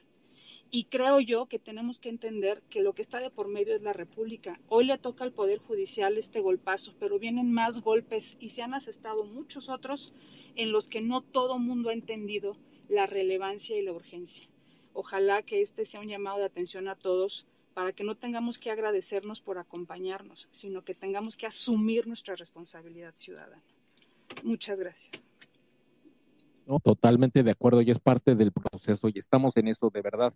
y 0.71 0.85
creo 0.85 1.21
yo 1.21 1.47
que 1.47 1.59
tenemos 1.59 2.01
que 2.01 2.09
entender 2.09 2.63
que 2.69 2.83
lo 2.83 2.93
que 2.93 3.03
está 3.03 3.21
de 3.21 3.31
por 3.31 3.49
medio 3.49 3.75
es 3.75 3.83
la 3.83 3.93
República. 3.93 4.61
Hoy 4.69 4.85
le 4.87 4.99
toca 4.99 5.25
al 5.25 5.33
Poder 5.33 5.59
Judicial 5.59 6.19
este 6.19 6.41
golpazo, 6.41 6.95
pero 6.99 7.19
vienen 7.19 7.53
más 7.53 7.83
golpes 7.83 8.37
y 8.41 8.51
se 8.51 8.63
han 8.63 8.75
asestado 8.75 9.25
muchos 9.25 9.69
otros 9.69 10.13
en 10.57 10.73
los 10.73 10.89
que 10.89 11.01
no 11.01 11.23
todo 11.23 11.59
mundo 11.59 11.91
ha 11.91 11.95
entendido 11.95 12.57
la 12.89 13.07
relevancia 13.07 13.79
y 13.79 13.83
la 13.83 13.93
urgencia. 13.93 14.49
Ojalá 14.93 15.43
que 15.43 15.61
este 15.61 15.85
sea 15.85 16.01
un 16.01 16.09
llamado 16.09 16.39
de 16.39 16.47
atención 16.47 16.89
a 16.89 16.97
todos 16.97 17.47
para 17.75 17.93
que 17.93 18.05
no 18.05 18.15
tengamos 18.15 18.59
que 18.59 18.71
agradecernos 18.71 19.43
por 19.43 19.59
acompañarnos, 19.59 20.49
sino 20.51 20.83
que 20.83 20.95
tengamos 20.95 21.37
que 21.37 21.47
asumir 21.47 22.07
nuestra 22.07 22.35
responsabilidad 22.35 23.13
ciudadana. 23.15 23.63
Muchas 24.43 24.81
gracias. 24.81 25.13
No, 26.67 26.81
totalmente 26.81 27.43
de 27.43 27.51
acuerdo, 27.51 27.81
y 27.83 27.91
es 27.91 28.01
parte 28.01 28.35
del 28.35 28.51
proceso, 28.51 29.09
y 29.09 29.19
estamos 29.19 29.57
en 29.57 29.69
eso 29.69 29.89
de 29.91 30.03
verdad. 30.03 30.35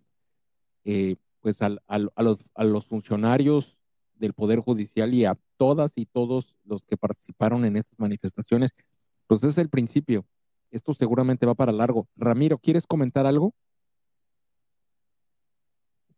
Eh, 0.85 1.17
pues 1.41 1.63
a, 1.63 1.71
los, 1.71 2.39
a 2.55 2.65
los 2.65 2.87
funcionarios 2.87 3.77
del 4.15 4.35
Poder 4.35 4.61
Judicial 4.61 5.15
y 5.15 5.25
a 5.25 5.39
todas 5.57 5.93
y 5.97 6.07
todos 6.07 6.57
los 6.65 6.83
que 6.83 6.97
participaron 6.97 7.65
en 7.65 7.77
estas 7.77 7.99
manifestaciones, 7.99 8.71
pues 9.27 9.43
es 9.45 9.59
el 9.59 9.69
principio. 9.69 10.27
Esto 10.71 10.95
seguramente 10.95 11.47
va 11.47 11.55
para 11.55 11.73
largo. 11.73 12.07
Ramiro, 12.17 12.59
¿quieres 12.59 12.87
comentar 12.87 13.27
algo? 13.27 13.55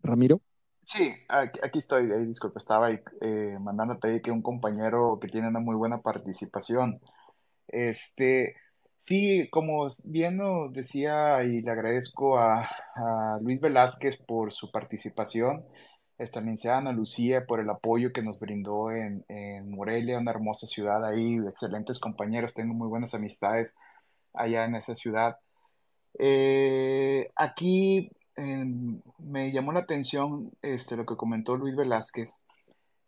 Ramiro. 0.02 0.40
Sí, 0.84 1.14
aquí, 1.28 1.78
estoy, 1.78 2.08
disculpe, 2.26 2.58
estaba 2.58 2.86
ahí, 2.86 3.00
eh, 3.20 3.56
mandando 3.60 3.98
pedir 3.98 4.20
que 4.20 4.32
un 4.32 4.42
compañero 4.42 5.18
que 5.20 5.28
tiene 5.28 5.48
una 5.48 5.60
muy 5.60 5.76
buena 5.76 6.02
participación. 6.02 7.00
Este, 7.68 8.56
Sí, 9.06 9.48
como 9.50 9.88
bien 10.04 10.38
decía 10.72 11.42
y 11.44 11.60
le 11.60 11.70
agradezco 11.70 12.38
a, 12.38 12.68
Luis 13.40 13.60
Velázquez 13.60 14.18
por 14.26 14.52
su 14.52 14.70
participación, 14.70 15.64
también 16.32 16.56
sea 16.56 16.78
Ana 16.78 16.92
Lucía 16.92 17.46
por 17.46 17.58
el 17.58 17.68
apoyo 17.68 18.12
que 18.12 18.22
nos 18.22 18.38
brindó 18.38 18.92
en, 18.92 19.24
Morelia, 19.70 20.18
una 20.18 20.30
hermosa 20.30 20.66
ciudad 20.66 21.04
ahí, 21.04 21.36
excelentes 21.48 21.98
compañeros, 21.98 22.54
tengo 22.54 22.74
muy 22.74 22.88
buenas 22.88 23.14
amistades 23.14 23.76
allá 24.34 24.64
en 24.66 24.76
esa 24.76 24.94
ciudad. 24.94 25.38
Eh, 26.18 27.30
aquí 27.36 28.10
em, 28.36 29.00
me 29.18 29.50
llamó 29.52 29.72
la 29.72 29.80
atención 29.80 30.52
este, 30.62 30.96
lo 30.96 31.06
que 31.06 31.16
comentó 31.16 31.56
Luis 31.56 31.74
Velázquez 31.76 32.40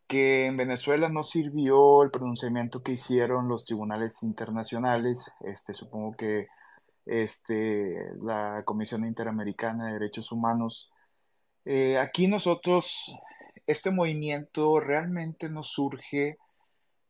que 0.06 0.47
en 0.47 0.56
Venezuela 0.56 1.09
no 1.09 1.22
sirvió 1.22 2.02
el 2.02 2.10
pronunciamiento 2.10 2.82
que 2.82 2.93
hicieron 2.93 3.48
los 3.48 3.64
tribunales 3.64 4.22
internacionales, 4.22 5.32
este, 5.40 5.74
supongo 5.74 6.16
que 6.16 6.48
este, 7.06 8.12
la 8.22 8.62
Comisión 8.64 9.05
Interamericana 9.05 9.86
de 9.86 9.93
Derechos 9.94 10.32
Humanos. 10.32 10.90
Eh, 11.64 11.98
aquí 11.98 12.26
nosotros, 12.26 13.14
este 13.66 13.90
movimiento 13.90 14.81
realmente 14.81 15.48
no 15.48 15.62
surge 15.62 16.39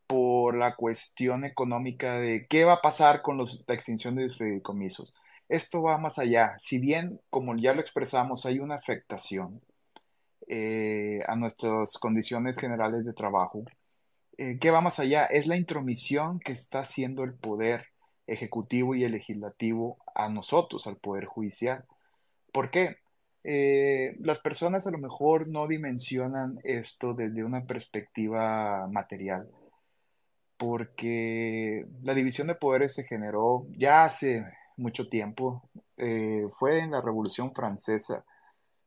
por 0.06 0.56
la 0.56 0.76
cuestión 0.76 1.44
económica 1.44 2.18
de 2.18 2.46
qué 2.48 2.64
va 2.64 2.74
a 2.74 2.82
pasar 2.82 3.22
con 3.22 3.38
la 3.38 3.74
extinción 3.74 4.16
de 4.16 4.26
los 4.26 4.38
fideicomisos. 4.38 5.14
Esto 5.48 5.82
va 5.82 5.98
más 5.98 6.18
allá. 6.18 6.56
Si 6.58 6.78
bien, 6.78 7.20
como 7.30 7.56
ya 7.56 7.74
lo 7.74 7.80
expresamos, 7.80 8.46
hay 8.46 8.58
una 8.60 8.76
afectación, 8.76 9.60
eh, 10.46 11.22
a 11.26 11.36
nuestras 11.36 11.96
condiciones 11.98 12.58
generales 12.58 13.04
de 13.04 13.14
trabajo. 13.14 13.64
Eh, 14.36 14.58
¿Qué 14.60 14.70
va 14.70 14.80
más 14.80 14.98
allá? 14.98 15.24
Es 15.26 15.46
la 15.46 15.56
intromisión 15.56 16.38
que 16.40 16.52
está 16.52 16.80
haciendo 16.80 17.24
el 17.24 17.34
poder 17.34 17.86
ejecutivo 18.26 18.94
y 18.94 19.04
el 19.04 19.12
legislativo 19.12 19.98
a 20.14 20.28
nosotros, 20.28 20.86
al 20.86 20.96
poder 20.96 21.24
judicial. 21.24 21.84
¿Por 22.52 22.70
qué? 22.70 22.96
Eh, 23.42 24.16
las 24.20 24.40
personas 24.40 24.86
a 24.86 24.90
lo 24.90 24.98
mejor 24.98 25.48
no 25.48 25.66
dimensionan 25.66 26.58
esto 26.62 27.14
desde 27.14 27.44
una 27.44 27.64
perspectiva 27.64 28.86
material, 28.88 29.48
porque 30.56 31.86
la 32.02 32.14
división 32.14 32.48
de 32.48 32.54
poderes 32.54 32.94
se 32.94 33.04
generó 33.04 33.66
ya 33.76 34.04
hace 34.04 34.44
mucho 34.76 35.08
tiempo, 35.08 35.68
fue 36.58 36.80
en 36.80 36.90
la 36.90 37.00
Revolución 37.00 37.54
Francesa, 37.54 38.24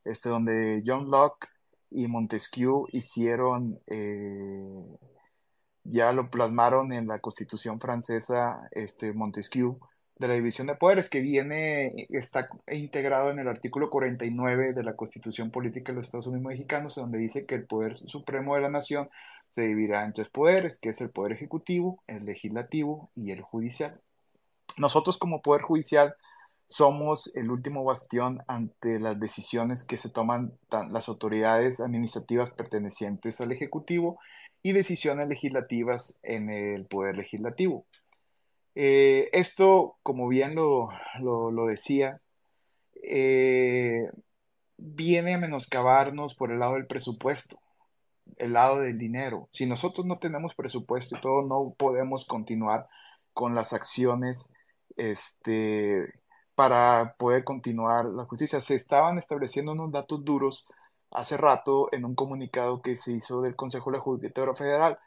este, 0.10 0.30
donde 0.30 0.84
John 0.86 1.10
Locke 1.10 1.48
y 1.90 2.08
Montesquieu 2.08 2.88
hicieron, 2.92 3.80
eh, 3.88 4.98
ya 5.84 6.12
lo 6.12 6.30
plasmaron 6.30 6.94
en 6.94 7.08
la 7.08 7.20
Constitución 7.20 7.80
francesa, 7.80 8.68
este, 8.72 9.14
Montesquieu, 9.14 9.80
de 10.20 10.28
la 10.28 10.34
división 10.34 10.68
de 10.68 10.76
poderes, 10.76 11.10
que 11.10 11.22
viene, 11.22 12.08
está 12.10 12.50
integrado 12.72 13.30
en 13.30 13.40
el 13.40 13.48
artículo 13.48 13.90
49 13.90 14.74
de 14.74 14.84
la 14.84 14.96
Constitución 14.96 15.52
Política 15.52 15.92
de 15.92 15.98
los 15.98 16.06
Estados 16.06 16.28
Unidos 16.28 16.48
Mexicanos, 16.48 16.96
donde 16.96 17.20
dice 17.20 17.46
que 17.46 17.56
el 17.56 17.68
poder 17.68 17.96
supremo 17.96 18.56
de 18.56 18.62
la 18.62 18.70
nación 18.70 19.10
se 19.50 19.62
dividirá 19.62 20.06
en 20.06 20.14
tres 20.14 20.30
poderes, 20.30 20.80
que 20.80 20.90
es 20.90 21.02
el 21.02 21.12
poder 21.12 21.34
ejecutivo, 21.34 22.04
el 22.08 22.26
legislativo 22.26 23.12
y 23.16 23.32
el 23.32 23.42
judicial. 23.42 24.02
Nosotros 24.78 25.18
como 25.18 25.42
poder 25.42 25.62
judicial 25.62 26.16
somos 26.68 27.32
el 27.36 27.50
último 27.50 27.84
bastión 27.84 28.44
ante 28.48 29.00
las 29.00 29.20
decisiones 29.20 29.86
que 29.86 29.98
se 29.98 30.10
toman 30.10 30.54
las 30.70 31.08
autoridades 31.08 31.80
administrativas 31.80 32.52
pertenecientes 32.52 33.40
al 33.40 33.52
Ejecutivo 33.52 34.20
y 34.62 34.74
decisiones 34.74 35.30
legislativas 35.30 36.20
en 36.24 36.50
el 36.50 36.86
Poder 36.86 37.16
Legislativo. 37.16 37.86
Eh, 38.76 39.30
esto, 39.32 39.98
como 40.04 40.28
bien 40.28 40.56
lo, 40.56 40.90
decía, 41.68 42.22
eh, 43.02 44.12
viene 44.78 45.36
a 45.36 45.40
menoscabarnos 45.40 46.36
por 46.36 46.52
el 46.52 46.60
lado 46.60 46.74
del 46.74 46.86
presupuesto, 46.86 47.60
el 48.36 48.54
lado 48.54 48.82
del 48.82 48.98
dinero. 48.98 49.48
Si 49.52 49.66
nosotros 49.66 50.06
no 50.06 50.20
tenemos 50.20 50.54
presupuesto 50.54 51.18
y 51.18 51.22
todo, 51.22 51.44
no 51.44 51.74
podemos 51.78 52.26
continuar 52.26 52.88
con 53.34 53.56
las 53.56 53.72
acciones 53.72 54.52
este, 54.98 56.14
para 56.58 57.14
poder 57.20 57.44
continuar 57.44 58.06
la 58.06 58.26
justicia. 58.26 58.60
Se 58.62 58.74
estaban 58.74 59.20
estableciendo 59.20 59.74
unos 59.74 59.92
datos 59.92 60.26
duros 60.26 60.66
hace 61.12 61.38
rato 61.38 61.90
en 61.92 62.04
un 62.04 62.16
comunicado 62.16 62.82
que 62.82 62.98
se 62.98 63.12
hizo 63.12 63.44
del 63.44 63.56
Consejo 63.56 63.92
de 63.92 63.98
la 63.98 64.04
Judicatura 64.04 64.56
Federal. 64.56 64.98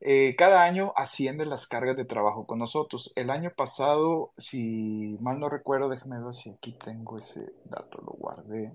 Eh, 0.00 0.34
cada 0.36 0.64
año 0.64 0.92
ascienden 0.96 1.48
las 1.48 1.68
cargas 1.68 1.96
de 1.96 2.06
trabajo 2.06 2.44
con 2.44 2.58
nosotros. 2.58 3.12
El 3.14 3.30
año 3.30 3.52
pasado, 3.56 4.32
si 4.36 5.16
mal 5.20 5.38
no 5.38 5.48
recuerdo, 5.48 5.88
déjame 5.88 6.20
ver 6.20 6.34
si 6.34 6.50
aquí 6.50 6.72
tengo 6.72 7.18
ese 7.18 7.52
dato, 7.66 8.02
lo 8.04 8.10
guardé. 8.18 8.72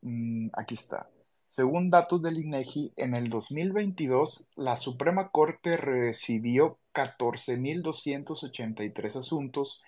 Mm, 0.00 0.48
aquí 0.54 0.76
está. 0.76 1.10
Según 1.50 1.90
datos 1.90 2.22
del 2.22 2.38
INEGI, 2.38 2.94
en 2.96 3.14
el 3.14 3.28
2022 3.28 4.48
la 4.56 4.78
Suprema 4.78 5.28
Corte 5.28 5.76
recibió 5.76 6.78
14.283 6.94 9.16
asuntos 9.16 9.82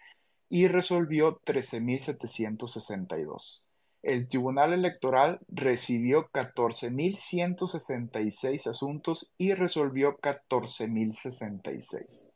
y 0.51 0.69
resolvió 0.69 1.41
13.762. 1.47 3.63
El 4.03 4.29
Tribunal 4.29 4.75
Electoral 4.75 5.41
recibió 5.49 6.29
14.166 6.33 8.67
asuntos 8.67 9.33
y 9.39 9.55
resolvió 9.55 10.19
14.066. 10.19 12.33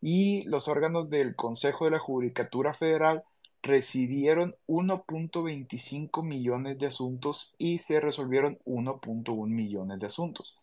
Y 0.00 0.42
los 0.44 0.66
órganos 0.68 1.08
del 1.08 1.36
Consejo 1.36 1.86
de 1.86 1.92
la 1.92 2.00
Judicatura 2.00 2.74
Federal 2.74 3.24
recibieron 3.62 4.56
1.25 4.66 6.22
millones 6.22 6.78
de 6.78 6.86
asuntos 6.86 7.54
y 7.56 7.78
se 7.78 8.00
resolvieron 8.00 8.58
1.1 8.66 9.46
millones 9.46 10.00
de 10.00 10.06
asuntos. 10.06 10.58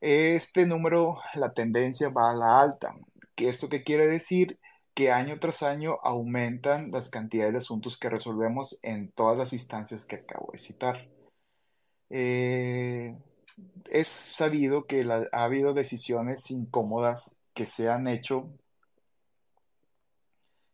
Este 0.00 0.66
número, 0.66 1.18
la 1.34 1.52
tendencia 1.52 2.10
va 2.10 2.30
a 2.30 2.34
la 2.34 2.60
alta. 2.60 2.94
¿Qué 3.34 3.48
¿Esto 3.48 3.68
qué 3.68 3.82
quiere 3.84 4.06
decir? 4.06 4.60
Que 4.94 5.10
año 5.12 5.38
tras 5.40 5.62
año 5.62 5.98
aumentan 6.02 6.90
las 6.90 7.10
cantidades 7.10 7.52
de 7.52 7.58
asuntos 7.58 7.98
que 7.98 8.10
resolvemos 8.10 8.78
en 8.82 9.10
todas 9.12 9.38
las 9.38 9.52
instancias 9.52 10.04
que 10.04 10.16
acabo 10.16 10.50
de 10.52 10.58
citar. 10.58 11.08
Eh, 12.10 13.16
es 13.90 14.08
sabido 14.08 14.86
que 14.86 15.06
ha 15.32 15.44
habido 15.44 15.74
decisiones 15.74 16.50
incómodas 16.50 17.38
que 17.54 17.66
se 17.66 17.88
han 17.88 18.08
hecho 18.08 18.50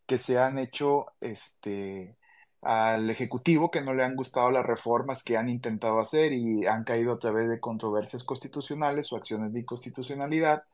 que 0.06 0.18
se 0.18 0.38
han 0.38 0.58
hecho 0.58 1.06
este, 1.20 2.16
al 2.62 3.10
Ejecutivo 3.10 3.70
que 3.70 3.80
no 3.80 3.94
le 3.94 4.04
han 4.04 4.16
gustado 4.16 4.50
las 4.50 4.64
reformas 4.64 5.22
que 5.22 5.36
han 5.36 5.48
intentado 5.48 6.00
hacer 6.00 6.32
y 6.32 6.66
han 6.66 6.84
caído 6.84 7.12
a 7.12 7.18
través 7.18 7.48
de 7.48 7.60
controversias 7.60 8.24
constitucionales 8.24 9.12
o 9.12 9.16
acciones 9.16 9.52
de 9.52 9.60
inconstitucionalidad. 9.60 10.64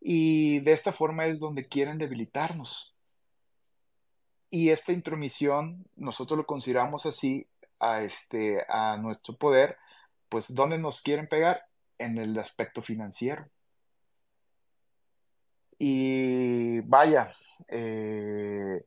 Y 0.00 0.60
de 0.60 0.72
esta 0.72 0.92
forma 0.92 1.26
es 1.26 1.38
donde 1.38 1.66
quieren 1.66 1.98
debilitarnos. 1.98 2.94
Y 4.50 4.70
esta 4.70 4.92
intromisión, 4.92 5.84
nosotros 5.96 6.38
lo 6.38 6.46
consideramos 6.46 7.04
así, 7.06 7.46
a, 7.80 8.02
este, 8.02 8.64
a 8.68 8.96
nuestro 8.96 9.36
poder, 9.36 9.76
pues 10.28 10.54
¿dónde 10.54 10.78
nos 10.78 11.02
quieren 11.02 11.28
pegar? 11.28 11.66
En 11.98 12.18
el 12.18 12.38
aspecto 12.38 12.82
financiero. 12.82 13.48
Y 15.78 16.80
vaya, 16.80 17.32
eh, 17.68 18.84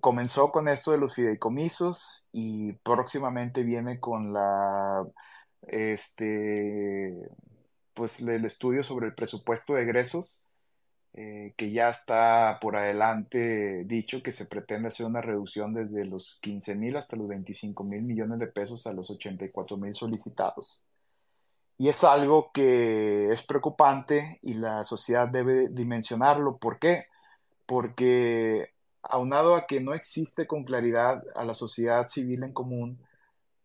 comenzó 0.00 0.50
con 0.52 0.68
esto 0.68 0.92
de 0.92 0.98
los 0.98 1.14
fideicomisos 1.14 2.28
y 2.32 2.72
próximamente 2.72 3.62
viene 3.62 4.00
con 4.00 4.32
la, 4.32 5.06
este, 5.62 7.28
pues 7.94 8.20
el 8.20 8.44
estudio 8.44 8.82
sobre 8.82 9.06
el 9.06 9.14
presupuesto 9.14 9.74
de 9.74 9.82
egresos, 9.82 10.40
eh, 11.14 11.54
que 11.56 11.70
ya 11.70 11.90
está 11.90 12.58
por 12.60 12.76
adelante 12.76 13.84
dicho 13.84 14.20
que 14.22 14.32
se 14.32 14.46
pretende 14.46 14.88
hacer 14.88 15.06
una 15.06 15.20
reducción 15.20 15.72
desde 15.72 16.04
los 16.04 16.38
15 16.42 16.74
mil 16.74 16.96
hasta 16.96 17.14
los 17.16 17.28
25 17.28 17.84
mil 17.84 18.02
millones 18.02 18.40
de 18.40 18.48
pesos 18.48 18.86
a 18.88 18.92
los 18.92 19.10
84 19.10 19.76
mil 19.76 19.94
solicitados. 19.94 20.82
Y 21.78 21.88
es 21.88 22.04
algo 22.04 22.50
que 22.52 23.30
es 23.30 23.42
preocupante 23.42 24.38
y 24.42 24.54
la 24.54 24.84
sociedad 24.84 25.28
debe 25.28 25.68
dimensionarlo. 25.68 26.56
¿Por 26.56 26.78
qué? 26.78 27.06
Porque 27.66 28.70
aunado 29.02 29.54
a 29.54 29.66
que 29.66 29.80
no 29.80 29.94
existe 29.94 30.46
con 30.46 30.64
claridad 30.64 31.22
a 31.34 31.44
la 31.44 31.54
sociedad 31.54 32.08
civil 32.08 32.44
en 32.44 32.52
común, 32.52 32.98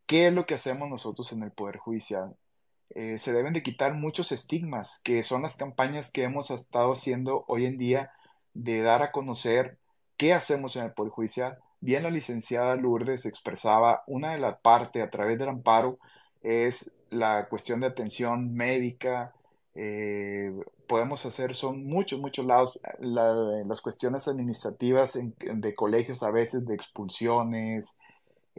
¿qué 0.06 0.28
es 0.28 0.34
lo 0.34 0.46
que 0.46 0.56
hacemos 0.56 0.90
nosotros 0.90 1.32
en 1.34 1.44
el 1.44 1.52
Poder 1.52 1.78
Judicial? 1.78 2.36
Eh, 2.96 3.18
se 3.20 3.34
deben 3.34 3.54
de 3.54 3.64
quitar 3.64 3.94
muchos 3.94 4.32
estigmas, 4.32 5.00
que 5.04 5.24
son 5.24 5.44
las 5.44 5.56
campañas 5.56 6.12
que 6.12 6.24
hemos 6.24 6.52
estado 6.52 6.94
haciendo 6.94 7.46
hoy 7.48 7.66
en 7.66 7.78
día 7.78 8.12
de 8.54 8.82
dar 8.82 9.04
a 9.04 9.12
conocer 9.12 9.78
qué 10.18 10.34
hacemos 10.34 10.76
en 10.76 10.86
el 10.86 10.94
Poder 10.94 11.12
Judicial. 11.12 11.58
Bien, 11.82 12.04
la 12.04 12.10
licenciada 12.10 12.76
Lourdes 12.76 13.26
expresaba 13.26 14.04
una 14.08 14.32
de 14.32 14.40
las 14.40 14.60
partes 14.60 15.04
a 15.04 15.10
través 15.10 15.38
del 15.40 15.50
amparo 15.50 16.00
es 16.42 16.92
la 17.10 17.48
cuestión 17.50 17.80
de 17.82 17.88
atención 17.88 18.54
médica, 18.54 19.34
eh, 19.76 20.52
podemos 20.88 21.26
hacer, 21.26 21.56
son 21.56 21.86
muchos, 21.86 22.20
muchos 22.20 22.46
lados, 22.46 22.80
las 23.00 23.82
cuestiones 23.82 24.28
administrativas 24.28 25.18
de 25.40 25.76
colegios 25.76 26.24
a 26.24 26.32
veces 26.32 26.66
de 26.66 26.76
expulsiones 26.76 27.98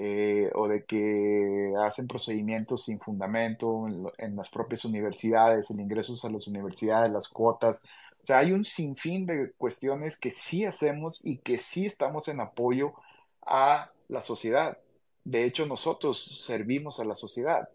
eh, 0.02 0.50
o 0.54 0.66
de 0.66 0.86
que 0.86 1.74
hacen 1.84 2.08
procedimientos 2.08 2.84
sin 2.84 2.98
fundamento 3.00 3.86
en, 4.16 4.34
las 4.34 4.48
propias 4.48 4.86
universidades, 4.86 5.70
el 5.70 5.78
ingresos 5.78 6.24
a 6.24 6.30
las 6.30 6.48
universidades, 6.48 7.12
las 7.12 7.28
cuotas. 7.28 7.82
O 8.22 8.26
sea, 8.26 8.38
hay 8.38 8.52
un 8.52 8.64
sinfín 8.64 9.26
de 9.26 9.52
cuestiones 9.58 10.16
que 10.16 10.30
sí 10.30 10.64
hacemos 10.64 11.20
y 11.22 11.36
que 11.38 11.58
sí 11.58 11.84
estamos 11.84 12.28
en 12.28 12.40
apoyo 12.40 12.94
a 13.42 13.90
la 14.08 14.22
sociedad. 14.22 14.78
De 15.24 15.44
hecho, 15.44 15.66
nosotros 15.66 16.44
servimos 16.46 16.98
a 16.98 17.04
la 17.04 17.14
sociedad. 17.14 17.68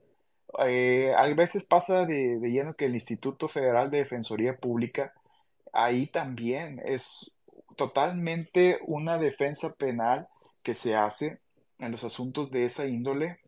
Eh, 0.65 1.13
a 1.15 1.27
veces 1.27 1.63
pasa 1.63 2.07
de, 2.07 2.39
lleno 2.39 2.75
que 2.75 2.85
el 2.85 2.95
Instituto 2.95 3.47
Federal 3.47 3.91
de 3.91 3.99
Defensoría 3.99 4.57
Pública, 4.57 5.13
ahí 5.73 6.07
también 6.07 6.81
es 6.85 7.37
totalmente 7.75 8.79
una 8.87 9.19
defensa 9.19 9.73
penal 9.73 10.27
que 10.63 10.75
se 10.75 10.95
hace 10.95 11.44
en 11.79 11.91
los 11.91 12.03
asuntos 12.03 12.51
de 12.51 12.65
esa 12.65 12.87
índole, 12.87 13.39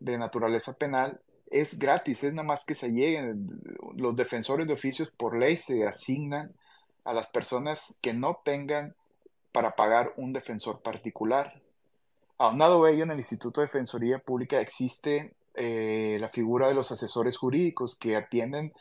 de 0.00 0.18
naturaleza 0.18 0.72
penal, 0.72 1.20
es 1.50 1.78
gratis, 1.78 2.24
es 2.24 2.32
nada 2.32 2.46
más 2.46 2.64
que 2.64 2.74
se 2.74 2.88
lleguen. 2.88 3.60
Los 3.94 4.16
defensores 4.16 4.66
de 4.66 4.72
oficios 4.72 5.10
por 5.10 5.38
ley 5.38 5.58
se 5.58 5.86
asignan 5.86 6.52
a 7.04 7.12
las 7.12 7.28
personas 7.28 7.98
que 8.00 8.14
no 8.14 8.40
tengan 8.44 8.94
para 9.52 9.76
pagar 9.76 10.12
un 10.16 10.32
defensor 10.32 10.80
particular. 10.80 11.60
Aunado 12.38 12.84
a 12.84 12.90
ello, 12.90 13.04
en 13.04 13.10
el 13.10 13.18
Instituto 13.18 13.60
de 13.60 13.66
Defensoría 13.66 14.18
Pública 14.18 14.60
existe 14.60 15.34
eh, 15.54 16.16
la 16.20 16.30
figura 16.30 16.68
de 16.68 16.74
los 16.74 16.90
asesores 16.90 17.36
jurídicos 17.36 17.96
que 17.98 18.16
atienden 18.16 18.72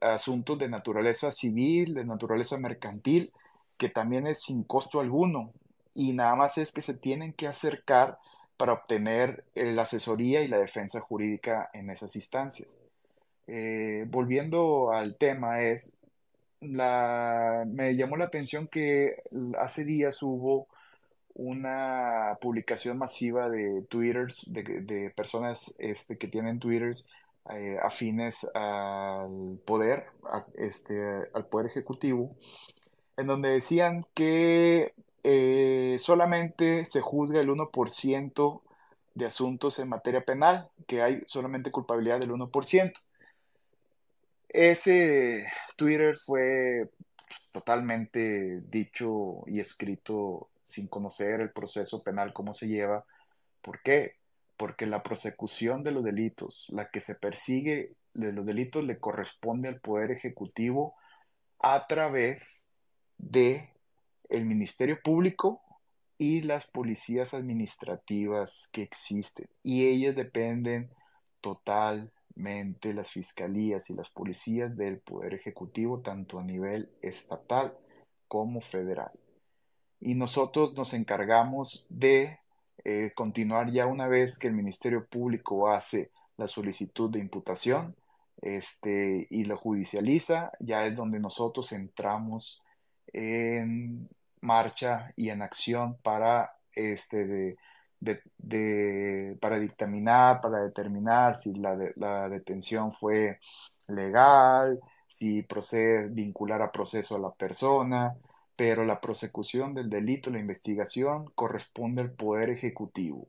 asuntos 0.00 0.58
de 0.58 0.68
naturaleza 0.68 1.32
civil, 1.32 1.94
de 1.94 2.04
naturaleza 2.04 2.56
mercantil, 2.58 3.32
que 3.76 3.88
también 3.90 4.26
es 4.26 4.42
sin 4.42 4.62
costo 4.62 5.00
alguno 5.00 5.52
y 5.98 6.12
nada 6.12 6.36
más 6.36 6.56
es 6.58 6.70
que 6.70 6.80
se 6.80 6.94
tienen 6.94 7.32
que 7.32 7.48
acercar 7.48 8.20
para 8.56 8.72
obtener 8.72 9.44
la 9.56 9.82
asesoría 9.82 10.42
y 10.42 10.48
la 10.48 10.58
defensa 10.58 11.00
jurídica 11.00 11.70
en 11.72 11.90
esas 11.90 12.14
instancias. 12.14 12.76
Eh, 13.48 14.04
volviendo 14.06 14.92
al 14.92 15.16
tema, 15.16 15.62
es 15.62 15.92
la, 16.60 17.64
me 17.66 17.96
llamó 17.96 18.16
la 18.16 18.26
atención 18.26 18.68
que 18.68 19.16
hace 19.58 19.84
días 19.84 20.22
hubo 20.22 20.68
una 21.34 22.38
publicación 22.40 22.96
masiva 22.96 23.48
de 23.48 23.82
twitters, 23.88 24.52
de, 24.52 25.12
personas 25.16 25.74
este, 25.78 26.16
que 26.16 26.28
tienen 26.28 26.60
twitters 26.60 27.08
eh, 27.50 27.76
afines 27.82 28.44
al 28.54 29.58
poder, 29.66 30.06
este, 30.54 31.28
al 31.34 31.46
poder 31.46 31.66
ejecutivo, 31.66 32.36
en 33.16 33.26
donde 33.26 33.48
decían 33.48 34.06
que 34.14 34.94
eh, 35.24 35.96
solamente 36.00 36.84
se 36.84 37.00
juzga 37.00 37.40
el 37.40 37.48
1% 37.48 38.62
de 39.14 39.26
asuntos 39.26 39.78
en 39.78 39.88
materia 39.88 40.24
penal, 40.24 40.70
que 40.86 41.02
hay 41.02 41.22
solamente 41.26 41.70
culpabilidad 41.70 42.20
del 42.20 42.30
1%. 42.30 42.92
Ese 44.48 45.46
Twitter 45.76 46.16
fue 46.24 46.88
totalmente 47.52 48.60
dicho 48.62 49.42
y 49.46 49.60
escrito 49.60 50.48
sin 50.62 50.86
conocer 50.86 51.40
el 51.40 51.50
proceso 51.50 52.02
penal, 52.02 52.32
cómo 52.32 52.54
se 52.54 52.68
lleva. 52.68 53.04
¿Por 53.62 53.82
qué? 53.82 54.16
Porque 54.56 54.86
la 54.86 55.02
prosecución 55.02 55.82
de 55.82 55.92
los 55.92 56.04
delitos, 56.04 56.66
la 56.68 56.90
que 56.90 57.00
se 57.00 57.14
persigue 57.14 57.92
de 58.14 58.32
los 58.32 58.46
delitos 58.46 58.84
le 58.84 58.98
corresponde 58.98 59.68
al 59.68 59.80
Poder 59.80 60.10
Ejecutivo 60.10 60.94
a 61.58 61.86
través 61.86 62.66
de 63.18 63.70
el 64.28 64.44
Ministerio 64.46 64.98
Público 65.02 65.62
y 66.18 66.42
las 66.42 66.66
policías 66.66 67.34
administrativas 67.34 68.68
que 68.72 68.82
existen. 68.82 69.48
Y 69.62 69.86
ellas 69.86 70.16
dependen 70.16 70.90
totalmente, 71.40 72.92
las 72.92 73.10
fiscalías 73.10 73.90
y 73.90 73.94
las 73.94 74.10
policías 74.10 74.76
del 74.76 74.98
Poder 74.98 75.34
Ejecutivo, 75.34 76.00
tanto 76.00 76.38
a 76.38 76.44
nivel 76.44 76.90
estatal 77.02 77.76
como 78.26 78.60
federal 78.60 79.12
y 80.00 80.14
nosotros 80.14 80.74
nos 80.74 80.94
encargamos 80.94 81.86
de 81.88 82.38
eh, 82.84 83.12
continuar 83.14 83.70
ya 83.72 83.86
una 83.86 84.06
vez 84.06 84.38
que 84.38 84.46
el 84.46 84.54
Ministerio 84.54 85.06
Público 85.06 85.68
hace 85.68 86.10
la 86.36 86.46
solicitud 86.46 87.10
de 87.10 87.18
imputación 87.18 87.96
este, 88.40 89.26
y 89.30 89.44
lo 89.44 89.56
judicializa, 89.56 90.52
ya 90.60 90.86
es 90.86 90.94
donde 90.94 91.18
nosotros 91.18 91.72
entramos 91.72 92.62
en 93.12 94.08
marcha 94.40 95.12
y 95.16 95.30
en 95.30 95.42
acción 95.42 95.96
para, 96.02 96.54
este, 96.72 97.56
de, 98.00 99.36
para 99.40 99.58
dictaminar, 99.58 100.40
para 100.40 100.62
determinar 100.62 101.36
si 101.38 101.54
la, 101.54 102.28
detención 102.28 102.92
fue 102.92 103.40
legal, 103.88 104.80
si 105.06 105.42
procede 105.42 106.08
vincular 106.08 106.62
a 106.62 106.72
proceso 106.72 107.16
a 107.16 107.20
la 107.20 107.30
persona, 107.32 108.16
pero 108.56 108.84
la 108.84 109.00
prosecución 109.00 109.74
del 109.74 109.90
delito, 109.90 110.30
la 110.30 110.40
investigación, 110.40 111.30
corresponde 111.34 112.02
al 112.02 112.12
Poder 112.12 112.50
Ejecutivo. 112.50 113.28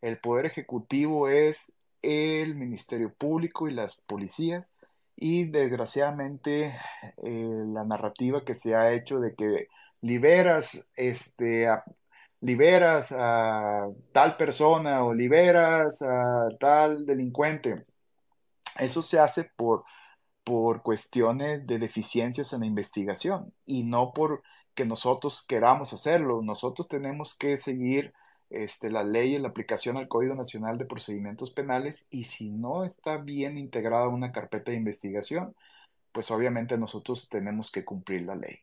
El 0.00 0.18
Poder 0.18 0.46
Ejecutivo 0.46 1.28
es 1.28 1.74
el 2.02 2.56
Ministerio 2.56 3.12
Público 3.14 3.68
y 3.68 3.74
las 3.74 3.96
policías 4.02 4.70
y 5.16 5.44
desgraciadamente 5.44 6.74
eh, 7.22 7.64
la 7.72 7.84
narrativa 7.84 8.44
que 8.44 8.54
se 8.54 8.74
ha 8.74 8.92
hecho 8.92 9.20
de 9.20 9.34
que 9.34 9.68
liberas 10.02 10.90
este 10.96 11.68
liberas 12.40 13.12
a 13.12 13.88
tal 14.12 14.36
persona 14.36 15.04
o 15.04 15.14
liberas 15.14 16.02
a 16.02 16.48
tal 16.60 17.06
delincuente 17.06 17.86
eso 18.78 19.02
se 19.02 19.18
hace 19.18 19.44
por 19.56 19.84
por 20.44 20.82
cuestiones 20.82 21.66
de 21.66 21.78
deficiencias 21.78 22.52
en 22.52 22.60
la 22.60 22.66
investigación 22.66 23.52
y 23.64 23.84
no 23.84 24.12
por 24.12 24.42
que 24.74 24.84
nosotros 24.84 25.44
queramos 25.46 25.92
hacerlo. 25.92 26.42
Nosotros 26.42 26.88
tenemos 26.88 27.36
que 27.36 27.58
seguir 27.58 28.12
este, 28.50 28.90
la 28.90 29.04
ley 29.04 29.34
y 29.36 29.38
la 29.38 29.48
aplicación 29.48 29.96
al 29.96 30.08
Código 30.08 30.34
Nacional 30.34 30.78
de 30.78 30.86
Procedimientos 30.86 31.50
Penales 31.52 32.06
y 32.10 32.24
si 32.24 32.50
no 32.50 32.84
está 32.84 33.18
bien 33.18 33.58
integrada 33.58 34.08
una 34.08 34.32
carpeta 34.32 34.72
de 34.72 34.78
investigación, 34.78 35.54
pues 36.12 36.30
obviamente 36.30 36.78
nosotros 36.78 37.28
tenemos 37.28 37.70
que 37.70 37.84
cumplir 37.84 38.22
la 38.22 38.36
ley. 38.36 38.60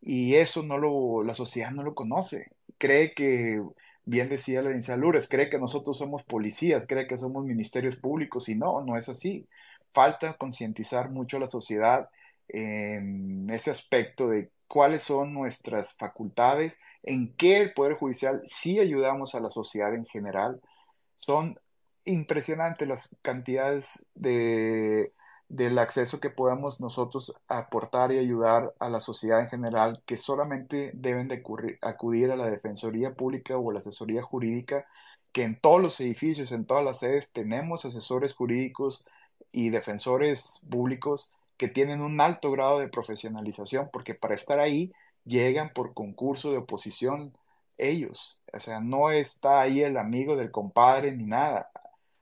Y 0.00 0.36
eso 0.36 0.62
no 0.62 0.78
lo, 0.78 1.22
la 1.22 1.34
sociedad 1.34 1.70
no 1.70 1.82
lo 1.82 1.94
conoce. 1.94 2.50
Cree 2.78 3.14
que 3.14 3.62
bien 4.04 4.28
decía 4.28 4.62
la 4.62 4.68
licenciada 4.70 5.00
Lourdes, 5.00 5.28
cree 5.28 5.50
que 5.50 5.58
nosotros 5.58 5.98
somos 5.98 6.22
policías, 6.24 6.86
cree 6.86 7.06
que 7.06 7.18
somos 7.18 7.44
ministerios 7.44 7.96
públicos 7.96 8.48
y 8.48 8.54
no, 8.54 8.80
no 8.82 8.96
es 8.96 9.08
así. 9.08 9.46
Falta 9.92 10.34
concientizar 10.34 11.10
mucho 11.10 11.36
a 11.36 11.40
la 11.40 11.48
sociedad 11.48 12.08
en 12.48 13.50
ese 13.50 13.70
aspecto 13.70 14.28
de 14.28 14.50
cuáles 14.66 15.02
son 15.02 15.34
nuestras 15.34 15.94
facultades, 15.94 16.78
en 17.02 17.34
qué 17.36 17.60
el 17.60 17.72
Poder 17.74 17.94
Judicial 17.94 18.42
sí 18.46 18.78
ayudamos 18.80 19.34
a 19.34 19.40
la 19.40 19.50
sociedad 19.50 19.94
en 19.94 20.06
general. 20.06 20.60
Son 21.16 21.58
impresionantes 22.04 22.88
las 22.88 23.16
cantidades 23.22 24.04
de 24.14 25.12
del 25.48 25.78
acceso 25.78 26.20
que 26.20 26.30
podamos 26.30 26.80
nosotros 26.80 27.34
aportar 27.48 28.12
y 28.12 28.18
ayudar 28.18 28.74
a 28.78 28.88
la 28.90 29.00
sociedad 29.00 29.40
en 29.40 29.48
general, 29.48 30.02
que 30.06 30.18
solamente 30.18 30.90
deben 30.94 31.28
de 31.28 31.42
acudir 31.82 32.30
a 32.30 32.36
la 32.36 32.50
Defensoría 32.50 33.14
Pública 33.14 33.56
o 33.56 33.70
a 33.70 33.74
la 33.74 33.80
Asesoría 33.80 34.22
Jurídica, 34.22 34.86
que 35.32 35.44
en 35.44 35.60
todos 35.60 35.80
los 35.80 36.00
edificios, 36.00 36.52
en 36.52 36.66
todas 36.66 36.84
las 36.84 37.00
sedes, 37.00 37.32
tenemos 37.32 37.84
asesores 37.84 38.34
jurídicos 38.34 39.06
y 39.52 39.70
defensores 39.70 40.66
públicos 40.70 41.32
que 41.56 41.68
tienen 41.68 42.00
un 42.02 42.20
alto 42.20 42.50
grado 42.52 42.78
de 42.78 42.88
profesionalización, 42.88 43.90
porque 43.92 44.14
para 44.14 44.34
estar 44.34 44.60
ahí 44.60 44.92
llegan 45.24 45.72
por 45.74 45.94
concurso 45.94 46.50
de 46.50 46.58
oposición 46.58 47.34
ellos. 47.78 48.42
O 48.52 48.60
sea, 48.60 48.80
no 48.80 49.10
está 49.10 49.60
ahí 49.60 49.82
el 49.82 49.96
amigo 49.96 50.36
del 50.36 50.50
compadre 50.50 51.14
ni 51.16 51.24
nada. 51.26 51.70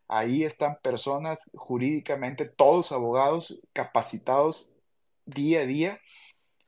Ahí 0.09 0.45
están 0.45 0.79
personas 0.83 1.39
jurídicamente, 1.55 2.47
todos 2.47 2.93
abogados 2.93 3.59
capacitados 3.73 4.71
día 5.27 5.61
a 5.61 5.67
día 5.67 6.01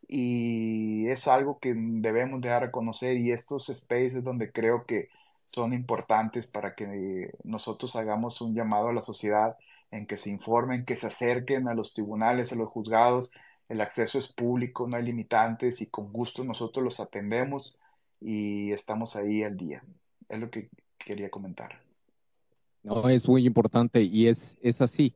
y 0.09 1.09
es 1.09 1.29
algo 1.29 1.59
que 1.61 1.75
debemos 1.77 2.41
de 2.41 2.49
dar 2.49 2.65
a 2.65 2.73
conocer 2.73 3.19
y 3.19 3.33
estos 3.33 3.67
spaces 3.67 4.25
donde 4.25 4.51
creo 4.53 4.87
que 4.87 5.09
son 5.47 5.73
importantes 5.73 6.47
para 6.47 6.75
que 6.75 7.33
nosotros 7.45 7.97
hagamos 7.97 8.41
un 8.41 8.55
llamado 8.55 8.89
a 8.89 8.93
la 8.93 9.03
sociedad 9.03 9.57
en 9.91 10.07
que 10.07 10.19
se 10.19 10.31
informen, 10.31 10.85
que 10.85 10.97
se 10.97 11.07
acerquen 11.07 11.69
a 11.69 11.75
los 11.75 11.95
tribunales, 11.95 12.53
a 12.53 12.57
los 12.57 12.69
juzgados. 12.69 13.33
El 13.69 13.81
acceso 13.81 14.19
es 14.19 14.29
público, 14.29 14.87
no 14.87 14.97
hay 14.97 15.05
limitantes 15.05 15.81
y 15.81 15.87
con 15.87 16.13
gusto 16.13 16.45
nosotros 16.45 16.85
los 16.85 17.01
atendemos 17.01 17.77
y 18.21 18.73
estamos 18.73 19.17
ahí 19.17 19.43
al 19.43 19.57
día. 19.57 19.83
Es 20.29 20.41
lo 20.41 20.51
que 20.51 20.69
quería 20.99 21.31
comentar. 21.31 21.88
No, 22.89 23.09
es 23.09 23.29
muy 23.29 23.47
importante 23.47 24.03
y 24.03 24.29
es, 24.29 24.57
es 24.63 24.81
así. 24.81 25.13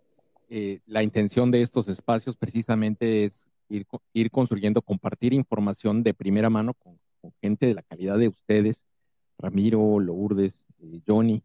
Eh, 0.51 0.81
la 0.85 1.03
intención 1.03 1.51
de 1.51 1.63
estos 1.63 1.89
espacios 1.89 2.37
precisamente 2.37 3.25
es 3.25 3.51
ir, 3.71 3.87
ir 4.13 4.31
construyendo, 4.31 4.83
compartir 4.83 5.33
información 5.33 6.03
de 6.03 6.13
primera 6.13 6.51
mano 6.51 6.75
con, 6.75 7.01
gente 7.41 7.67
de 7.67 7.75
la 7.75 7.83
calidad 7.83 8.19
de 8.19 8.29
ustedes, 8.29 8.85
Ramiro, 9.39 10.01
Lourdes, 10.01 10.67
eh, 10.81 11.01
Johnny, 11.07 11.43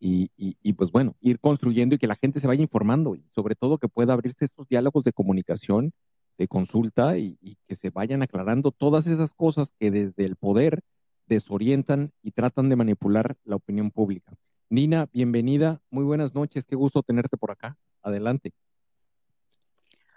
y, 0.00 0.30
y, 0.36 0.72
pues 0.74 0.92
bueno, 0.92 1.16
ir 1.20 1.40
construyendo 1.40 1.94
y 1.94 1.98
que 1.98 2.06
la 2.06 2.14
gente 2.14 2.38
se 2.38 2.46
vaya 2.46 2.62
informando 2.62 3.16
y 3.16 3.24
sobre 3.34 3.56
todo 3.56 3.78
que 3.78 3.88
pueda 3.88 4.12
abrirse 4.12 4.44
estos 4.44 4.68
diálogos 4.68 5.02
de 5.02 5.12
comunicación, 5.12 5.92
de 6.38 6.46
consulta 6.46 7.18
y, 7.18 7.36
y 7.40 7.56
que 7.66 7.74
se 7.74 7.90
vayan 7.90 8.22
aclarando 8.22 8.70
todas 8.70 9.08
esas 9.08 9.34
cosas 9.34 9.72
que 9.78 9.90
desde 9.90 10.24
el 10.24 10.36
poder 10.36 10.82
desorientan 11.26 12.12
y 12.22 12.30
tratan 12.30 12.68
de 12.68 12.76
manipular 12.76 13.36
la 13.44 13.56
opinión 13.56 13.90
pública. 13.90 14.36
Nina, 14.70 15.08
bienvenida. 15.12 15.80
Muy 15.90 16.04
buenas 16.04 16.34
noches. 16.34 16.66
Qué 16.66 16.76
gusto 16.76 17.02
tenerte 17.02 17.38
por 17.38 17.50
acá. 17.50 17.78
Adelante. 18.02 18.52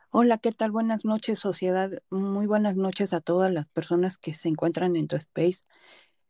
Hola, 0.10 0.40
¿qué 0.40 0.52
tal? 0.52 0.72
Buenas 0.72 1.06
noches, 1.06 1.40
sociedad. 1.40 1.90
Muy 2.10 2.48
buenas 2.48 2.76
noches 2.76 3.14
a 3.14 3.22
todas 3.22 3.49
las 3.52 3.68
personas 3.68 4.18
que 4.18 4.34
se 4.34 4.49
encuentran 4.49 4.98
en 4.98 5.07
tu 5.07 5.15
space. 5.15 5.64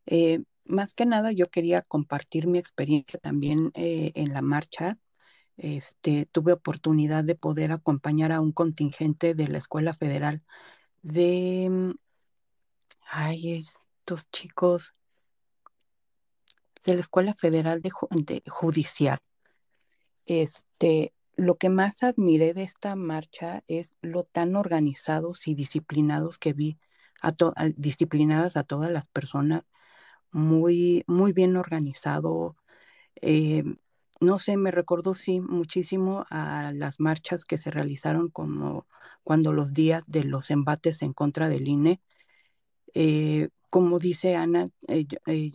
Eh, 0.06 0.44
más 0.66 0.94
que 0.94 1.08
nada, 1.08 1.32
yo 1.32 1.48
quería 1.48 1.82
compartir 1.82 2.46
mi 2.46 2.60
experiencia 2.60 3.20
también 3.20 3.72
eh, 3.74 4.12
en 4.14 4.34
la 4.34 4.44
marcha. 4.44 5.00
Este, 5.58 6.28
tuve 6.28 6.54
oportunidad 6.54 7.24
de 7.24 7.36
poder 7.36 7.72
acompañar 7.72 8.32
a 8.32 8.42
un 8.42 8.52
contingente 8.52 9.34
de 9.34 9.48
la 9.48 9.58
Escuela 9.58 9.94
Federal 9.94 10.44
de, 11.02 11.68
mm, 11.72 11.92
ay, 13.10 13.58
estos 13.58 14.30
chicos, 14.32 14.94
de 16.86 16.94
la 16.96 17.00
Escuela 17.00 17.34
Federal 17.34 17.82
de, 17.82 17.92
Judicial. 18.48 19.20
Este, 20.26 21.14
lo 21.36 21.56
que 21.58 21.70
más 21.70 22.04
admiré 22.04 22.54
de 22.54 22.64
esta 22.64 22.96
marcha 22.96 23.64
es 23.68 23.92
lo 24.02 24.24
tan 24.24 24.56
organizados 24.56 25.48
y 25.48 25.56
disciplinados 25.56 26.38
que 26.38 26.54
vi, 26.54 26.78
a 27.22 27.34
disciplinadas 27.76 28.58
a 28.58 28.64
todas 28.64 28.92
las 28.92 29.08
personas, 29.08 29.64
muy, 30.32 31.04
muy 31.08 31.34
bien 31.34 31.58
organizado. 31.58 32.56
Eh, 33.22 33.64
no 34.20 34.40
sé, 34.40 34.56
me 34.58 34.72
recordó 34.72 35.16
sí 35.16 35.40
muchísimo 35.40 36.26
a 36.30 36.72
las 36.74 37.00
marchas 37.00 37.44
que 37.44 37.58
se 37.58 37.72
realizaron 37.72 38.30
como 38.30 38.88
cuando 39.24 39.52
los 39.52 39.74
días 39.74 40.04
de 40.08 40.24
los 40.24 40.52
embates 40.52 41.02
en 41.02 41.14
contra 41.14 41.50
del 41.50 41.68
INE. 41.68 42.02
Eh, 42.94 43.50
como 43.70 44.00
dice 44.00 44.36
Ana, 44.36 44.68
eh, 44.88 45.06
eh, 45.28 45.52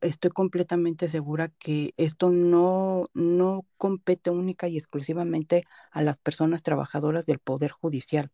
estoy 0.00 0.30
completamente 0.30 1.08
segura 1.08 1.48
que 1.48 1.92
esto 1.96 2.30
no, 2.30 3.10
no 3.14 3.66
compete 3.76 4.30
única 4.30 4.68
y 4.68 4.78
exclusivamente 4.78 5.64
a 5.90 6.02
las 6.02 6.18
personas 6.18 6.62
trabajadoras 6.62 7.26
del 7.26 7.40
Poder 7.40 7.72
Judicial. 7.72 8.30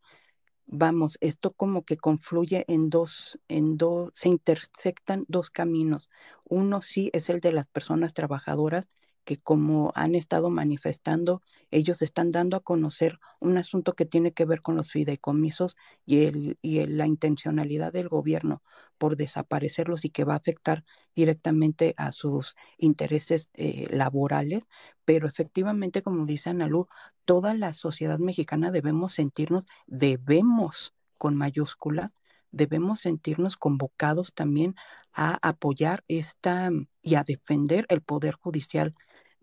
Vamos, 0.67 1.19
esto 1.21 1.53
como 1.53 1.85
que 1.85 1.97
confluye 1.97 2.65
en 2.69 2.91
dos, 2.91 3.39
en 3.49 3.79
dos, 3.79 4.11
se 4.15 4.29
intersectan 4.29 5.25
dos 5.29 5.51
caminos. 5.51 6.11
Uno 6.45 6.83
sí 6.83 7.11
es 7.15 7.31
el 7.31 7.41
de 7.41 7.53
las 7.53 7.67
personas 7.67 8.15
trabajadoras 8.15 8.89
que 9.25 9.39
como 9.39 9.93
han 9.95 10.15
estado 10.15 10.51
manifestando, 10.51 11.43
ellos 11.71 12.03
están 12.03 12.31
dando 12.31 12.57
a 12.57 12.61
conocer 12.61 13.19
un 13.41 13.57
asunto 13.59 13.95
que 13.95 14.05
tiene 14.05 14.33
que 14.33 14.45
ver 14.45 14.63
con 14.63 14.77
los 14.77 14.91
fideicomisos 14.91 15.77
y, 16.07 16.25
el, 16.27 16.59
y 16.63 16.85
la 16.87 17.07
intencionalidad 17.07 17.93
del 17.93 18.09
gobierno 18.09 18.63
por 18.99 19.17
desaparecerlos 19.17 20.05
y 20.05 20.11
que 20.11 20.25
va 20.25 20.35
a 20.35 20.39
afectar 20.39 20.85
directamente 21.15 21.95
a 21.97 22.13
sus 22.13 22.55
intereses 22.79 23.51
eh, 23.55 23.87
laborales. 23.91 24.65
Pero 25.05 25.27
efectivamente, 25.27 26.03
como 26.03 26.27
dice 26.27 26.51
Analú, 26.51 26.89
toda 27.25 27.55
la 27.55 27.73
sociedad 27.73 28.19
mexicana 28.19 28.71
debemos 28.71 29.13
sentirnos, 29.13 29.67
debemos 29.87 30.95
con 31.19 31.37
mayúsculas, 31.37 32.15
debemos 32.51 33.01
sentirnos 33.01 33.57
convocados 33.57 34.33
también 34.33 34.75
a 35.13 35.39
apoyar 35.47 36.05
esta 36.09 36.71
y 37.03 37.17
a 37.17 37.25
defender 37.25 37.87
el 37.89 38.01
poder 38.03 38.35
judicial 38.35 38.95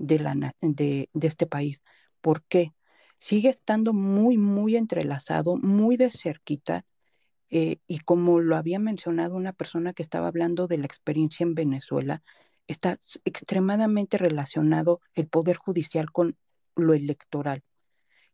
de, 0.01 1.09
este 1.21 1.47
país. 1.47 1.81
¿Por 2.21 2.43
qué? 2.43 2.73
Sigue 3.17 3.49
estando 3.49 3.93
muy, 3.93 4.37
muy 4.37 4.75
entrelazado, 4.75 5.57
muy 5.57 5.97
de 5.97 6.11
cerquita, 6.11 6.85
eh, 7.49 7.77
y 7.87 7.99
como 7.99 8.39
lo 8.39 8.55
había 8.55 8.79
mencionado 8.79 9.35
una 9.35 9.53
persona 9.53 9.93
que 9.93 10.03
estaba 10.03 10.27
hablando 10.27 10.67
de 10.67 10.77
la 10.77 10.85
experiencia 10.85 11.43
en 11.43 11.53
Venezuela, 11.53 12.23
está 12.67 12.97
extremadamente 13.25 14.17
relacionado 14.17 15.01
el 15.13 15.27
poder 15.27 15.57
judicial 15.57 16.11
con 16.11 16.37
lo 16.75 16.93
electoral. 16.93 17.63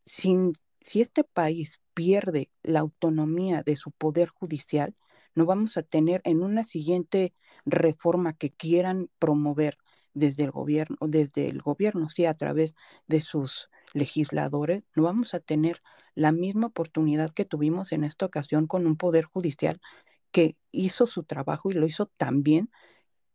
Si 0.06 1.02
este 1.02 1.24
país 1.24 1.80
pierde 1.94 2.50
la 2.64 2.80
autonomía 2.80 3.64
de 3.64 3.76
su 3.76 3.92
poder 3.92 4.30
judicial, 4.30 4.96
no 5.36 5.46
vamos 5.46 5.78
a 5.78 5.84
tener 5.84 6.22
en 6.24 6.44
una 6.44 6.64
siguiente 6.64 7.34
reforma 7.66 8.34
que 8.34 8.52
quieran 8.52 9.10
promover 9.20 9.78
desde 10.18 10.44
el 10.44 10.52
gobierno, 10.52 10.98
desde 11.02 11.48
el 11.50 11.62
gobierno, 11.62 12.10
sí, 12.10 12.26
a 12.26 12.34
través 12.34 12.76
de 13.08 13.22
sus 13.22 13.70
legisladores, 13.94 14.84
no 14.96 15.04
vamos 15.04 15.34
a 15.34 15.40
tener 15.40 15.82
la 16.16 16.32
misma 16.32 16.68
oportunidad 16.68 17.32
que 17.32 17.46
tuvimos 17.46 17.92
en 17.92 18.04
esta 18.04 18.26
ocasión 18.26 18.68
con 18.68 18.88
un 18.88 18.98
poder 18.98 19.26
judicial 19.26 19.80
que 20.32 20.56
hizo 20.72 21.08
su 21.08 21.24
trabajo 21.24 21.72
y 21.72 21.76
lo 21.76 21.86
hizo 21.86 22.08
tan 22.08 22.44
bien 22.44 22.70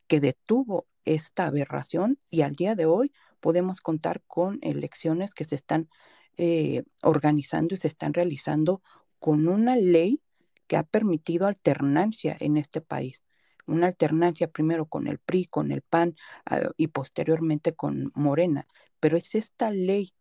que 0.08 0.20
detuvo 0.20 0.86
esta 1.04 1.46
aberración 1.46 2.18
y 2.30 2.42
al 2.42 2.54
día 2.54 2.74
de 2.74 2.86
hoy 2.86 3.12
podemos 3.40 3.80
contar 3.80 4.22
con 4.26 4.58
elecciones 4.62 5.34
que 5.34 5.44
se 5.44 5.54
están 5.54 5.88
eh, 6.36 6.82
organizando 7.02 7.74
y 7.74 7.78
se 7.78 7.88
están 7.88 8.14
realizando 8.14 8.82
con 9.18 9.48
una 9.48 9.76
ley 9.76 10.20
que 10.66 10.76
ha 10.76 10.82
permitido 10.82 11.46
alternancia 11.46 12.36
en 12.40 12.56
este 12.56 12.80
país 12.80 13.22
una 13.66 13.86
alternancia 13.86 14.48
primero 14.48 14.86
con 14.86 15.06
el 15.06 15.18
PRI, 15.18 15.46
con 15.46 15.72
el 15.72 15.82
PAN 15.82 16.16
ah, 16.46 16.70
y 16.76 16.88
posteriormente 16.88 17.74
con 17.74 18.10
Morena. 18.14 18.66
Pero 19.00 19.16
es 19.16 19.34
esta 19.34 19.70
ley 19.70 20.12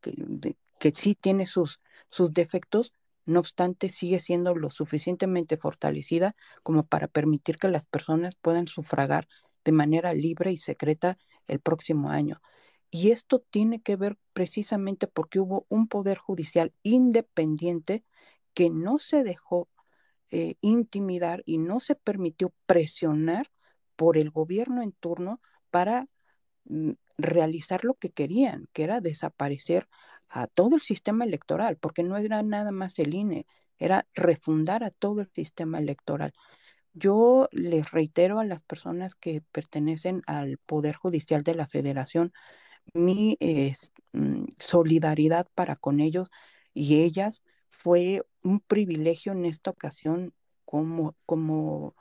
que, 0.00 0.14
que 0.78 0.92
sí 0.92 1.14
tiene 1.14 1.46
sus, 1.46 1.80
sus 2.08 2.32
defectos, 2.32 2.92
no 3.26 3.40
obstante 3.40 3.88
sigue 3.88 4.18
siendo 4.18 4.54
lo 4.54 4.70
suficientemente 4.70 5.56
fortalecida 5.56 6.34
como 6.62 6.86
para 6.86 7.06
permitir 7.06 7.58
que 7.58 7.68
las 7.68 7.86
personas 7.86 8.34
puedan 8.36 8.66
sufragar 8.66 9.28
de 9.64 9.72
manera 9.72 10.14
libre 10.14 10.52
y 10.52 10.56
secreta 10.56 11.18
el 11.46 11.60
próximo 11.60 12.10
año. 12.10 12.40
Y 12.90 13.12
esto 13.12 13.38
tiene 13.38 13.80
que 13.82 13.96
ver 13.96 14.18
precisamente 14.32 15.06
porque 15.06 15.38
hubo 15.38 15.66
un 15.68 15.86
poder 15.86 16.18
judicial 16.18 16.72
independiente 16.82 18.04
que 18.52 18.68
no 18.70 18.98
se 18.98 19.22
dejó 19.22 19.68
eh, 20.30 20.54
intimidar 20.60 21.42
y 21.46 21.58
no 21.58 21.80
se 21.80 21.94
permitió 21.96 22.52
presionar 22.66 23.50
por 23.96 24.16
el 24.16 24.30
gobierno 24.30 24.82
en 24.82 24.92
turno 24.92 25.40
para 25.70 26.06
mm, 26.64 26.92
realizar 27.18 27.84
lo 27.84 27.94
que 27.94 28.10
querían, 28.10 28.68
que 28.72 28.84
era 28.84 29.00
desaparecer 29.00 29.88
a 30.28 30.46
todo 30.46 30.76
el 30.76 30.82
sistema 30.82 31.24
electoral, 31.24 31.76
porque 31.78 32.02
no 32.02 32.16
era 32.16 32.42
nada 32.42 32.72
más 32.72 32.98
el 32.98 33.14
INE, 33.14 33.46
era 33.78 34.06
refundar 34.14 34.84
a 34.84 34.90
todo 34.90 35.20
el 35.22 35.30
sistema 35.32 35.78
electoral. 35.78 36.32
Yo 36.92 37.48
les 37.52 37.90
reitero 37.92 38.40
a 38.40 38.44
las 38.44 38.62
personas 38.62 39.14
que 39.14 39.42
pertenecen 39.52 40.22
al 40.26 40.58
Poder 40.58 40.96
Judicial 40.96 41.42
de 41.42 41.54
la 41.54 41.68
Federación 41.68 42.32
mi 42.94 43.36
mm, 44.12 44.44
solidaridad 44.58 45.46
para 45.54 45.76
con 45.76 46.00
ellos 46.00 46.30
y 46.74 47.02
ellas. 47.02 47.42
Fue 47.70 48.22
un 48.42 48.60
privilegio 48.60 49.32
en 49.32 49.44
esta 49.44 49.70
ocasión 49.70 50.32
como, 50.64 51.16
como 51.26 51.94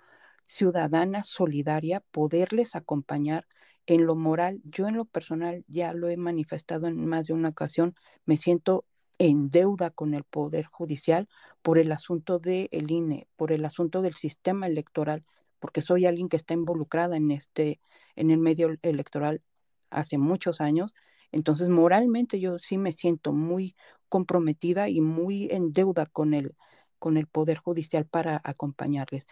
ciudadana 0.46 1.24
solidaria 1.24 2.02
poderles 2.12 2.76
acompañar 2.76 3.48
en 3.86 4.06
lo 4.06 4.16
moral. 4.16 4.62
Yo 4.64 4.88
en 4.88 4.96
lo 4.96 5.06
personal 5.06 5.64
ya 5.68 5.94
lo 5.94 6.10
he 6.10 6.18
manifestado 6.18 6.88
en 6.88 7.06
más 7.06 7.28
de 7.28 7.34
una 7.34 7.50
ocasión, 7.50 7.96
me 8.26 8.38
siento 8.38 8.86
en 9.18 9.50
deuda 9.50 9.90
con 9.92 10.14
el 10.14 10.24
Poder 10.24 10.66
Judicial 10.66 11.28
por 11.62 11.78
el 11.78 11.92
asunto 11.92 12.40
del 12.40 12.70
INE, 12.90 13.28
por 13.36 13.52
el 13.52 13.66
asunto 13.66 14.02
del 14.02 14.16
sistema 14.16 14.68
electoral, 14.68 15.26
porque 15.60 15.82
soy 15.82 16.06
alguien 16.06 16.30
que 16.30 16.38
está 16.38 16.54
involucrada 16.54 17.18
en 17.18 17.32
este, 17.32 17.82
en 18.16 18.32
el 18.32 18.38
medio 18.38 18.70
electoral 18.82 19.42
hace 19.90 20.18
muchos 20.18 20.62
años. 20.62 20.94
Entonces, 21.32 21.70
moralmente 21.70 22.40
yo 22.40 22.60
sí 22.60 22.78
me 22.78 22.94
siento 22.94 23.34
muy 23.34 23.76
comprometida 24.10 24.90
y 24.90 25.02
muy 25.02 25.48
en 25.52 25.72
deuda 25.72 26.06
con 26.08 26.34
el, 26.34 26.56
con 27.00 27.18
el 27.18 27.28
Poder 27.28 27.58
Judicial 27.60 28.06
para 28.06 28.42
acompañarles. 28.44 29.26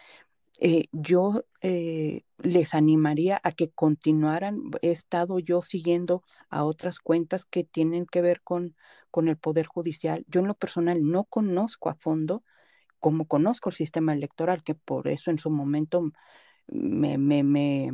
Eh, 0.60 0.86
yo 0.92 1.44
eh, 1.62 2.22
les 2.38 2.74
animaría 2.74 3.40
a 3.44 3.52
que 3.52 3.70
continuaran. 3.70 4.70
He 4.82 4.90
estado 4.90 5.38
yo 5.38 5.62
siguiendo 5.62 6.22
a 6.50 6.64
otras 6.64 6.98
cuentas 6.98 7.44
que 7.44 7.64
tienen 7.64 8.06
que 8.06 8.22
ver 8.22 8.42
con, 8.42 8.76
con 9.10 9.28
el 9.28 9.36
Poder 9.36 9.66
Judicial. 9.66 10.24
Yo 10.28 10.40
en 10.40 10.48
lo 10.48 10.54
personal 10.54 10.98
no 11.08 11.24
conozco 11.24 11.90
a 11.90 11.94
fondo, 11.94 12.42
como 13.00 13.26
conozco 13.28 13.70
el 13.70 13.76
sistema 13.76 14.12
electoral, 14.12 14.64
que 14.64 14.74
por 14.74 15.08
eso 15.08 15.30
en 15.30 15.38
su 15.38 15.50
momento 15.50 16.10
me, 16.68 17.18
me, 17.18 17.42
me, 17.44 17.92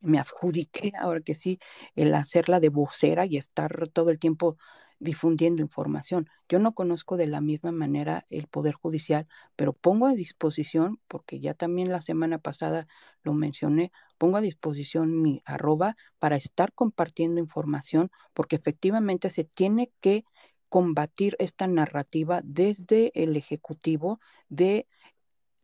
me 0.00 0.18
adjudiqué, 0.18 0.92
ahora 0.98 1.20
que 1.20 1.34
sí, 1.34 1.58
el 1.94 2.14
hacerla 2.14 2.60
de 2.60 2.68
vocera 2.70 3.26
y 3.26 3.36
estar 3.36 3.88
todo 3.88 4.10
el 4.10 4.18
tiempo 4.18 4.56
difundiendo 5.00 5.62
información. 5.62 6.28
Yo 6.48 6.58
no 6.58 6.74
conozco 6.74 7.16
de 7.16 7.26
la 7.26 7.40
misma 7.40 7.72
manera 7.72 8.26
el 8.28 8.46
Poder 8.46 8.74
Judicial, 8.74 9.26
pero 9.56 9.72
pongo 9.72 10.06
a 10.06 10.14
disposición, 10.14 11.00
porque 11.08 11.40
ya 11.40 11.54
también 11.54 11.90
la 11.90 12.02
semana 12.02 12.38
pasada 12.38 12.86
lo 13.22 13.32
mencioné, 13.32 13.92
pongo 14.18 14.36
a 14.36 14.42
disposición 14.42 15.22
mi 15.22 15.42
arroba 15.46 15.96
para 16.18 16.36
estar 16.36 16.72
compartiendo 16.74 17.40
información, 17.40 18.10
porque 18.34 18.56
efectivamente 18.56 19.30
se 19.30 19.44
tiene 19.44 19.90
que 20.00 20.24
combatir 20.68 21.34
esta 21.38 21.66
narrativa 21.66 22.42
desde 22.44 23.10
el 23.14 23.36
Ejecutivo 23.36 24.20
de 24.48 24.86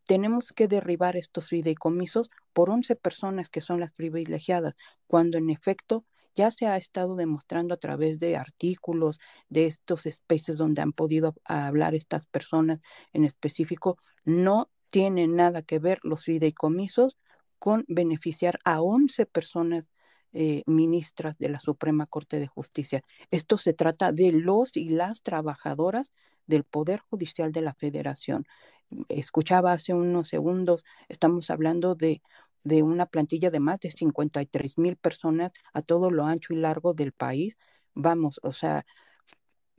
tenemos 0.07 0.53
que 0.53 0.69
derribar 0.69 1.17
estos 1.17 1.49
fideicomisos 1.49 2.31
por 2.53 2.71
11 2.71 2.97
personas 2.97 3.51
que 3.51 3.61
son 3.61 3.81
las 3.81 3.93
privilegiadas, 3.93 4.75
cuando 5.07 5.37
en 5.37 5.51
efecto 5.51 6.05
ya 6.35 6.51
se 6.51 6.67
ha 6.67 6.77
estado 6.77 7.17
demostrando 7.17 7.75
a 7.75 7.79
través 7.79 8.19
de 8.19 8.37
artículos, 8.37 9.19
de 9.49 9.67
estos 9.67 10.07
especies 10.07 10.57
donde 10.59 10.83
han 10.83 10.93
podido 10.93 11.35
hablar 11.45 11.95
estas 11.95 12.27
personas 12.27 12.81
en 13.13 13.25
específico, 13.25 13.99
no 14.25 14.71
tiene 14.89 15.27
nada 15.27 15.63
que 15.63 15.79
ver 15.79 15.99
los 16.03 16.25
fideicomisos 16.25 17.17
con 17.59 17.85
beneficiar 17.89 18.61
a 18.65 18.83
11 18.83 19.27
personas 19.27 19.91
eh, 20.33 20.63
ministras 20.67 21.39
de 21.39 21.49
la 21.49 21.59
Suprema 21.59 22.07
Corte 22.07 22.39
de 22.39 22.47
Justicia. 22.47 23.03
Esto 23.31 23.57
se 23.57 23.73
trata 23.73 24.13
de 24.13 24.33
los 24.33 24.77
y 24.77 24.91
las 24.91 25.23
trabajadoras 25.23 26.13
del 26.47 26.65
Poder 26.65 27.01
Judicial 27.01 27.53
de 27.53 27.63
la 27.63 27.75
Federación. 27.75 28.45
Escuchaba 29.09 29.73
hace 29.73 29.95
unos 29.95 30.29
segundos, 30.29 30.85
estamos 31.09 31.51
hablando 31.51 31.95
de 31.95 32.23
de 32.67 32.83
una 32.83 33.07
plantilla 33.07 33.51
de 33.51 33.61
más 33.61 33.79
de 33.81 33.93
53 33.93 34.77
mil 34.77 34.97
personas 34.97 35.53
a 35.73 35.83
todo 35.83 36.11
lo 36.11 36.25
ancho 36.27 36.53
y 36.53 36.57
largo 36.57 36.95
del 36.95 37.13
país. 37.13 37.57
Vamos, 37.95 38.41
o 38.43 38.53
sea, 38.53 38.85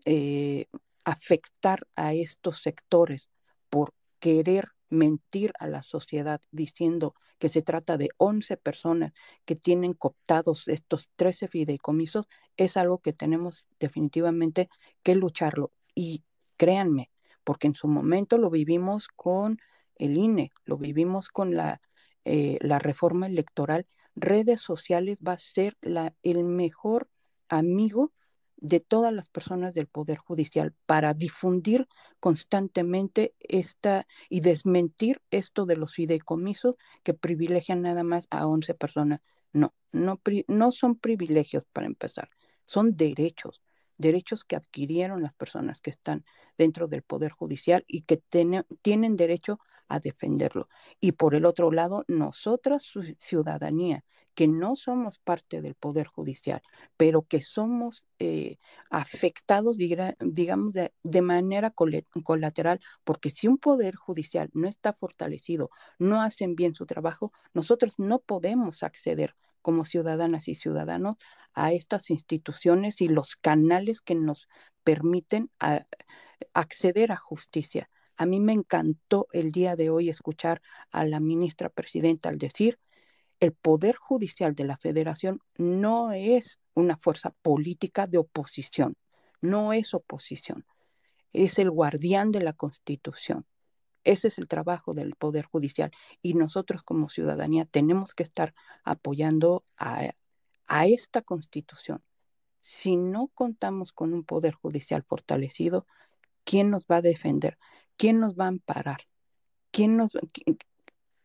eh, 0.06 0.68
afectar 1.04 1.86
a 1.98 2.14
estos 2.14 2.60
sectores 2.62 3.30
por 3.70 3.94
querer 4.20 4.70
mentir 4.90 5.52
a 5.60 5.68
la 5.68 5.82
sociedad 5.82 6.40
diciendo 6.52 7.14
que 7.40 7.50
se 7.50 7.62
trata 7.62 7.98
de 7.98 8.10
11 8.16 8.56
personas 8.56 9.12
que 9.44 9.58
tienen 9.58 9.94
cooptados 9.94 10.70
estos 10.70 11.10
13 11.18 11.50
fideicomisos 11.50 12.28
es 12.56 12.78
algo 12.78 13.00
que 13.00 13.12
tenemos 13.12 13.68
definitivamente 13.80 14.70
que 15.04 15.16
lucharlo. 15.16 15.74
Y 15.94 16.24
créanme, 16.56 17.12
porque 17.48 17.68
en 17.68 17.76
su 17.76 17.88
momento 17.88 18.38
lo 18.38 18.49
vivimos 18.49 19.07
con 19.07 19.57
el 19.95 20.18
INE, 20.18 20.52
lo 20.65 20.78
vivimos 20.78 21.30
con 21.30 21.56
la 21.56 21.80
eh, 22.26 22.57
reforma 22.61 23.26
electoral, 23.26 23.88
redes 24.18 24.60
sociales 24.60 25.19
va 25.26 25.32
a 25.32 25.38
ser 25.38 25.78
el 26.24 26.44
mejor 26.44 27.07
amigo 27.48 28.11
de 28.57 28.82
todas 28.82 29.14
las 29.14 29.30
personas 29.30 29.74
del 29.74 29.88
Poder 29.88 30.18
Judicial 30.18 30.74
para 30.86 31.14
difundir 31.14 31.88
constantemente 32.19 33.34
esta 33.40 34.07
y 34.28 34.41
desmentir 34.41 35.22
esto 35.32 35.65
de 35.65 35.78
los 35.78 35.94
fideicomisos 35.94 36.76
que 37.02 37.14
privilegian 37.14 37.82
nada 37.82 38.03
más 38.03 38.28
a 38.30 38.45
11 38.45 38.74
personas. 38.74 39.22
No, 39.53 39.74
no, 39.94 40.19
no 40.49 40.72
son 40.74 40.98
privilegios 40.98 41.64
para 41.72 41.88
empezar, 41.88 42.30
son 42.65 42.98
derechos 42.98 43.61
derechos 43.98 44.44
que 44.44 44.56
adquirieron 44.56 45.22
las 45.22 45.34
personas 45.34 45.82
que 45.82 45.90
están 45.90 46.26
dentro 46.57 46.88
del 46.88 47.03
Poder 47.03 47.32
Judicial 47.32 47.84
y 47.88 48.02
que 48.02 48.18
tienen 48.82 49.15
derecho 49.15 49.60
a 49.88 49.99
defenderlo. 49.99 50.68
Y 50.99 51.14
por 51.14 51.36
el 51.36 51.45
otro 51.45 51.72
lado, 51.72 52.03
nosotras, 52.07 52.84
su 52.84 53.03
ciudadanía, 53.03 54.03
que 54.38 54.48
no 54.48 54.76
somos 54.76 55.18
parte 55.18 55.61
del 55.61 55.74
Poder 55.74 56.06
Judicial, 56.06 56.61
pero 56.95 57.24
que 57.24 57.41
somos 57.41 58.03
eh, 58.19 58.57
afectados, 58.91 59.78
digamos, 59.78 60.74
de, 60.74 60.94
de 61.02 61.22
manera 61.24 61.72
colateral, 61.72 62.80
porque 63.03 63.32
si 63.32 63.48
un 63.48 63.57
Poder 63.57 63.95
Judicial 63.95 64.52
no 64.53 64.68
está 64.68 64.94
fortalecido, 64.94 65.72
no 65.98 66.22
hacen 66.22 66.56
bien 66.56 66.76
su 66.76 66.86
trabajo, 66.86 67.32
nosotros 67.53 67.95
no 67.98 68.19
podemos 68.19 68.84
acceder 68.84 69.36
como 69.68 69.84
ciudadanas 69.84 70.48
y 70.48 70.56
ciudadanos 70.56 71.18
a 71.53 71.73
estas 71.73 72.10
instituciones 72.10 73.02
y 73.02 73.10
los 73.10 73.35
canales 73.35 73.99
que 73.99 74.15
nos 74.15 74.48
permiten 74.85 75.52
acceder 76.53 77.11
a 77.11 77.18
justicia. 77.18 77.89
A 78.15 78.26
mí 78.26 78.39
me 78.39 78.53
encantó 78.53 79.27
el 79.34 79.52
día 79.52 79.76
de 79.76 79.89
hoy 79.89 80.07
escuchar 80.07 80.61
a 80.89 81.03
la 81.03 81.19
ministra 81.19 81.68
presidenta 81.68 82.30
al 82.30 82.38
decir, 82.38 82.80
el 83.41 83.52
Poder 83.52 83.98
Judicial 83.98 84.56
de 84.56 84.64
la 84.64 84.77
Federación 84.77 85.41
no 85.57 86.14
es 86.14 86.61
una 86.73 86.95
fuerza 86.95 87.31
política 87.41 88.07
de 88.07 88.19
oposición, 88.19 88.95
no 89.41 89.73
es 89.73 89.94
oposición, 89.94 90.65
es 91.34 91.60
el 91.60 91.72
guardián 91.72 92.31
de 92.31 92.41
la 92.41 92.53
Constitución. 92.53 93.45
Ese 94.08 94.30
es 94.30 94.38
el 94.38 94.48
trabajo 94.48 94.94
del 94.94 95.16
Poder 95.16 95.44
Judicial 95.44 95.92
y 96.22 96.34
nosotros 96.34 96.82
como 96.82 97.10
ciudadanía 97.10 97.66
tenemos 97.66 98.14
que 98.14 98.24
estar 98.24 98.54
apoyando 98.86 99.64
a, 99.78 100.14
esta 100.86 101.22
constitución. 101.22 102.02
Si 102.62 102.96
no 102.96 103.28
contamos 103.28 103.92
con 103.92 104.14
un 104.14 104.24
Poder 104.24 104.54
Judicial 104.54 105.04
fortalecido, 105.04 105.86
¿quién 106.46 106.70
nos 106.70 106.86
va 106.86 106.98
a 106.98 107.02
defender? 107.02 107.58
¿Quién 107.98 108.22
nos 108.22 108.40
va 108.40 108.46
a 108.46 108.48
amparar? 108.48 109.02
¿Quién 109.72 109.98
nos, 109.98 110.12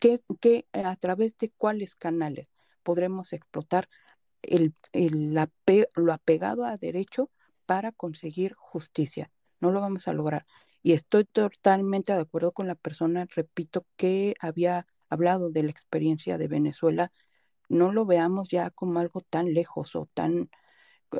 qué, 0.00 0.66
a 0.72 0.96
través 0.96 1.38
de 1.38 1.52
cuáles 1.56 1.94
canales 1.94 2.50
podremos 2.82 3.32
explotar 3.32 3.88
el, 4.42 4.74
lo 5.94 6.12
apegado 6.12 6.64
a 6.64 6.76
derecho 6.78 7.30
para 7.64 7.92
conseguir 7.92 8.54
justicia? 8.54 9.30
No 9.60 9.70
lo 9.70 9.80
vamos 9.80 10.08
a 10.08 10.12
lograr. 10.12 10.44
Y 10.82 10.92
estoy 10.92 11.24
totalmente 11.24 12.12
de 12.12 12.20
acuerdo 12.20 12.52
con 12.52 12.66
la 12.66 12.74
persona, 12.74 13.26
repito, 13.34 13.86
que 13.96 14.34
había 14.40 14.86
hablado 15.08 15.50
de 15.50 15.62
la 15.62 15.70
experiencia 15.70 16.38
de 16.38 16.48
Venezuela. 16.48 17.12
No 17.68 17.92
lo 17.92 18.06
veamos 18.06 18.48
ya 18.48 18.70
como 18.70 18.98
algo 19.00 19.20
tan 19.20 19.54
lejos 19.54 19.94
o 19.96 20.08
tan 20.12 20.50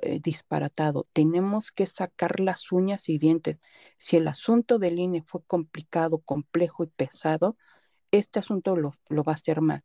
eh, 0.03 0.21
disparatado. 0.21 1.07
Tenemos 1.13 1.71
que 1.71 1.87
sacar 1.87 2.41
las 2.41 2.73
uñas 2.73 3.09
y 3.09 3.19
dientes. 3.19 3.59
Si 3.99 4.17
el 4.17 4.27
asunto 4.29 4.79
del 4.79 4.99
INE 4.99 5.23
fue 5.23 5.45
complicado, 5.45 6.19
complejo 6.19 6.85
y 6.85 6.89
pesado, 6.89 7.55
este 8.11 8.39
asunto 8.39 8.77
lo, 8.77 8.95
lo 9.09 9.23
va 9.23 9.35
a 9.35 9.37
ser 9.37 9.61
más. 9.61 9.83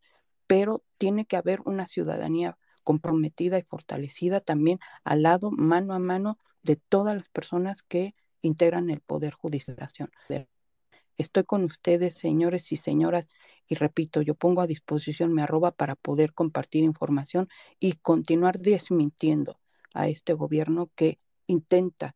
Pero 0.48 0.84
tiene 0.98 1.26
que 1.26 1.38
haber 1.38 1.62
una 1.66 1.88
ciudadanía 1.88 2.58
comprometida 2.84 3.60
y 3.60 3.64
fortalecida 3.64 4.40
también 4.42 4.80
al 5.04 5.24
lado, 5.24 5.52
mano 5.52 5.94
a 5.94 6.00
mano, 6.00 6.40
de 6.64 6.78
todas 6.78 7.16
las 7.16 7.30
personas 7.30 7.84
que 7.84 8.16
integran 8.42 8.90
el 8.90 9.02
Poder 9.02 9.34
Judicial. 9.34 9.78
Estoy 11.18 11.44
con 11.46 11.64
ustedes, 11.64 12.16
señores 12.16 12.72
y 12.72 12.78
señoras, 12.78 13.28
y 13.68 13.76
repito, 13.76 14.22
yo 14.22 14.36
pongo 14.36 14.62
a 14.62 14.68
disposición 14.68 15.34
mi 15.34 15.42
arroba 15.42 15.72
para 15.72 15.96
poder 15.96 16.34
compartir 16.34 16.84
información 16.84 17.50
y 17.80 17.94
continuar 17.94 18.60
desmintiendo 18.60 19.60
a 19.94 20.08
este 20.08 20.34
gobierno 20.34 20.92
que 20.96 21.20
intenta 21.48 22.16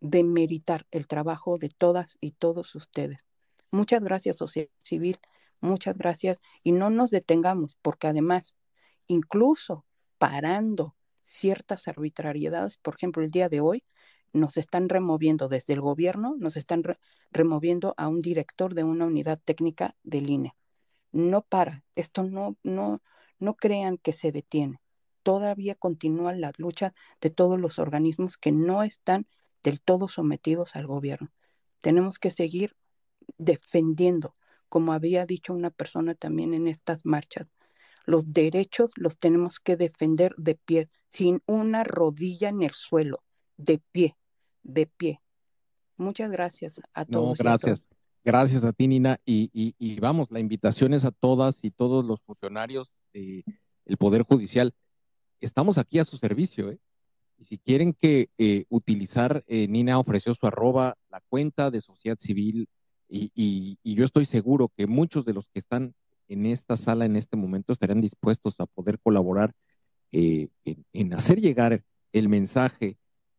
demeritar 0.00 0.86
el 0.90 1.06
trabajo 1.06 1.58
de 1.58 1.68
todas 1.68 2.16
y 2.20 2.32
todos 2.32 2.74
ustedes. 2.74 3.26
Muchas 3.70 4.02
gracias, 4.02 4.38
sociedad 4.38 4.70
civil, 4.82 5.18
muchas 5.60 5.98
gracias 5.98 6.40
y 6.62 6.72
no 6.72 6.88
nos 6.88 7.10
detengamos 7.10 7.76
porque 7.82 8.06
además, 8.06 8.54
incluso 9.06 9.84
parando 10.18 10.96
ciertas 11.22 11.86
arbitrariedades, 11.86 12.78
por 12.78 12.94
ejemplo, 12.94 13.22
el 13.22 13.30
día 13.30 13.48
de 13.48 13.60
hoy, 13.60 13.84
nos 14.32 14.56
están 14.56 14.88
removiendo 14.88 15.48
desde 15.48 15.74
el 15.74 15.80
gobierno, 15.80 16.36
nos 16.38 16.56
están 16.56 16.82
removiendo 17.30 17.94
a 17.96 18.08
un 18.08 18.20
director 18.20 18.74
de 18.74 18.84
una 18.84 19.06
unidad 19.06 19.40
técnica 19.42 19.96
del 20.02 20.30
INE. 20.30 20.54
No 21.12 21.42
para, 21.42 21.84
esto 21.94 22.22
no, 22.22 22.56
no, 22.62 23.02
no 23.38 23.54
crean 23.54 23.98
que 23.98 24.12
se 24.12 24.32
detiene. 24.32 24.80
Todavía 25.22 25.74
continúa 25.74 26.32
la 26.34 26.52
lucha 26.56 26.92
de 27.20 27.30
todos 27.30 27.58
los 27.60 27.78
organismos 27.78 28.36
que 28.36 28.52
no 28.52 28.82
están 28.82 29.26
del 29.62 29.80
todo 29.80 30.08
sometidos 30.08 30.76
al 30.76 30.86
gobierno. 30.86 31.32
Tenemos 31.80 32.18
que 32.18 32.30
seguir 32.30 32.74
defendiendo, 33.36 34.36
como 34.68 34.92
había 34.92 35.26
dicho 35.26 35.52
una 35.52 35.70
persona 35.70 36.14
también 36.14 36.54
en 36.54 36.68
estas 36.68 37.04
marchas, 37.04 37.46
los 38.04 38.32
derechos 38.32 38.92
los 38.96 39.18
tenemos 39.18 39.60
que 39.60 39.76
defender 39.76 40.34
de 40.38 40.54
pie, 40.54 40.88
sin 41.10 41.42
una 41.46 41.84
rodilla 41.84 42.48
en 42.48 42.62
el 42.62 42.72
suelo, 42.72 43.22
de 43.58 43.78
pie, 43.92 44.16
de 44.62 44.86
pie. 44.86 45.20
Muchas 45.98 46.30
gracias 46.30 46.80
a 46.94 47.04
todos. 47.04 47.38
No, 47.38 47.44
gracias. 47.44 47.86
Gracias 48.24 48.64
a 48.64 48.72
ti, 48.72 48.88
Nina. 48.88 49.20
Y, 49.24 50.00
vamos, 50.00 50.30
la 50.30 50.40
invitación 50.40 50.94
es 50.94 51.04
a 51.04 51.10
todas 51.10 51.58
y 51.62 51.70
todos 51.70 52.04
los 52.04 52.20
funcionarios 52.22 52.92
del 53.12 53.44
Poder 53.98 54.22
Judicial. 54.22 54.74
Estamos 55.40 55.78
aquí 55.78 55.98
a 55.98 56.04
su 56.04 56.16
servicio, 56.16 56.70
¿eh? 56.70 56.78
Y 57.38 57.44
si 57.44 57.58
quieren 57.58 57.92
que 57.92 58.30
eh, 58.36 58.64
utilizar, 58.68 59.44
eh, 59.46 59.68
Nina 59.68 59.98
ofreció 59.98 60.34
su 60.34 60.46
arroba, 60.46 60.96
la 61.08 61.22
cuenta 61.28 61.70
de 61.70 61.80
sociedad 61.80 62.18
civil, 62.18 62.68
y, 63.08 63.78
yo 63.82 64.04
estoy 64.04 64.26
seguro 64.26 64.70
que 64.76 64.86
muchos 64.86 65.24
de 65.24 65.32
los 65.32 65.46
que 65.46 65.60
están 65.60 65.94
en 66.28 66.46
esta 66.46 66.76
sala 66.76 67.06
en 67.06 67.16
este 67.16 67.36
momento 67.36 67.72
estarían 67.72 68.00
dispuestos 68.00 68.60
a 68.60 68.66
poder 68.66 68.98
colaborar 68.98 69.54
en, 70.12 70.50
en, 70.92 71.14
hacer 71.14 71.40
llegar 71.40 71.82
el 72.12 72.28
mensaje 72.28 72.98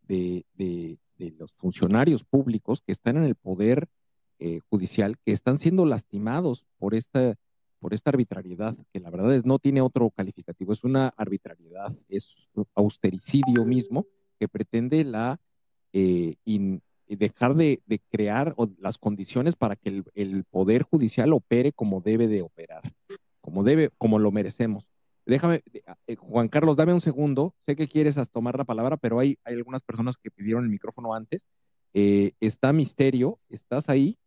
de, 0.09 0.97
de 1.19 1.31
los 1.37 1.53
funcionarios 1.53 2.23
públicos 2.23 2.81
que 2.81 2.91
están 2.91 3.17
en 3.17 3.23
el 3.23 3.35
poder 3.35 3.87
eh, 4.39 4.61
judicial, 4.69 5.17
que 5.25 5.33
están 5.33 5.59
siendo 5.59 5.85
lastimados 5.85 6.65
por 6.77 6.95
esta, 6.95 7.35
por 7.79 7.93
esta 7.93 8.11
arbitrariedad, 8.11 8.75
que 8.93 9.01
la 9.01 9.09
verdad 9.09 9.35
es 9.35 9.45
no 9.45 9.59
tiene 9.59 9.81
otro 9.81 10.09
calificativo, 10.11 10.71
es 10.71 10.83
una 10.85 11.09
arbitrariedad, 11.17 11.93
es 12.07 12.47
un 12.53 12.65
austericidio 12.73 13.65
mismo 13.65 14.07
que 14.39 14.47
pretende 14.47 15.03
la 15.03 15.41
eh, 15.91 16.37
dejar 17.07 17.55
de, 17.55 17.81
crear 18.09 18.55
las 18.77 18.97
condiciones 18.97 19.55
para 19.57 19.75
que 19.75 19.89
el, 19.89 20.05
el, 20.15 20.45
poder 20.45 20.83
judicial 20.83 21.33
opere 21.33 21.73
como 21.73 21.99
debe 21.99 22.27
de 22.27 22.41
operar, 22.41 22.83
como 23.41 23.63
debe, 23.63 23.89
como 23.97 24.19
lo 24.19 24.31
merecemos. 24.31 24.85
Déjame, 25.29 25.63
eh, 26.07 26.15
Juan 26.15 26.47
Carlos, 26.47 26.75
dame 26.75 26.91
un 26.91 27.01
segundo. 27.01 27.53
Sé 27.59 27.75
que 27.75 27.87
quieres 27.87 28.15
tomar 28.31 28.57
la 28.57 28.65
palabra, 28.65 28.97
pero 28.97 29.19
hay, 29.19 29.37
hay 29.43 29.53
algunas 29.53 29.83
personas 29.83 30.17
que 30.17 30.31
pidieron 30.31 30.63
el 30.63 30.71
micrófono 30.71 31.13
antes. 31.13 31.45
Eh, 31.93 32.33
está 32.39 32.73
Misterio, 32.73 33.39
¿estás 33.47 33.89
ahí? 33.89 34.17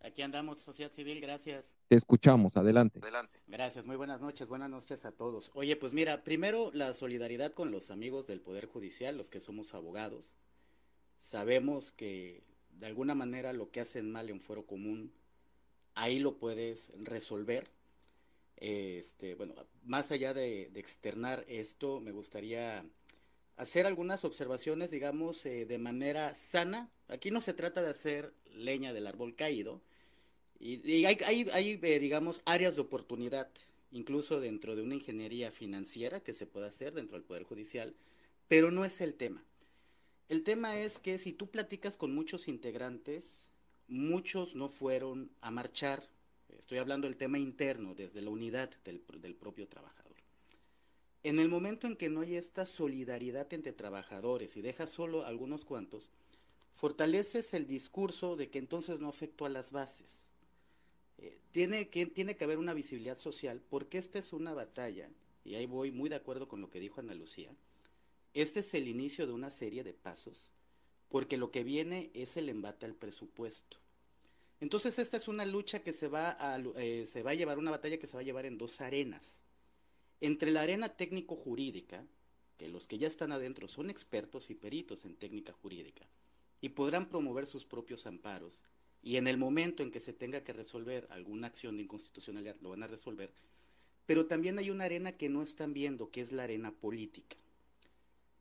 Aquí 0.00 0.22
andamos, 0.22 0.60
sociedad 0.60 0.90
civil, 0.90 1.20
gracias. 1.20 1.76
Te 1.88 1.96
escuchamos, 1.96 2.56
adelante. 2.56 3.00
Adelante. 3.02 3.42
Gracias, 3.46 3.84
muy 3.84 3.96
buenas 3.96 4.22
noches, 4.22 4.48
buenas 4.48 4.70
noches 4.70 5.04
a 5.04 5.12
todos. 5.12 5.50
Oye, 5.52 5.76
pues 5.76 5.92
mira, 5.92 6.24
primero 6.24 6.70
la 6.72 6.94
solidaridad 6.94 7.52
con 7.52 7.70
los 7.70 7.90
amigos 7.90 8.26
del 8.26 8.40
Poder 8.40 8.64
Judicial, 8.64 9.18
los 9.18 9.28
que 9.28 9.40
somos 9.40 9.74
abogados. 9.74 10.34
Sabemos 11.18 11.92
que 11.92 12.42
de 12.70 12.86
alguna 12.86 13.14
manera 13.14 13.52
lo 13.52 13.70
que 13.70 13.80
hacen 13.80 14.10
mal 14.10 14.30
en 14.30 14.40
fuero 14.40 14.64
común, 14.64 15.12
ahí 15.94 16.20
lo 16.20 16.38
puedes 16.38 16.90
resolver 16.96 17.70
este, 18.60 19.34
bueno, 19.34 19.54
más 19.84 20.12
allá 20.12 20.34
de, 20.34 20.70
externar 20.74 21.44
esto, 21.48 22.00
me 22.00 22.12
gustaría 22.12 22.84
hacer 23.56 23.86
algunas 23.86 24.24
observaciones, 24.24 24.90
digamos, 24.90 25.44
eh, 25.46 25.64
de 25.64 25.78
manera 25.78 26.34
sana. 26.34 26.90
Aquí 27.08 27.30
no 27.30 27.40
se 27.40 27.54
trata 27.54 27.82
de 27.82 27.90
hacer 27.90 28.34
leña 28.54 28.92
del 28.92 29.06
árbol 29.06 29.34
caído. 29.34 29.80
Y, 30.58 31.06
hay, 31.06 31.16
hay, 31.24 31.80
eh, 31.82 31.98
digamos, 31.98 32.42
áreas 32.44 32.74
de 32.76 32.82
oportunidad, 32.82 33.50
incluso 33.92 34.40
dentro 34.40 34.76
de 34.76 34.82
una 34.82 34.94
ingeniería 34.94 35.50
financiera 35.50 36.20
que 36.20 36.34
se 36.34 36.46
puede 36.46 36.66
hacer 36.66 36.92
dentro 36.92 37.16
del 37.16 37.24
Poder 37.24 37.44
Judicial, 37.44 37.94
pero 38.46 38.70
no 38.70 38.84
es 38.84 39.00
el 39.00 39.14
tema. 39.14 39.42
El 40.28 40.44
tema 40.44 40.78
es 40.78 40.98
que 40.98 41.16
si 41.16 41.32
tú 41.32 41.50
platicas 41.50 41.96
con 41.96 42.14
muchos 42.14 42.46
integrantes, 42.46 43.48
muchos 43.88 44.54
no 44.54 44.68
fueron 44.68 45.30
a 45.40 45.50
marchar 45.50 46.08
Estoy 46.58 46.78
hablando 46.78 47.06
del 47.06 47.16
tema 47.16 47.38
interno, 47.38 47.94
desde 47.94 48.22
la 48.22 48.30
unidad 48.30 48.70
del, 48.84 49.00
propio 49.34 49.68
trabajador. 49.68 50.16
En 51.22 51.38
el 51.38 51.48
momento 51.48 51.86
en 51.86 51.96
que 51.96 52.08
no 52.08 52.20
hay 52.20 52.36
esta 52.36 52.66
solidaridad 52.66 53.52
entre 53.52 53.72
trabajadores 53.72 54.56
y 54.56 54.62
dejas 54.62 54.90
solo 54.90 55.26
algunos 55.26 55.64
cuantos, 55.64 56.10
fortaleces 56.72 57.52
el 57.54 57.66
discurso 57.66 58.36
de 58.36 58.48
que 58.48 58.58
entonces 58.58 59.00
no 59.00 59.08
afectó 59.08 59.44
a 59.44 59.50
las 59.50 59.70
bases. 59.70 60.24
Eh, 61.18 61.38
tiene, 61.50 61.88
que, 61.88 62.06
tiene 62.06 62.36
que 62.36 62.44
haber 62.44 62.58
una 62.58 62.72
visibilidad 62.72 63.18
social 63.18 63.60
porque 63.68 63.98
esta 63.98 64.18
es 64.18 64.32
una 64.32 64.54
batalla, 64.54 65.10
y 65.44 65.54
ahí 65.54 65.66
voy 65.66 65.90
muy 65.90 66.08
de 66.08 66.16
acuerdo 66.16 66.48
con 66.48 66.60
lo 66.60 66.70
que 66.70 66.80
dijo 66.80 67.00
Ana 67.00 67.14
Lucía, 67.14 67.50
este 68.32 68.60
es 68.60 68.72
el 68.74 68.88
inicio 68.88 69.26
de 69.26 69.32
una 69.32 69.50
serie 69.50 69.82
de 69.82 69.92
pasos, 69.92 70.50
porque 71.08 71.36
lo 71.36 71.50
que 71.50 71.64
viene 71.64 72.10
es 72.14 72.36
el 72.36 72.48
embate 72.48 72.86
al 72.86 72.94
presupuesto. 72.94 73.76
Entonces 74.60 74.98
esta 74.98 75.16
es 75.16 75.26
una 75.26 75.46
lucha 75.46 75.82
que 75.82 75.92
se 75.92 76.08
va, 76.08 76.36
a, 76.38 76.58
eh, 76.76 77.06
se 77.06 77.22
va 77.22 77.30
a 77.30 77.34
llevar, 77.34 77.58
una 77.58 77.70
batalla 77.70 77.98
que 77.98 78.06
se 78.06 78.16
va 78.16 78.20
a 78.20 78.24
llevar 78.24 78.46
en 78.46 78.58
dos 78.58 78.80
arenas. 78.80 79.40
Entre 80.20 80.50
la 80.50 80.62
arena 80.62 80.90
técnico-jurídica, 80.90 82.04
que 82.58 82.68
los 82.68 82.86
que 82.86 82.98
ya 82.98 83.08
están 83.08 83.32
adentro 83.32 83.68
son 83.68 83.88
expertos 83.88 84.50
y 84.50 84.54
peritos 84.54 85.06
en 85.06 85.16
técnica 85.16 85.52
jurídica, 85.54 86.06
y 86.60 86.70
podrán 86.70 87.08
promover 87.08 87.46
sus 87.46 87.64
propios 87.64 88.06
amparos, 88.06 88.60
y 89.02 89.16
en 89.16 89.26
el 89.28 89.38
momento 89.38 89.82
en 89.82 89.90
que 89.90 89.98
se 89.98 90.12
tenga 90.12 90.44
que 90.44 90.52
resolver 90.52 91.06
alguna 91.10 91.46
acción 91.46 91.76
de 91.76 91.84
inconstitucionalidad, 91.84 92.56
lo 92.60 92.68
van 92.68 92.82
a 92.82 92.86
resolver, 92.86 93.32
pero 94.04 94.26
también 94.26 94.58
hay 94.58 94.70
una 94.70 94.84
arena 94.84 95.12
que 95.12 95.30
no 95.30 95.42
están 95.42 95.72
viendo, 95.72 96.10
que 96.10 96.20
es 96.20 96.32
la 96.32 96.42
arena 96.42 96.70
política. 96.72 97.36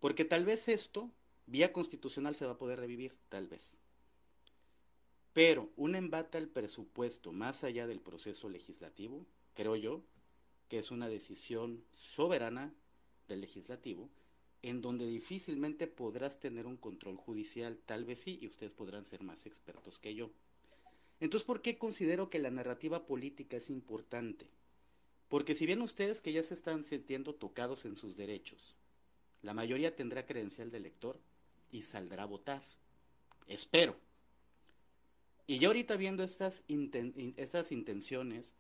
Porque 0.02 0.26
tal 0.26 0.44
vez 0.44 0.68
esto, 0.68 1.12
vía 1.46 1.72
constitucional, 1.72 2.36
se 2.36 2.46
va 2.46 2.54
a 2.54 2.58
poder 2.58 2.80
revivir, 2.80 3.16
tal 3.30 3.48
vez. 3.48 3.78
Pero 5.40 5.70
un 5.78 5.96
embate 5.96 6.38
al 6.38 6.50
presupuesto 6.50 7.32
más 7.32 7.64
allá 7.64 7.88
del 7.88 8.02
proceso 8.02 8.50
legislativo, 8.50 9.26
creo 9.54 9.78
yo, 9.78 10.04
que 10.68 10.80
es 10.80 10.92
una 10.92 11.08
decisión 11.08 11.86
soberana 11.94 12.74
del 13.30 13.40
legislativo, 13.40 14.10
en 14.64 14.82
donde 14.82 15.08
difícilmente 15.08 15.88
podrás 15.88 16.42
tener 16.42 16.66
un 16.66 16.76
control 16.76 17.16
judicial, 17.16 17.80
tal 17.86 18.04
vez 18.04 18.20
sí, 18.20 18.38
y 18.42 18.48
ustedes 18.48 18.74
podrán 18.74 19.06
ser 19.06 19.24
más 19.24 19.46
expertos 19.46 19.98
que 19.98 20.14
yo. 20.14 20.30
Entonces, 21.22 21.48
¿por 21.48 21.62
qué 21.62 21.78
considero 21.78 22.30
que 22.30 22.40
la 22.40 22.52
narrativa 22.52 23.06
política 23.06 23.56
es 23.56 23.70
importante? 23.70 24.46
Porque 25.30 25.56
si 25.56 25.66
bien 25.66 25.82
ustedes 25.82 26.20
que 26.20 26.34
ya 26.34 26.44
se 26.44 26.54
están 26.54 26.84
sintiendo 26.84 27.34
tocados 27.34 27.86
en 27.86 27.96
sus 27.96 28.18
derechos, 28.18 28.76
la 29.42 29.54
mayoría 29.54 29.96
tendrá 29.96 30.26
credencial 30.26 30.70
de 30.70 30.80
elector 30.80 31.18
y 31.72 31.84
saldrá 31.84 32.24
a 32.24 32.26
votar. 32.26 32.62
Espero. 33.48 34.09
Y 35.50 35.58
ya 35.58 35.70
ahorita 35.70 35.98
viendo 35.98 36.22
estas, 36.22 36.62
estas 37.36 37.72
intenciones, 37.72 38.54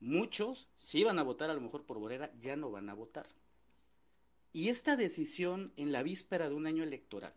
muchos, 0.00 0.68
si 0.76 1.02
van 1.02 1.18
a 1.18 1.22
votar 1.22 1.48
a 1.48 1.54
lo 1.54 1.62
mejor 1.62 1.86
por 1.86 1.98
Borera, 1.98 2.30
ya 2.42 2.56
no 2.56 2.70
van 2.70 2.90
a 2.90 2.94
votar. 2.94 3.26
Y 4.52 4.68
esta 4.68 4.96
decisión 4.96 5.72
en 5.76 5.92
la 5.92 6.02
víspera 6.02 6.50
de 6.50 6.54
un 6.54 6.66
año 6.66 6.82
electoral 6.82 7.32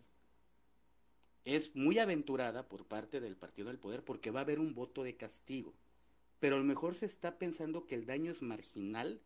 es 1.45 1.73
muy 1.77 1.97
aventurada 1.97 2.67
por 2.67 2.85
parte 2.85 3.21
del 3.21 3.37
Partido 3.37 3.69
del 3.69 3.79
Poder 3.79 4.03
porque 4.03 4.31
va 4.31 4.41
a 4.41 4.43
haber 4.43 4.59
un 4.59 4.75
voto 4.75 5.03
de 5.03 5.15
castigo. 5.15 5.73
Pero 6.41 6.55
a 6.55 6.59
lo 6.59 6.65
mejor 6.65 6.93
se 6.93 7.05
está 7.05 7.37
pensando 7.37 7.85
que 7.85 7.95
el 7.95 8.05
daño 8.05 8.33
es 8.33 8.41
marginal 8.41 9.21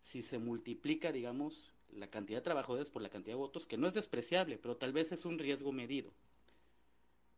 si 0.00 0.22
se 0.22 0.38
multiplica, 0.38 1.10
digamos, 1.10 1.72
la 1.92 2.06
cantidad 2.06 2.38
de 2.38 2.44
trabajadores 2.44 2.88
por 2.88 3.02
la 3.02 3.10
cantidad 3.10 3.34
de 3.34 3.40
votos, 3.40 3.66
que 3.66 3.78
no 3.78 3.88
es 3.88 3.94
despreciable, 3.94 4.58
pero 4.58 4.76
tal 4.76 4.92
vez 4.92 5.10
es 5.10 5.24
un 5.24 5.40
riesgo 5.40 5.72
medido. 5.72 6.14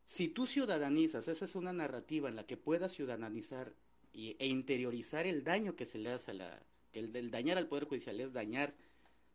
Si 0.06 0.28
tú 0.28 0.46
ciudadanizas, 0.46 1.28
esa 1.28 1.44
es 1.44 1.54
una 1.54 1.72
narrativa 1.72 2.28
en 2.28 2.36
la 2.36 2.46
que 2.46 2.56
puedas 2.56 2.92
ciudadanizar 2.92 3.74
e 4.12 4.46
interiorizar 4.46 5.26
el 5.26 5.42
daño 5.42 5.74
que 5.74 5.86
se 5.86 5.98
le 5.98 6.10
hace 6.10 6.30
a 6.30 6.34
la, 6.34 6.62
que 6.92 7.00
el, 7.00 7.30
dañar 7.30 7.58
al 7.58 7.66
Poder 7.66 7.84
Judicial 7.84 8.20
es 8.20 8.32
dañar 8.32 8.74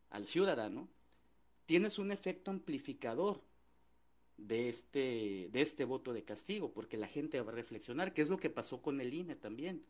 al 0.08 0.26
ciudadano, 0.26 0.88
tienes 1.66 1.98
un 1.98 2.10
efecto 2.10 2.50
amplificador 2.50 3.42
de 4.38 4.68
este, 4.70 5.48
de 5.52 5.60
este 5.60 5.84
voto 5.84 6.12
de 6.12 6.24
castigo, 6.24 6.72
porque 6.72 6.96
la 6.96 7.08
gente 7.08 7.40
va 7.40 7.52
a 7.52 7.54
reflexionar, 7.54 8.14
qué 8.14 8.22
es 8.22 8.28
lo 8.28 8.38
que 8.38 8.48
pasó 8.48 8.80
con 8.80 9.00
el 9.00 9.12
INE 9.12 9.36
también. 9.36 9.84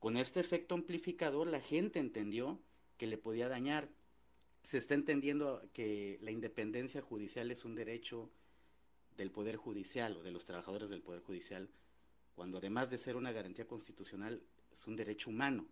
Con 0.00 0.16
este 0.16 0.40
efecto 0.40 0.74
amplificador, 0.74 1.46
la 1.46 1.60
gente 1.60 2.00
entendió 2.00 2.60
que 2.96 3.06
le 3.06 3.18
podía 3.18 3.48
dañar. 3.48 3.88
Se 4.64 4.78
está 4.78 4.94
entendiendo 4.94 5.62
que 5.72 6.18
la 6.22 6.32
independencia 6.32 7.00
judicial 7.00 7.52
es 7.52 7.64
un 7.64 7.76
derecho 7.76 8.32
del 9.16 9.30
Poder 9.30 9.56
Judicial 9.56 10.16
o 10.16 10.22
de 10.22 10.30
los 10.30 10.44
trabajadores 10.44 10.88
del 10.88 11.02
Poder 11.02 11.22
Judicial, 11.22 11.68
cuando 12.34 12.58
además 12.58 12.90
de 12.90 12.98
ser 12.98 13.16
una 13.16 13.32
garantía 13.32 13.66
constitucional, 13.66 14.42
es 14.72 14.86
un 14.86 14.96
derecho 14.96 15.30
humano, 15.30 15.66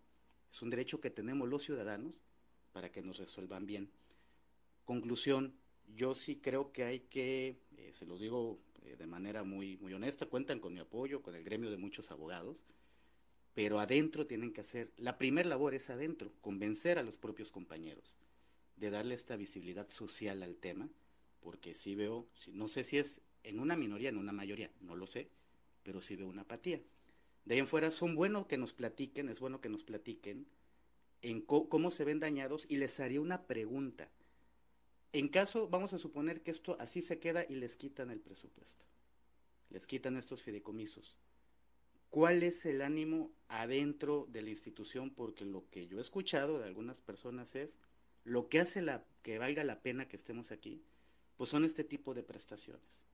es 0.51 0.61
un 0.61 0.69
derecho 0.69 1.01
que 1.01 1.09
tenemos 1.09 1.49
los 1.49 1.63
ciudadanos 1.63 2.21
para 2.71 2.91
que 2.91 3.01
nos 3.01 3.17
resuelvan 3.17 3.65
bien. 3.65 3.89
Conclusión, 4.85 5.55
yo 5.95 6.15
sí 6.15 6.37
creo 6.37 6.71
que 6.71 6.83
hay 6.83 6.99
que, 7.01 7.59
eh, 7.77 7.91
se 7.93 8.05
los 8.05 8.19
digo 8.19 8.59
eh, 8.83 8.95
de 8.97 9.07
manera 9.07 9.43
muy, 9.43 9.77
muy 9.77 9.93
honesta, 9.93 10.25
cuentan 10.25 10.59
con 10.59 10.73
mi 10.73 10.79
apoyo, 10.79 11.21
con 11.21 11.35
el 11.35 11.43
gremio 11.43 11.71
de 11.71 11.77
muchos 11.77 12.11
abogados, 12.11 12.63
pero 13.53 13.79
adentro 13.79 14.27
tienen 14.27 14.53
que 14.53 14.61
hacer, 14.61 14.91
la 14.97 15.17
primera 15.17 15.49
labor 15.49 15.73
es 15.73 15.89
adentro, 15.89 16.31
convencer 16.41 16.97
a 16.97 17.03
los 17.03 17.17
propios 17.17 17.51
compañeros 17.51 18.17
de 18.77 18.89
darle 18.89 19.15
esta 19.15 19.35
visibilidad 19.35 19.87
social 19.89 20.41
al 20.41 20.55
tema, 20.55 20.89
porque 21.41 21.73
sí 21.73 21.95
veo, 21.95 22.27
no 22.47 22.67
sé 22.67 22.83
si 22.83 22.97
es 22.97 23.21
en 23.43 23.59
una 23.59 23.75
minoría, 23.75 24.09
en 24.09 24.17
una 24.17 24.31
mayoría, 24.31 24.71
no 24.81 24.95
lo 24.95 25.07
sé, 25.07 25.29
pero 25.83 26.01
sí 26.01 26.15
veo 26.15 26.27
una 26.27 26.43
apatía. 26.43 26.81
De 27.45 27.55
ahí 27.55 27.59
en 27.59 27.67
fuera 27.67 27.91
son 27.91 28.15
buenos 28.15 28.45
que 28.45 28.57
nos 28.57 28.73
platiquen, 28.73 29.29
es 29.29 29.39
bueno 29.39 29.61
que 29.61 29.69
nos 29.69 29.83
platiquen 29.83 30.47
en 31.21 31.41
cómo 31.41 31.91
se 31.91 32.03
ven 32.03 32.19
dañados 32.19 32.65
y 32.69 32.77
les 32.77 32.99
haría 32.99 33.21
una 33.21 33.45
pregunta. 33.45 34.09
En 35.13 35.27
caso, 35.27 35.67
vamos 35.67 35.93
a 35.93 35.97
suponer 35.97 36.41
que 36.41 36.51
esto 36.51 36.77
así 36.79 37.01
se 37.01 37.19
queda 37.19 37.45
y 37.47 37.55
les 37.55 37.75
quitan 37.75 38.11
el 38.11 38.21
presupuesto, 38.21 38.85
les 39.69 39.85
quitan 39.85 40.17
estos 40.17 40.41
fideicomisos. 40.41 41.17
¿Cuál 42.09 42.43
es 42.43 42.65
el 42.65 42.81
ánimo 42.81 43.31
adentro 43.47 44.27
de 44.29 44.41
la 44.41 44.49
institución? 44.49 45.11
Porque 45.11 45.45
lo 45.45 45.69
que 45.69 45.87
yo 45.87 45.97
he 45.97 46.01
escuchado 46.01 46.59
de 46.59 46.65
algunas 46.65 46.99
personas 46.99 47.55
es 47.55 47.77
lo 48.23 48.49
que 48.49 48.59
hace 48.59 48.83
que 49.21 49.37
valga 49.37 49.63
la 49.63 49.81
pena 49.81 50.07
que 50.07 50.17
estemos 50.17 50.51
aquí, 50.51 50.83
pues 51.37 51.49
son 51.49 51.63
este 51.63 51.83
tipo 51.83 52.13
de 52.13 52.23
prestaciones. 52.23 53.05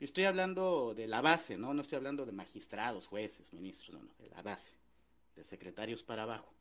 Y 0.00 0.04
estoy 0.04 0.24
hablando 0.24 0.94
de 0.94 1.08
la 1.08 1.20
base, 1.20 1.56
¿no? 1.56 1.74
No 1.74 1.82
estoy 1.82 1.96
hablando 1.96 2.24
de 2.24 2.32
magistrados, 2.32 3.08
jueces, 3.08 3.52
ministros, 3.52 3.98
no, 3.98 4.06
no, 4.06 4.14
de 4.18 4.28
la 4.30 4.42
base, 4.42 4.72
de 5.34 5.42
secretarios 5.42 6.04
para 6.04 6.22
abajo. 6.22 6.54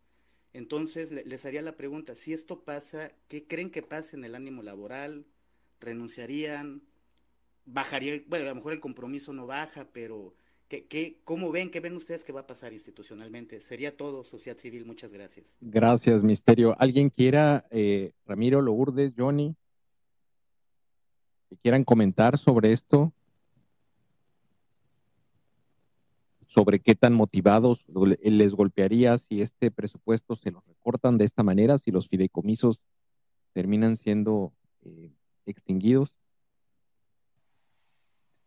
Entonces 0.54 1.12
les 1.12 1.46
haría 1.46 1.62
la 1.62 1.76
pregunta, 1.76 2.16
si 2.16 2.34
esto 2.34 2.64
pasa, 2.64 3.12
¿qué 3.28 3.46
creen 3.46 3.70
que 3.70 3.84
pase 3.84 4.16
en 4.16 4.26
el 4.26 4.34
ánimo 4.34 4.64
laboral? 4.64 5.28
¿Renunciarían? 5.80 6.82
¿Bajaría? 7.66 8.24
Bueno, 8.28 8.46
a 8.46 8.50
lo 8.50 8.56
mejor 8.56 8.74
el 8.74 8.80
compromiso 8.80 9.34
no 9.34 9.46
baja, 9.46 9.88
pero 9.94 10.34
¿qué, 10.68 10.88
qué, 10.88 11.22
cómo 11.24 11.52
ven, 11.52 11.70
qué 11.70 11.80
ven 11.80 11.96
ustedes 11.96 12.24
que 12.24 12.32
va 12.32 12.40
a 12.42 12.48
pasar 12.48 12.74
institucionalmente? 12.74 13.62
Sería 13.62 13.96
todo, 13.96 14.24
sociedad 14.24 14.58
civil, 14.58 14.86
muchas 14.86 15.14
gracias. 15.14 15.56
Gracias, 15.62 16.24
Misterio. 16.24 16.76
¿Alguien 16.80 17.12
quiera, 17.12 17.68
eh, 17.70 18.14
Ramiro, 18.26 18.62
Lourdes, 18.62 19.14
Johnny, 19.16 19.56
que 21.50 21.58
quieran 21.58 21.84
comentar 21.84 22.40
sobre 22.40 22.72
esto? 22.72 23.14
Sobre 26.48 26.80
qué 26.80 26.96
tan 26.96 27.14
motivados 27.14 27.86
les 28.22 28.54
golpearía 28.54 29.18
si 29.18 29.42
este 29.42 29.70
presupuesto 29.70 30.36
se 30.36 30.52
los 30.52 30.66
recortan 30.66 31.18
de 31.18 31.26
esta 31.26 31.44
manera, 31.44 31.78
si 31.78 31.92
los 31.92 32.08
fideicomisos 32.08 32.82
terminan 33.54 33.98
siendo 33.98 34.54
eh, 34.86 35.12
extinguidos? 35.46 36.14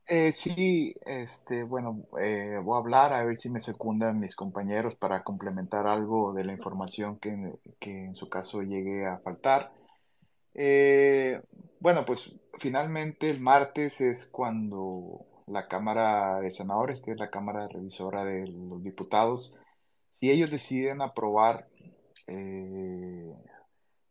Eh, 0.07 0.33
sí, 0.33 0.95
este, 1.05 1.63
bueno, 1.63 2.05
eh, 2.21 2.59
voy 2.65 2.77
a 2.77 2.81
hablar 2.81 3.13
a 3.13 3.25
ver 3.25 3.37
si 3.37 3.49
me 3.49 3.61
secundan 3.61 4.19
mis 4.19 4.35
compañeros 4.35 4.97
para 4.97 5.23
complementar 5.23 5.87
algo 5.87 6.33
de 6.33 6.45
la 6.45 6.53
información 6.53 7.19
que, 7.19 7.53
que 7.79 8.07
en 8.07 8.15
su 8.17 8.29
caso 8.29 8.63
llegue 8.63 9.07
a 9.07 9.19
faltar. 9.19 9.73
bueno, 11.81 12.05
pues 12.05 12.33
finalmente 12.59 13.31
el 13.31 13.41
martes 13.41 14.01
es 14.01 14.27
cuando 14.27 15.27
la 15.51 15.69
Cámara 15.69 16.41
de 16.41 16.51
Senadores, 16.51 17.03
que 17.03 17.13
es 17.13 17.19
la 17.19 17.31
Cámara 17.31 17.69
Revisora 17.69 18.25
de 18.25 18.47
los 18.47 18.83
Diputados, 18.83 19.55
si 20.15 20.31
ellos 20.31 20.51
deciden 20.51 21.03
aprobar 21.03 21.69
eh, 22.27 23.35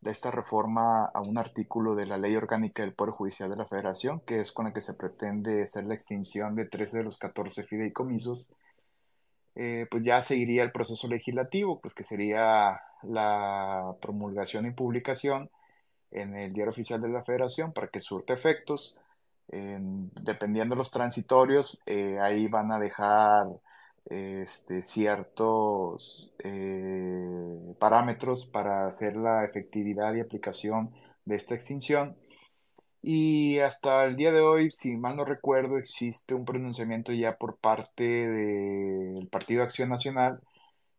esta 0.04 0.32
reforma 0.32 1.06
a 1.06 1.22
un 1.22 1.38
artículo 1.38 1.96
de 1.96 2.08
la 2.08 2.18
Ley 2.18 2.36
Orgánica 2.36 2.84
del 2.84 2.94
Poder 2.94 3.14
Judicial 3.14 3.50
de 3.50 3.56
la 3.56 3.66
Federación, 3.66 4.22
que 4.22 4.40
es 4.40 4.52
con 4.52 4.68
el 4.68 4.74
que 4.74 4.82
se 4.82 4.94
pretende 4.94 5.64
hacer 5.64 5.86
la 5.86 5.94
extinción 5.94 6.56
de 6.56 6.66
13 6.66 7.00
de 7.00 7.04
los 7.04 7.18
14 7.18 7.64
fideicomisos, 7.64 8.50
eh, 9.56 9.88
pues 9.92 10.04
ya 10.04 10.22
seguiría 10.22 10.64
el 10.64 10.72
proceso 10.72 11.08
legislativo, 11.08 11.80
pues 11.80 11.94
que 11.94 12.04
sería 12.04 12.82
la 13.04 13.96
promulgación 14.02 14.66
y 14.66 14.72
publicación 14.72 15.50
en 16.12 16.36
el 16.36 16.54
Diario 16.54 16.72
Oficial 16.72 17.02
de 17.02 17.10
la 17.10 17.24
Federación 17.24 17.74
para 17.74 17.88
que 17.88 18.02
surte 18.02 18.34
efectos 18.34 18.98
dependiendo 19.52 20.76
de 20.76 20.80
los 20.80 20.92
transitorios, 20.92 21.80
eh, 21.86 22.20
ahí 22.22 22.48
van 22.48 22.72
a 22.72 22.80
dejar 22.80 23.48
este, 24.06 24.84
ciertos 24.84 26.32
eh, 26.44 27.76
parámetros 27.80 28.46
para 28.46 28.88
hacer 28.88 29.16
la 29.16 29.46
efectividad 29.46 30.14
y 30.14 30.22
aplicación 30.22 30.92
de 31.26 31.36
esta 31.36 31.56
extinción. 31.56 32.16
Y 33.02 33.60
hasta 33.60 34.04
el 34.06 34.16
día 34.18 34.32
de 34.32 34.42
hoy, 34.42 34.72
si 34.72 34.98
mal 34.98 35.16
no 35.16 35.26
recuerdo, 35.26 35.78
existe 35.78 36.34
un 36.34 36.46
pronunciamiento 36.46 37.14
ya 37.14 37.38
por 37.38 37.58
parte 37.58 38.04
del 38.04 39.28
Partido 39.30 39.64
Acción 39.64 39.90
Nacional 39.90 40.42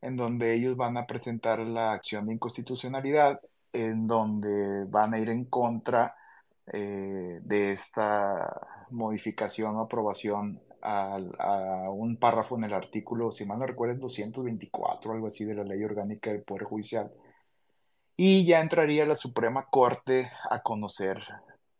en 0.02 0.16
donde 0.16 0.54
ellos 0.54 0.76
van 0.76 0.96
a 0.96 1.06
presentar 1.06 1.58
la 1.60 1.92
acción 1.92 2.26
de 2.26 2.34
inconstitucionalidad, 2.34 3.40
en 3.72 4.06
donde 4.06 4.84
van 4.86 5.14
a 5.14 5.18
ir 5.18 5.28
en 5.28 5.44
contra 5.44 6.14
eh, 6.66 7.40
de 7.42 7.72
esta 7.72 8.86
modificación 8.90 9.76
o 9.76 9.80
aprobación 9.80 10.60
a, 10.82 11.18
un 11.90 12.16
párrafo 12.16 12.56
en 12.56 12.64
el 12.64 12.74
artículo, 12.74 13.32
si 13.32 13.44
mal 13.44 13.58
no 13.58 13.66
recuerdo, 13.66 14.00
224 14.00 15.10
o 15.10 15.14
algo 15.14 15.26
así 15.28 15.44
de 15.44 15.54
la 15.54 15.64
Ley 15.64 15.82
Orgánica 15.84 16.30
del 16.30 16.42
Poder 16.42 16.64
Judicial. 16.64 17.10
Y 18.16 18.44
ya 18.44 18.60
entraría 18.60 19.06
la 19.06 19.16
Suprema 19.16 19.66
Corte 19.70 20.30
a 20.50 20.62
conocer 20.62 21.22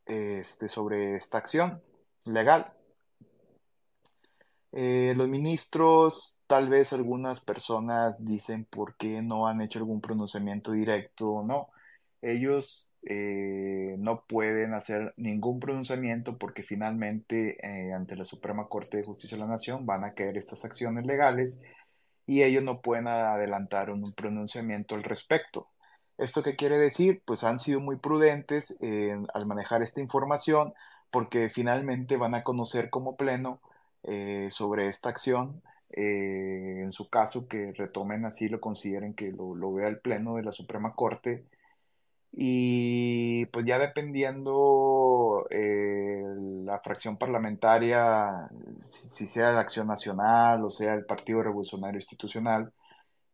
este, 0.07 0.69
sobre 0.69 1.17
esta 1.17 1.39
acción 1.39 1.83
legal. 2.25 2.73
Eh, 4.73 5.15
los 5.17 5.29
ministros, 5.29 6.37
tal 6.47 6.69
vez 6.69 6.93
algunas 6.93 7.41
personas 7.41 8.25
dicen 8.25 8.65
por 8.65 8.97
qué 8.97 9.21
no 9.23 9.49
han 9.49 9.61
hecho 9.61 9.79
algún 9.79 10.01
pronunciamiento 10.01 10.73
directo 10.73 11.43
no. 11.43 11.69
Ellos 12.23 12.90
eh, 13.03 13.97
no 13.99 14.25
pueden 14.27 14.75
hacer 14.75 15.15
ningún 15.17 15.59
pronunciamiento 15.59 16.37
porque 16.37 16.63
finalmente 16.63 17.57
eh, 17.67 17.95
ante 17.95 18.15
la 18.15 18.25
Suprema 18.25 18.69
Corte 18.69 18.99
de 18.99 19.05
Justicia 19.05 19.39
de 19.39 19.45
la 19.45 19.51
Nación 19.51 19.87
van 19.87 20.05
a 20.05 20.13
caer 20.13 20.37
estas 20.37 20.65
acciones 20.65 21.07
legales 21.07 21.63
y 22.27 22.43
ellos 22.43 22.63
no 22.63 22.81
pueden 22.83 23.09
adelantar 23.09 23.91
un, 23.91 24.13
pronunciamiento 24.13 24.95
al 24.95 25.03
respecto. 25.05 25.69
¿Esto 26.19 26.43
qué 26.43 26.57
quiere 26.57 26.77
decir? 26.79 27.23
Pues 27.25 27.45
han 27.45 27.59
sido 27.59 27.81
muy 27.81 27.97
prudentes 27.97 28.79
al 29.35 29.47
manejar 29.47 29.83
esta 29.83 30.01
información 30.01 30.75
porque 31.11 31.49
finalmente 31.49 32.17
van 32.17 32.35
a 32.35 32.45
conocer 32.45 32.91
como 32.91 33.17
pleno 33.17 33.61
eh, 34.05 34.49
sobre 34.51 34.89
esta 34.89 35.09
acción. 35.09 35.63
en 35.93 36.93
su 36.93 37.09
caso, 37.11 37.49
que 37.49 37.73
retomen 37.73 38.25
así, 38.27 38.49
lo 38.49 38.61
consideren 38.61 39.15
que 39.15 39.33
lo, 39.33 39.55
lo 39.57 39.73
vea 39.73 39.89
el 39.89 39.99
pleno 40.01 40.37
de 40.37 40.43
la 40.45 40.53
Suprema 40.53 40.95
Corte 40.95 41.45
y 42.33 43.47
pues 43.47 43.67
ya 43.67 43.79
dependiendo 43.79 45.47
eh, 45.51 46.23
la 46.65 46.79
fracción 46.81 47.17
parlamentaria, 47.17 48.49
si, 48.83 49.27
sea 49.27 49.53
la 49.53 49.61
Acción 49.61 49.89
Nacional 49.89 50.65
o 50.65 50.71
sea 50.71 50.95
el 50.95 51.05
Partido 51.07 51.43
Revolucionario 51.43 51.99
Institucional, 51.99 52.73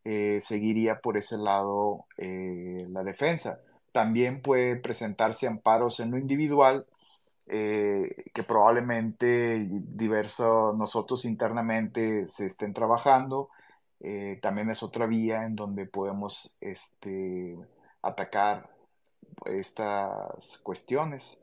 eh, 0.05 0.39
seguiría 0.41 0.99
por 0.99 1.17
ese 1.17 1.37
lado 1.37 2.05
eh, 2.17 2.87
la 2.89 3.03
defensa. 3.03 3.59
También 3.91 4.41
puede 4.41 4.77
presentarse 4.77 5.47
amparos 5.47 5.99
en 5.99 6.11
lo 6.11 6.17
individual, 6.17 6.85
que 7.47 8.43
probablemente 8.47 9.65
diversos 9.69 10.75
nosotros 10.77 11.25
internamente 11.25 12.27
se 12.27 12.45
estén 12.47 12.73
trabajando. 12.73 13.49
también 14.41 14.69
es 14.69 14.83
otra 14.83 15.05
vía 15.07 15.43
en 15.43 15.55
donde 15.55 15.85
podemos 15.85 16.55
este, 16.61 17.57
atacar 18.01 18.76
estas 19.45 20.57
cuestiones 20.59 21.41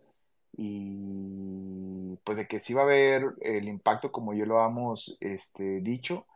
y 0.56 2.16
pues 2.24 2.36
de 2.38 2.46
que 2.46 2.60
sí 2.60 2.74
va 2.74 2.82
a 2.82 2.84
haber 2.84 3.34
el 3.40 3.68
impacto 3.68 4.12
como 4.12 4.34
yo 4.34 4.46
lo 4.46 4.64
hemos 4.64 5.16
este, 5.20 5.80
dicho, 5.80 6.26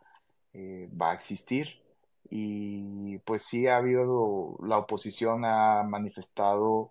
eh, 0.54 0.88
va 1.00 1.12
a 1.12 1.14
existir 1.14 1.82
y 2.30 3.18
pues 3.18 3.42
sí 3.42 3.66
ha 3.68 3.76
habido, 3.78 4.58
la 4.62 4.78
oposición 4.78 5.44
ha 5.44 5.82
manifestado 5.84 6.90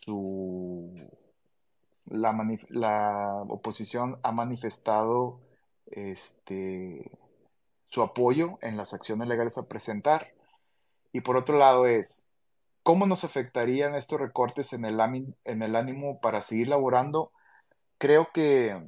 su 0.00 0.92
la, 2.10 3.44
oposición 3.48 4.18
ha 4.22 4.32
manifestado 4.32 5.40
este, 5.86 7.10
su 7.88 8.02
apoyo 8.02 8.58
en 8.62 8.76
las 8.76 8.94
acciones 8.94 9.28
legales 9.28 9.58
a 9.58 9.66
presentar. 9.66 10.32
Y 11.12 11.20
por 11.20 11.36
otro 11.36 11.58
lado 11.58 11.86
es, 11.86 12.27
¿cómo 12.82 13.06
nos 13.06 13.24
afectarían 13.24 13.94
estos 13.94 14.20
recortes 14.20 14.72
en 14.72 14.84
el, 14.84 14.98
en 15.44 15.62
el 15.62 15.76
ánimo 15.76 16.20
para 16.20 16.42
seguir 16.42 16.68
laborando? 16.68 17.32
Creo 17.98 18.28
que, 18.32 18.82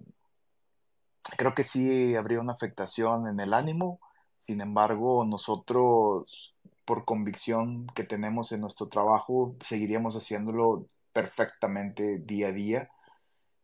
creo 1.36 1.54
que 1.54 1.64
sí 1.64 2.14
habría 2.16 2.40
una 2.40 2.52
afectación 2.52 3.26
en 3.26 3.40
el 3.40 3.54
ánimo. 3.54 4.00
Sin 4.40 4.60
embargo, 4.60 5.24
nosotros, 5.24 6.54
por 6.84 7.04
convicción 7.04 7.86
que 7.88 8.04
tenemos 8.04 8.52
en 8.52 8.60
nuestro 8.60 8.88
trabajo, 8.88 9.54
seguiríamos 9.64 10.16
haciéndolo 10.16 10.86
perfectamente 11.12 12.18
día 12.18 12.48
a 12.48 12.52
día. 12.52 12.90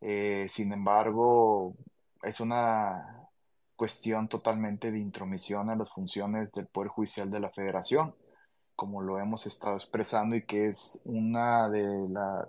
Eh, 0.00 0.46
sin 0.50 0.72
embargo, 0.72 1.74
es 2.22 2.40
una 2.40 3.28
cuestión 3.76 4.28
totalmente 4.28 4.90
de 4.90 4.98
intromisión 4.98 5.70
a 5.70 5.76
las 5.76 5.90
funciones 5.90 6.50
del 6.52 6.66
Poder 6.66 6.88
Judicial 6.88 7.30
de 7.30 7.40
la 7.40 7.50
Federación, 7.50 8.14
como 8.76 9.02
lo 9.02 9.18
hemos 9.18 9.46
estado 9.46 9.74
expresando 9.74 10.36
y 10.36 10.44
que 10.44 10.68
es 10.68 11.00
una 11.04 11.68
de, 11.68 11.82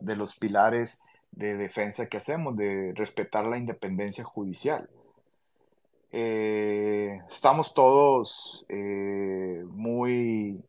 de 0.02 0.16
los 0.16 0.36
pilares 0.36 1.02
de 1.32 1.56
defensa 1.58 2.08
que 2.08 2.18
hacemos, 2.18 2.56
de 2.56 2.94
respetar 2.96 3.46
la 3.46 3.58
independencia 3.58 4.24
judicial. 4.24 4.90
Eh, 6.12 7.22
estamos 7.30 7.74
todos 7.74 8.66
eh, 8.70 9.64
muy 9.68 10.64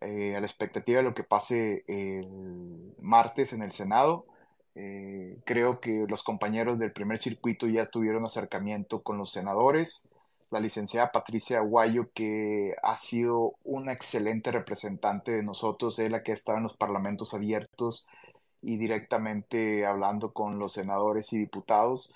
eh, 0.00 0.36
a 0.36 0.40
la 0.40 0.46
expectativa 0.46 0.98
de 0.98 1.04
lo 1.04 1.14
que 1.14 1.24
pase 1.24 1.84
el 1.88 2.94
martes 3.00 3.52
en 3.52 3.62
el 3.62 3.72
Senado. 3.72 4.26
Eh, 4.74 5.38
creo 5.44 5.80
que 5.80 6.06
los 6.08 6.22
compañeros 6.22 6.78
del 6.78 6.92
primer 6.92 7.18
circuito 7.18 7.66
ya 7.66 7.86
tuvieron 7.86 8.24
acercamiento 8.24 9.02
con 9.02 9.18
los 9.18 9.32
senadores. 9.32 10.08
La 10.50 10.60
licenciada 10.60 11.12
Patricia 11.12 11.58
Aguayo, 11.58 12.10
que 12.12 12.74
ha 12.82 12.96
sido 12.96 13.54
una 13.64 13.92
excelente 13.92 14.50
representante 14.50 15.30
de 15.32 15.42
nosotros, 15.42 15.98
es 15.98 16.10
la 16.10 16.22
que 16.22 16.32
ha 16.32 16.34
estado 16.34 16.58
en 16.58 16.64
los 16.64 16.76
parlamentos 16.76 17.34
abiertos 17.34 18.06
y 18.62 18.76
directamente 18.76 19.86
hablando 19.86 20.32
con 20.32 20.58
los 20.58 20.72
senadores 20.72 21.32
y 21.32 21.38
diputados. 21.38 22.10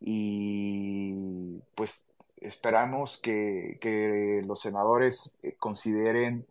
Y 0.00 1.60
pues 1.74 2.02
esperamos 2.38 3.18
que, 3.18 3.78
que 3.80 4.42
los 4.44 4.60
senadores 4.60 5.38
eh, 5.42 5.54
consideren 5.58 6.46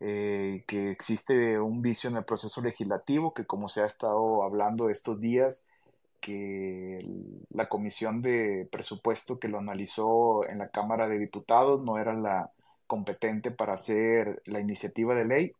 eh, 0.00 0.62
que 0.68 0.92
existe 0.92 1.58
un 1.58 1.82
vicio 1.82 2.08
en 2.08 2.16
el 2.16 2.24
proceso 2.24 2.60
legislativo, 2.60 3.34
que 3.34 3.44
como 3.46 3.68
se 3.68 3.82
ha 3.82 3.86
estado 3.86 4.44
hablando 4.44 4.90
estos 4.90 5.20
días, 5.20 5.66
que 6.20 7.06
la 7.50 7.68
comisión 7.68 8.22
de 8.22 8.68
presupuesto 8.70 9.38
que 9.38 9.48
lo 9.48 9.58
analizó 9.58 10.48
en 10.48 10.58
la 10.58 10.68
Cámara 10.68 11.08
de 11.08 11.18
Diputados 11.18 11.84
no 11.84 11.98
era 11.98 12.14
la 12.14 12.50
competente 12.86 13.50
para 13.50 13.74
hacer 13.74 14.42
la 14.46 14.60
iniciativa 14.60 15.14
de 15.14 15.24
ley 15.24 15.52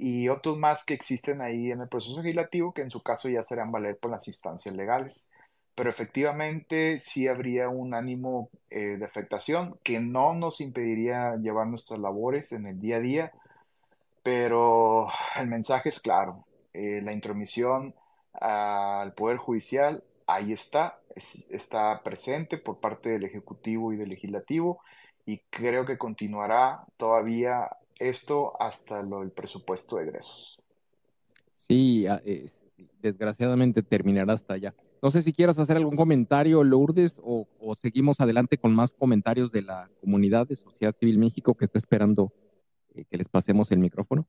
y 0.00 0.28
otros 0.30 0.56
más 0.56 0.84
que 0.84 0.94
existen 0.94 1.42
ahí 1.42 1.70
en 1.70 1.82
el 1.82 1.88
proceso 1.88 2.16
legislativo 2.22 2.72
que 2.72 2.82
en 2.82 2.90
su 2.90 3.02
caso 3.02 3.28
ya 3.28 3.42
serán 3.42 3.70
valer 3.70 3.98
por 3.98 4.10
las 4.10 4.26
instancias 4.28 4.74
legales. 4.74 5.28
Pero 5.74 5.90
efectivamente 5.90 7.00
sí 7.00 7.28
habría 7.28 7.68
un 7.68 7.94
ánimo 7.94 8.50
eh, 8.70 8.96
de 8.98 9.04
afectación 9.04 9.78
que 9.82 10.00
no 10.00 10.34
nos 10.34 10.60
impediría 10.60 11.36
llevar 11.36 11.66
nuestras 11.66 12.00
labores 12.00 12.52
en 12.52 12.66
el 12.66 12.80
día 12.80 12.96
a 12.96 13.00
día, 13.00 13.32
pero 14.22 15.08
el 15.36 15.46
mensaje 15.48 15.90
es 15.90 16.00
claro, 16.00 16.44
eh, 16.72 17.00
la 17.02 17.12
intromisión 17.12 17.94
al 18.32 19.12
Poder 19.14 19.36
Judicial 19.36 20.02
ahí 20.26 20.52
está, 20.52 21.00
está 21.50 22.02
presente 22.02 22.56
por 22.56 22.78
parte 22.78 23.10
del 23.10 23.24
Ejecutivo 23.24 23.92
y 23.92 23.96
del 23.96 24.10
Legislativo 24.10 24.80
y 25.26 25.38
creo 25.50 25.84
que 25.86 25.98
continuará 25.98 26.84
todavía 26.96 27.70
esto 27.98 28.60
hasta 28.60 29.02
lo 29.02 29.20
del 29.20 29.30
presupuesto 29.30 29.96
de 29.96 30.04
egresos. 30.04 30.58
Sí, 31.56 32.06
desgraciadamente 33.00 33.82
terminará 33.82 34.32
hasta 34.32 34.54
allá. 34.54 34.74
No 35.02 35.10
sé 35.10 35.22
si 35.22 35.32
quieras 35.32 35.58
hacer 35.58 35.76
algún 35.76 35.96
comentario, 35.96 36.62
Lourdes, 36.62 37.18
o, 37.22 37.46
o 37.58 37.74
seguimos 37.74 38.20
adelante 38.20 38.58
con 38.58 38.74
más 38.74 38.92
comentarios 38.92 39.50
de 39.50 39.62
la 39.62 39.88
comunidad 40.00 40.46
de 40.46 40.56
Sociedad 40.56 40.94
Civil 40.98 41.18
México 41.18 41.54
que 41.54 41.64
está 41.64 41.78
esperando 41.78 42.32
eh, 42.94 43.04
que 43.04 43.16
les 43.16 43.28
pasemos 43.28 43.70
el 43.70 43.78
micrófono. 43.78 44.26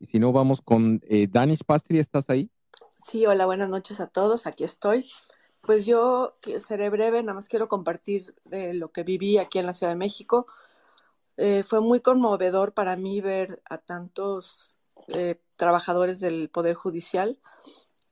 Y 0.00 0.06
si 0.06 0.18
no, 0.18 0.32
vamos 0.32 0.62
con 0.62 1.02
eh, 1.04 1.28
Danish 1.30 1.62
Pastri, 1.62 1.98
¿estás 1.98 2.30
ahí? 2.30 2.50
Sí, 2.94 3.26
hola, 3.26 3.44
buenas 3.44 3.68
noches 3.68 4.00
a 4.00 4.06
todos, 4.06 4.46
aquí 4.46 4.64
estoy. 4.64 5.10
Pues 5.60 5.84
yo 5.84 6.38
seré 6.58 6.88
breve, 6.88 7.22
nada 7.22 7.34
más 7.34 7.48
quiero 7.48 7.68
compartir 7.68 8.34
de 8.46 8.72
lo 8.72 8.90
que 8.92 9.02
viví 9.02 9.36
aquí 9.36 9.58
en 9.58 9.66
la 9.66 9.74
Ciudad 9.74 9.92
de 9.92 9.98
México. 9.98 10.46
Eh, 11.36 11.62
fue 11.64 11.82
muy 11.82 12.00
conmovedor 12.00 12.72
para 12.72 12.96
mí 12.96 13.20
ver 13.20 13.62
a 13.68 13.76
tantos 13.76 14.78
trabajadores 15.56 16.20
del 16.20 16.48
Poder 16.48 16.74
Judicial. 16.74 17.38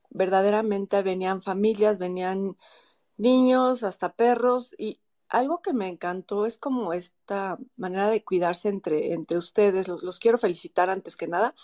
Verdaderamente 0.09 1.01
venían 1.01 1.41
familias, 1.41 1.97
venían 1.97 2.57
niños, 3.17 3.83
hasta 3.83 4.13
perros, 4.13 4.75
y 4.77 4.99
algo 5.29 5.61
que 5.61 5.73
me 5.73 5.87
encantó 5.87 6.45
es 6.45 6.57
como 6.57 6.93
esta 6.93 7.57
manera 7.77 8.09
de 8.09 8.23
cuidarse 8.23 8.69
entre, 8.69 9.13
entre 9.13 9.37
ustedes. 9.37 9.87
Los, 9.87 10.19
quiero 10.19 10.37
felicitar 10.37 10.89
antes 10.89 11.15
que 11.15 11.27
nada. 11.27 11.55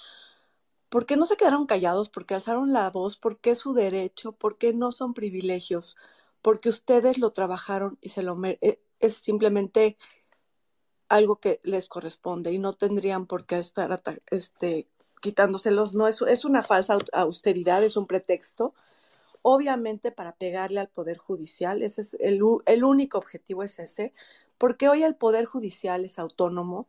¿Por 0.90 1.06
qué 1.06 1.18
no 1.18 1.26
se 1.26 1.38
quedaron 1.38 1.66
callados? 1.66 2.10
¿Por 2.10 2.26
qué 2.26 2.36
alzaron 2.36 2.74
la 2.74 2.90
voz? 2.92 3.18
¿Por 3.18 3.40
qué 3.40 3.52
es 3.52 3.60
su 3.60 3.74
derecho? 3.74 4.34
¿Por 4.34 4.58
qué 4.58 4.74
no 4.74 4.92
son 4.92 5.14
privilegios? 5.14 5.98
Porque 6.42 6.70
ustedes 6.70 7.18
lo 7.18 7.32
trabajaron 7.32 7.98
y 8.02 8.10
se 8.10 8.22
lo 8.24 8.40
e, 8.46 8.80
es 9.00 9.16
simplemente 9.16 9.98
algo 11.10 11.40
que 11.40 11.60
les 11.64 11.90
corresponde 11.90 12.52
y 12.52 12.60
no 12.60 12.74
tendrían 12.74 13.26
por 13.28 13.46
qué 13.46 13.60
estar 13.60 14.02
este, 14.32 14.88
quitándoselos. 15.22 15.94
No, 15.94 16.08
es, 16.08 16.22
es 16.22 16.46
una 16.46 16.62
falsa 16.62 16.98
austeridad, 17.14 17.84
es 17.84 17.98
un 17.98 18.08
pretexto 18.08 18.74
obviamente 19.48 20.12
para 20.12 20.36
pegarle 20.36 20.80
al 20.80 20.90
Poder 20.90 21.20
Judicial, 21.20 21.84
ese 21.84 22.02
es 22.02 22.18
el, 22.20 22.42
único 22.84 23.20
objetivo 23.20 23.62
es 23.62 23.78
ese, 23.78 24.12
porque 24.58 24.90
hoy 24.90 25.04
el 25.04 25.16
Poder 25.16 25.46
Judicial 25.46 26.04
es 26.04 26.18
autónomo, 26.18 26.88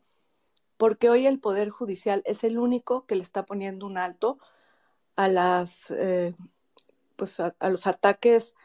porque 0.77 1.11
hoy 1.11 1.27
el 1.27 1.39
Poder 1.39 1.69
Judicial 1.69 2.23
es 2.25 2.43
el 2.43 2.57
único 2.57 3.05
que 3.05 3.15
le 3.15 3.21
está 3.21 3.45
poniendo 3.45 3.85
un 3.85 3.99
alto 3.99 4.39
a 5.15 5.27
las 5.27 5.91
eh, 5.91 6.33
pues 7.15 7.39
a, 7.39 7.53
los 7.69 7.85
ataques 7.85 8.55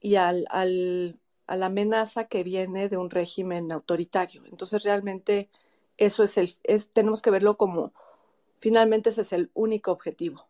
y 0.00 0.16
al, 0.16 0.46
al, 0.50 1.18
a 1.46 1.56
la 1.56 1.66
amenaza 1.66 2.26
que 2.26 2.44
viene 2.44 2.90
de 2.90 2.98
un 2.98 3.08
régimen 3.08 3.72
autoritario. 3.72 4.44
Entonces 4.46 4.82
realmente 4.82 5.48
eso 5.96 6.24
es 6.24 6.36
el, 6.36 6.54
es, 6.64 6.90
tenemos 6.92 7.22
que 7.22 7.30
verlo 7.30 7.56
como 7.56 7.94
finalmente 8.58 9.08
ese 9.10 9.22
es 9.22 9.32
el 9.32 9.50
único 9.54 9.92
objetivo. 9.92 10.46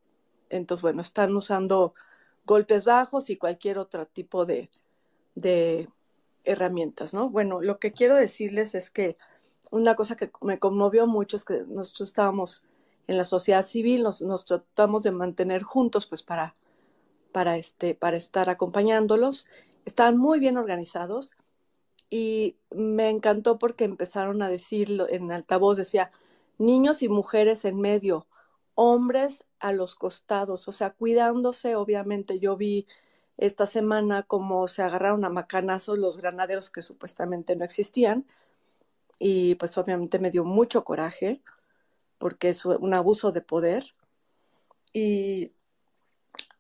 Entonces, 0.51 0.83
bueno, 0.83 1.03
están 1.03 1.37
usando 1.37 1.95
golpes 2.45 2.85
bajos 2.85 3.31
y 3.31 3.37
cualquier 3.37 3.79
otro 3.79 4.07
tipo 4.07 4.47
de, 4.47 4.69
herramientas, 6.45 7.15
¿no? 7.15 7.31
Bueno, 7.31 7.62
lo 7.62 7.79
que 7.79 7.93
quiero 7.93 8.16
decirles 8.16 8.75
es 8.75 8.91
que 8.91 9.16
una 9.71 9.95
cosa 9.95 10.15
que 10.16 10.31
me 10.43 10.59
conmovió 10.59 11.07
mucho 11.07 11.37
es 11.37 11.45
que 11.45 11.65
nosotros 11.66 12.11
estábamos 12.11 12.65
en 13.07 13.16
la 13.16 13.25
sociedad 13.25 13.65
civil, 13.65 14.03
nos, 14.03 14.45
tratamos 14.45 15.03
de 15.03 15.11
mantener 15.11 15.62
juntos, 15.62 16.07
pues 16.07 16.23
para, 16.23 16.55
para, 17.33 17.57
este, 17.57 17.95
para 17.95 18.19
estar 18.19 18.51
acompañándolos. 18.51 19.47
Estaban 19.87 20.19
muy 20.19 20.39
bien 20.39 20.59
organizados 20.59 21.33
y 22.11 22.57
me 22.71 23.09
encantó 23.09 23.59
porque 23.59 23.85
empezaron 23.85 24.43
a 24.43 24.49
decirlo 24.49 25.09
en 25.09 25.33
altavoz, 25.33 25.79
decía, 25.79 26.11
niños 26.59 27.03
y 27.03 27.09
mujeres 27.09 27.65
en 27.65 27.81
medio, 27.81 28.27
hombres 28.75 29.45
a 29.61 29.73
los 29.73 29.95
costados, 29.95 30.69
o 30.69 30.73
sea, 30.73 30.91
cuidándose, 30.91 31.77
obviamente 31.77 32.39
yo 32.39 32.57
vi 32.57 32.87
esta 33.37 33.67
semana 33.67 34.23
cómo 34.23 34.69
se 34.69 34.83
agarraron 34.83 35.25
a 35.25 35.31
macanazos 35.31 35.99
los 35.99 36.17
granaderos 36.17 36.71
que 36.71 36.83
supuestamente 36.83 37.57
no 37.57 37.65
existían 37.65 38.27
y 39.19 39.57
pues 39.57 39.77
obviamente 39.79 40.19
me 40.19 40.31
dio 40.31 40.45
mucho 40.45 40.85
coraje 40.85 41.43
porque 42.19 42.51
es 42.51 42.65
un 42.65 42.95
abuso 42.95 43.33
de 43.33 43.41
poder 43.41 43.95
y 44.93 45.53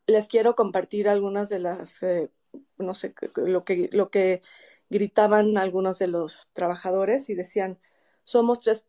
les 0.06 0.28
quiero 0.28 0.54
compartir 0.54 1.08
algunas 1.08 1.48
de 1.48 1.60
las, 1.60 2.02
eh, 2.02 2.30
no 2.78 2.94
sé, 2.94 3.14
lo 3.36 3.64
que, 3.64 3.88
lo 3.92 4.10
que 4.10 4.42
gritaban 4.90 5.56
algunos 5.56 5.98
de 5.98 6.08
los 6.08 6.50
trabajadores 6.52 7.30
y 7.30 7.34
decían, 7.34 7.78
somos 8.24 8.60
tres, 8.60 8.84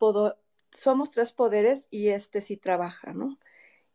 somos 0.72 1.10
tres 1.10 1.32
poderes 1.32 1.88
y 1.90 2.08
este 2.08 2.40
sí 2.40 2.56
trabaja, 2.56 3.12
¿no? 3.12 3.38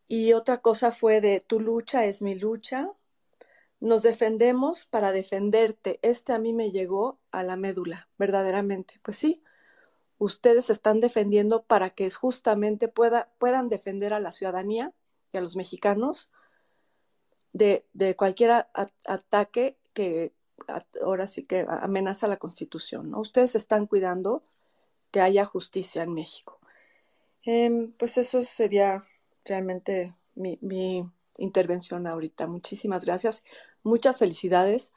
Y 0.08 0.32
otra 0.34 0.58
cosa 0.58 0.92
fue 0.92 1.20
de 1.20 1.40
tu 1.40 1.60
lucha 1.60 2.04
es 2.04 2.22
mi 2.22 2.34
lucha, 2.34 2.90
nos 3.80 4.02
defendemos 4.02 4.86
para 4.86 5.10
defenderte. 5.10 5.98
Este 6.02 6.32
a 6.32 6.38
mí 6.38 6.52
me 6.52 6.70
llegó 6.70 7.18
a 7.32 7.42
la 7.42 7.56
médula, 7.56 8.08
verdaderamente. 8.16 9.00
Pues 9.02 9.16
sí, 9.16 9.42
ustedes 10.18 10.70
están 10.70 11.00
defendiendo 11.00 11.64
para 11.64 11.90
que 11.90 12.10
justamente 12.10 12.88
pueda, 12.88 13.32
puedan 13.38 13.68
defender 13.68 14.14
a 14.14 14.20
la 14.20 14.30
ciudadanía 14.30 14.92
y 15.32 15.38
a 15.38 15.40
los 15.40 15.56
mexicanos 15.56 16.30
de, 17.52 17.84
cualquier 18.16 18.66
ataque 19.04 19.76
que 19.92 20.32
ahora 21.02 21.26
sí 21.26 21.44
que 21.44 21.66
amenaza 21.68 22.28
la 22.28 22.36
Constitución. 22.36 23.10
¿no? 23.10 23.20
Ustedes 23.20 23.56
están 23.56 23.86
cuidando 23.86 24.44
que 25.10 25.20
haya 25.20 25.44
justicia 25.44 26.04
en 26.04 26.14
México. 26.14 26.60
Em, 27.44 27.92
pues 27.98 28.18
eso 28.18 28.42
sería 28.42 29.02
realmente 29.44 30.14
mi, 30.34 30.58
intervención 31.38 32.06
ahorita. 32.06 32.46
Muchísimas 32.46 33.04
gracias, 33.04 33.42
muchas 33.82 34.18
felicidades. 34.18 34.92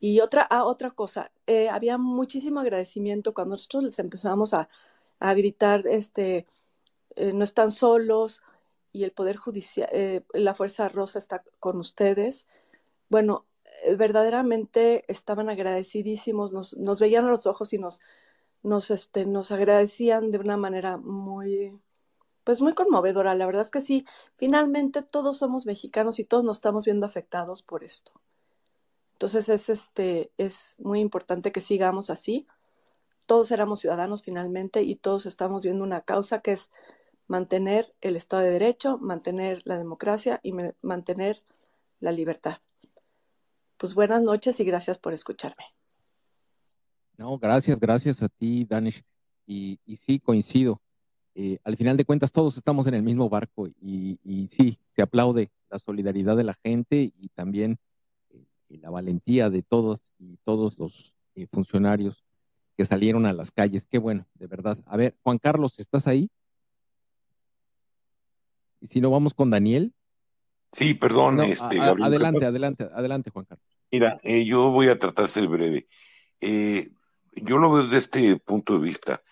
Y 0.00 0.20
otra, 0.20 0.46
ah, 0.50 0.64
otra 0.64 0.90
cosa, 0.90 1.30
eh, 1.46 1.68
había 1.68 1.98
muchísimo 1.98 2.60
agradecimiento 2.60 3.34
cuando 3.34 3.54
nosotros 3.54 3.84
les 3.84 3.98
empezamos 3.98 4.54
a, 4.54 4.68
gritar, 5.20 5.86
este, 5.86 6.46
eh, 7.16 7.32
no 7.34 7.44
están 7.44 7.70
solos 7.70 8.42
y 8.92 9.04
el 9.04 9.12
Poder 9.12 9.36
Judicial, 9.36 9.88
eh, 9.92 10.22
la 10.32 10.54
Fuerza 10.54 10.88
Rosa 10.88 11.18
está 11.18 11.44
con 11.60 11.78
ustedes. 11.78 12.46
Bueno, 13.10 13.46
verdaderamente 13.98 15.04
estaban 15.08 15.50
agradecidísimos, 15.50 16.52
nos, 16.52 16.76
nos 16.78 17.00
veían 17.00 17.26
a 17.26 17.30
los 17.30 17.46
ojos 17.46 17.72
y 17.74 17.78
nos, 17.78 18.00
nos, 18.62 18.90
este, 18.90 19.26
nos 19.26 19.50
agradecían 19.50 20.30
de 20.30 20.38
una 20.38 20.56
manera 20.56 20.96
muy, 20.98 21.78
pues 22.44 22.60
muy 22.60 22.74
conmovedora. 22.74 23.34
La 23.34 23.46
verdad 23.46 23.62
es 23.62 23.70
que 23.70 23.80
sí, 23.80 24.06
finalmente 24.36 25.02
todos 25.02 25.38
somos 25.38 25.66
mexicanos 25.66 26.18
y 26.18 26.24
todos 26.24 26.44
nos 26.44 26.58
estamos 26.58 26.84
viendo 26.84 27.06
afectados 27.06 27.62
por 27.62 27.84
esto. 27.84 28.12
Entonces 29.12 29.48
es, 29.48 29.68
este, 29.68 30.32
es 30.38 30.76
muy 30.78 31.00
importante 31.00 31.52
que 31.52 31.60
sigamos 31.60 32.10
así. 32.10 32.46
Todos 33.26 33.50
éramos 33.50 33.80
ciudadanos 33.80 34.22
finalmente 34.22 34.82
y 34.82 34.96
todos 34.96 35.26
estamos 35.26 35.62
viendo 35.62 35.84
una 35.84 36.00
causa 36.00 36.40
que 36.40 36.52
es 36.52 36.70
mantener 37.26 37.90
el 38.00 38.16
Estado 38.16 38.42
de 38.42 38.50
Derecho, 38.50 38.98
mantener 38.98 39.62
la 39.64 39.78
democracia 39.78 40.40
y 40.42 40.52
mantener 40.82 41.40
la 42.00 42.12
libertad. 42.12 42.58
Pues 43.76 43.94
buenas 43.94 44.22
noches 44.22 44.58
y 44.58 44.64
gracias 44.64 44.98
por 44.98 45.12
escucharme. 45.12 45.64
No, 47.20 47.36
gracias, 47.36 47.78
gracias 47.78 48.22
a 48.22 48.30
ti, 48.30 48.64
Danish. 48.64 49.04
Y, 49.46 49.78
sí, 50.06 50.20
coincido. 50.20 50.80
Eh, 51.34 51.58
al 51.64 51.76
final 51.76 51.98
de 51.98 52.06
cuentas, 52.06 52.32
todos 52.32 52.56
estamos 52.56 52.86
en 52.86 52.94
el 52.94 53.02
mismo 53.02 53.28
barco 53.28 53.68
y, 53.78 54.48
sí, 54.50 54.78
se 54.96 55.02
aplaude 55.02 55.50
la 55.68 55.78
solidaridad 55.78 56.34
de 56.34 56.44
la 56.44 56.54
gente 56.64 57.12
y 57.14 57.28
también 57.34 57.78
eh, 58.30 58.78
la 58.80 58.88
valentía 58.88 59.50
de 59.50 59.62
todos 59.62 60.00
y 60.18 60.38
todos 60.44 60.78
los 60.78 61.12
eh, 61.34 61.46
funcionarios 61.52 62.24
que 62.78 62.86
salieron 62.86 63.26
a 63.26 63.34
las 63.34 63.50
calles. 63.50 63.84
Qué 63.84 63.98
bueno, 63.98 64.26
de 64.36 64.46
verdad. 64.46 64.78
A 64.86 64.96
ver, 64.96 65.14
Juan 65.22 65.36
Carlos, 65.36 65.78
¿estás 65.78 66.06
ahí? 66.06 66.30
Y 68.80 68.86
si 68.86 69.02
no, 69.02 69.10
vamos 69.10 69.34
con 69.34 69.50
Daniel. 69.50 69.92
Sí, 70.72 70.94
perdón. 70.94 71.40
este, 71.40 71.78
adelante, 71.80 72.46
adelante, 72.46 72.88
adelante, 72.90 73.28
Juan 73.28 73.44
Carlos. 73.44 73.66
Mira, 73.92 74.18
yo 74.22 74.70
voy 74.70 74.88
a 74.88 74.98
tratar 74.98 75.26
de 75.26 75.32
ser 75.32 75.48
breve. 75.48 75.86
Eh, 76.40 76.90
yo 77.32 77.58
lo 77.58 77.70
veo 77.70 77.84
desde 77.84 77.98
este 77.98 78.36
punto 78.36 78.74
de 78.74 78.80
vista. 78.80 79.22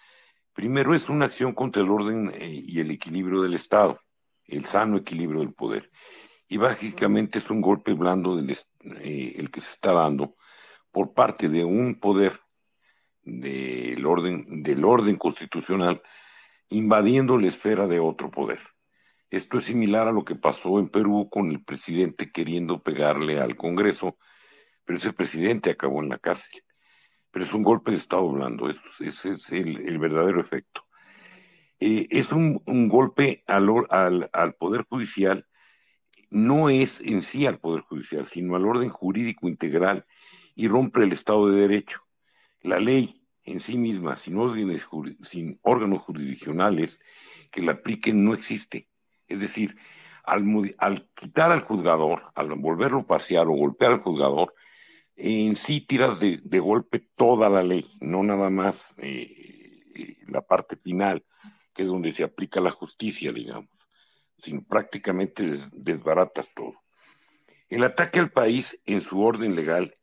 Primero 0.53 0.95
es 0.95 1.09
una 1.09 1.27
acción 1.27 1.53
contra 1.55 1.83
el 1.83 1.91
orden 1.91 2.33
eh, 2.35 2.63
y 2.67 2.81
el 2.81 2.91
equilibrio 2.91 3.43
del 3.43 3.55
Estado, 3.55 4.01
el 4.45 4.65
sano 4.65 4.97
equilibrio 4.97 5.41
del 5.41 5.55
poder. 5.55 5.91
Y 6.49 6.57
básicamente 6.57 7.39
es 7.39 7.51
un 7.51 7.61
golpe 7.61 7.93
blando 7.93 8.37
del, 8.37 8.51
eh, 8.51 9.35
el 9.37 9.51
que 9.51 9.61
se 9.61 9.73
está 9.73 9.93
dando 9.93 10.37
por 10.91 11.13
parte 11.13 11.49
de 11.49 11.65
un 11.65 12.01
poder 12.01 12.41
del 13.23 14.05
orden, 14.07 14.63
del 14.63 14.85
orden 14.85 15.17
constitucional 15.17 16.03
invadiendo 16.71 17.39
la 17.39 17.49
esfera 17.49 17.87
de 17.87 18.01
otro 18.01 18.31
poder. 18.31 18.61
Esto 19.31 19.59
es 19.59 19.67
similar 19.67 20.09
a 20.09 20.13
lo 20.13 20.25
que 20.25 20.35
pasó 20.35 20.79
en 20.79 20.89
Perú 20.89 21.29
con 21.31 21.51
el 21.51 21.63
presidente 21.63 22.33
queriendo 22.33 22.83
pegarle 22.83 23.41
al 23.41 23.57
Congreso, 23.57 24.17
pero 24.85 24.99
ese 24.99 25.13
presidente 25.13 25.71
acabó 25.71 26.03
en 26.03 26.09
la 26.09 26.19
cárcel 26.19 26.63
pero 27.31 27.45
es 27.45 27.53
un 27.53 27.63
golpe 27.63 27.91
de 27.91 27.97
Estado 27.97 28.29
blando, 28.29 28.69
ese 28.69 29.33
es 29.33 29.53
el, 29.53 29.99
verdadero 29.99 30.41
efecto. 30.41 30.85
Eh, 31.81 32.07
es 32.11 32.33
un, 32.33 32.61
golpe 32.89 33.45
al, 33.47 34.29
al, 34.33 34.55
Poder 34.55 34.85
Judicial, 34.89 35.47
no 36.31 36.71
es 36.71 37.01
en 37.01 37.23
sí 37.23 37.47
al 37.47 37.59
Poder 37.59 37.83
Judicial, 37.83 38.27
sino 38.27 38.57
al 38.57 38.67
orden 38.67 38.89
jurídico 38.89 39.49
integral 39.49 40.05
y 40.55 40.69
rompe 40.69 41.03
el 41.03 41.13
Estado 41.13 41.49
de 41.49 41.61
Derecho. 41.61 42.03
La 42.63 42.81
ley 42.81 43.23
en 43.45 43.61
sí 43.61 43.79
misma, 43.79 44.17
sin, 44.17 44.37
órdenes, 44.37 44.87
sin 45.23 45.59
órganos 45.63 46.03
jurisdiccionales 46.03 47.01
que 47.51 47.63
la 47.63 47.73
apliquen, 47.73 48.25
no 48.25 48.35
existe. 48.35 48.89
Es 49.27 49.41
decir, 49.41 49.77
al, 50.25 50.75
al 50.79 51.09
quitar 51.15 51.53
al 51.53 51.63
juzgador, 51.63 52.31
al 52.35 52.49
volverlo 52.57 53.07
parcial 53.07 53.49
o 53.49 53.53
golpear 53.53 53.93
al 53.93 54.01
juzgador, 54.01 54.55
en 55.19 55.57
sí 55.57 55.81
tiras 55.81 56.21
de, 56.21 56.59
golpe 56.61 57.01
toda 57.17 57.49
la 57.49 57.65
ley, 57.65 57.85
no 58.01 58.23
nada 58.23 58.51
más 58.51 58.95
eh, 58.99 59.83
la 60.29 60.43
parte 60.43 60.77
final, 60.77 61.25
que 61.75 61.83
es 61.83 61.89
donde 61.89 62.13
se 62.13 62.23
aplica 62.23 62.61
la 62.61 62.71
justicia, 62.71 63.33
digamos, 63.33 63.71
sino 64.39 64.63
prácticamente 64.63 65.67
desbaratas 65.73 66.51
todo. 66.55 66.75
El 67.69 67.83
ataque 67.83 68.21
al 68.21 68.31
país 68.31 68.81
en 68.87 69.01
su 69.01 69.21
orden 69.21 69.57
legal 69.57 69.95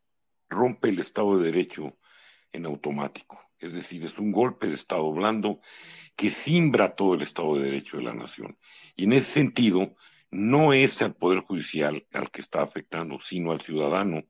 rompe 0.49 0.89
el 0.89 0.99
Estado 0.99 1.37
de 1.37 1.45
Derecho 1.45 1.97
en 2.51 2.65
automático, 2.65 3.39
es 3.57 3.73
decir, 3.73 4.03
es 4.03 4.17
un 4.19 4.33
golpe 4.33 4.67
de 4.67 4.75
Estado 4.75 5.09
blando 5.13 5.61
que 6.17 6.29
simbra 6.29 6.93
todo 6.93 7.13
el 7.13 7.21
Estado 7.21 7.55
de 7.57 7.63
Derecho 7.63 7.97
de 7.97 8.03
la 8.03 8.13
nación. 8.13 8.57
Y 8.97 9.05
en 9.05 9.13
ese 9.13 9.31
sentido, 9.31 9.95
no 10.29 10.73
es 10.73 11.01
al 11.01 11.15
Poder 11.15 11.39
Judicial 11.39 12.05
al 12.11 12.29
que 12.31 12.41
está 12.41 12.61
afectando, 12.61 13.19
sino 13.21 13.53
al 13.53 13.61
ciudadano 13.61 14.25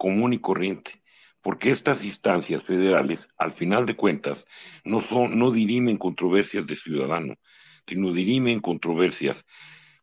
común 0.00 0.32
y 0.32 0.38
corriente, 0.38 1.02
porque 1.42 1.70
estas 1.70 2.02
instancias 2.02 2.62
federales, 2.62 3.28
al 3.36 3.52
final 3.52 3.84
de 3.84 3.96
cuentas, 3.96 4.46
no, 4.82 5.02
son, 5.02 5.38
no 5.38 5.50
dirimen 5.50 5.98
controversias 5.98 6.66
de 6.66 6.74
ciudadanos, 6.74 7.36
sino 7.86 8.10
dirimen 8.10 8.60
controversias 8.60 9.44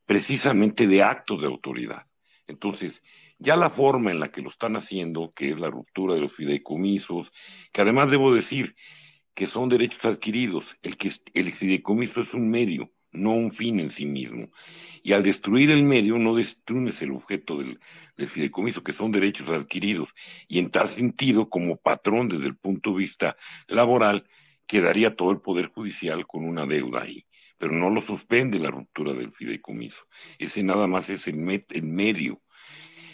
precisamente 0.06 0.86
de 0.86 1.02
actos 1.02 1.42
de 1.42 1.48
autoridad. 1.48 2.06
Entonces, 2.46 3.02
ya 3.40 3.56
la 3.56 3.72
forma 3.72 4.12
en 4.12 4.20
la 4.20 4.32
que 4.32 4.44
lo 4.44 4.52
están 4.52 4.76
haciendo, 4.76 5.34
que 5.36 5.50
es 5.50 5.60
la 5.60 5.72
ruptura 5.72 6.14
de 6.14 6.22
los 6.22 6.34
fideicomisos, 6.34 7.32
que 7.72 7.82
además 7.82 8.12
debo 8.12 8.36
decir 8.36 8.76
que 9.34 9.48
son 9.48 9.68
derechos 9.68 10.06
adquiridos, 10.06 10.78
el 10.84 10.96
que 10.96 11.12
el 11.34 11.52
fideicomiso 11.54 12.22
es 12.22 12.36
un 12.36 12.52
medio, 12.52 12.92
no 13.12 13.32
un 13.32 13.52
fin 13.52 13.80
en 13.80 13.90
sí 13.90 14.06
mismo. 14.06 14.50
Y 15.04 15.14
al 15.14 15.24
destruir 15.24 15.72
el 15.72 15.84
medio 15.84 16.18
no 16.18 16.36
destruyes 16.36 17.02
el 17.02 17.12
objeto 17.12 17.58
del, 17.58 17.80
fideicomiso, 18.28 18.84
que 18.84 18.94
son 18.94 19.12
derechos 19.12 19.50
adquiridos. 19.50 20.10
Y 20.48 20.60
en 20.60 20.70
tal 20.72 20.90
sentido, 20.90 21.50
como 21.50 21.78
patrón 21.78 22.30
desde 22.30 22.48
el 22.48 22.58
punto 22.58 22.92
de 22.92 22.98
vista 22.98 23.38
laboral, 23.68 24.28
quedaría 24.66 25.16
todo 25.16 25.32
el 25.32 25.42
Poder 25.42 25.68
Judicial 25.68 26.26
con 26.28 26.44
una 26.44 26.66
deuda 26.66 27.04
ahí. 27.04 27.26
Pero 27.58 27.74
no 27.74 27.90
lo 27.90 28.02
suspende 28.02 28.60
la 28.60 28.70
ruptura 28.70 29.14
del 29.14 29.32
fideicomiso. 29.32 30.04
Ese 30.38 30.62
nada 30.64 30.88
más 30.88 31.10
es 31.10 31.28
el, 31.28 31.38
medio. 31.38 32.42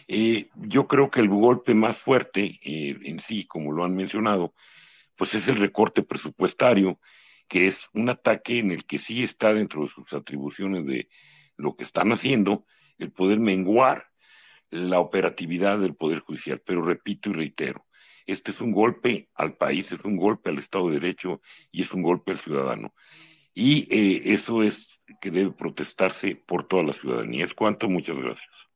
Eh, 0.08 0.50
yo 0.56 0.88
creo 0.88 1.10
que 1.10 1.22
el 1.22 1.30
golpe 1.30 1.74
más 1.74 1.98
fuerte 1.98 2.60
eh, 2.62 2.98
en 3.04 3.20
sí, 3.20 3.46
como 3.46 3.72
lo 3.72 3.86
han 3.86 3.96
mencionado, 3.96 4.54
pues 5.16 5.34
es 5.36 5.48
el 5.48 5.58
recorte 5.58 6.04
presupuestario 6.04 7.00
que 7.54 7.68
es 7.68 7.86
un 7.94 8.10
ataque 8.10 8.58
en 8.58 8.72
el 8.72 8.84
que 8.84 8.98
sí 8.98 9.22
está 9.22 9.54
dentro 9.54 9.84
de 9.84 9.90
sus 9.90 10.12
atribuciones 10.12 10.88
de 10.88 11.08
lo 11.56 11.76
que 11.76 11.84
están 11.84 12.12
haciendo, 12.12 12.66
el 12.98 13.12
poder 13.12 13.40
menguar 13.40 14.08
la 14.72 15.00
operatividad 15.00 15.78
del 15.78 15.94
Poder 15.94 16.22
Judicial. 16.22 16.64
Pero 16.66 16.82
repito 16.82 17.30
y 17.30 17.34
reitero, 17.34 17.86
este 18.26 18.50
es 18.50 18.60
un 18.60 18.72
golpe 18.72 19.30
al 19.36 19.56
país, 19.56 19.92
es 19.92 20.04
un 20.04 20.18
golpe 20.18 20.50
al 20.50 20.58
Estado 20.58 20.88
de 20.88 21.00
Derecho 21.00 21.42
y 21.72 21.84
es 21.84 21.94
un 21.94 22.02
golpe 22.02 22.32
al 22.32 22.40
ciudadano. 22.40 22.96
Y 23.54 23.88
eh, 23.96 24.34
eso 24.34 24.64
es 24.64 24.88
que 25.22 25.30
debe 25.30 25.52
protestarse 25.52 26.36
por 26.36 26.68
toda 26.68 26.82
la 26.82 26.94
ciudadanía. 26.94 27.44
Es 27.44 27.54
cuanto, 27.54 27.88
muchas 27.88 28.18
gracias. 28.18 28.68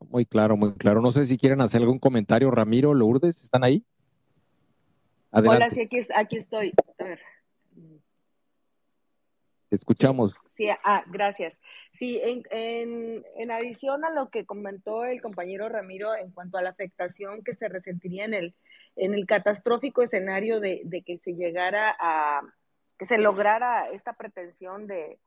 Muy 0.00 0.26
claro, 0.26 0.58
muy 0.58 0.74
claro. 0.74 1.00
No 1.00 1.12
sé 1.12 1.24
si 1.24 1.38
quieren 1.38 1.62
hacer 1.62 1.80
algún 1.80 1.98
comentario, 1.98 2.50
Ramiro, 2.50 2.92
Lourdes, 2.92 3.42
¿están 3.42 3.64
ahí? 3.64 3.82
Adelante. 5.30 5.64
Hola, 5.64 5.74
sí, 5.74 5.80
aquí, 5.80 6.00
aquí 6.14 6.36
estoy. 6.36 6.74
A 6.98 7.04
ver 7.04 7.20
escuchamos. 9.74 10.34
Sí, 10.56 10.68
ah, 10.84 11.04
gracias. 11.06 11.58
Sí, 11.92 12.20
en, 12.22 12.42
en, 13.36 13.50
adición 13.50 14.04
a 14.04 14.10
lo 14.10 14.30
que 14.30 14.46
comentó 14.46 15.04
el 15.04 15.20
compañero 15.20 15.68
Ramiro 15.68 16.14
en 16.14 16.30
cuanto 16.30 16.58
a 16.58 16.62
la 16.62 16.70
afectación 16.70 17.42
que 17.42 17.52
se 17.52 17.68
resentiría 17.68 18.24
en 18.24 18.34
el, 18.34 18.54
en 18.96 19.14
el 19.14 19.26
catastrófico 19.26 20.02
escenario 20.02 20.60
de, 20.60 21.02
que 21.04 21.18
se 21.18 21.34
llegara 21.34 21.94
a, 21.98 22.42
que 22.98 23.06
se 23.06 23.18
lograra 23.18 23.90
esta 23.90 24.12
pretensión 24.12 24.86
de 24.86 25.18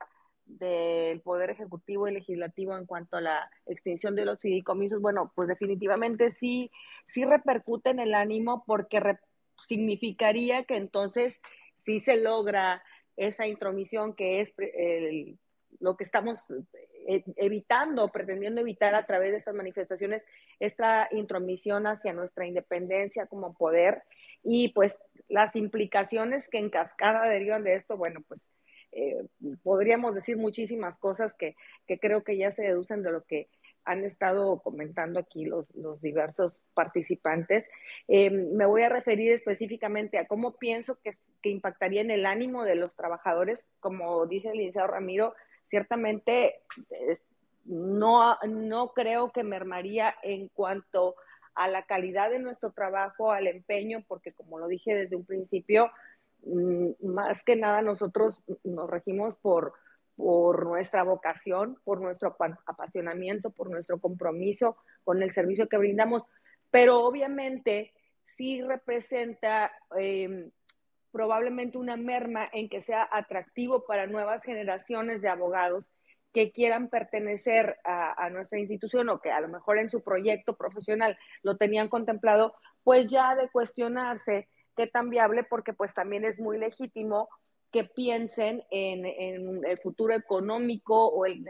del 0.46 1.22
Poder 1.22 1.50
Ejecutivo 1.50 2.08
y 2.08 2.14
Legislativo 2.14 2.78
en 2.78 2.86
cuanto 2.86 3.18
a 3.18 3.22
la 3.22 3.50
extinción 3.66 4.16
de 4.16 4.26
los 4.26 4.40
fideicomisos, 4.40 5.02
bueno, 5.02 5.32
pues 5.36 5.48
definitivamente 5.48 6.30
sí, 6.30 6.72
sí 7.06 7.26
repercute 7.26 7.90
en 7.90 8.00
el 8.00 8.14
ánimo 8.14 8.64
porque 8.66 9.18
significaría 9.68 10.64
que 10.64 10.78
entonces 10.78 11.42
sí 11.74 12.00
se 12.00 12.18
logra 12.18 12.84
esa 13.18 13.48
intromisión 13.48 14.14
que 14.14 14.42
es 14.42 14.54
lo 15.80 15.98
que 15.98 16.04
estamos 16.04 16.40
eh, 17.08 17.24
evitando, 17.38 18.10
pretendiendo 18.10 18.62
evitar 18.62 18.96
a 18.96 19.06
través 19.06 19.32
de 19.32 19.38
estas 19.38 19.54
manifestaciones, 19.54 20.24
esta 20.60 21.08
intromisión 21.12 21.86
hacia 21.88 22.14
nuestra 22.14 22.48
independencia 22.48 23.28
como 23.28 23.54
poder. 23.54 24.04
Y 24.44 24.70
pues 24.70 24.98
las 25.28 25.56
implicaciones 25.56 26.48
que 26.50 26.58
en 26.58 26.70
cascada 26.70 27.28
derivan 27.28 27.64
de 27.64 27.76
esto, 27.76 27.98
bueno, 27.98 28.22
pues 28.28 28.42
eh, 28.92 29.24
podríamos 29.62 30.16
decir 30.16 30.38
muchísimas 30.38 30.98
cosas 30.98 31.34
que, 31.34 31.56
que, 31.86 32.00
creo 32.00 32.24
que 32.24 32.38
ya 32.38 32.52
se 32.52 32.64
deducen 32.64 33.04
de 33.04 33.12
lo 33.12 33.24
que 33.24 33.50
han 33.86 34.03
estado 34.03 34.60
comentando 34.62 35.20
aquí 35.20 35.45
los, 35.45 35.68
diversos 36.02 36.62
participantes. 36.74 37.70
Eh, 38.07 38.30
me 38.30 38.66
voy 38.66 38.82
a 38.84 38.90
referir 38.90 39.32
específicamente 39.32 40.18
a 40.18 40.28
cómo 40.28 40.57
pienso 40.57 40.99
que, 41.02 41.12
que, 41.41 41.49
impactaría 41.49 42.02
en 42.02 42.12
el 42.12 42.26
ánimo 42.26 42.64
de 42.64 42.76
los 42.76 42.95
trabajadores, 42.95 43.66
como 43.80 44.26
dice 44.26 44.49
el 44.49 44.57
licenciado 44.57 44.88
Ramiro, 44.88 45.34
ciertamente 45.70 46.62
no, 47.66 48.38
no 48.48 48.94
creo 48.94 49.32
que 49.32 49.44
mermaría 49.44 50.16
en 50.24 50.49
cuanto 50.49 51.16
a 51.56 51.68
la 51.68 51.86
calidad 51.86 52.30
de 52.30 52.40
nuestro 52.40 52.72
trabajo, 52.72 53.32
al 53.32 53.48
empeño, 53.48 54.03
porque 54.07 54.34
como 54.34 54.60
lo 54.60 54.68
dije 54.68 54.94
desde 54.94 55.16
un 55.16 55.26
principio, 55.26 55.90
mm, 56.45 57.07
más 57.07 57.44
que 57.44 57.56
nada 57.56 57.82
nosotros 57.82 58.44
nos 58.64 58.90
regimos 58.90 59.38
por, 59.38 59.74
por 60.16 60.66
nuestra 60.66 61.04
vocación, 61.04 61.78
por 61.84 62.02
nuestro 62.02 62.36
apasionamiento, 62.66 63.52
por 63.52 63.70
nuestro 63.70 64.00
compromiso 64.00 64.78
con 65.04 65.22
el 65.22 65.34
servicio 65.34 65.68
que 65.68 65.78
brindamos, 65.78 66.24
pero 66.72 67.04
obviamente 67.04 67.94
sí 68.26 68.62
representa 68.62 69.72
eh, 69.98 70.50
probablemente 71.12 71.78
una 71.78 71.96
merma 71.96 72.50
en 72.52 72.68
que 72.68 72.82
sea 72.82 73.08
atractivo 73.12 73.86
para 73.86 74.08
nuevas 74.08 74.44
generaciones 74.44 75.22
de 75.22 75.30
abogados 75.30 75.88
que 76.34 76.52
quieran 76.52 76.90
pertenecer 76.90 77.78
a, 77.86 78.30
nuestra 78.30 78.60
institución 78.60 79.08
o 79.08 79.22
que 79.22 79.32
a 79.32 79.40
lo 79.40 79.48
mejor 79.48 79.78
en 79.78 79.90
su 79.90 80.04
proyecto 80.04 80.58
profesional 80.58 81.18
lo 81.44 81.56
tenían 81.56 81.88
contemplado, 81.88 82.54
pues 82.84 83.10
ya 83.10 83.36
de 83.36 83.48
cuestionarse 83.48 84.50
qué 84.76 84.88
tan 84.88 85.10
viable, 85.10 85.46
porque 85.46 85.72
pues 85.72 85.94
también 85.94 86.26
es 86.26 86.38
muy 86.42 86.58
legítimo 86.58 87.30
que 87.76 87.84
piensen 87.84 88.64
en, 88.72 89.06
el 89.66 89.78
futuro 89.80 90.14
económico 90.14 91.08
o 91.08 91.26
el, 91.26 91.44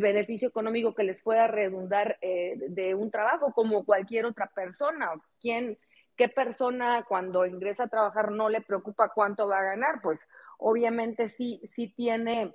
beneficio 0.00 0.48
económico 0.48 0.96
que 0.96 1.04
les 1.04 1.22
pueda 1.22 1.46
redundar 1.46 2.18
eh, 2.22 2.56
de 2.70 2.96
un 2.96 3.08
trabajo 3.12 3.52
como 3.52 3.84
cualquier 3.84 4.26
otra 4.26 4.50
persona. 4.52 5.12
¿Quién, 5.40 5.78
¿Qué 6.16 6.28
persona 6.28 7.04
cuando 7.08 7.46
ingresa 7.46 7.84
a 7.84 7.88
trabajar 7.88 8.32
no 8.32 8.48
le 8.48 8.62
preocupa 8.62 9.12
cuánto 9.14 9.46
va 9.46 9.60
a 9.60 9.64
ganar? 9.76 10.00
Pues 10.02 10.26
obviamente 10.58 11.28
sí, 11.28 11.60
sí 11.70 11.86
tiene, 11.86 12.52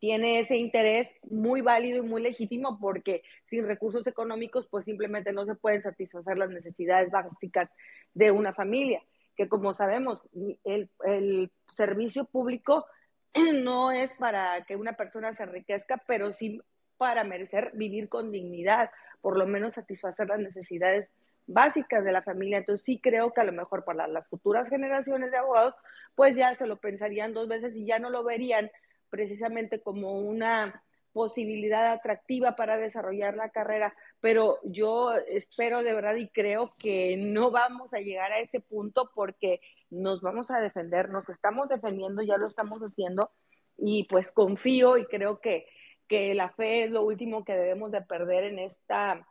tiene 0.00 0.40
ese 0.40 0.56
interés 0.56 1.08
muy 1.30 1.60
válido 1.60 2.02
y 2.02 2.08
muy 2.08 2.20
legítimo 2.20 2.80
porque 2.80 3.22
sin 3.46 3.64
recursos 3.64 4.04
económicos 4.08 4.66
pues 4.68 4.86
simplemente 4.86 5.32
no 5.32 5.44
se 5.44 5.54
pueden 5.54 5.82
satisfacer 5.82 6.36
las 6.36 6.50
necesidades 6.50 7.12
básicas 7.12 7.70
de 8.12 8.32
una 8.32 8.52
familia, 8.52 9.04
que 9.36 9.48
como 9.48 9.74
sabemos 9.74 10.22
el, 10.64 10.90
el 11.04 11.50
servicio 11.76 12.24
público 12.24 12.86
no 13.54 13.90
es 13.92 14.12
para 14.14 14.64
que 14.64 14.76
una 14.76 14.94
persona 14.94 15.32
se 15.32 15.42
enriquezca, 15.42 16.02
pero 16.06 16.32
sí 16.32 16.60
para 16.96 17.24
merecer 17.24 17.72
vivir 17.74 18.08
con 18.08 18.30
dignidad, 18.30 18.90
por 19.20 19.36
lo 19.36 19.46
menos 19.46 19.74
satisfacer 19.74 20.28
las 20.28 20.38
necesidades 20.38 21.08
básicas 21.46 22.04
de 22.04 22.12
la 22.12 22.22
familia. 22.22 22.58
Entonces 22.58 22.84
sí 22.84 23.00
creo 23.00 23.32
que 23.32 23.40
a 23.40 23.44
lo 23.44 23.52
mejor 23.52 23.84
para 23.84 24.06
las 24.06 24.28
futuras 24.28 24.68
generaciones 24.68 25.30
de 25.30 25.38
abogados, 25.38 25.74
pues 26.14 26.36
ya 26.36 26.54
se 26.54 26.66
lo 26.66 26.78
pensarían 26.78 27.34
dos 27.34 27.48
veces 27.48 27.74
y 27.76 27.86
ya 27.86 27.98
no 27.98 28.10
lo 28.10 28.22
verían 28.22 28.70
precisamente 29.10 29.80
como 29.80 30.20
una 30.20 30.82
posibilidad 31.12 31.92
atractiva 31.92 32.56
para 32.56 32.76
desarrollar 32.76 33.36
la 33.36 33.50
carrera, 33.50 33.94
pero 34.20 34.58
yo 34.64 35.12
espero 35.12 35.82
de 35.82 35.94
verdad 35.94 36.16
y 36.16 36.28
creo 36.28 36.74
que 36.78 37.16
no 37.16 37.50
vamos 37.50 37.94
a 37.94 38.00
llegar 38.00 38.32
a 38.32 38.40
ese 38.40 38.60
punto 38.60 39.10
porque 39.14 39.60
nos 39.90 40.20
vamos 40.22 40.50
a 40.50 40.60
defender, 40.60 41.10
nos 41.10 41.28
estamos 41.28 41.68
defendiendo, 41.68 42.22
ya 42.22 42.38
lo 42.38 42.46
estamos 42.46 42.80
haciendo 42.80 43.30
y 43.76 44.04
pues 44.04 44.32
confío 44.32 44.96
y 44.96 45.06
creo 45.06 45.40
que, 45.40 45.66
que 46.08 46.34
la 46.34 46.50
fe 46.50 46.84
es 46.84 46.90
lo 46.90 47.02
último 47.04 47.44
que 47.44 47.54
debemos 47.54 47.92
de 47.92 48.02
perder 48.02 48.44
en 48.44 48.58
esta 48.58 49.26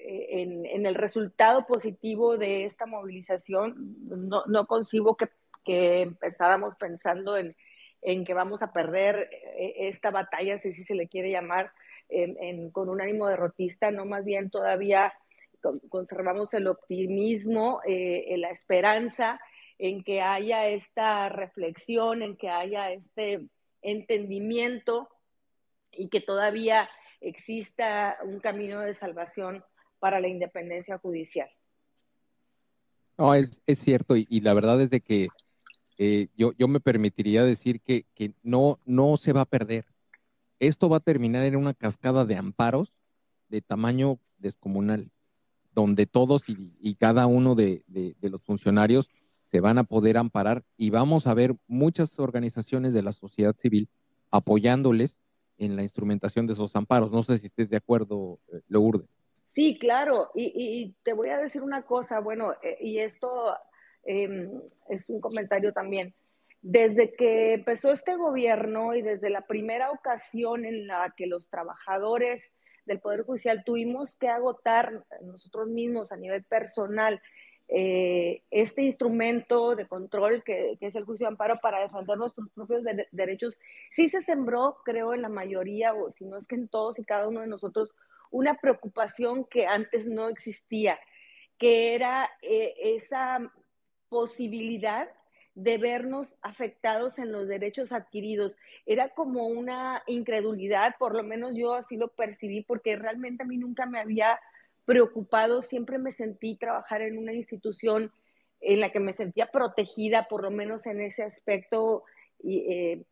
eh, 0.00 0.42
en, 0.42 0.86
el 0.86 0.94
resultado 0.94 1.66
positivo 1.66 2.38
de 2.38 2.64
esta 2.64 2.86
movilización. 2.86 3.96
No, 4.06 4.44
no 4.46 4.66
concibo 4.66 5.16
que, 5.16 5.28
que, 5.64 6.02
empezáramos 6.02 6.76
pensando 6.76 7.36
en, 7.36 7.56
en, 8.02 8.24
que 8.24 8.34
vamos 8.34 8.62
a 8.62 8.72
perder 8.72 9.28
eh, 9.32 9.88
esta 9.88 10.10
batalla, 10.10 10.58
si, 10.60 10.72
se 10.72 10.94
le 10.94 11.08
quiere 11.08 11.30
llamar, 11.30 11.72
con 12.72 12.88
un 12.88 13.02
ánimo 13.02 13.26
derrotista, 13.26 13.90
no 13.90 14.06
más 14.06 14.24
bien 14.24 14.48
todavía 14.48 15.12
conservamos 15.90 16.54
el 16.54 16.66
optimismo, 16.66 17.80
eh, 17.86 18.34
la 18.38 18.48
esperanza 18.50 19.38
en 19.78 20.02
que 20.02 20.22
haya 20.22 20.68
esta 20.68 21.28
reflexión, 21.28 22.22
en 22.22 22.36
que 22.36 22.48
haya 22.48 22.90
este 22.92 23.46
entendimiento 23.82 25.08
y 25.92 26.08
que 26.08 26.20
todavía 26.20 26.88
exista 27.20 28.18
un 28.24 28.40
camino 28.40 28.80
de 28.80 28.94
salvación 28.94 29.64
para 29.98 30.20
la 30.20 30.28
independencia 30.28 30.98
judicial. 30.98 31.48
No, 33.16 33.34
es, 33.34 33.60
cierto, 33.66 34.14
y, 34.16 34.40
la 34.40 34.54
verdad 34.54 34.80
es 34.80 34.90
de 34.90 35.00
que 35.00 35.28
eh, 35.98 36.28
yo, 36.36 36.52
yo 36.56 36.68
me 36.68 36.78
permitiría 36.78 37.44
decir 37.44 37.80
que, 37.80 38.06
que, 38.14 38.32
no, 38.42 38.78
no 38.84 39.16
se 39.16 39.32
va 39.32 39.42
a 39.42 39.46
perder. 39.46 39.84
Esto 40.60 40.88
va 40.88 40.98
a 40.98 41.00
terminar 41.00 41.44
en 41.44 41.56
una 41.56 41.74
cascada 41.74 42.24
de 42.24 42.36
amparos 42.36 42.92
de 43.48 43.62
tamaño 43.62 44.18
descomunal, 44.38 45.10
donde 45.74 46.06
todos 46.06 46.44
y, 46.46 46.94
cada 46.94 47.26
uno 47.26 47.54
de, 47.54 47.82
de, 47.86 48.30
los 48.30 48.42
funcionarios 48.42 49.08
se 49.44 49.60
van 49.60 49.78
a 49.78 49.84
poder 49.84 50.18
amparar 50.18 50.64
y 50.76 50.90
vamos 50.90 51.26
a 51.26 51.34
ver 51.34 51.56
muchas 51.66 52.18
organizaciones 52.18 52.92
de 52.92 53.02
la 53.02 53.12
sociedad 53.12 53.56
civil 53.56 53.88
apoyándoles 54.30 55.18
en 55.56 55.74
la 55.74 55.82
instrumentación 55.82 56.46
de 56.46 56.52
esos 56.52 56.76
amparos. 56.76 57.10
No 57.10 57.22
sé 57.22 57.38
si 57.38 57.46
estés 57.46 57.70
de 57.70 57.78
acuerdo, 57.78 58.38
eh, 58.52 58.60
Lourdes. 58.68 59.18
Sí, 59.46 59.78
claro, 59.78 60.30
y, 60.34 60.94
te 61.02 61.14
voy 61.14 61.30
a 61.30 61.38
decir 61.38 61.62
una 61.62 61.82
cosa, 61.82 62.20
bueno, 62.20 62.52
eh, 62.62 62.76
y 62.80 62.98
esto 62.98 63.56
em, 64.04 64.60
es 64.88 65.08
un 65.10 65.20
comentario 65.20 65.72
también. 65.72 66.14
Desde 66.60 67.14
que 67.14 67.54
empezó 67.54 67.92
este 67.92 68.16
gobierno 68.16 68.94
y 68.94 69.02
desde 69.02 69.30
la 69.30 69.42
primera 69.42 69.90
ocasión 69.90 70.64
en 70.64 70.86
la 70.86 71.14
que 71.16 71.26
los 71.26 71.48
trabajadores 71.48 72.52
del 72.84 73.00
Poder 73.00 73.22
Judicial 73.22 73.62
tuvimos 73.64 74.16
que 74.16 74.28
agotar 74.28 75.04
nosotros 75.22 75.68
mismos 75.68 76.10
a 76.10 76.16
nivel 76.16 76.42
personal 76.44 77.20
eh, 77.70 78.42
este 78.50 78.82
instrumento 78.82 79.76
de 79.76 79.86
control 79.86 80.42
que, 80.42 80.78
es 80.80 80.94
el 80.94 81.04
juicio 81.04 81.26
de 81.26 81.32
amparo 81.32 81.60
para 81.60 81.82
defender 81.82 82.16
nuestros 82.16 82.48
propios 82.50 82.82
derechos, 83.12 83.60
sí 83.92 84.08
se 84.08 84.22
sembró, 84.22 84.78
creo, 84.86 85.12
en 85.12 85.20
la 85.20 85.28
mayoría, 85.28 85.92
o 85.92 86.10
si 86.12 86.24
no 86.24 86.38
es 86.38 86.46
que 86.46 86.54
en 86.54 86.68
todos 86.68 86.98
y 86.98 87.04
cada 87.04 87.28
uno 87.28 87.42
de 87.42 87.46
nosotros, 87.46 87.94
una 88.30 88.54
preocupación 88.54 89.44
que 89.44 89.66
antes 89.66 90.06
no 90.06 90.28
existía, 90.28 90.98
que 91.58 91.94
era 91.94 92.30
eh, 92.40 92.74
esa 92.78 93.52
posibilidad 94.08 95.08
de 95.54 95.76
vernos 95.76 96.36
afectados 96.40 97.18
en 97.18 97.32
los 97.32 97.48
derechos 97.48 97.90
adquiridos. 97.90 98.54
Era 98.86 99.08
como 99.08 99.48
una 99.48 100.04
incredulidad, 100.06 100.94
por 100.98 101.16
lo 101.16 101.24
menos 101.24 101.56
yo 101.56 101.74
así 101.74 101.96
lo 101.96 102.08
percibí, 102.08 102.62
porque 102.62 102.94
realmente 102.94 103.42
a 103.42 103.46
mí 103.46 103.56
nunca 103.56 103.84
me 103.84 103.98
había 103.98 104.38
preocupado, 104.84 105.62
siempre 105.62 105.98
me 105.98 106.12
sentí 106.12 106.56
trabajar 106.56 107.02
en 107.02 107.18
una 107.18 107.32
institución 107.32 108.12
en 108.60 108.80
la 108.80 108.90
que 108.90 109.00
me 109.00 109.12
sentía 109.12 109.50
protegida, 109.50 110.28
por 110.28 110.42
lo 110.44 110.50
menos 110.50 110.86
en 110.86 111.00
ese 111.00 111.24
aspecto, 111.24 112.04
eh, 112.44 113.02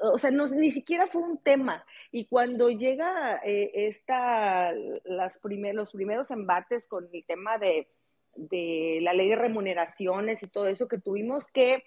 o 0.00 0.18
sea, 0.18 0.30
no, 0.30 0.46
ni 0.48 0.70
siquiera 0.70 1.06
fue 1.06 1.22
un 1.22 1.38
tema. 1.38 1.84
Y 2.10 2.26
cuando 2.26 2.68
llega 2.68 3.40
eh, 3.44 3.70
esta, 3.88 4.72
los 4.72 5.90
primeros 5.90 6.30
embates 6.30 6.86
con 6.86 7.08
el 7.12 7.24
tema 7.24 7.58
de, 7.58 7.88
de, 8.34 9.00
la 9.02 9.12
ley 9.12 9.28
de 9.28 9.36
remuneraciones 9.36 10.42
y 10.42 10.48
todo 10.48 10.66
eso, 10.66 10.88
que 10.88 10.98
tuvimos 10.98 11.46
que 11.48 11.84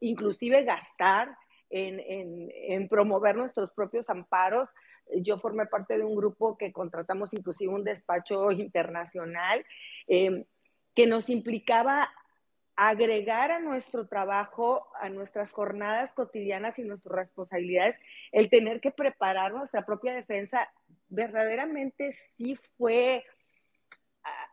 inclusive 0.00 0.64
gastar 0.64 1.36
en, 1.70 2.00
en, 2.50 2.88
promover 2.88 3.36
nuestros 3.36 3.72
propios 3.72 4.10
amparos. 4.10 4.68
Yo 5.22 5.38
formé 5.38 5.66
parte 5.66 5.96
de 5.96 6.04
un 6.04 6.14
grupo 6.14 6.58
que 6.58 6.72
contratamos 6.72 7.32
inclusive 7.32 7.72
un 7.72 7.84
despacho 7.84 8.50
internacional 8.50 9.64
eh, 10.06 10.44
que 10.94 11.06
nos 11.06 11.30
implicaba 11.30 12.10
agregar 12.76 13.50
a 13.50 13.60
nuestro 13.60 14.06
trabajo, 14.06 14.86
a 15.00 15.08
nuestras 15.08 15.52
jornadas 15.52 16.14
cotidianas 16.14 16.78
y 16.78 16.84
nuestras 16.84 17.14
responsabilidades, 17.14 17.98
el 18.32 18.48
tener 18.48 18.80
que 18.80 18.90
preparar 18.90 19.52
nuestra 19.52 19.84
propia 19.84 20.14
defensa, 20.14 20.68
verdaderamente 21.08 22.12
sí 22.12 22.56
fue, 22.78 23.24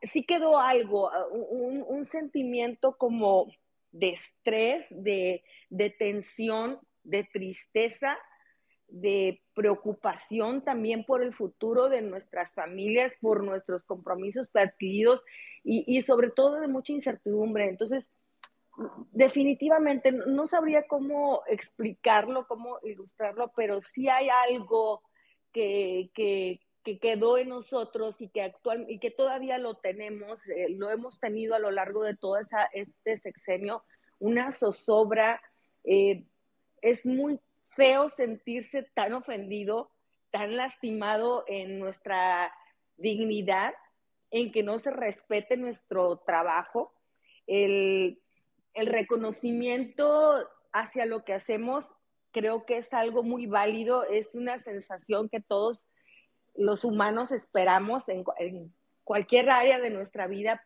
sí 0.03 0.23
quedó 0.23 0.59
algo, 0.59 1.11
ah, 1.11 1.27
un, 1.31 2.05
sentimiento 2.05 2.97
como 2.97 3.51
de 3.91 4.09
estrés, 4.09 4.85
de, 4.89 5.43
de 5.69 5.89
tensión, 5.89 6.79
de 7.03 7.23
tristeza, 7.23 8.17
de 8.87 9.41
preocupación 9.53 10.63
también 10.63 11.03
por 11.05 11.21
el 11.21 11.33
futuro 11.33 11.89
de 11.89 12.01
nuestras 12.01 12.51
familias, 12.53 13.13
por 13.21 13.43
nuestros 13.43 13.83
compromisos 13.83 14.49
adquiridos 14.55 15.23
y, 15.63 15.83
y 15.85 16.01
sobre 16.01 16.31
todo 16.31 16.59
de 16.59 16.67
mucha 16.67 16.93
incertidumbre. 16.93 17.69
Entonces, 17.69 18.11
definitivamente 19.11 20.11
no 20.11 20.47
sabría 20.47 20.87
cómo 20.87 21.41
explicarlo, 21.47 22.47
cómo 22.47 22.79
ilustrarlo, 22.83 23.51
pero 23.55 23.81
sí 23.81 24.07
hay 24.07 24.29
algo 24.29 25.01
que, 25.51 26.11
que, 26.13 26.61
que 26.83 26.99
quedó 26.99 27.37
en 27.37 27.49
nosotros 27.49 28.21
y 28.21 28.29
que 28.29 28.41
actual 28.41 28.85
y 28.89 28.99
que 28.99 29.11
todavía 29.11 29.57
lo 29.57 29.75
tenemos, 29.75 30.47
eh, 30.47 30.67
lo 30.69 30.89
hemos 30.89 31.19
tenido 31.19 31.55
a 31.55 31.59
lo 31.59 31.71
largo 31.71 32.03
de 32.03 32.15
todo 32.15 32.37
esta, 32.37 32.69
este 32.73 33.17
sexenio, 33.19 33.83
una 34.19 34.51
zozobra. 34.51 35.41
Eh, 35.83 36.25
es 36.81 37.05
muy 37.05 37.39
feo 37.69 38.09
sentirse 38.09 38.83
tan 38.93 39.13
ofendido, 39.13 39.91
tan 40.31 40.55
lastimado 40.55 41.43
en 41.47 41.79
nuestra 41.79 42.53
dignidad, 42.97 43.73
en 44.31 44.51
que 44.51 44.63
no 44.63 44.79
se 44.79 44.91
respete 44.91 45.57
nuestro 45.57 46.17
trabajo. 46.19 46.93
El, 47.47 48.21
el 48.73 48.87
reconocimiento 48.87 50.47
hacia 50.71 51.05
lo 51.05 51.25
que 51.25 51.33
hacemos 51.33 51.85
creo 52.31 52.65
que 52.65 52.77
es 52.77 52.93
algo 52.93 53.23
muy 53.23 53.47
válido, 53.47 54.03
es 54.05 54.33
una 54.35 54.59
sensación 54.59 55.29
que 55.29 55.41
todos 55.41 55.83
los 56.55 56.83
humanos 56.83 57.31
esperamos 57.31 58.07
en, 58.09 58.23
cualquier 59.03 59.49
área 59.49 59.79
de 59.79 59.89
nuestra 59.89 60.27
vida. 60.27 60.63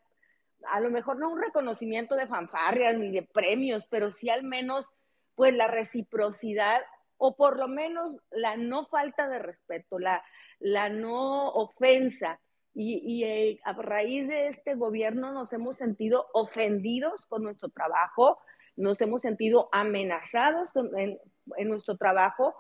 A 0.70 0.82
lo 0.82 0.90
mejor 0.90 1.18
no 1.18 1.30
un 1.30 1.42
reconocimiento 1.42 2.16
de 2.16 2.28
fanfarrias 2.28 2.98
ni 2.98 3.10
de 3.12 3.24
premios, 3.24 3.86
pero 3.90 4.12
sí 4.12 4.30
al 4.30 4.44
menos 4.44 4.90
pues 5.36 5.54
la 5.54 5.68
reciprocidad 5.68 6.82
o 7.18 7.36
por 7.36 7.58
lo 7.58 7.68
menos 7.68 8.18
la 8.32 8.58
no 8.58 8.86
falta 8.88 9.30
de 9.30 9.40
respeto, 9.40 9.98
la, 9.98 10.24
la 10.60 10.90
no 10.90 11.50
ofensa. 11.52 12.40
Y, 12.76 13.24
eh, 13.24 13.60
a 13.64 13.74
raíz 13.74 14.28
de 14.28 14.48
este 14.48 14.74
gobierno 14.74 15.32
nos 15.32 15.54
hemos 15.54 15.78
sentido 15.78 16.26
ofendidos 16.34 17.26
con 17.28 17.44
nuestro 17.44 17.70
trabajo, 17.70 18.40
nos 18.76 19.00
hemos 19.00 19.22
sentido 19.22 19.70
amenazados 19.72 20.70
en, 20.76 21.20
en, 21.56 21.70
nuestro 21.70 21.98
trabajo, 21.98 22.56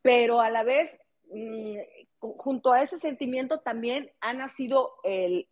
pero 0.00 0.40
a 0.40 0.48
la 0.48 0.64
vez, 0.64 0.98
mmm, 1.30 1.76
junto 2.20 2.72
a 2.72 2.82
ese 2.82 2.98
sentimiento 2.98 3.60
también 3.60 4.10
ha 4.20 4.32
nacido 4.32 4.94
el 5.04 5.48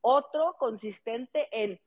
otro 0.00 0.56
consistente 0.58 1.48
en 1.52 1.80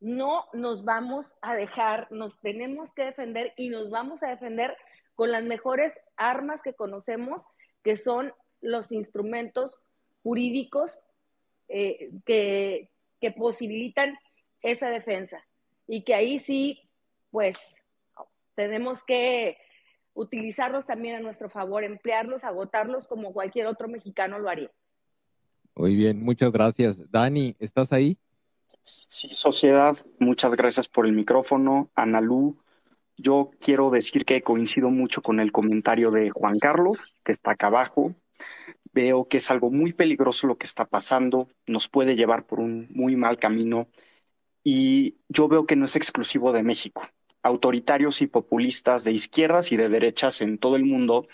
no 0.00 0.46
nos 0.52 0.84
vamos 0.84 1.26
a 1.42 1.54
dejar, 1.54 2.10
nos 2.10 2.40
tenemos 2.40 2.90
que 2.92 3.04
defender 3.04 3.52
y 3.56 3.68
nos 3.68 3.88
vamos 3.88 4.22
a 4.22 4.28
defender 4.28 4.76
con 5.14 5.30
las 5.30 5.44
mejores 5.44 5.92
armas 6.16 6.60
que 6.62 6.74
conocemos, 6.74 7.42
que 7.84 7.96
son 7.96 8.32
los 8.60 8.90
instrumentos 8.90 9.80
jurídicos 10.24 10.90
eh, 11.68 12.10
que, 12.26 12.90
que 13.20 13.30
posibilitan 13.30 14.18
esa 14.62 14.88
defensa. 14.88 15.44
Y 15.86 16.02
que 16.02 16.14
ahí 16.14 16.38
sí, 16.40 16.88
pues, 17.30 17.56
tenemos 18.54 19.02
que 19.04 19.58
utilizarlos 20.14 20.86
también 20.86 21.16
a 21.16 21.20
nuestro 21.20 21.48
favor, 21.48 21.84
emplearlos, 21.84 22.44
agotarlos 22.44 23.06
como 23.06 23.32
cualquier 23.32 23.66
otro 23.66 23.88
mexicano 23.88 24.38
lo 24.38 24.48
haría. 24.48 24.70
Muy 25.74 25.96
bien, 25.96 26.22
muchas 26.22 26.52
gracias. 26.52 27.10
Dani, 27.10 27.56
¿estás 27.58 27.92
ahí? 27.92 28.18
Sí, 29.08 29.28
sociedad, 29.32 29.96
muchas 30.18 30.54
gracias 30.54 30.88
por 30.88 31.06
el 31.06 31.12
micrófono. 31.12 31.90
Analú, 31.94 32.58
yo 33.16 33.50
quiero 33.60 33.90
decir 33.90 34.24
que 34.24 34.42
coincido 34.42 34.90
mucho 34.90 35.22
con 35.22 35.40
el 35.40 35.52
comentario 35.52 36.10
de 36.10 36.30
Juan 36.30 36.58
Carlos, 36.58 37.14
que 37.24 37.32
está 37.32 37.52
acá 37.52 37.68
abajo. 37.68 38.14
Veo 38.92 39.26
que 39.26 39.38
es 39.38 39.50
algo 39.50 39.70
muy 39.70 39.92
peligroso 39.94 40.46
lo 40.46 40.58
que 40.58 40.66
está 40.66 40.84
pasando, 40.84 41.48
nos 41.66 41.88
puede 41.88 42.16
llevar 42.16 42.44
por 42.44 42.60
un 42.60 42.88
muy 42.90 43.16
mal 43.16 43.38
camino 43.38 43.88
y 44.62 45.16
yo 45.28 45.48
veo 45.48 45.66
que 45.66 45.76
no 45.76 45.86
es 45.86 45.96
exclusivo 45.96 46.52
de 46.52 46.62
México 46.62 47.02
autoritarios 47.42 48.22
y 48.22 48.26
populistas 48.26 49.04
de 49.04 49.12
izquierdas 49.12 49.72
y 49.72 49.76
de 49.76 49.88
derechas 49.88 50.40
en 50.40 50.58
todo 50.58 50.76
el 50.76 50.84
mundo 50.84 51.26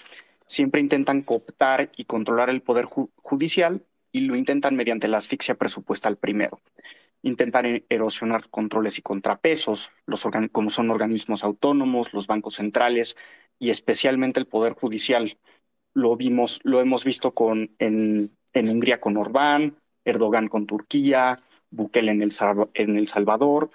siempre 0.47 0.81
intentan 0.81 1.23
cooptar 1.23 1.91
y 1.97 2.05
controlar 2.05 2.51
el 2.51 2.63
poder 2.63 2.87
ju 2.87 3.11
judicial 3.17 3.85
y 4.11 4.21
lo 4.21 4.35
intentan 4.35 4.75
mediante 4.75 5.07
la 5.07 5.19
asfixia 5.19 5.55
presupuestal 5.55 6.17
primero. 6.17 6.61
Intentan 7.23 7.67
e-, 7.67 7.85
erosionar 7.89 8.49
controles 8.49 8.99
y 8.99 9.03
contrapesos, 9.03 9.91
los 10.07 10.27
como 10.51 10.71
son 10.71 10.91
organismos 10.91 11.45
autónomos, 11.45 12.13
los 12.15 12.27
bancos 12.27 12.55
centrales 12.55 13.17
y 13.59 13.71
especialmente 13.71 14.41
el 14.41 14.47
poder 14.47 14.73
judicial. 14.73 15.37
Lo 15.95 16.17
vimos, 16.17 16.61
lo 16.65 16.81
hemos 16.81 17.05
visto 17.05 17.33
con, 17.33 17.75
en, 17.79 18.31
en 18.55 18.69
Hungría 18.71 19.01
con 19.01 19.17
Orbán, 19.17 19.77
Erdogan 20.05 20.49
con 20.49 20.67
Turquía, 20.67 21.39
Bukele 21.71 22.13
en 22.13 22.23
El, 22.23 22.33
en 22.75 22.97
el 22.97 23.09
Salvador, 23.09 23.71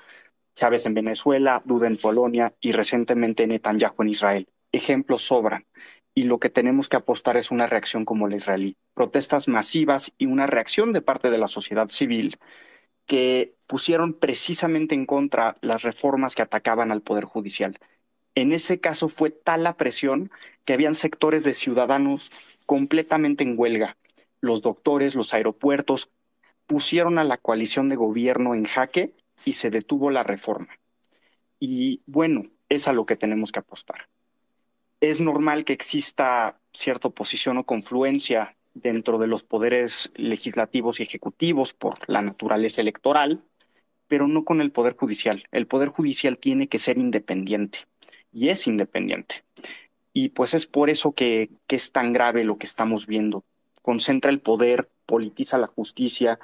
Chávez 0.56 0.86
en 0.86 0.94
Venezuela, 0.94 1.62
Duda 1.66 1.88
en 1.88 1.98
Polonia 1.98 2.54
y 2.62 2.72
recientemente 2.72 3.48
Netanyahu 3.48 4.02
en 4.04 4.10
Israel. 4.10 4.48
Ejemplos 4.72 5.24
sobran 5.24 5.66
y 6.16 6.24
lo 6.24 6.40
que 6.40 6.50
tenemos 6.50 6.90
que 6.90 6.98
apostar 6.98 7.38
es 7.38 7.52
una 7.52 7.68
reacción 7.68 8.06
como 8.06 8.28
la 8.28 8.36
israelí. 8.36 8.78
Protestas 8.94 9.48
masivas 9.48 10.12
y 10.18 10.28
una 10.28 10.48
reacción 10.48 10.94
de 10.94 11.02
parte 11.02 11.32
de 11.32 11.38
la 11.38 11.48
sociedad 11.48 11.88
civil 11.88 12.38
que 13.06 13.56
pusieron 13.68 14.14
precisamente 14.14 14.96
en 14.96 15.06
contra 15.06 15.58
las 15.62 15.82
reformas 15.82 16.36
que 16.36 16.42
atacaban 16.42 16.92
al 16.92 17.02
Poder 17.02 17.26
Judicial. 17.26 17.80
En 18.36 18.52
ese 18.54 18.80
caso 18.80 19.10
fue 19.10 19.30
tal 19.30 19.64
la 19.64 19.78
presión 19.78 20.32
que 20.66 20.74
habían 20.74 20.96
sectores 20.96 21.44
de 21.44 21.54
ciudadanos 21.54 22.32
completamente 22.66 23.44
en 23.44 23.56
huelga. 23.58 23.98
Los 24.42 24.62
doctores, 24.62 25.16
los 25.16 25.34
aeropuertos 25.34 26.10
pusieron 26.66 27.20
a 27.20 27.24
la 27.24 27.38
coalición 27.38 27.90
de 27.90 27.96
gobierno 27.96 28.56
en 28.56 28.64
jaque 28.64 29.14
y 29.46 29.54
se 29.54 29.70
detuvo 29.70 30.10
la 30.10 30.24
reforma. 30.24 30.80
Y 31.60 32.02
bueno, 32.06 32.46
es 32.70 32.88
a 32.88 32.94
lo 32.94 33.06
que 33.06 33.16
tenemos 33.16 33.52
que 33.52 33.60
apostar. 33.60 34.10
Es 35.00 35.20
normal 35.20 35.66
que 35.66 35.74
exista 35.74 36.60
cierta 36.74 37.10
oposición 37.10 37.58
o 37.58 37.66
confluencia 37.66 38.56
dentro 38.74 39.18
de 39.18 39.28
los 39.28 39.44
poderes 39.44 40.12
legislativos 40.16 41.00
y 41.00 41.04
ejecutivos 41.04 41.74
por 41.74 42.00
la 42.08 42.22
naturaleza 42.22 42.82
electoral, 42.82 43.44
pero 44.08 44.28
no 44.28 44.44
con 44.46 44.62
el 44.62 44.72
Poder 44.72 44.96
Judicial. 44.96 45.44
El 45.52 45.68
Poder 45.68 45.90
Judicial 45.90 46.38
tiene 46.38 46.68
que 46.68 46.80
ser 46.80 46.98
independiente 46.98 47.80
y 48.32 48.50
es 48.50 48.68
independiente. 48.68 49.44
Y 50.14 50.30
pues 50.30 50.54
es 50.54 50.68
por 50.68 50.90
eso 50.90 51.14
que, 51.14 51.50
que 51.68 51.76
es 51.76 51.92
tan 51.92 52.14
grave 52.14 52.44
lo 52.44 52.58
que 52.58 52.66
estamos 52.66 53.08
viendo. 53.08 53.44
Concentra 53.82 54.32
el 54.32 54.40
poder, 54.40 54.90
politiza 55.06 55.58
la 55.58 55.68
justicia 55.68 56.40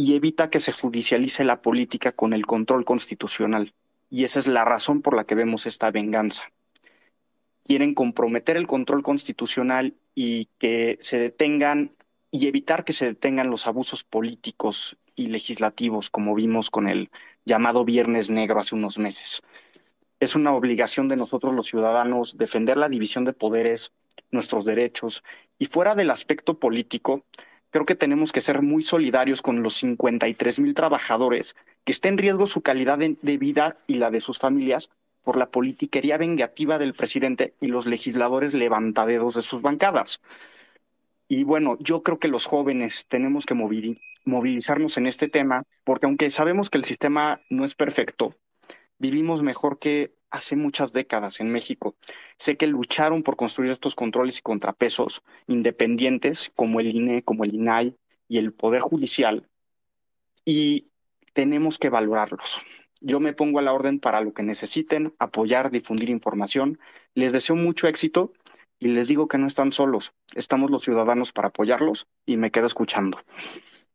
y 0.00 0.14
evita 0.14 0.48
que 0.48 0.60
se 0.60 0.70
judicialice 0.70 1.42
la 1.42 1.60
política 1.60 2.12
con 2.12 2.32
el 2.32 2.46
control 2.46 2.84
constitucional. 2.84 3.74
Y 4.08 4.22
esa 4.22 4.38
es 4.38 4.46
la 4.46 4.64
razón 4.64 5.02
por 5.02 5.16
la 5.16 5.24
que 5.24 5.34
vemos 5.34 5.66
esta 5.66 5.90
venganza. 5.90 6.44
Quieren 7.64 7.94
comprometer 7.94 8.56
el 8.56 8.68
control 8.68 9.02
constitucional 9.02 9.96
y 10.14 10.46
que 10.58 10.98
se 11.00 11.18
detengan 11.18 11.96
y 12.30 12.46
evitar 12.46 12.84
que 12.84 12.92
se 12.92 13.06
detengan 13.06 13.50
los 13.50 13.66
abusos 13.66 14.04
políticos 14.04 14.96
y 15.16 15.26
legislativos, 15.26 16.10
como 16.10 16.34
vimos 16.36 16.70
con 16.70 16.86
el 16.86 17.10
llamado 17.44 17.84
Viernes 17.84 18.30
Negro 18.30 18.60
hace 18.60 18.76
unos 18.76 18.98
meses. 18.98 19.42
Es 20.20 20.36
una 20.36 20.52
obligación 20.52 21.08
de 21.08 21.16
nosotros 21.16 21.54
los 21.54 21.66
ciudadanos 21.66 22.38
defender 22.38 22.76
la 22.76 22.88
división 22.88 23.24
de 23.24 23.32
poderes, 23.32 23.90
nuestros 24.30 24.64
derechos, 24.64 25.24
y 25.58 25.66
fuera 25.66 25.96
del 25.96 26.12
aspecto 26.12 26.60
político, 26.60 27.24
creo 27.70 27.86
que 27.86 27.94
tenemos 27.94 28.32
que 28.32 28.40
ser 28.40 28.62
muy 28.62 28.82
solidarios 28.82 29.42
con 29.42 29.62
los 29.62 29.74
53 29.74 30.60
mil 30.60 30.74
trabajadores 30.74 31.56
que 31.84 31.92
está 31.92 32.08
en 32.08 32.18
riesgo 32.18 32.46
su 32.46 32.62
calidad 32.62 32.98
de, 32.98 33.38
vida 33.38 33.76
y 33.86 33.94
la 33.94 34.10
de 34.10 34.20
sus 34.20 34.38
familias 34.38 34.90
por 35.22 35.36
la 35.36 35.50
politiquería 35.50 36.18
vengativa 36.18 36.78
del 36.78 36.94
presidente 36.94 37.54
y 37.60 37.66
los 37.66 37.86
legisladores 37.86 38.54
levantadedos 38.54 39.34
de 39.34 39.42
sus 39.42 39.62
bancadas. 39.62 40.20
Y 41.28 41.44
bueno, 41.44 41.76
yo 41.80 42.02
creo 42.02 42.18
que 42.18 42.28
los 42.28 42.46
jóvenes 42.46 43.06
tenemos 43.08 43.44
que 43.44 43.54
movilizarnos 44.24 44.96
en 44.96 45.06
este 45.06 45.28
tema, 45.28 45.64
porque 45.84 46.06
aunque 46.06 46.30
sabemos 46.30 46.70
que 46.70 46.78
el 46.78 46.84
sistema 46.84 47.42
no 47.50 47.64
es 47.64 47.74
perfecto, 47.74 48.34
vivimos 48.98 49.42
mejor 49.42 49.78
que 49.78 50.14
hace 50.30 50.56
muchas 50.56 50.92
décadas 50.92 51.40
en 51.40 51.50
México. 51.50 51.96
Sé 52.36 52.56
que 52.56 52.66
lucharon 52.66 53.22
por 53.22 53.36
construir 53.36 53.70
estos 53.70 53.94
controles 53.94 54.38
y 54.38 54.42
contrapesos 54.42 55.22
independientes 55.46 56.52
como 56.54 56.80
el 56.80 56.94
INE, 56.94 57.22
como 57.22 57.44
el 57.44 57.54
INAI 57.54 57.96
y 58.28 58.38
el 58.38 58.52
Poder 58.52 58.82
Judicial 58.82 59.48
y 60.48 60.86
tenemos 61.34 61.78
que 61.78 61.90
valorarlos. 61.90 62.62
Yo 63.02 63.20
me 63.20 63.34
pongo 63.34 63.58
a 63.58 63.62
la 63.62 63.74
orden 63.74 64.00
para 64.00 64.22
lo 64.22 64.32
que 64.32 64.42
necesiten, 64.42 65.12
apoyar, 65.18 65.70
difundir 65.70 66.08
información. 66.08 66.78
Les 67.14 67.34
deseo 67.34 67.54
mucho 67.54 67.86
éxito 67.86 68.32
y 68.78 68.88
les 68.88 69.08
digo 69.08 69.28
que 69.28 69.36
no 69.36 69.46
están 69.46 69.72
solos. 69.72 70.14
Estamos 70.34 70.70
los 70.70 70.84
ciudadanos 70.84 71.32
para 71.32 71.48
apoyarlos 71.48 72.06
y 72.24 72.38
me 72.38 72.50
quedo 72.50 72.64
escuchando. 72.66 73.18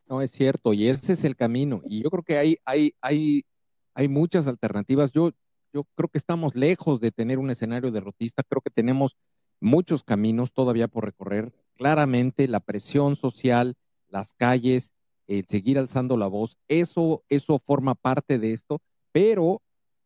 No 0.08 0.22
es 0.22 0.30
cierto, 0.30 0.74
y 0.74 0.90
ese 0.90 1.14
es 1.14 1.24
el 1.24 1.36
camino. 1.36 1.82
Y 1.88 2.04
yo 2.04 2.12
creo 2.12 2.22
que 2.22 2.38
hay, 2.38 2.58
hay, 2.66 2.94
hay, 3.02 3.46
hay 3.94 4.08
muchas 4.08 4.48
alternativas. 4.48 5.12
Yo, 5.12 5.32
yo 5.74 5.86
creo 5.96 6.10
que 6.10 6.18
estamos 6.18 6.56
lejos 6.56 7.00
de 7.00 7.12
tener 7.12 7.40
un 7.40 7.50
escenario 7.50 7.92
derrotista, 7.92 8.44
creo 8.44 8.62
que 8.62 8.70
tenemos 8.70 9.18
muchos 9.60 10.04
caminos 10.04 10.52
todavía 10.52 10.88
por 10.88 11.06
recorrer. 11.06 11.54
Claramente 11.76 12.48
la 12.48 12.60
presión 12.60 13.16
social, 13.16 13.76
las 14.10 14.34
calles, 14.34 14.92
el 15.28 15.46
seguir 15.48 15.80
alzando 15.80 16.18
la 16.18 16.28
voz, 16.28 16.58
eso, 16.68 17.24
eso 17.30 17.60
forma 17.60 17.96
parte 17.96 18.38
de 18.40 18.54
esto, 18.54 18.82
pero 19.12 19.62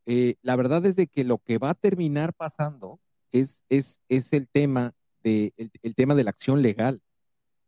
eh, 0.05 0.35
la 0.41 0.55
verdad 0.55 0.85
es 0.85 0.95
de 0.95 1.07
que 1.07 1.23
lo 1.23 1.39
que 1.39 1.57
va 1.57 1.71
a 1.71 1.73
terminar 1.73 2.33
pasando 2.33 2.99
es, 3.31 3.63
es, 3.69 3.99
es 4.07 4.31
el, 4.31 4.47
tema 4.47 4.93
de, 5.23 5.53
el, 5.57 5.95
tema 5.95 6.15
de 6.15 6.23
la 6.23 6.29
acción 6.29 6.61
legal 6.61 7.01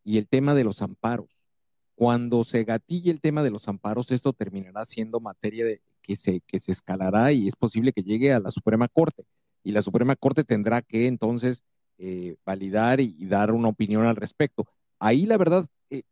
y 0.04 0.18
el 0.18 0.28
tema 0.28 0.54
de 0.54 0.64
los 0.64 0.82
amparos. 0.82 1.30
Cuando 1.96 2.46
se 2.46 2.64
gatille 2.64 3.12
el 3.12 3.20
tema 3.20 3.44
de 3.44 3.52
los 3.52 3.68
amparos, 3.68 4.12
esto 4.12 4.32
terminará 4.32 4.86
siendo 4.86 5.20
materia 5.20 5.66
de, 5.66 5.82
que, 6.02 6.16
se, 6.16 6.42
que 6.42 6.60
se 6.60 6.72
escalará 6.72 7.32
y 7.32 7.48
es 7.48 7.56
posible 7.56 7.94
que 7.94 8.04
llegue 8.04 8.34
a 8.34 8.40
la 8.40 8.52
Suprema 8.52 8.88
Corte. 8.88 9.26
Y 9.64 9.72
la 9.72 9.82
Suprema 9.82 10.16
Corte 10.16 10.44
tendrá 10.44 10.82
que 10.82 11.08
entonces 11.08 11.64
eh, 12.02 12.38
validar 12.46 13.02
y, 13.02 13.26
dar 13.26 13.52
una 13.52 13.68
opinión 13.68 14.06
al 14.06 14.16
respecto. 14.16 14.66
Ahí 15.00 15.26
la 15.26 15.38
verdad, 15.38 15.68
eh, 15.90 16.04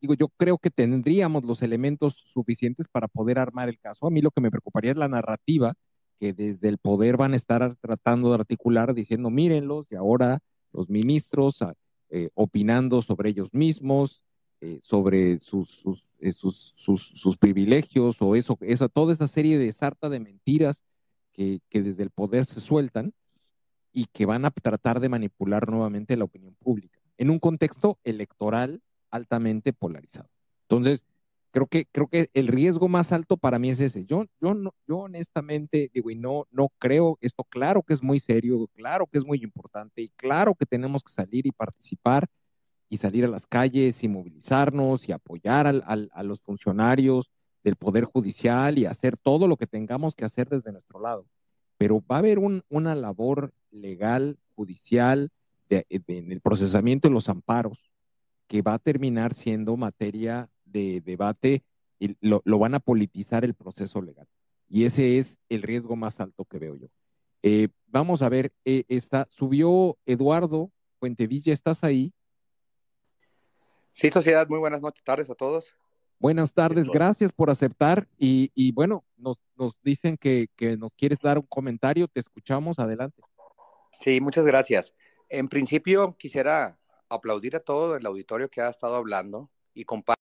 digo, 0.00 0.14
yo 0.14 0.28
creo 0.36 0.58
que 0.58 0.70
tendríamos 0.70 1.44
los 1.44 1.62
elementos 1.62 2.14
suficientes 2.26 2.88
para 2.88 3.06
poder 3.06 3.38
armar 3.38 3.68
el 3.68 3.78
caso. 3.78 4.06
A 4.06 4.10
mí 4.10 4.20
lo 4.20 4.32
que 4.32 4.40
me 4.40 4.50
preocuparía 4.50 4.90
es 4.90 4.96
la 4.96 5.06
narrativa 5.06 5.74
que 6.18 6.32
desde 6.32 6.68
el 6.68 6.78
poder 6.78 7.16
van 7.16 7.32
a 7.32 7.36
estar 7.36 7.76
tratando 7.80 8.30
de 8.30 8.36
articular 8.36 8.92
diciendo, 8.92 9.30
mírenlos, 9.30 9.86
y 9.88 9.94
ahora 9.94 10.40
los 10.72 10.88
ministros 10.88 11.64
eh, 12.10 12.30
opinando 12.34 13.02
sobre 13.02 13.30
ellos 13.30 13.50
mismos, 13.52 14.24
sobre 14.82 15.38
sus, 15.38 15.70
sus, 15.70 16.05
sus, 16.32 16.74
sus, 16.76 17.36
privilegios 17.36 18.20
o 18.20 18.34
eso, 18.34 18.58
eso, 18.60 18.88
toda 18.88 19.12
esa 19.12 19.28
serie 19.28 19.58
de 19.58 19.72
sarta 19.72 20.08
de 20.08 20.20
mentiras 20.20 20.84
que, 21.32 21.60
desde 21.70 22.02
el 22.02 22.10
poder 22.10 22.46
se 22.46 22.60
sueltan 22.60 23.12
y 23.92 24.06
que 24.06 24.26
van 24.26 24.44
a 24.44 24.50
tratar 24.50 25.00
de 25.00 25.08
manipular 25.08 25.68
nuevamente 25.68 26.16
la 26.16 26.24
opinión 26.24 26.54
pública 26.54 27.00
en 27.18 27.30
un 27.30 27.38
contexto 27.38 27.98
electoral 28.04 28.82
altamente 29.10 29.72
polarizado. 29.72 30.28
Entonces, 30.62 31.04
creo 31.50 31.66
que, 31.66 31.86
creo 31.86 32.06
que 32.08 32.30
el 32.34 32.48
riesgo 32.48 32.88
más 32.88 33.12
alto 33.12 33.36
para 33.36 33.58
mí 33.58 33.70
es 33.70 33.80
ese. 33.80 34.04
Yo, 34.04 34.26
yo 34.40 34.98
honestamente 34.98 35.90
digo, 35.94 36.10
y 36.10 36.14
no, 36.14 36.46
no 36.50 36.70
creo, 36.78 37.18
esto 37.22 37.44
claro 37.44 37.82
que 37.82 37.94
es 37.94 38.02
muy 38.02 38.20
serio, 38.20 38.68
claro 38.74 39.06
que 39.06 39.18
es 39.18 39.24
muy 39.24 39.38
importante 39.42 40.02
y 40.02 40.08
claro 40.10 40.54
que 40.54 40.66
tenemos 40.66 41.02
que 41.02 41.12
salir 41.12 41.46
y 41.46 41.52
participar 41.52 42.26
y 42.88 42.98
salir 42.98 43.24
a 43.24 43.28
las 43.28 43.46
calles 43.46 44.02
y 44.04 44.08
movilizarnos 44.08 45.08
y 45.08 45.12
apoyar 45.12 45.66
al, 45.66 46.10
a 46.12 46.22
los 46.22 46.40
funcionarios 46.40 47.30
del 47.64 47.76
Poder 47.76 48.04
Judicial 48.04 48.78
y 48.78 48.86
hacer 48.86 49.16
todo 49.16 49.48
lo 49.48 49.56
que 49.56 49.66
tengamos 49.66 50.14
que 50.14 50.24
hacer 50.24 50.48
desde 50.48 50.72
nuestro 50.72 51.00
lado. 51.00 51.26
Pero 51.78 52.02
va 52.10 52.16
a 52.16 52.18
haber 52.20 52.38
un, 52.38 52.62
una 52.68 52.94
labor 52.94 53.52
legal, 53.70 54.38
judicial, 54.54 55.30
en 55.68 56.32
el 56.32 56.40
procesamiento 56.40 57.08
de 57.08 57.14
los 57.14 57.28
amparos, 57.28 57.90
que 58.46 58.62
va 58.62 58.74
a 58.74 58.78
terminar 58.78 59.34
siendo 59.34 59.76
materia 59.76 60.48
de 60.64 61.00
debate 61.00 61.64
y 61.98 62.16
lo, 62.20 62.40
van 62.58 62.74
a 62.74 62.80
politizar 62.80 63.44
el 63.44 63.54
proceso 63.54 64.00
legal. 64.00 64.26
Y 64.68 64.84
ese 64.84 65.18
es 65.18 65.38
el 65.48 65.62
riesgo 65.62 65.96
más 65.96 66.20
alto 66.20 66.44
que 66.44 66.58
veo 66.58 66.76
yo. 66.76 66.86
Eh, 67.42 67.68
vamos 67.86 68.22
a 68.22 68.28
ver, 68.28 68.52
eh, 68.64 68.84
está, 68.88 69.26
subió 69.30 69.96
Eduardo 70.06 70.70
Fuentevilla, 70.98 71.52
¿estás 71.52 71.84
ahí? 71.84 72.12
Sí, 73.96 74.10
sociedad, 74.10 74.46
muy 74.46 74.58
buenas 74.58 74.82
noches, 74.82 75.02
tardes 75.02 75.30
a 75.30 75.34
todos. 75.34 75.72
Buenas 76.18 76.52
tardes, 76.52 76.86
gracias 76.86 77.32
por 77.32 77.48
aceptar 77.48 78.06
y, 78.18 78.52
y 78.54 78.70
bueno, 78.72 79.06
nos, 79.16 79.40
nos 79.56 79.72
dicen 79.82 80.18
que, 80.18 80.48
que, 80.54 80.76
nos 80.76 80.92
quieres 80.92 81.18
dar 81.22 81.38
un 81.38 81.46
comentario, 81.46 82.06
te 82.06 82.20
escuchamos, 82.20 82.78
adelante. 82.78 83.22
Sí, 83.98 84.20
muchas 84.20 84.44
gracias. 84.44 84.94
En 85.30 85.48
principio 85.48 86.14
quisiera 86.18 86.78
aplaudir 87.08 87.56
a 87.56 87.60
todo 87.60 87.96
el 87.96 88.04
auditorio 88.04 88.50
que 88.50 88.60
ha 88.60 88.68
estado 88.68 88.96
hablando 88.96 89.50
y 89.72 89.86
compartir 89.86 90.15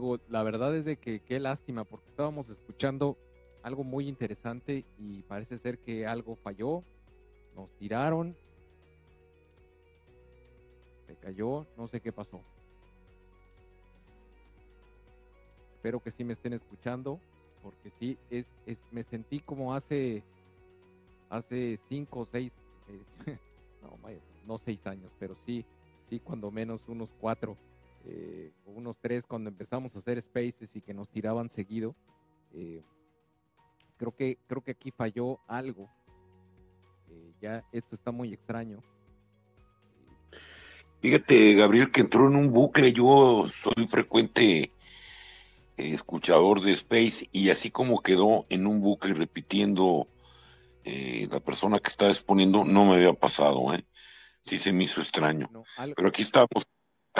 digo, 0.00 0.18
la 0.28 0.42
verdad 0.42 0.74
es 0.74 0.84
de 0.84 0.96
que 0.96 1.20
qué 1.20 1.38
lástima, 1.38 1.84
porque 1.84 2.08
estábamos 2.08 2.48
escuchando 2.48 3.18
algo 3.62 3.84
muy 3.84 4.08
interesante 4.08 4.84
y 4.98 5.22
parece 5.22 5.58
ser 5.58 5.78
que 5.78 6.06
algo 6.06 6.36
falló, 6.36 6.82
nos 7.54 7.70
tiraron, 7.72 8.34
se 11.06 11.14
cayó, 11.16 11.66
no 11.76 11.86
sé 11.86 12.00
qué 12.00 12.12
pasó. 12.12 12.40
Espero 15.74 16.00
que 16.00 16.10
sí 16.10 16.24
me 16.24 16.32
estén 16.32 16.54
escuchando, 16.54 17.20
porque 17.62 17.90
sí, 17.98 18.18
es, 18.30 18.46
es 18.64 18.78
me 18.90 19.02
sentí 19.02 19.40
como 19.40 19.74
hace, 19.74 20.22
hace 21.28 21.78
cinco 21.88 22.20
o 22.20 22.24
seis, 22.24 22.52
eh, 22.88 23.36
no, 23.82 23.98
no 24.46 24.58
seis 24.58 24.86
años, 24.86 25.12
pero 25.18 25.36
sí, 25.44 25.64
sí, 26.08 26.20
cuando 26.20 26.50
menos 26.50 26.80
unos 26.88 27.10
cuatro 27.20 27.58
eh, 28.06 28.52
unos 28.64 28.96
tres 28.98 29.26
cuando 29.26 29.50
empezamos 29.50 29.94
a 29.94 29.98
hacer 29.98 30.20
spaces 30.22 30.74
y 30.74 30.80
que 30.80 30.94
nos 30.94 31.08
tiraban 31.08 31.50
seguido. 31.50 31.94
Eh, 32.54 32.82
creo, 33.96 34.14
que, 34.16 34.38
creo 34.46 34.62
que 34.62 34.72
aquí 34.72 34.90
falló 34.90 35.40
algo. 35.46 35.88
Eh, 37.10 37.32
ya 37.40 37.64
esto 37.72 37.94
está 37.94 38.10
muy 38.10 38.32
extraño. 38.32 38.82
Fíjate, 41.00 41.54
Gabriel, 41.54 41.90
que 41.90 42.02
entró 42.02 42.28
en 42.28 42.36
un 42.36 42.52
bucle. 42.52 42.92
Yo 42.92 43.48
soy 43.62 43.86
frecuente 43.86 44.72
escuchador 45.76 46.60
de 46.60 46.72
Space 46.72 47.26
y 47.32 47.48
así 47.48 47.70
como 47.70 48.02
quedó 48.02 48.44
en 48.50 48.66
un 48.66 48.82
bucle 48.82 49.14
repitiendo 49.14 50.08
la 50.84 51.38
persona 51.38 51.78
que 51.78 51.88
estaba 51.88 52.10
exponiendo, 52.10 52.64
no 52.64 52.84
me 52.84 52.96
había 52.96 53.12
pasado, 53.12 53.72
¿eh? 53.72 53.84
Sí 54.44 54.58
se 54.58 54.72
me 54.72 54.84
hizo 54.84 55.00
extraño. 55.00 55.48
Pero 55.94 56.08
aquí 56.08 56.22
estamos 56.22 56.66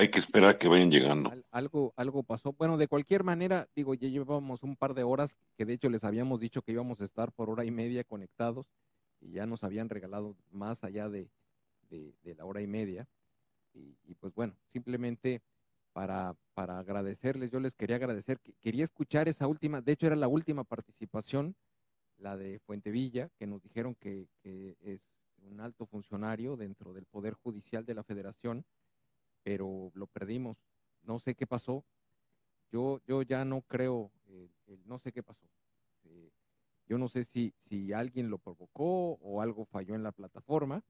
hay 0.00 0.08
que 0.08 0.18
esperar 0.18 0.56
que 0.56 0.66
vayan 0.66 0.90
llegando. 0.90 1.30
algo, 1.50 1.92
algo 1.94 2.22
pasó. 2.22 2.54
Bueno, 2.54 2.78
de 2.78 2.88
cualquier 2.88 3.22
manera, 3.22 3.68
digo, 3.76 3.92
ya 3.92 4.08
llevábamos 4.08 4.62
un 4.62 4.74
par 4.74 4.94
de 4.94 5.02
horas, 5.02 5.36
que 5.56 5.66
de 5.66 5.74
hecho 5.74 5.90
les 5.90 6.04
habíamos 6.04 6.40
dicho 6.40 6.62
que 6.62 6.72
íbamos 6.72 7.02
a 7.02 7.04
estar 7.04 7.32
por 7.32 7.50
hora 7.50 7.66
y 7.66 7.70
media 7.70 8.02
conectados, 8.02 8.66
y 9.20 9.32
ya 9.32 9.44
nos 9.44 9.62
habían 9.62 9.90
regalado 9.90 10.36
más 10.50 10.84
allá 10.84 11.10
de, 11.10 11.28
la 12.24 12.46
hora 12.46 12.62
y 12.62 12.66
media. 12.66 13.06
Y, 13.74 14.14
pues 14.14 14.34
bueno, 14.34 14.54
simplemente 14.72 15.42
para, 15.92 16.34
para 16.54 16.78
agradecerles, 16.78 17.50
yo 17.50 17.60
les 17.60 17.74
quería 17.74 17.96
agradecer, 17.96 18.40
que 18.40 18.54
quería 18.54 18.84
escuchar 18.84 19.28
esa 19.28 19.46
última, 19.46 19.82
de 19.82 19.92
hecho 19.92 20.06
era 20.06 20.16
la 20.16 20.28
última 20.28 20.64
participación, 20.64 21.54
la 22.16 22.38
de 22.38 22.58
Fuentevilla, 22.60 23.28
que 23.38 23.46
nos 23.46 23.62
dijeron 23.62 23.94
que, 23.94 24.28
que 24.42 24.76
es 24.82 25.00
un 25.42 25.60
alto 25.60 25.84
funcionario 25.84 26.56
dentro 26.56 26.94
del 26.94 27.04
Poder 27.04 27.34
Judicial 27.34 27.84
de 27.84 27.94
la 27.94 28.02
Federación 28.02 28.64
pero 29.50 29.90
lo 29.96 30.06
perdimos. 30.06 30.56
No 31.02 31.18
sé 31.18 31.34
qué 31.34 31.44
pasó. 31.44 31.84
Yo, 32.70 33.00
yo 33.04 33.22
ya 33.22 33.44
no 33.44 33.62
creo, 33.62 34.12
no 34.84 35.00
sé 35.00 35.10
qué 35.10 35.24
pasó. 35.24 35.44
Eh, 36.04 36.30
yo 36.86 36.98
no 36.98 37.08
sé 37.08 37.24
si, 37.24 37.52
si 37.58 37.92
alguien 37.92 38.30
lo 38.30 38.38
provocó 38.38 39.14
o 39.14 39.42
algo 39.42 39.64
falló 39.64 39.96
en 39.96 40.04
la 40.04 40.12
plataforma, 40.12 40.84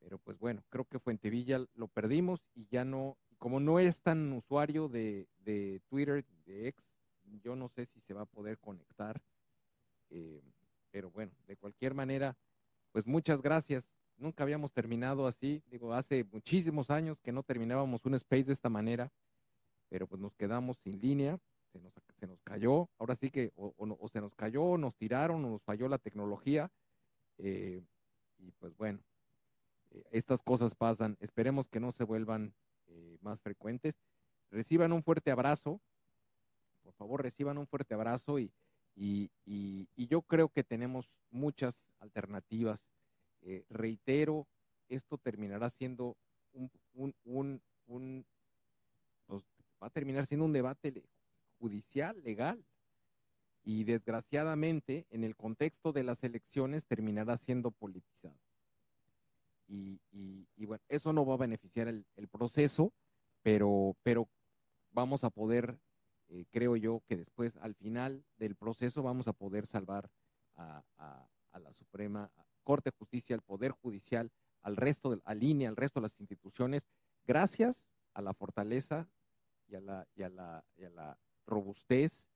pero 0.00 0.18
pues 0.18 0.38
bueno, 0.38 0.64
creo 0.68 0.84
que 0.84 0.98
Fuentevilla 0.98 1.64
lo 1.72 1.88
perdimos 1.88 2.46
y 2.54 2.66
ya 2.66 2.84
no, 2.84 3.16
como 3.38 3.58
no 3.58 3.78
es 3.78 4.02
tan 4.02 4.34
usuario 4.34 4.88
de, 4.88 5.26
de 5.38 5.80
Twitter, 5.88 6.26
de 6.44 6.68
X, 6.68 6.84
yo 7.42 7.56
no 7.56 7.70
sé 7.70 7.86
si 7.86 8.02
se 8.02 8.12
va 8.12 8.22
a 8.22 8.26
poder 8.26 8.58
conectar. 8.58 9.18
Eh, 10.10 10.42
pero 10.90 11.10
bueno, 11.10 11.32
de 11.46 11.56
cualquier 11.56 11.94
manera, 11.94 12.36
pues 12.92 13.06
muchas 13.06 13.40
gracias 13.40 13.95
nunca 14.18 14.42
habíamos 14.42 14.72
terminado 14.72 15.26
así, 15.26 15.62
digo, 15.70 15.92
hace 15.92 16.24
muchísimos 16.24 16.90
años 16.90 17.18
que 17.20 17.32
no 17.32 17.42
terminábamos 17.42 18.04
un 18.04 18.14
space 18.14 18.44
de 18.44 18.52
esta 18.52 18.68
manera, 18.68 19.12
pero 19.88 20.06
pues 20.06 20.20
nos 20.20 20.34
quedamos 20.34 20.78
sin 20.78 21.00
línea, 21.00 21.38
se 21.72 21.80
nos, 21.80 21.92
se 22.18 22.26
nos 22.26 22.40
cayó, 22.42 22.88
ahora 22.98 23.14
sí 23.14 23.30
que 23.30 23.52
o, 23.56 24.08
se 24.08 24.20
nos 24.20 24.34
cayó, 24.34 24.62
o 24.62 24.78
nos 24.78 24.94
tiraron, 24.96 25.44
o 25.44 25.50
nos 25.50 25.62
falló 25.62 25.88
la 25.88 25.98
tecnología, 25.98 26.70
eh, 27.38 27.82
y 28.38 28.50
pues 28.52 28.76
bueno, 28.76 29.00
eh, 29.90 30.04
estas 30.10 30.42
cosas 30.42 30.74
pasan, 30.74 31.16
esperemos 31.20 31.68
que 31.68 31.80
no 31.80 31.92
se 31.92 32.04
vuelvan 32.04 32.54
eh, 32.88 33.18
más 33.20 33.40
frecuentes. 33.40 34.00
Reciban 34.50 34.92
un 34.92 35.02
fuerte 35.02 35.30
abrazo, 35.30 35.80
por 36.82 36.94
favor 36.94 37.22
reciban 37.22 37.58
un 37.58 37.66
fuerte 37.66 37.94
abrazo 37.94 38.38
y, 38.38 38.52
y, 38.94 39.30
y 39.44 40.06
yo 40.06 40.22
creo 40.22 40.48
que 40.48 40.62
tenemos 40.62 41.10
muchas 41.30 41.74
alternativas 41.98 42.80
eh, 43.46 43.64
reitero, 43.70 44.48
esto 44.88 45.18
terminará 45.18 45.70
siendo 45.70 46.16
un, 46.52 46.68
un, 47.24 47.62
un, 47.86 48.26
pues, 49.26 49.44
va 49.80 49.86
a 49.86 49.90
terminar 49.90 50.26
siendo 50.26 50.44
un 50.44 50.52
debate 50.52 51.04
judicial, 51.60 52.20
legal. 52.24 52.64
Y 53.62 53.84
desgraciadamente, 53.84 55.06
en 55.10 55.22
el 55.22 55.36
contexto 55.36 55.92
de 55.92 56.02
las 56.02 56.24
elecciones, 56.24 56.84
terminará 56.84 57.36
siendo 57.36 57.70
politizado. 57.70 58.34
Y, 59.68 60.00
bueno, 60.58 60.82
eso 60.88 61.12
no 61.12 61.24
va 61.24 61.34
a 61.34 61.38
beneficiar 61.38 61.88
el, 61.88 62.04
proceso, 62.28 62.92
pero, 63.42 63.96
pero 64.02 64.28
vamos 64.92 65.22
a 65.22 65.30
poder, 65.30 65.78
eh, 66.28 66.44
creo 66.50 66.76
yo, 66.76 67.02
que 67.08 67.16
después, 67.16 67.56
al 67.58 67.74
final 67.74 68.24
del 68.38 68.56
proceso, 68.56 69.02
vamos 69.02 69.28
a 69.28 69.32
poder 69.32 69.66
salvar 69.66 70.10
a, 70.56 70.82
a 71.52 71.58
la 71.58 71.72
Suprema 71.72 72.30
Corte 72.66 72.90
de 72.90 72.96
Justicia, 72.96 73.36
al 73.36 73.42
Poder 73.42 73.70
Judicial, 73.70 74.32
al 74.60 74.76
resto, 74.76 75.10
de, 75.10 75.22
al 75.24 75.40
INE, 75.44 75.68
al 75.68 75.76
resto 75.76 76.00
de 76.00 76.08
las 76.08 76.18
instituciones, 76.18 76.84
gracias 77.24 77.86
a 78.12 78.22
la 78.22 78.34
fortaleza 78.34 79.08
y 79.68 79.76
a 79.76 79.80
la, 79.80 81.18
robustez 81.46 82.28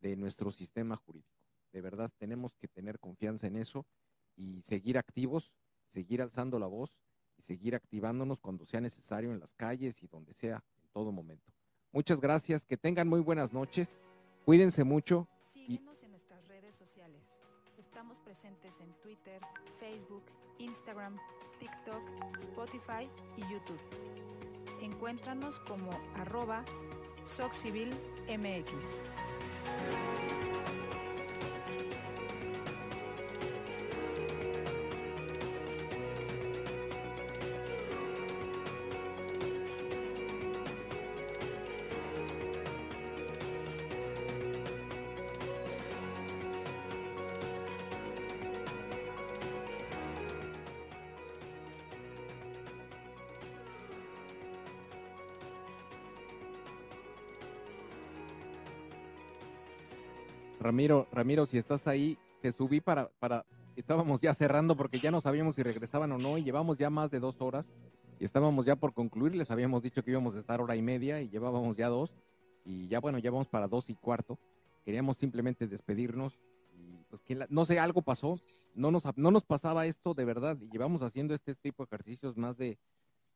de 0.00 0.16
nuestro 0.16 0.50
sistema 0.50 0.96
jurídico. 0.96 1.30
De 1.72 1.80
verdad, 1.80 2.10
tenemos 2.18 2.56
que 2.56 2.66
tener 2.66 2.98
confianza 2.98 3.46
en 3.46 3.56
eso 3.56 3.86
y 4.34 4.60
seguir 4.62 4.98
activos, 4.98 5.52
seguir 5.86 6.20
alzando 6.20 6.58
la 6.58 6.66
voz 6.66 6.98
y 7.38 7.42
seguir 7.42 7.76
activándonos 7.76 8.40
cuando 8.40 8.66
sea 8.66 8.80
necesario 8.80 9.30
en 9.30 9.38
las 9.38 9.54
calles 9.54 10.02
y 10.02 10.08
donde 10.08 10.34
sea, 10.34 10.64
en 10.82 10.88
todo 10.88 11.12
momento. 11.12 11.52
Muchas 11.92 12.20
gracias, 12.20 12.66
que 12.66 12.76
tengan 12.76 13.06
muy 13.06 13.20
buenas 13.20 13.52
noches, 13.52 13.88
cuídense 14.44 14.82
mucho. 14.82 15.28
Estamos 18.00 18.20
presentes 18.20 18.80
en 18.80 18.90
Twitter, 19.02 19.42
Facebook, 19.78 20.22
Instagram, 20.56 21.18
TikTok, 21.58 22.02
Spotify 22.38 23.10
y 23.36 23.42
YouTube. 23.42 23.78
Encuéntranos 24.80 25.58
como 25.60 25.90
arroba 26.16 26.64
SocCivilMX. 27.24 29.02
Ramiro, 60.60 61.08
Ramiro, 61.10 61.46
si 61.46 61.56
estás 61.56 61.86
ahí, 61.86 62.18
te 62.42 62.52
subí 62.52 62.82
para, 62.82 63.08
para, 63.18 63.46
estábamos 63.76 64.20
ya 64.20 64.34
cerrando 64.34 64.76
porque 64.76 65.00
ya 65.00 65.10
no 65.10 65.22
sabíamos 65.22 65.54
si 65.56 65.62
regresaban 65.62 66.12
o 66.12 66.18
no 66.18 66.36
y 66.36 66.44
llevamos 66.44 66.76
ya 66.76 66.90
más 66.90 67.10
de 67.10 67.18
dos 67.18 67.40
horas 67.40 67.64
y 68.18 68.24
estábamos 68.26 68.66
ya 68.66 68.76
por 68.76 68.92
concluir, 68.92 69.34
les 69.34 69.50
habíamos 69.50 69.82
dicho 69.82 70.04
que 70.04 70.10
íbamos 70.10 70.36
a 70.36 70.40
estar 70.40 70.60
hora 70.60 70.76
y 70.76 70.82
media 70.82 71.22
y 71.22 71.30
llevábamos 71.30 71.78
ya 71.78 71.88
dos 71.88 72.12
y 72.66 72.88
ya 72.88 73.00
bueno, 73.00 73.18
ya 73.18 73.30
vamos 73.30 73.48
para 73.48 73.68
dos 73.68 73.88
y 73.88 73.94
cuarto. 73.94 74.38
Queríamos 74.84 75.16
simplemente 75.16 75.66
despedirnos 75.66 76.38
y 76.74 77.04
pues 77.08 77.22
que 77.22 77.46
no 77.48 77.64
sé, 77.64 77.78
algo 77.78 78.02
pasó, 78.02 78.38
no 78.74 78.90
nos, 78.90 79.04
no 79.16 79.30
nos 79.30 79.44
pasaba 79.44 79.86
esto 79.86 80.12
de 80.12 80.26
verdad 80.26 80.58
y 80.60 80.68
llevamos 80.68 81.00
haciendo 81.00 81.32
este 81.32 81.54
tipo 81.54 81.84
de 81.84 81.86
ejercicios 81.86 82.36
más 82.36 82.58
de, 82.58 82.78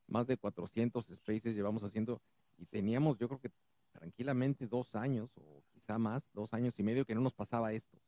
más 0.08 0.26
de 0.26 0.36
400 0.36 1.06
spaces, 1.06 1.56
llevamos 1.56 1.82
haciendo 1.84 2.20
y 2.58 2.66
teníamos 2.66 3.16
yo 3.16 3.28
creo 3.28 3.40
que 3.40 3.50
tranquilamente 3.94 4.66
dos 4.66 4.94
años 4.96 5.30
o 5.36 5.62
quizá 5.72 5.98
más, 5.98 6.28
dos 6.32 6.52
años 6.52 6.78
y 6.78 6.82
medio 6.82 7.04
que 7.04 7.14
no 7.14 7.20
nos 7.20 7.32
pasaba 7.32 7.72
esto. 7.72 7.98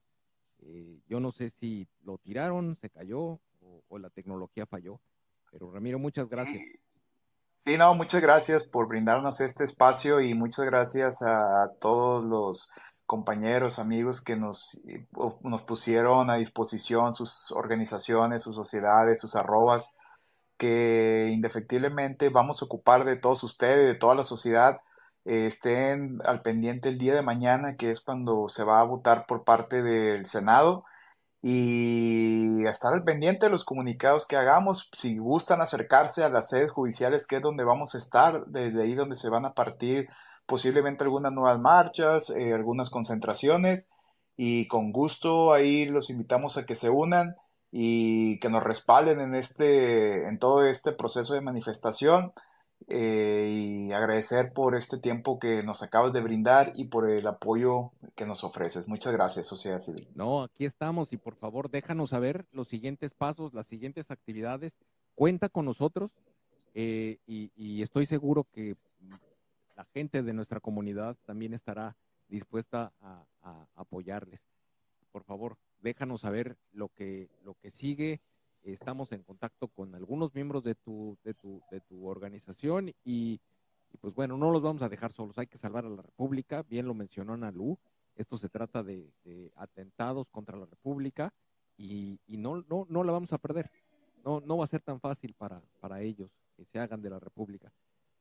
Eh, 0.59 1.01
yo 1.07 1.21
no 1.21 1.33
sé 1.33 1.51
si 1.51 1.89
lo 2.03 2.19
tiraron, 2.19 2.77
se 2.77 2.91
cayó 2.91 3.41
o, 3.89 3.99
la 3.99 4.11
tecnología 4.11 4.67
falló, 4.67 5.01
pero 5.51 5.73
Ramiro, 5.73 5.99
muchas 5.99 6.29
gracias. 6.29 6.63
Sí. 7.61 7.77
no, 7.79 7.95
muchas 7.95 8.21
gracias 8.21 8.65
por 8.65 8.89
brindarnos 8.89 9.41
este 9.41 9.65
espacio 9.65 10.21
y 10.21 10.35
muchas 10.35 10.67
gracias 10.67 11.23
a 11.23 11.71
todos 11.81 12.25
los 12.25 12.69
compañeros, 13.07 13.79
amigos 13.79 14.21
que 14.21 14.37
nos, 14.37 14.83
nos 15.43 15.63
pusieron 15.63 16.29
a 16.29 16.37
disposición 16.37 17.15
sus 17.15 17.53
organizaciones, 17.53 18.43
sus 18.43 18.55
sociedades, 18.55 19.21
sus 19.21 19.35
arrobas, 19.35 19.95
que 20.59 21.31
indefectiblemente 21.33 22.29
vamos 22.29 22.61
a 22.61 22.65
ocupar 22.65 23.05
de 23.05 23.17
todos 23.17 23.43
ustedes, 23.45 23.87
de 23.87 23.99
toda 23.99 24.15
la 24.15 24.25
sociedad, 24.25 24.81
eh, 25.27 25.47
estén 25.47 26.21
al 26.25 26.43
pendiente 26.43 26.89
el 26.89 26.99
día 26.99 27.15
de 27.15 27.23
mañana, 27.23 27.77
que 27.77 27.91
es 27.91 28.01
cuando 28.01 28.49
se 28.49 28.65
va 28.65 28.81
a 28.81 28.85
votar 28.85 29.27
por 29.27 29.45
parte 29.45 29.83
del 29.83 30.27
Senado, 30.27 30.85
y 31.43 32.65
estar 32.67 32.93
al 32.93 33.05
pendiente 33.05 33.47
de 33.47 33.53
los 33.53 33.65
comunicados 33.65 34.27
que 34.27 34.37
hagamos. 34.37 34.91
Si 34.93 35.19
gustan 35.19 35.61
acercarse 35.61 36.25
a 36.25 36.29
las 36.29 36.49
sedes 36.49 36.71
judiciales, 36.71 37.27
que 37.27 37.37
es 37.37 37.43
donde 37.43 37.65
vamos 37.65 37.95
a 37.95 37.99
estar, 37.99 38.47
desde 38.47 38.83
ahí 38.83 38.95
donde 38.95 39.17
se 39.17 39.31
van 39.31 39.45
a 39.45 39.55
partir 39.55 40.09
posiblemente 40.47 41.05
algunas 41.05 41.33
nuevas 41.33 41.61
marchas, 41.61 42.31
eh, 42.31 42.53
algunas 42.55 42.91
concentraciones, 42.91 43.89
y 44.37 44.69
con 44.69 44.93
gusto 44.93 45.53
ahí 45.53 45.87
los 45.87 46.11
invitamos 46.11 46.57
a 46.57 46.67
que 46.67 46.77
se 46.77 46.91
unan 46.91 47.37
y 47.71 48.39
que 48.41 48.49
nos 48.49 48.63
respalden 48.63 49.21
en 49.21 49.35
este, 49.35 50.29
en 50.29 50.39
todo 50.39 50.65
este 50.65 50.93
proceso 50.93 51.35
de 51.35 51.41
manifestación. 51.41 52.33
Eh, 52.89 53.49
y 53.51 53.93
agradecer 53.93 54.53
por 54.53 54.77
este 54.77 54.99
tiempo 54.99 55.41
que 55.41 55.65
nos 55.65 55.83
acabas 55.83 56.13
de 56.13 56.21
brindar 56.21 56.73
y 56.77 56.85
por 56.85 57.11
el 57.11 57.27
apoyo 57.27 57.91
que 58.15 58.27
nos 58.27 58.45
ofreces. 58.45 58.87
Muchas 58.87 59.13
gracias, 59.13 59.49
sociedad 59.49 59.81
civil. 59.81 60.07
No, 60.15 60.45
aquí 60.45 60.65
estamos 60.65 61.13
y 61.13 61.17
por 61.17 61.35
favor 61.35 61.69
déjanos 61.69 62.11
saber 62.11 62.47
los 62.53 62.69
siguientes 62.69 63.13
pasos, 63.13 63.55
las 63.55 63.67
siguientes 63.67 64.11
actividades. 64.13 64.77
Cuenta 65.17 65.49
con 65.49 65.65
nosotros 65.65 66.13
eh, 66.75 67.19
y, 67.27 67.83
estoy 67.83 68.07
seguro 68.07 68.45
que 68.53 68.77
la 69.77 69.85
gente 69.87 70.23
de 70.23 70.33
nuestra 70.33 70.61
comunidad 70.61 71.17
también 71.25 71.55
estará 71.55 71.97
dispuesta 72.29 72.93
a, 73.01 73.25
a 73.43 73.67
apoyarles. 73.75 74.41
Por 75.11 75.25
favor, 75.25 75.57
déjanos 75.81 76.21
saber 76.21 76.57
lo 76.73 76.89
que, 76.89 77.31
lo 77.45 77.55
que 77.55 77.71
sigue 77.71 78.21
estamos 78.73 79.13
en 79.13 79.23
contacto 79.23 79.69
con 79.69 79.95
algunos 79.95 80.35
miembros 80.35 80.65
de 80.65 80.75
tu, 80.75 81.17
de 81.23 81.35
tu, 81.35 81.63
de 81.71 81.81
tu 81.81 82.07
organización 82.07 82.93
y, 83.05 83.41
pues 84.01 84.15
bueno, 84.15 84.37
no 84.37 84.51
los 84.51 84.63
vamos 84.63 84.83
a 84.83 84.89
dejar 84.89 85.13
solos, 85.13 85.39
hay 85.39 85.47
que 85.47 85.59
salvar 85.59 85.85
a 85.85 85.91
la 85.91 86.03
República, 86.03 86.63
bien 86.63 86.87
lo 86.87 86.95
mencionó 86.95 87.35
Ana 87.35 87.51
Lu, 87.51 87.79
esto 88.15 88.39
se 88.39 88.49
trata 88.49 88.83
de, 88.83 89.13
atentados 89.57 90.29
contra 90.31 90.57
la 90.57 90.67
República 90.67 91.33
y, 91.77 92.19
no, 92.27 92.63
no, 92.69 92.87
no 92.89 93.05
la 93.05 93.13
vamos 93.13 93.33
a 93.33 93.39
perder, 93.39 93.71
no, 94.25 94.41
no 94.41 94.57
va 94.57 94.65
a 94.65 94.69
ser 94.69 94.81
tan 94.81 95.01
fácil 95.01 95.35
para, 95.35 95.63
para 95.81 96.01
ellos 96.01 96.31
que 96.57 96.65
se 96.65 96.79
hagan 96.79 97.03
de 97.03 97.11
la 97.11 97.21
República. 97.21 97.73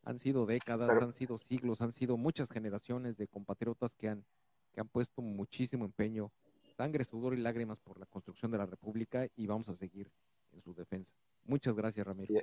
Han 0.03 0.19
sido 0.19 0.45
décadas, 0.45 1.01
han 1.01 1.14
sido 1.14 1.40
siglos, 1.40 1.82
han 1.82 1.91
sido 1.91 2.17
muchas 2.17 2.49
generaciones 2.49 3.17
de 3.17 3.27
compatriotas 3.27 3.95
que 3.95 4.09
han, 4.09 4.24
que 4.72 4.82
han 4.82 4.88
puesto 4.88 5.22
muchísimo 5.24 5.85
empeño, 5.85 6.32
sangre, 6.75 7.06
sudor 7.06 7.33
y 7.33 7.41
lágrimas 7.41 7.80
por 7.80 7.99
la 7.99 8.06
construcción 8.06 8.51
de 8.51 8.57
la 8.57 8.65
República 8.65 9.27
y 9.35 9.48
vamos 9.48 9.69
a 9.69 9.75
seguir 9.75 10.11
en 10.56 10.61
su 10.61 10.74
defensa. 10.74 11.14
Muchas 11.45 11.75
gracias, 11.75 12.06
Ramiro. 12.06 12.34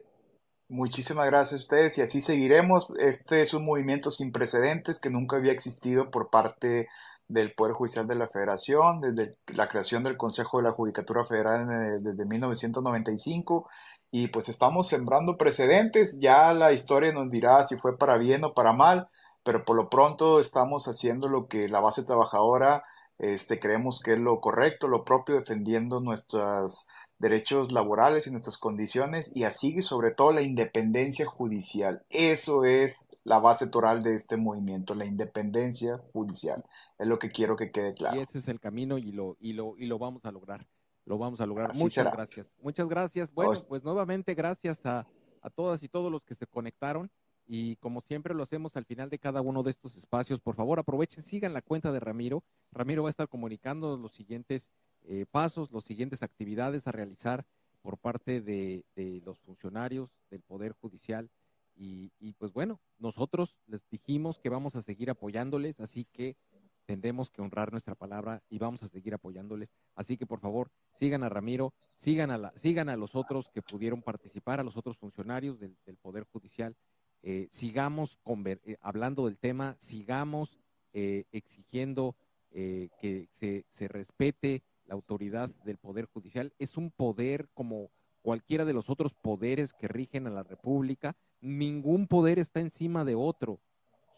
Muchísimas 0.69 1.27
gracias 1.27 1.53
a 1.53 1.63
ustedes 1.63 1.99
y 1.99 2.03
así 2.03 2.21
seguiremos. 2.21 2.87
Este 2.99 3.43
es 3.43 3.53
un 3.53 3.65
movimiento 3.65 4.11
sin 4.11 4.33
precedentes 4.33 5.01
que 5.01 5.11
nunca 5.11 5.37
había 5.37 5.53
existido 5.53 6.11
por 6.11 6.31
parte 6.31 6.89
del 7.29 7.53
Poder 7.55 7.75
Judicial 7.75 8.07
de 8.07 8.15
la 8.15 8.29
Federación, 8.29 9.01
desde 9.01 9.37
la 9.55 9.67
creación 9.67 10.03
del 10.03 10.17
Consejo 10.17 10.59
de 10.59 10.65
la 10.65 10.73
Judicatura 10.73 11.25
Federal 11.25 12.03
desde 12.03 12.25
1995 12.25 13.69
y 14.11 14.29
pues 14.29 14.49
estamos 14.49 14.89
sembrando 14.89 15.37
precedentes, 15.39 16.19
ya 16.21 16.53
la 16.53 16.73
historia 16.73 17.13
nos 17.13 17.31
dirá 17.31 17.67
si 17.67 17.77
fue 17.77 17.97
para 17.97 18.19
bien 18.19 18.45
o 18.45 18.53
para 18.53 18.73
mal, 18.73 19.09
pero 19.43 19.65
por 19.65 19.77
lo 19.77 19.89
pronto 19.89 20.41
estamos 20.41 20.87
haciendo 20.87 21.29
lo 21.29 21.49
que 21.49 21.69
la 21.69 21.81
base 21.81 22.05
trabajadora 22.05 22.85
este, 23.23 23.61
creemos 23.61 24.01
que 24.01 24.15
es 24.15 24.19
lo 24.19 24.41
correcto, 24.41 24.89
lo 24.89 25.05
propio, 25.05 25.37
defendiendo 25.37 26.01
nuestras 26.01 26.89
derechos 27.23 27.71
laborales 27.71 28.27
y 28.27 28.33
nuestras 28.33 28.59
condiciones 28.59 29.31
y 29.33 29.45
así 29.45 29.81
sobre 29.81 30.11
todo 30.11 30.33
la 30.33 30.43
independencia 30.43 31.25
judicial. 31.25 32.05
Eso 32.11 32.65
es 32.65 33.09
la 33.23 33.39
base 33.39 33.69
toral 33.69 34.03
de 34.03 34.17
este 34.17 34.37
movimiento, 34.37 34.97
la 34.97 35.07
independencia 35.07 35.99
judicial. 36.13 36.65
Es 36.99 37.07
lo 37.07 37.21
que 37.21 37.31
quiero 37.31 37.55
que 37.55 37.71
quede 37.71 37.95
claro. 37.95 38.19
Y 38.19 38.25
ese 38.25 38.39
es 38.39 38.49
el 38.49 38.59
camino 38.59 38.99
y 38.99 39.13
lo, 39.13 39.37
y 39.39 39.53
lo, 39.53 39.79
y 39.79 39.87
lo 39.87 40.01
vamos 40.01 40.25
a 40.25 40.33
lograr. 40.33 40.67
Lo 41.05 41.17
vamos 41.17 41.41
a 41.41 41.47
lograr. 41.47 41.73
Muchas 41.77 42.13
gracias. 42.13 42.49
Muchas 42.61 42.89
gracias. 42.89 43.33
Bueno, 43.33 43.53
pues 43.69 43.85
nuevamente 43.85 44.35
gracias 44.35 44.85
a, 44.85 45.07
a 45.43 45.51
todas 45.51 45.81
y 45.85 45.89
todos 45.89 46.11
los 46.11 46.25
que 46.25 46.35
se 46.35 46.49
conectaron. 46.49 47.09
Y 47.47 47.77
como 47.77 48.01
siempre 48.01 48.35
lo 48.35 48.43
hacemos 48.43 48.77
al 48.77 48.85
final 48.85 49.11
de 49.11 49.21
cada 49.21 49.43
uno 49.43 49.63
de 49.63 49.71
estos 49.71 49.97
espacios, 49.97 50.41
por 50.41 50.57
favor 50.57 50.81
aprovechen, 50.81 51.25
sigan 51.25 51.53
la 51.53 51.63
cuenta 51.63 51.93
de 51.93 52.01
Ramiro. 52.01 52.43
Ramiro 52.73 53.05
va 53.05 53.11
a 53.11 53.11
estar 53.11 53.29
comunicando 53.29 53.97
los 53.97 54.13
siguientes 54.13 54.69
eh, 55.05 55.27
pasos, 55.31 55.73
las 55.73 55.85
siguientes 55.85 56.23
actividades 56.23 56.87
a 56.87 56.93
realizar 56.93 57.45
por 57.81 57.99
parte 57.99 58.41
de, 58.41 58.85
los 59.25 59.41
funcionarios 59.41 60.11
del 60.31 60.43
Poder 60.43 60.73
Judicial. 60.73 61.29
Y, 61.75 62.11
pues 62.39 62.53
bueno, 62.53 62.81
nosotros 62.99 63.57
les 63.67 63.81
dijimos 63.91 64.39
que 64.39 64.49
vamos 64.49 64.77
a 64.77 64.83
seguir 64.83 65.11
apoyándoles, 65.11 65.81
así 65.81 66.05
que 66.05 66.37
tendremos 66.85 67.31
que 67.31 67.43
honrar 67.43 67.73
nuestra 67.73 67.97
palabra 67.97 68.43
y 68.49 68.59
vamos 68.59 68.85
a 68.85 68.89
seguir 68.89 69.15
apoyándoles. 69.15 69.69
Así 69.97 70.17
que 70.17 70.27
por 70.27 70.39
favor, 70.39 70.71
sigan 70.95 71.25
a 71.25 71.29
Ramiro, 71.29 71.75
sigan 71.97 72.31
a, 72.31 72.39
la, 72.39 72.53
sigan 72.57 72.89
a 72.89 72.97
los 72.97 73.17
otros 73.17 73.49
que 73.49 73.63
pudieron 73.63 74.03
participar, 74.03 74.61
a 74.61 74.63
los 74.63 74.77
otros 74.77 74.97
funcionarios 74.97 75.59
del, 75.59 75.77
Poder 76.01 76.25
Judicial. 76.33 76.77
Eh, 77.25 77.49
sigamos 77.51 78.19
eh, 78.45 78.77
hablando 78.81 79.27
del 79.27 79.39
tema, 79.39 79.77
sigamos 79.81 80.59
exigiendo 80.93 82.15
que 82.53 83.29
se 83.31 83.89
respete 83.89 84.63
la 84.93 84.97
autoridad 84.97 85.51
del 85.65 85.79
Poder 85.79 86.07
Judicial. 86.07 86.53
Es 86.59 86.77
un 86.77 86.91
poder 86.91 87.49
como 87.55 87.91
cualquiera 88.21 88.65
de 88.65 88.73
los 88.73 88.91
otros 88.91 89.15
poderes 89.15 89.73
que 89.73 89.89
rigen 89.89 90.27
a 90.27 90.31
la 90.31 90.43
República. 90.43 91.17
Ningún 91.41 92.07
poder 92.07 92.39
está 92.39 92.61
encima 92.61 93.05
de 93.05 93.15
otro. 93.15 93.61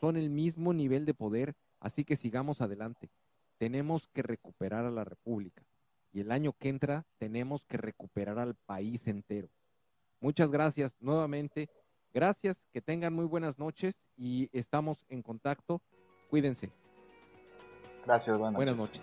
Son 0.00 0.16
el 0.16 0.30
mismo 0.30 0.72
nivel 0.74 1.06
de 1.06 1.14
poder 1.14 1.54
Así 1.84 2.06
que 2.06 2.16
sigamos 2.16 2.62
adelante. 2.62 3.10
Tenemos 3.58 4.08
que 4.08 4.22
recuperar 4.22 4.86
a 4.86 4.90
la 4.90 5.04
República 5.04 5.62
y 6.12 6.20
el 6.20 6.32
año 6.32 6.54
que 6.54 6.70
entra 6.70 7.04
tenemos 7.18 7.62
que 7.66 7.76
recuperar 7.76 8.38
al 8.38 8.54
país 8.54 9.06
entero. 9.06 9.50
Muchas 10.18 10.50
gracias 10.50 10.96
nuevamente. 10.98 11.68
Gracias, 12.14 12.64
que 12.72 12.80
tengan 12.80 13.12
muy 13.12 13.26
buenas 13.26 13.58
noches 13.58 13.94
y 14.16 14.48
estamos 14.58 15.04
en 15.10 15.22
contacto. 15.22 15.82
Cuídense. 16.30 16.70
Gracias, 18.06 18.38
buenas, 18.38 18.56
buenas 18.56 18.76
noches. 18.76 19.02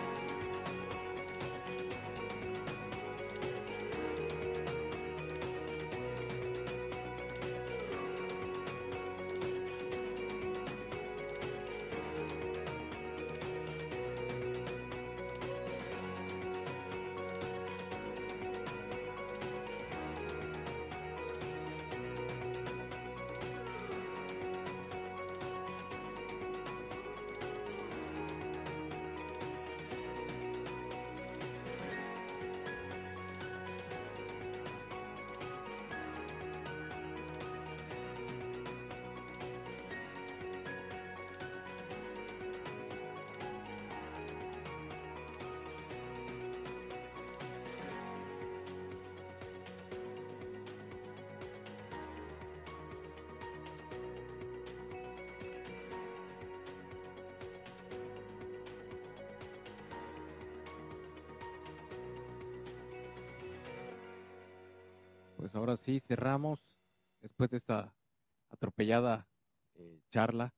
Pues 65.51 65.59
ahora 65.59 65.75
sí 65.75 65.99
cerramos 65.99 66.63
después 67.19 67.49
de 67.49 67.57
esta 67.57 67.93
atropellada 68.47 69.27
eh, 69.73 69.99
charla. 70.09 70.53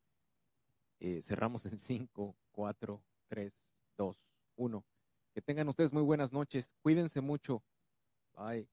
Eh, 1.00 1.22
cerramos 1.24 1.66
en 1.66 1.80
5, 1.80 2.36
4, 2.52 3.04
3, 3.28 3.52
2, 3.98 4.24
1. 4.56 4.86
Que 5.34 5.42
tengan 5.42 5.68
ustedes 5.70 5.92
muy 5.92 6.04
buenas 6.04 6.32
noches. 6.32 6.70
Cuídense 6.84 7.22
mucho. 7.22 7.64
Bye. 8.36 8.68